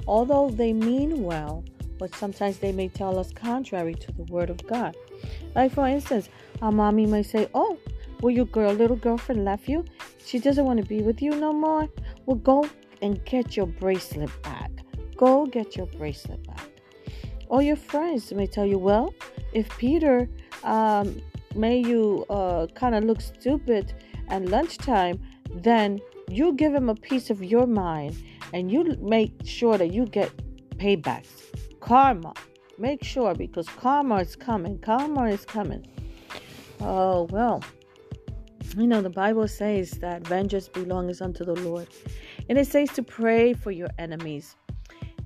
although 0.07 0.51
they 0.51 0.75
mean 0.75 1.23
well, 1.23 1.65
but 1.99 2.15
sometimes 2.15 2.59
they 2.59 2.73
may 2.73 2.89
tell 2.89 3.19
us 3.19 3.33
contrary 3.33 3.95
to 3.95 4.13
the 4.13 4.25
Word 4.25 4.51
of 4.51 4.59
God. 4.67 4.95
Like, 5.55 5.73
for 5.73 5.89
instance, 5.89 6.29
our 6.61 6.71
mommy 6.71 7.07
may 7.07 7.23
say, 7.23 7.49
Oh, 7.55 7.79
well, 8.21 8.31
your 8.31 8.45
girl, 8.45 8.75
little 8.75 8.97
girlfriend 8.97 9.47
left 9.47 9.67
you. 9.67 9.83
She 10.23 10.39
doesn't 10.39 10.67
want 10.67 10.79
to 10.79 10.85
be 10.85 11.01
with 11.01 11.23
you 11.23 11.31
no 11.31 11.55
more. 11.55 11.89
Well, 12.27 12.37
go 12.37 12.69
and 13.01 13.25
get 13.25 13.57
your 13.57 13.67
bracelet 13.67 14.31
back. 14.43 14.73
Go 15.17 15.47
get 15.47 15.75
your 15.75 15.87
bracelet 15.87 16.47
back. 16.47 16.69
Or 17.49 17.63
your 17.63 17.77
friends 17.77 18.31
may 18.31 18.47
tell 18.47 18.67
you, 18.67 18.77
Well, 18.77 19.15
if 19.55 19.71
Peter 19.79 20.29
um, 20.65 21.23
made 21.55 21.87
you 21.87 22.27
uh, 22.29 22.67
kind 22.75 22.95
of 22.95 23.05
look 23.05 23.23
stupid 23.23 23.95
at 24.29 24.45
lunchtime, 24.45 25.19
then 25.55 26.01
you 26.29 26.53
give 26.55 26.75
him 26.75 26.89
a 26.89 26.95
piece 26.95 27.31
of 27.31 27.43
your 27.43 27.67
mind 27.67 28.17
and 28.53 28.71
you 28.71 28.97
make 29.01 29.33
sure 29.45 29.79
that 29.79 29.93
you 29.93 30.07
get 30.07 30.31
paybacks. 30.77 31.43
Karma. 31.81 32.33
Make 32.79 33.05
sure 33.05 33.35
because 33.35 33.69
karma 33.69 34.17
is 34.17 34.35
coming. 34.35 34.79
Karma 34.79 35.27
is 35.27 35.45
coming. 35.45 35.87
Oh, 36.81 37.29
well. 37.31 37.63
You 38.77 38.89
know, 38.89 39.01
the 39.01 39.11
Bible 39.11 39.47
says 39.47 39.93
that 40.01 40.27
vengeance 40.27 40.69
belongs 40.69 41.21
unto 41.21 41.45
the 41.45 41.55
Lord. 41.55 41.87
And 42.49 42.59
it 42.59 42.67
says 42.67 42.91
to 42.93 43.03
pray 43.03 43.53
for 43.53 43.71
your 43.71 43.91
enemies. 43.99 44.57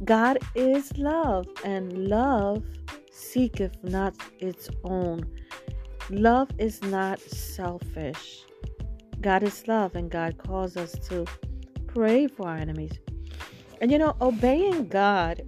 God 0.05 0.39
is 0.55 0.97
love, 0.97 1.47
and 1.65 2.09
love 2.09 2.63
seeketh 3.11 3.83
not 3.83 4.15
its 4.39 4.69
own. 4.85 5.25
Love 6.11 6.51
is 6.59 6.83
not 6.83 7.21
selfish. 7.21 8.45
God 9.21 9.43
is 9.43 9.67
love, 9.67 9.97
and 9.97 10.11
God 10.11 10.39
calls 10.39 10.77
us 10.77 10.93
to 11.09 11.27
pray 11.87 12.29
for 12.29 12.49
our 12.49 12.57
enemies. 12.57 12.93
And 13.81 13.91
you 13.91 13.99
know, 13.99 14.17
obeying 14.21 14.89
God 14.89 15.43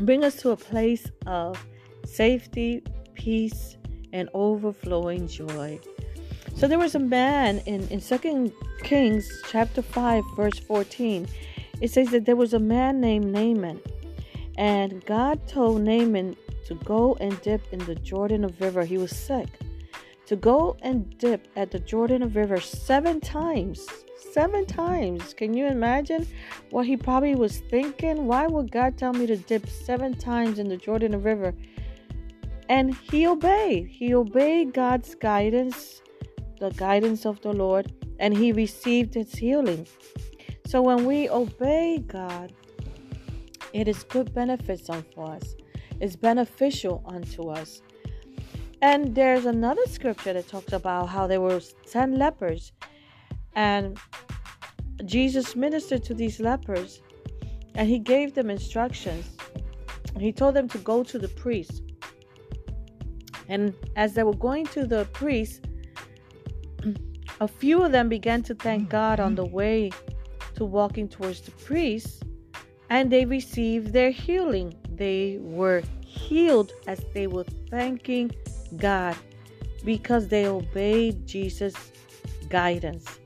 bring 0.00 0.24
us 0.24 0.36
to 0.36 0.50
a 0.50 0.56
place 0.56 1.10
of 1.26 1.64
safety, 2.04 2.82
peace, 3.14 3.76
and 4.12 4.28
overflowing 4.34 5.26
joy. 5.26 5.80
So 6.54 6.68
there 6.68 6.78
was 6.78 6.94
a 6.94 7.00
man 7.00 7.58
in, 7.66 7.86
in 7.88 8.00
2 8.00 8.52
Kings 8.82 9.42
chapter 9.48 9.82
5, 9.82 10.24
verse 10.36 10.58
14. 10.58 11.26
It 11.80 11.90
says 11.90 12.10
that 12.10 12.24
there 12.24 12.36
was 12.36 12.54
a 12.54 12.58
man 12.58 13.00
named 13.00 13.26
Naaman, 13.26 13.80
and 14.56 15.04
God 15.04 15.46
told 15.46 15.82
Naaman 15.82 16.36
to 16.66 16.74
go 16.76 17.16
and 17.20 17.40
dip 17.42 17.62
in 17.72 17.80
the 17.80 17.94
Jordan 17.94 18.44
of 18.44 18.60
River. 18.60 18.84
He 18.84 18.96
was 18.96 19.14
sick 19.14 19.48
to 20.26 20.36
go 20.36 20.76
and 20.82 21.16
dip 21.18 21.48
at 21.56 21.70
the 21.70 21.78
Jordan 21.78 22.32
River 22.32 22.60
seven 22.60 23.20
times. 23.20 23.86
Seven 24.32 24.66
times. 24.66 25.32
Can 25.34 25.54
you 25.54 25.66
imagine 25.66 26.26
what 26.70 26.86
he 26.86 26.96
probably 26.96 27.34
was 27.34 27.58
thinking? 27.70 28.26
Why 28.26 28.46
would 28.46 28.70
God 28.70 28.98
tell 28.98 29.12
me 29.12 29.26
to 29.26 29.36
dip 29.36 29.68
seven 29.68 30.14
times 30.14 30.58
in 30.58 30.68
the 30.68 30.76
Jordan 30.76 31.22
River? 31.22 31.54
And 32.68 32.94
he 32.94 33.26
obeyed. 33.26 33.86
He 33.86 34.14
obeyed 34.14 34.74
God's 34.74 35.14
guidance, 35.14 36.02
the 36.58 36.70
guidance 36.70 37.24
of 37.24 37.40
the 37.42 37.52
Lord, 37.52 37.92
and 38.18 38.36
he 38.36 38.52
received 38.52 39.14
his 39.14 39.32
healing. 39.32 39.86
So 40.66 40.82
when 40.82 41.06
we 41.06 41.30
obey 41.30 42.02
God, 42.06 42.52
it 43.72 43.86
is 43.86 44.02
good 44.04 44.34
benefits 44.34 44.90
unto 44.90 45.20
us. 45.20 45.54
It's 46.00 46.16
beneficial 46.16 47.02
unto 47.06 47.48
us. 47.50 47.82
And 48.86 49.16
there's 49.16 49.46
another 49.46 49.84
scripture 49.88 50.32
that 50.32 50.46
talks 50.46 50.72
about 50.72 51.08
how 51.08 51.26
there 51.26 51.40
were 51.40 51.60
10 51.90 52.20
lepers 52.20 52.70
and 53.56 53.98
Jesus 55.04 55.56
ministered 55.56 56.04
to 56.04 56.14
these 56.14 56.38
lepers 56.38 57.02
and 57.74 57.88
he 57.88 57.98
gave 57.98 58.36
them 58.36 58.48
instructions. 58.48 59.26
He 60.20 60.30
told 60.30 60.54
them 60.54 60.68
to 60.68 60.78
go 60.78 61.02
to 61.02 61.18
the 61.18 61.26
priest. 61.26 61.82
And 63.48 63.74
as 63.96 64.14
they 64.14 64.22
were 64.22 64.36
going 64.36 64.66
to 64.66 64.86
the 64.86 65.04
priest, 65.06 65.66
a 67.40 67.48
few 67.48 67.82
of 67.82 67.90
them 67.90 68.08
began 68.08 68.44
to 68.44 68.54
thank 68.54 68.84
mm. 68.86 68.90
God 68.90 69.18
on 69.18 69.34
the 69.34 69.46
way 69.46 69.90
to 70.54 70.64
walking 70.64 71.08
towards 71.08 71.40
the 71.40 71.50
priest, 71.50 72.22
and 72.88 73.10
they 73.10 73.24
received 73.24 73.92
their 73.92 74.12
healing. 74.12 74.74
They 74.88 75.38
were 75.40 75.82
healed 76.02 76.70
as 76.86 77.04
they 77.14 77.26
were 77.26 77.44
thanking 77.68 78.30
God 78.76 79.16
because 79.84 80.28
they 80.28 80.46
obeyed 80.46 81.26
Jesus' 81.26 81.92
guidance 82.48 83.18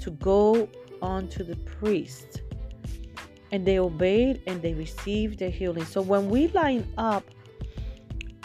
to 0.00 0.10
go 0.12 0.68
on 1.00 1.28
to 1.28 1.42
the 1.42 1.56
priest. 1.56 2.42
And 3.52 3.66
they 3.66 3.78
obeyed 3.78 4.42
and 4.46 4.60
they 4.60 4.74
received 4.74 5.38
their 5.38 5.50
healing. 5.50 5.84
So 5.84 6.02
when 6.02 6.28
we 6.28 6.48
line 6.48 6.86
up 6.98 7.24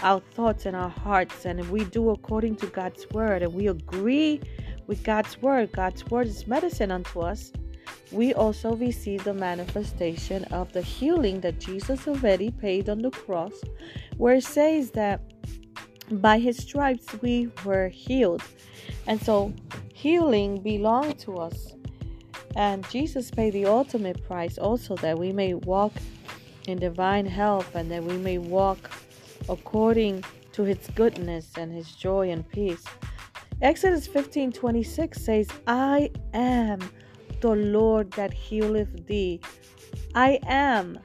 our 0.02 0.22
thoughts 0.34 0.66
and 0.66 0.76
our 0.76 0.90
hearts 0.90 1.46
and 1.46 1.70
we 1.70 1.84
do 1.86 2.12
according 2.12 2.56
to 2.58 2.68
God's 2.68 3.10
word 3.10 3.42
and 3.42 3.54
we 3.54 3.68
agree 3.68 4.42
with 4.88 5.04
God's 5.04 5.42
word, 5.42 5.72
God's 5.72 6.06
word 6.06 6.28
is 6.28 6.48
medicine 6.48 6.92
unto 6.92 7.22
us. 7.22 7.52
We 8.12 8.34
also 8.34 8.76
receive 8.76 9.24
the 9.24 9.34
manifestation 9.34 10.44
of 10.46 10.72
the 10.74 10.82
healing 10.82 11.42
that 11.42 11.60
Jesus 11.60 12.08
already 12.08 12.52
paid 12.52 12.90
on 12.90 13.02
the 13.02 13.12
cross, 13.12 13.54
where 14.18 14.36
it 14.36 14.44
says 14.44 14.92
that 14.92 15.22
by 16.12 16.40
his 16.40 16.58
stripes 16.58 17.08
we 17.22 17.50
were 17.66 17.90
healed. 17.90 18.44
And 19.08 19.22
so 19.22 19.54
healing 19.94 20.62
belonged 20.62 21.20
to 21.20 21.38
us. 21.38 21.76
And 22.56 22.88
Jesus 22.90 23.32
paid 23.32 23.54
the 23.54 23.66
ultimate 23.66 24.24
price 24.26 24.58
also 24.58 24.96
that 24.98 25.18
we 25.18 25.32
may 25.32 25.54
walk 25.54 25.94
in 26.68 26.80
divine 26.80 27.26
health 27.26 27.76
and 27.76 27.90
that 27.92 28.04
we 28.04 28.18
may 28.18 28.38
walk 28.38 28.92
according 29.48 30.24
to 30.54 30.64
his 30.64 30.80
goodness 30.96 31.52
and 31.58 31.72
his 31.72 31.92
joy 31.96 32.30
and 32.30 32.48
peace. 32.50 32.84
Exodus 33.62 34.08
15 34.08 34.52
26 34.52 35.22
says, 35.22 35.48
I 35.68 36.12
am 36.34 36.80
the 37.42 37.56
Lord 37.56 38.12
that 38.12 38.34
healeth 38.34 39.08
thee. 39.08 39.42
I 40.16 40.40
am. 40.46 41.00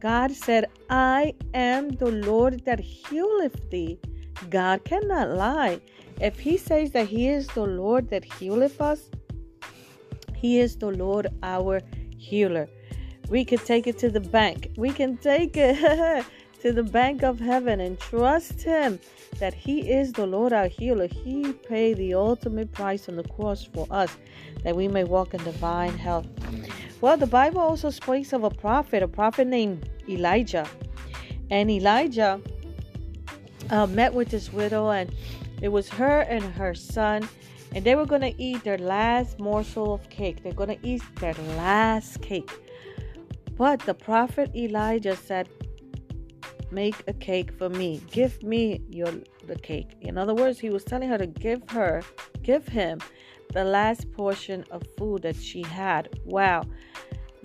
God 0.00 0.32
said, 0.32 0.66
I 0.90 1.34
am 1.54 1.90
the 1.90 2.10
Lord 2.10 2.64
that 2.64 2.80
healeth 2.80 3.70
thee. 3.70 3.98
God 4.50 4.84
cannot 4.84 5.30
lie. 5.30 5.80
If 6.20 6.38
he 6.38 6.56
says 6.56 6.92
that 6.92 7.08
he 7.08 7.28
is 7.28 7.46
the 7.48 7.64
Lord 7.64 8.10
that 8.10 8.24
healeth 8.24 8.80
us, 8.80 9.10
he 10.34 10.58
is 10.58 10.76
the 10.76 10.90
Lord 10.90 11.28
our 11.42 11.80
healer. 12.18 12.68
We 13.28 13.44
can 13.44 13.58
take 13.58 13.86
it 13.86 13.98
to 13.98 14.10
the 14.10 14.20
bank. 14.20 14.70
We 14.76 14.90
can 14.90 15.16
take 15.16 15.56
it 15.56 16.24
to 16.60 16.72
the 16.72 16.82
bank 16.82 17.22
of 17.22 17.40
heaven 17.40 17.80
and 17.80 17.98
trust 17.98 18.62
him 18.62 19.00
that 19.38 19.54
he 19.54 19.90
is 19.90 20.12
the 20.12 20.26
Lord 20.26 20.52
our 20.52 20.68
healer. 20.68 21.06
He 21.06 21.52
paid 21.52 21.96
the 21.96 22.14
ultimate 22.14 22.72
price 22.72 23.08
on 23.08 23.16
the 23.16 23.24
cross 23.24 23.64
for 23.64 23.86
us 23.90 24.16
that 24.62 24.76
we 24.76 24.88
may 24.88 25.04
walk 25.04 25.34
in 25.34 25.42
divine 25.44 25.96
health. 25.96 26.26
Well, 27.00 27.16
the 27.16 27.26
Bible 27.26 27.60
also 27.60 27.90
speaks 27.90 28.32
of 28.32 28.44
a 28.44 28.50
prophet, 28.50 29.02
a 29.02 29.08
prophet 29.08 29.46
named 29.46 29.90
Elijah. 30.08 30.66
And 31.50 31.70
Elijah 31.70 32.40
uh, 33.70 33.86
met 33.86 34.14
with 34.14 34.28
this 34.30 34.52
widow, 34.52 34.90
and 34.90 35.12
it 35.62 35.68
was 35.68 35.88
her 35.88 36.20
and 36.20 36.42
her 36.42 36.74
son, 36.74 37.28
and 37.74 37.84
they 37.84 37.94
were 37.94 38.06
going 38.06 38.20
to 38.20 38.34
eat 38.42 38.64
their 38.64 38.78
last 38.78 39.38
morsel 39.40 39.94
of 39.94 40.08
cake. 40.10 40.42
They're 40.42 40.52
going 40.52 40.78
to 40.78 40.86
eat 40.86 41.02
their 41.16 41.34
last 41.56 42.20
cake. 42.22 42.50
But 43.56 43.80
the 43.80 43.94
prophet 43.94 44.54
Elijah 44.54 45.16
said, 45.16 45.48
Make 46.70 47.04
a 47.06 47.12
cake 47.12 47.52
for 47.56 47.68
me. 47.68 48.02
Give 48.10 48.42
me 48.42 48.82
your 48.88 49.12
the 49.46 49.56
cake. 49.56 49.96
In 50.00 50.18
other 50.18 50.34
words, 50.34 50.58
he 50.58 50.70
was 50.70 50.82
telling 50.82 51.08
her 51.08 51.18
to 51.18 51.26
give 51.26 51.62
her, 51.70 52.02
give 52.42 52.66
him 52.66 53.00
the 53.52 53.64
last 53.64 54.10
portion 54.12 54.64
of 54.70 54.82
food 54.96 55.22
that 55.22 55.36
she 55.36 55.62
had. 55.62 56.08
Wow. 56.24 56.64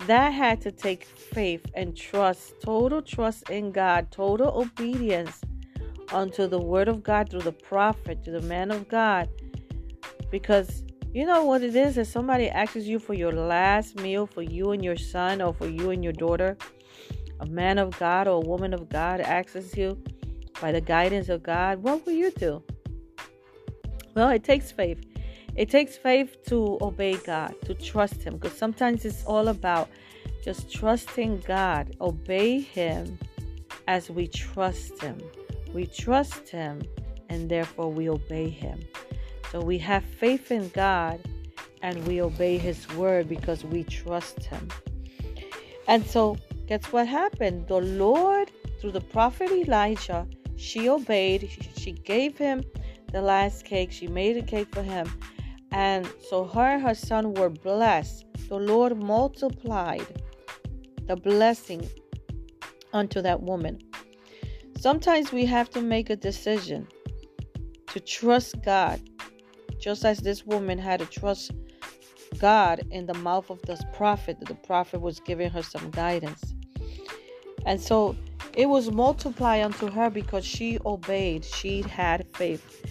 That 0.06 0.30
had 0.30 0.60
to 0.62 0.72
take 0.72 1.04
faith 1.04 1.64
and 1.74 1.96
trust, 1.96 2.54
total 2.60 3.02
trust 3.02 3.50
in 3.50 3.70
God, 3.70 4.10
total 4.10 4.48
obedience 4.60 5.42
unto 6.12 6.46
the 6.46 6.58
word 6.58 6.88
of 6.88 7.02
God 7.02 7.30
through 7.30 7.42
the 7.42 7.52
prophet, 7.52 8.24
to 8.24 8.30
the 8.30 8.42
man 8.42 8.70
of 8.70 8.88
God. 8.88 9.28
Because 10.30 10.84
you 11.12 11.26
know 11.26 11.44
what 11.44 11.62
it 11.62 11.74
is? 11.74 11.98
If 11.98 12.06
somebody 12.06 12.48
asks 12.48 12.84
you 12.84 12.98
for 12.98 13.14
your 13.14 13.32
last 13.32 13.96
meal 13.96 14.26
for 14.26 14.42
you 14.42 14.70
and 14.70 14.84
your 14.84 14.96
son 14.96 15.42
or 15.42 15.52
for 15.52 15.66
you 15.66 15.90
and 15.90 16.04
your 16.04 16.12
daughter, 16.12 16.56
a 17.40 17.46
man 17.46 17.78
of 17.78 17.98
God 17.98 18.28
or 18.28 18.42
a 18.42 18.46
woman 18.46 18.72
of 18.72 18.88
God 18.88 19.20
asks 19.20 19.76
you 19.76 20.00
by 20.60 20.70
the 20.72 20.80
guidance 20.80 21.28
of 21.28 21.42
God, 21.42 21.82
what 21.82 22.04
will 22.06 22.12
you 22.12 22.30
do? 22.30 22.62
Well, 24.14 24.28
it 24.30 24.44
takes 24.44 24.70
faith. 24.70 25.04
It 25.56 25.68
takes 25.68 25.96
faith 25.96 26.36
to 26.46 26.78
obey 26.80 27.16
God, 27.16 27.54
to 27.64 27.74
trust 27.74 28.22
Him, 28.22 28.34
because 28.36 28.56
sometimes 28.56 29.04
it's 29.04 29.24
all 29.24 29.48
about 29.48 29.88
just 30.44 30.72
trusting 30.72 31.42
God, 31.46 31.96
obey 32.00 32.60
Him 32.60 33.18
as 33.88 34.10
we 34.10 34.28
trust 34.28 35.00
Him. 35.02 35.18
We 35.72 35.86
trust 35.86 36.48
Him 36.48 36.82
and 37.28 37.48
therefore 37.48 37.92
we 37.92 38.08
obey 38.08 38.48
Him. 38.48 38.80
So 39.50 39.60
we 39.60 39.78
have 39.78 40.04
faith 40.04 40.50
in 40.50 40.68
God 40.70 41.20
and 41.82 42.06
we 42.06 42.20
obey 42.20 42.58
His 42.58 42.88
word 42.94 43.28
because 43.28 43.64
we 43.64 43.84
trust 43.84 44.44
Him. 44.44 44.68
And 45.88 46.06
so, 46.06 46.36
guess 46.68 46.84
what 46.92 47.08
happened? 47.08 47.66
The 47.66 47.80
Lord, 47.80 48.50
through 48.80 48.92
the 48.92 49.00
prophet 49.00 49.50
Elijah, 49.50 50.26
she 50.60 50.88
obeyed. 50.88 51.50
She 51.76 51.92
gave 51.92 52.36
him 52.36 52.62
the 53.12 53.22
last 53.22 53.64
cake. 53.64 53.90
She 53.90 54.06
made 54.06 54.36
a 54.36 54.42
cake 54.42 54.68
for 54.72 54.82
him. 54.82 55.10
And 55.72 56.06
so 56.28 56.44
her 56.44 56.74
and 56.74 56.82
her 56.82 56.94
son 56.94 57.34
were 57.34 57.48
blessed. 57.48 58.26
The 58.48 58.58
Lord 58.58 59.02
multiplied 59.02 60.06
the 61.06 61.16
blessing 61.16 61.88
unto 62.92 63.22
that 63.22 63.42
woman. 63.42 63.78
Sometimes 64.80 65.30
we 65.30 65.44
have 65.44 65.68
to 65.72 65.82
make 65.82 66.08
a 66.08 66.16
decision 66.16 66.88
to 67.88 68.00
trust 68.00 68.62
God, 68.64 68.98
just 69.78 70.06
as 70.06 70.20
this 70.20 70.46
woman 70.46 70.78
had 70.78 71.00
to 71.00 71.06
trust 71.06 71.50
God 72.38 72.80
in 72.90 73.04
the 73.04 73.12
mouth 73.12 73.50
of 73.50 73.60
this 73.66 73.82
prophet. 73.92 74.38
That 74.38 74.48
The 74.48 74.54
prophet 74.54 75.02
was 75.02 75.20
giving 75.20 75.50
her 75.50 75.62
some 75.62 75.90
guidance. 75.90 76.54
And 77.66 77.78
so 77.78 78.16
it 78.56 78.70
was 78.70 78.90
multiplied 78.90 79.64
unto 79.64 79.90
her 79.90 80.08
because 80.08 80.46
she 80.46 80.78
obeyed, 80.86 81.44
she 81.44 81.82
had 81.82 82.26
faith. 82.34 82.82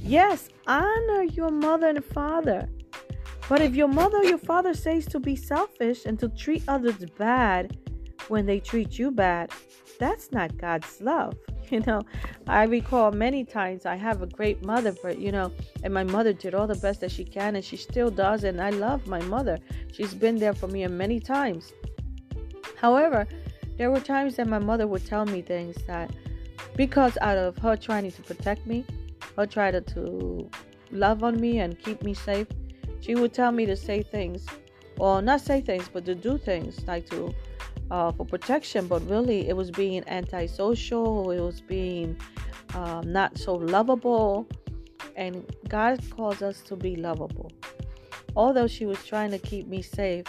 Yes, 0.00 0.48
honor 0.66 1.24
your 1.24 1.50
mother 1.50 1.88
and 1.88 2.02
father. 2.02 2.70
But 3.50 3.60
if 3.60 3.74
your 3.74 3.88
mother 3.88 4.16
or 4.16 4.24
your 4.24 4.38
father 4.38 4.72
says 4.72 5.04
to 5.08 5.20
be 5.20 5.36
selfish 5.36 6.06
and 6.06 6.18
to 6.20 6.30
treat 6.30 6.62
others 6.68 7.04
bad 7.18 7.76
when 8.28 8.46
they 8.46 8.60
treat 8.60 8.98
you 8.98 9.10
bad, 9.10 9.50
that's 9.98 10.32
not 10.32 10.56
God's 10.58 11.00
love. 11.00 11.34
You 11.70 11.80
know, 11.80 12.02
I 12.46 12.64
recall 12.64 13.10
many 13.10 13.42
times 13.42 13.86
I 13.86 13.96
have 13.96 14.20
a 14.20 14.26
great 14.26 14.62
mother, 14.66 14.94
but 15.02 15.18
you 15.18 15.32
know, 15.32 15.50
and 15.82 15.94
my 15.94 16.04
mother 16.04 16.34
did 16.34 16.54
all 16.54 16.66
the 16.66 16.74
best 16.74 17.00
that 17.00 17.10
she 17.10 17.24
can, 17.24 17.56
and 17.56 17.64
she 17.64 17.78
still 17.78 18.10
does. 18.10 18.44
And 18.44 18.60
I 18.60 18.68
love 18.68 19.06
my 19.06 19.22
mother. 19.22 19.58
She's 19.90 20.12
been 20.12 20.36
there 20.36 20.52
for 20.52 20.68
me 20.68 20.86
many 20.88 21.20
times. 21.20 21.72
However, 22.76 23.26
there 23.78 23.90
were 23.90 23.98
times 23.98 24.36
that 24.36 24.46
my 24.46 24.58
mother 24.58 24.86
would 24.86 25.06
tell 25.06 25.24
me 25.24 25.40
things 25.40 25.76
that, 25.86 26.10
because 26.76 27.16
out 27.22 27.38
of 27.38 27.56
her 27.58 27.76
trying 27.76 28.12
to 28.12 28.22
protect 28.22 28.66
me, 28.66 28.84
her 29.36 29.46
trying 29.46 29.82
to 29.82 30.50
love 30.90 31.24
on 31.24 31.40
me 31.40 31.60
and 31.60 31.78
keep 31.78 32.02
me 32.02 32.12
safe, 32.12 32.46
she 33.00 33.14
would 33.14 33.32
tell 33.32 33.52
me 33.52 33.64
to 33.66 33.74
say 33.74 34.02
things, 34.02 34.46
or 34.98 35.22
not 35.22 35.40
say 35.40 35.62
things, 35.62 35.88
but 35.90 36.04
to 36.04 36.14
do 36.14 36.36
things 36.36 36.86
like 36.86 37.08
to 37.08 37.34
uh, 37.90 38.12
for 38.12 38.24
protection. 38.26 38.86
But 38.86 39.08
really, 39.08 39.48
it 39.48 39.56
was 39.56 39.70
being 39.70 40.04
antisocial. 40.06 41.30
It 41.30 41.40
was 41.40 41.60
being 41.60 42.16
um, 42.74 43.12
not 43.12 43.38
so 43.38 43.54
lovable. 43.54 44.46
And 45.16 45.44
God 45.68 46.00
calls 46.10 46.42
us 46.42 46.60
to 46.62 46.76
be 46.76 46.96
lovable. 46.96 47.52
Although 48.36 48.66
she 48.66 48.84
was 48.84 49.04
trying 49.04 49.30
to 49.30 49.38
keep 49.38 49.68
me 49.68 49.80
safe, 49.80 50.26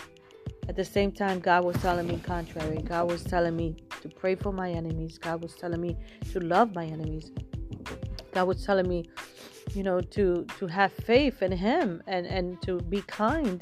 at 0.68 0.76
the 0.76 0.86
same 0.86 1.12
time, 1.12 1.40
God 1.40 1.64
was 1.64 1.76
telling 1.78 2.08
me 2.08 2.20
contrary. 2.24 2.78
God 2.78 3.10
was 3.10 3.24
telling 3.24 3.56
me 3.56 3.76
to 4.02 4.10
pray 4.10 4.36
for 4.36 4.52
my 4.52 4.72
enemies. 4.72 5.18
God 5.18 5.42
was 5.42 5.54
telling 5.54 5.80
me 5.80 5.96
to 6.32 6.40
love 6.40 6.74
my 6.74 6.86
enemies. 6.86 7.32
God 8.32 8.48
was 8.48 8.66
telling 8.66 8.88
me, 8.88 9.10
you 9.74 9.84
know, 9.84 10.02
to 10.02 10.46
to 10.60 10.68
have 10.68 10.92
faith 10.92 11.42
in 11.44 11.52
Him 11.52 12.02
and 12.08 12.26
and 12.26 12.62
to 12.64 12.80
be 12.80 13.02
kind 13.02 13.62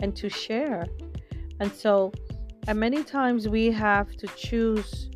and 0.00 0.14
to 0.16 0.28
share. 0.28 0.86
And 1.60 1.72
so, 1.72 2.12
and 2.66 2.80
many 2.80 3.04
times 3.04 3.48
we 3.48 3.70
have 3.70 4.16
to 4.16 4.26
choose 4.28 5.10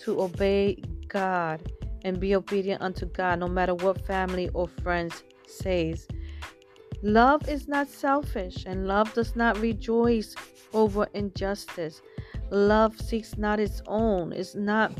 to 0.00 0.22
obey 0.22 0.82
God 1.08 1.72
and 2.04 2.18
be 2.18 2.34
obedient 2.34 2.82
unto 2.82 3.06
God, 3.06 3.40
no 3.40 3.46
matter 3.46 3.74
what 3.74 4.04
family 4.06 4.48
or 4.54 4.68
friends 4.82 5.22
says. 5.46 6.08
Love 7.02 7.48
is 7.48 7.68
not 7.68 7.88
selfish, 7.88 8.64
and 8.66 8.86
love 8.86 9.12
does 9.14 9.36
not 9.36 9.58
rejoice 9.58 10.34
over 10.72 11.08
injustice. 11.14 12.02
Love 12.50 13.00
seeks 13.00 13.38
not 13.38 13.60
its 13.60 13.80
own, 13.86 14.32
it's 14.32 14.54
not 14.54 14.92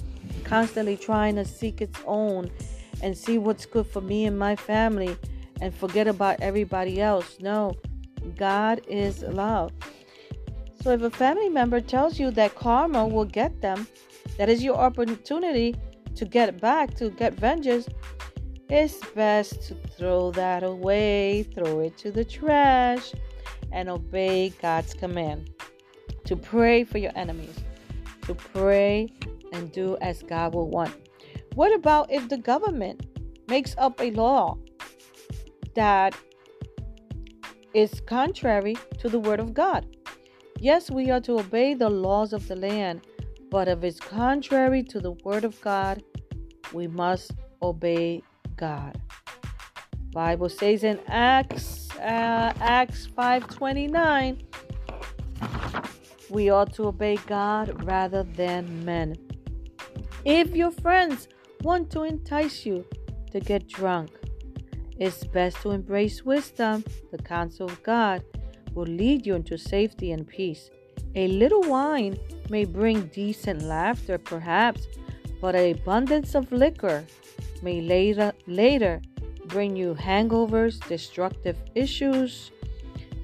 constantly 0.45 0.97
trying 0.97 1.35
to 1.35 1.45
seek 1.45 1.81
its 1.81 1.99
own 2.07 2.51
and 3.03 3.17
see 3.17 3.39
what's 3.39 3.67
good 3.67 3.87
for 3.87 4.01
me 4.01 4.27
and 4.27 4.39
my 4.39 4.55
family 4.55 5.17
and 5.61 5.75
forget 5.75 6.07
about 6.07 6.41
everybody 6.41 7.01
else. 7.01 7.39
No, 7.41 7.77
God 8.37 8.81
is 8.89 9.23
love. 9.23 9.73
So 10.83 10.93
if 10.93 11.03
a 11.03 11.11
family 11.11 11.51
member 11.51 11.81
tells 11.81 12.19
you 12.19 12.31
that 12.33 12.55
karma 12.55 13.07
will 13.07 13.27
get 13.27 13.61
them, 13.61 13.87
that 14.39 14.49
is 14.49 14.63
your 14.63 14.77
opportunity 14.77 15.77
to 16.15 16.25
get 16.25 16.61
back, 16.61 16.95
to 16.95 17.11
get 17.11 17.35
vengeance, 17.35 17.87
it's 18.71 18.99
best 19.15 19.63
to 19.69 19.75
throw 19.75 20.31
that 20.33 20.63
away, 20.63 21.43
throw 21.55 21.81
it 21.81 21.99
to 21.99 22.11
the 22.11 22.25
trash, 22.25 23.13
and 23.73 23.89
obey 23.89 24.51
God's 24.63 24.95
command 24.95 25.51
to 26.25 26.37
pray 26.37 26.85
for 26.85 26.99
your 26.99 27.13
enemies, 27.15 27.57
to 28.23 28.35
pray 28.35 29.09
and 29.53 29.71
do 29.73 29.99
as 30.01 30.23
God 30.23 30.55
will 30.55 30.69
want. 30.69 30.95
What 31.55 31.75
about 31.75 32.11
if 32.11 32.29
the 32.29 32.39
government 32.39 33.07
makes 33.49 33.75
up 33.77 34.01
a 34.01 34.13
law 34.13 34.57
that 35.75 36.17
is 37.75 38.01
contrary 38.07 38.77
to 38.99 39.09
the 39.09 39.19
word 39.19 39.41
of 39.41 39.53
God? 39.53 39.85
Yes, 40.63 40.91
we 40.91 41.11
are 41.11 41.21
to 41.23 41.39
obey 41.39 41.73
the 41.73 41.89
laws 41.89 42.35
of 42.35 42.47
the 42.47 42.55
land, 42.55 43.01
but 43.51 43.67
if 43.67 43.83
it's 43.83 43.99
contrary 43.99 44.83
to 44.83 45.01
the 45.01 45.13
word 45.13 45.43
of 45.45 45.59
God, 45.63 46.03
we 46.75 46.87
must 46.87 47.33
obey 47.63 48.23
God. 48.57 49.01
Bible 50.13 50.51
says 50.51 50.85
in 50.85 51.01
Acts 51.07 51.89
uh, 51.97 52.53
Acts 52.61 53.07
5:29 53.07 54.43
we 56.29 56.51
ought 56.51 56.75
to 56.75 56.89
obey 56.89 57.17
God 57.27 57.83
rather 57.85 58.23
than 58.23 58.85
men. 58.85 59.17
If 60.27 60.55
your 60.55 60.73
friends 60.73 61.29
want 61.63 61.91
to 61.93 62.03
entice 62.03 62.67
you 62.67 62.85
to 63.33 63.41
get 63.41 63.67
drunk, 63.67 64.11
it's 64.99 65.25
best 65.25 65.57
to 65.63 65.71
embrace 65.71 66.23
wisdom. 66.23 66.85
The 67.13 67.19
counsel 67.19 67.67
of 67.67 67.83
God 67.83 68.23
will 68.75 68.87
lead 68.87 69.27
you 69.27 69.35
into 69.35 69.59
safety 69.59 70.13
and 70.13 70.27
peace. 70.27 70.71
A 71.15 71.29
little 71.29 71.63
wine 71.63 72.19
may 72.49 72.65
bring 72.65 73.07
decent 73.07 73.63
laughter, 73.63 74.19
perhaps, 74.19 74.87
but 75.41 75.55
an 75.55 75.73
abundance 75.73 76.35
of 76.35 76.53
liquor 76.53 77.05
may 77.63 77.81
later, 77.81 78.33
later 78.47 79.01
bring 79.47 79.77
you 79.77 79.95
hangovers, 79.95 80.87
destructive 80.89 81.57
issues, 81.75 82.51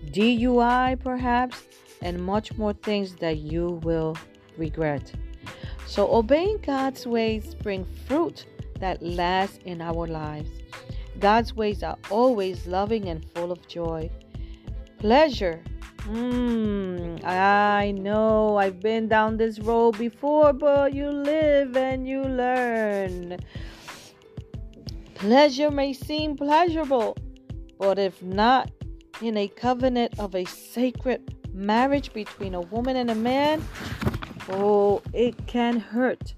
DUI, 0.06 0.98
perhaps, 1.02 1.62
and 2.02 2.24
much 2.24 2.56
more 2.56 2.72
things 2.72 3.14
that 3.16 3.38
you 3.38 3.80
will 3.84 4.16
regret. 4.56 5.12
So, 5.86 6.12
obeying 6.12 6.58
God's 6.58 7.06
ways 7.06 7.54
bring 7.54 7.84
fruit 8.06 8.46
that 8.80 9.02
lasts 9.02 9.58
in 9.64 9.80
our 9.80 10.06
lives. 10.06 10.50
God's 11.20 11.54
ways 11.54 11.82
are 11.82 11.96
always 12.10 12.66
loving 12.66 13.08
and 13.08 13.24
full 13.32 13.52
of 13.52 13.66
joy. 13.68 14.10
Pleasure. 14.98 15.62
Hmm, 16.00 17.16
I 17.24 17.90
know 17.90 18.56
I've 18.56 18.80
been 18.80 19.08
down 19.08 19.36
this 19.36 19.58
road 19.58 19.98
before, 19.98 20.52
but 20.52 20.94
you 20.94 21.10
live 21.10 21.76
and 21.76 22.08
you 22.08 22.22
learn. 22.22 23.38
Pleasure 25.16 25.70
may 25.70 25.92
seem 25.92 26.36
pleasurable, 26.36 27.16
but 27.78 27.98
if 27.98 28.22
not 28.22 28.70
in 29.20 29.36
a 29.36 29.48
covenant 29.48 30.18
of 30.18 30.34
a 30.34 30.44
sacred 30.44 31.34
marriage 31.52 32.12
between 32.12 32.54
a 32.54 32.60
woman 32.60 32.96
and 32.96 33.10
a 33.10 33.14
man, 33.14 33.62
oh, 34.48 35.02
it 35.12 35.46
can 35.46 35.78
hurt. 35.78 36.34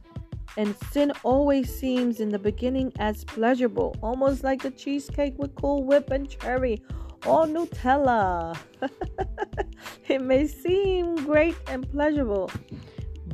And 0.57 0.75
sin 0.91 1.13
always 1.23 1.73
seems 1.73 2.19
in 2.19 2.31
the 2.31 2.39
beginning 2.39 2.93
as 2.99 3.25
pleasurable, 3.25 3.95
almost 4.03 4.43
like 4.43 4.65
a 4.65 4.71
cheesecake 4.71 5.35
with 5.39 5.55
Cool 5.55 5.85
Whip 5.85 6.11
and 6.11 6.29
cherry 6.29 6.83
or 7.27 7.47
Nutella. 7.47 8.57
it 10.09 10.23
may 10.23 10.47
seem 10.47 11.17
great 11.17 11.57
and 11.67 11.91
pleasurable, 11.91 12.51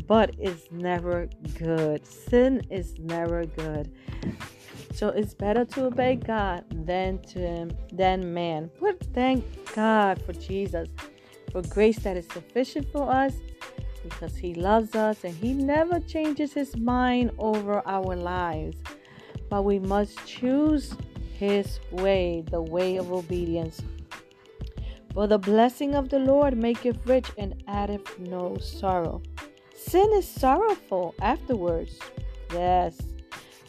but 0.07 0.35
it's 0.39 0.71
never 0.71 1.29
good. 1.59 2.07
Sin 2.07 2.63
is 2.71 2.99
never 2.99 3.47
good. 3.47 3.93
So 4.95 5.09
it's 5.09 5.35
better 5.35 5.65
to 5.65 5.87
obey 5.87 6.17
God 6.17 6.65
than 6.87 7.19
to 7.35 7.69
than 7.93 8.33
man. 8.33 8.71
But 8.81 9.03
thank 9.13 9.45
God 9.75 10.23
for 10.23 10.33
Jesus, 10.33 10.89
for 11.51 11.63
grace 11.63 11.99
that 12.01 12.17
is 12.17 12.29
sufficient 12.29 12.91
for 12.93 13.11
us 13.11 13.35
because 14.05 14.37
he 14.37 14.55
loves 14.55 14.95
us 14.95 15.25
and 15.25 15.35
he 15.35 15.53
never 15.53 15.99
changes 15.99 16.53
his 16.53 16.77
mind 16.77 17.33
over 17.39 17.83
our 17.87 18.15
lives. 18.15 18.77
But 19.49 19.65
we 19.65 19.79
must 19.79 20.25
choose 20.27 20.95
his 21.39 21.81
way, 21.91 22.45
the 22.51 22.63
way 22.63 22.97
of 22.97 23.13
obedience. 23.13 23.83
For 25.13 25.27
the 25.27 25.39
blessing 25.39 25.95
of 25.95 26.09
the 26.09 26.19
Lord 26.19 26.57
maketh 26.57 27.07
rich 27.07 27.31
and 27.39 27.63
addeth 27.69 28.19
no 28.19 28.57
sorrow. 28.59 29.23
Sin 29.77 30.11
is 30.15 30.27
sorrowful 30.27 31.15
afterwards. 31.21 31.99
Yes. 32.53 33.01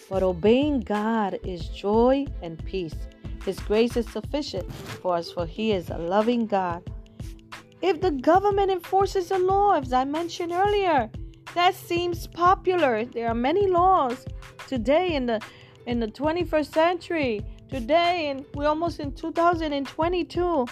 But 0.10 0.24
obeying 0.24 0.82
God 0.82 1.40
is 1.44 1.70
joy 1.70 2.26
and 2.42 2.64
peace. 2.66 2.96
His 3.44 3.60
grace 3.60 3.96
is 3.96 4.08
sufficient 4.10 4.72
for 4.74 5.16
us, 5.16 5.32
for 5.32 5.46
He 5.46 5.72
is 5.72 5.90
a 5.90 5.98
loving 5.98 6.48
God. 6.48 6.90
If 7.82 8.02
the 8.02 8.12
government 8.12 8.72
enforces 8.72 9.30
a 9.30 9.38
law, 9.38 9.74
as 9.74 9.94
I 9.94 10.06
mentioned 10.06 10.52
earlier, 10.52 11.10
that 11.54 11.76
seems 11.76 12.26
popular. 12.28 13.06
There 13.06 13.28
are 13.28 13.36
many 13.36 13.68
laws 13.68 14.26
today 14.68 15.14
in 15.14 15.26
the 15.26 15.42
in 15.86 16.00
the 16.00 16.08
21st 16.08 16.74
century. 16.74 17.46
Today, 17.70 18.30
and 18.30 18.46
we're 18.54 18.68
almost 18.68 19.00
in 19.00 19.12
2022, 19.12 20.68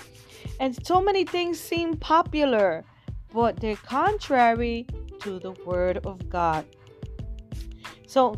and 0.60 0.86
so 0.86 1.02
many 1.02 1.26
things 1.26 1.60
seem 1.60 1.98
popular, 1.98 2.84
but 3.34 3.60
they're 3.60 3.76
contrary 3.76 4.88
to 5.22 5.40
the 5.40 5.52
Word 5.66 5.98
of 6.06 6.30
God. 6.30 6.66
So 8.08 8.36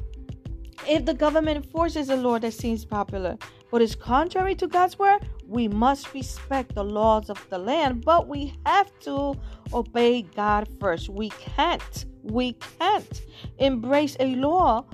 if 0.88 1.06
the 1.06 1.14
government 1.14 1.66
enforces 1.66 2.10
a 2.10 2.16
law 2.16 2.40
that 2.40 2.54
seems 2.54 2.86
popular 2.86 3.38
but 3.72 3.82
is 3.82 3.96
contrary 3.96 4.56
to 4.56 4.68
God's 4.68 4.98
word, 4.98 5.28
we 5.48 5.68
must 5.68 6.14
respect 6.14 6.76
the 6.76 6.84
laws 6.84 7.30
of 7.30 7.46
the 7.50 7.58
land, 7.58 8.06
but 8.06 8.28
we 8.28 8.54
have 8.66 8.90
to 9.02 9.36
obey 9.74 10.22
God 10.22 10.70
first. 10.80 11.10
We 11.10 11.30
can't, 11.30 12.06
we 12.24 12.54
can't 12.80 13.22
embrace 13.58 14.16
a 14.20 14.36
law 14.36 14.86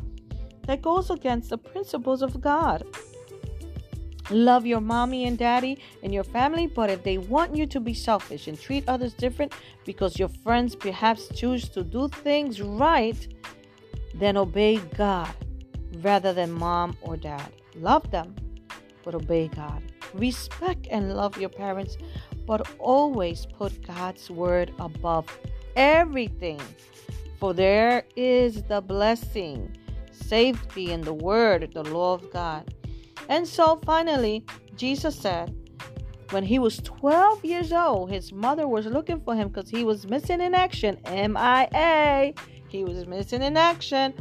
that 0.66 0.82
goes 0.82 1.10
against 1.10 1.50
the 1.50 1.58
principles 1.58 2.22
of 2.22 2.42
God. 2.42 2.84
Love 4.32 4.66
your 4.66 4.80
mommy 4.80 5.26
and 5.26 5.38
daddy 5.38 5.78
and 6.04 6.14
your 6.14 6.24
family, 6.24 6.66
but 6.66 6.90
if 6.90 7.04
they 7.04 7.18
want 7.18 7.56
you 7.56 7.68
to 7.68 7.80
be 7.80 7.94
selfish 7.94 8.48
and 8.48 8.60
treat 8.60 8.88
others 8.88 9.14
different 9.14 9.54
because 9.86 10.18
your 10.18 10.30
friends 10.30 10.76
perhaps 10.76 11.28
choose 11.36 11.68
to 11.70 11.84
do 11.84 12.08
things 12.08 12.62
right, 12.62 13.28
then 14.16 14.38
obey 14.38 14.78
God 14.78 15.34
rather 16.02 16.34
than 16.34 16.52
mom 16.52 16.96
or 17.02 17.18
dad. 17.18 17.52
Love 17.76 18.10
them, 18.12 18.36
but 19.04 19.16
obey 19.16 19.50
God. 19.50 19.82
Respect 20.14 20.88
and 20.90 21.14
love 21.14 21.38
your 21.38 21.50
parents, 21.50 21.98
but 22.46 22.68
always 22.80 23.46
put 23.46 23.86
God's 23.86 24.30
word 24.30 24.74
above 24.80 25.26
everything. 25.76 26.62
For 27.40 27.54
there 27.54 28.04
is 28.16 28.64
the 28.64 28.82
blessing, 28.82 29.76
safety 30.12 30.92
in 30.92 31.02
the 31.02 31.14
word, 31.14 31.72
the 31.74 31.84
law 31.84 32.14
of 32.14 32.32
God. 32.32 32.74
And 33.32 33.48
so 33.48 33.80
finally, 33.86 34.44
Jesus 34.76 35.16
said, 35.16 35.56
when 36.32 36.44
he 36.44 36.60
was 36.60 36.80
12 36.80 37.46
years 37.46 37.72
old, 37.72 38.12
his 38.12 38.34
mother 38.34 38.68
was 38.68 38.86
looking 38.88 39.22
for 39.22 39.34
him 39.34 39.48
because 39.48 39.70
he 39.70 39.86
was 39.86 40.06
missing 40.06 40.42
in 40.42 40.54
action. 40.54 40.98
MIA. 41.06 42.34
He 42.68 42.84
was 42.84 43.08
missing 43.08 43.42
in 43.42 43.56
action. 43.56 44.14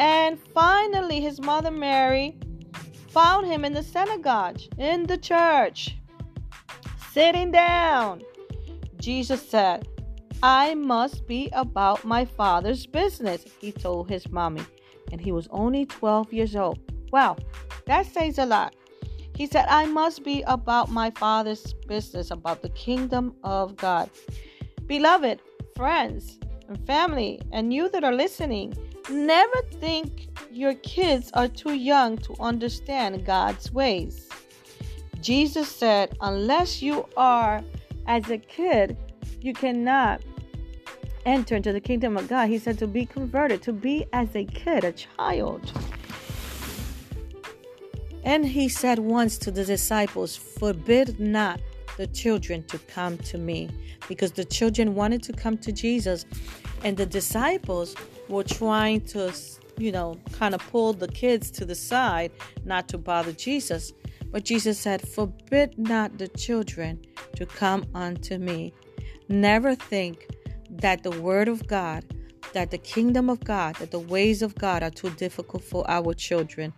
And 0.00 0.40
finally, 0.52 1.20
his 1.20 1.40
mother 1.40 1.70
Mary 1.70 2.36
found 3.10 3.46
him 3.46 3.64
in 3.64 3.74
the 3.74 3.82
synagogue, 3.84 4.58
in 4.76 5.04
the 5.04 5.18
church, 5.18 5.96
sitting 7.12 7.52
down. 7.52 8.22
Jesus 8.96 9.48
said, 9.48 9.86
I 10.42 10.74
must 10.74 11.28
be 11.28 11.48
about 11.52 12.04
my 12.04 12.24
father's 12.24 12.86
business, 12.86 13.44
he 13.60 13.70
told 13.70 14.10
his 14.10 14.28
mommy. 14.30 14.64
And 15.12 15.20
he 15.20 15.30
was 15.30 15.46
only 15.52 15.86
12 15.86 16.32
years 16.32 16.56
old. 16.56 16.91
Wow, 17.12 17.36
that 17.86 18.06
says 18.06 18.38
a 18.38 18.46
lot. 18.46 18.74
He 19.36 19.46
said, 19.46 19.66
I 19.68 19.86
must 19.86 20.24
be 20.24 20.42
about 20.46 20.90
my 20.90 21.10
father's 21.10 21.74
business, 21.86 22.30
about 22.30 22.62
the 22.62 22.68
kingdom 22.70 23.34
of 23.44 23.76
God. 23.76 24.10
Beloved, 24.86 25.40
friends, 25.76 26.38
and 26.68 26.84
family, 26.86 27.40
and 27.52 27.72
you 27.72 27.88
that 27.90 28.04
are 28.04 28.12
listening, 28.12 28.74
Never 29.10 29.62
think 29.80 30.28
your 30.50 30.74
kids 30.74 31.30
are 31.34 31.48
too 31.48 31.74
young 31.74 32.18
to 32.18 32.36
understand 32.38 33.26
God's 33.26 33.72
ways. 33.72 34.28
Jesus 35.20 35.68
said, 35.68 36.16
unless 36.20 36.80
you 36.80 37.06
are 37.16 37.62
as 38.06 38.30
a 38.30 38.38
kid, 38.38 38.96
you 39.40 39.54
cannot 39.54 40.22
enter 41.26 41.56
into 41.56 41.72
the 41.72 41.80
kingdom 41.80 42.16
of 42.16 42.28
God. 42.28 42.48
He 42.48 42.58
said 42.58 42.78
to 42.78 42.86
be 42.86 43.04
converted, 43.04 43.60
to 43.62 43.72
be 43.72 44.06
as 44.12 44.34
a 44.36 44.44
kid, 44.44 44.84
a 44.84 44.92
child. 44.92 45.72
And 48.24 48.46
he 48.46 48.68
said 48.68 48.98
once 48.98 49.36
to 49.38 49.50
the 49.50 49.64
disciples, 49.64 50.36
Forbid 50.36 51.18
not 51.18 51.60
the 51.96 52.06
children 52.06 52.62
to 52.64 52.78
come 52.78 53.18
to 53.18 53.38
me, 53.38 53.68
because 54.08 54.32
the 54.32 54.44
children 54.44 54.94
wanted 54.94 55.22
to 55.24 55.32
come 55.32 55.58
to 55.58 55.72
Jesus, 55.72 56.24
and 56.84 56.96
the 56.96 57.06
disciples 57.06 57.94
were 58.28 58.44
trying 58.44 59.00
to, 59.02 59.32
you 59.76 59.92
know, 59.92 60.16
kind 60.32 60.54
of 60.54 60.60
pull 60.70 60.92
the 60.92 61.08
kids 61.08 61.50
to 61.50 61.64
the 61.64 61.74
side 61.74 62.30
not 62.64 62.88
to 62.88 62.98
bother 62.98 63.32
Jesus. 63.32 63.92
But 64.30 64.44
Jesus 64.44 64.78
said, 64.78 65.06
Forbid 65.06 65.78
not 65.78 66.18
the 66.18 66.28
children 66.28 67.04
to 67.36 67.44
come 67.44 67.84
unto 67.94 68.38
me. 68.38 68.72
Never 69.28 69.74
think 69.74 70.26
that 70.70 71.02
the 71.02 71.10
word 71.10 71.48
of 71.48 71.66
God, 71.66 72.04
that 72.54 72.70
the 72.70 72.78
kingdom 72.78 73.28
of 73.28 73.44
God, 73.44 73.76
that 73.76 73.90
the 73.90 73.98
ways 73.98 74.40
of 74.42 74.54
God 74.54 74.82
are 74.82 74.90
too 74.90 75.10
difficult 75.10 75.62
for 75.62 75.88
our 75.88 76.14
children. 76.14 76.72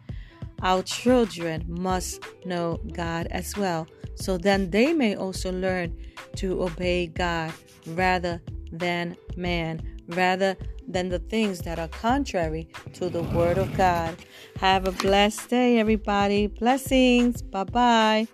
Our 0.64 0.82
children 0.82 1.66
must 1.68 2.24
know 2.46 2.80
God 2.92 3.28
as 3.30 3.54
well, 3.54 3.86
so 4.14 4.38
then 4.38 4.70
they 4.70 4.94
may 4.94 5.14
also 5.14 5.52
learn 5.52 5.94
to 6.36 6.62
obey 6.62 7.06
God 7.06 7.52
rather 7.86 8.40
than 8.72 9.16
man, 9.36 9.82
rather 10.08 10.56
than 10.88 11.10
the 11.10 11.18
things 11.18 11.60
that 11.60 11.78
are 11.78 11.88
contrary 11.88 12.68
to 12.94 13.10
the 13.10 13.22
Word 13.22 13.58
of 13.58 13.76
God. 13.76 14.16
Have 14.56 14.88
a 14.88 14.92
blessed 14.92 15.50
day, 15.50 15.78
everybody. 15.78 16.46
Blessings. 16.46 17.42
Bye 17.42 17.64
bye. 17.64 18.28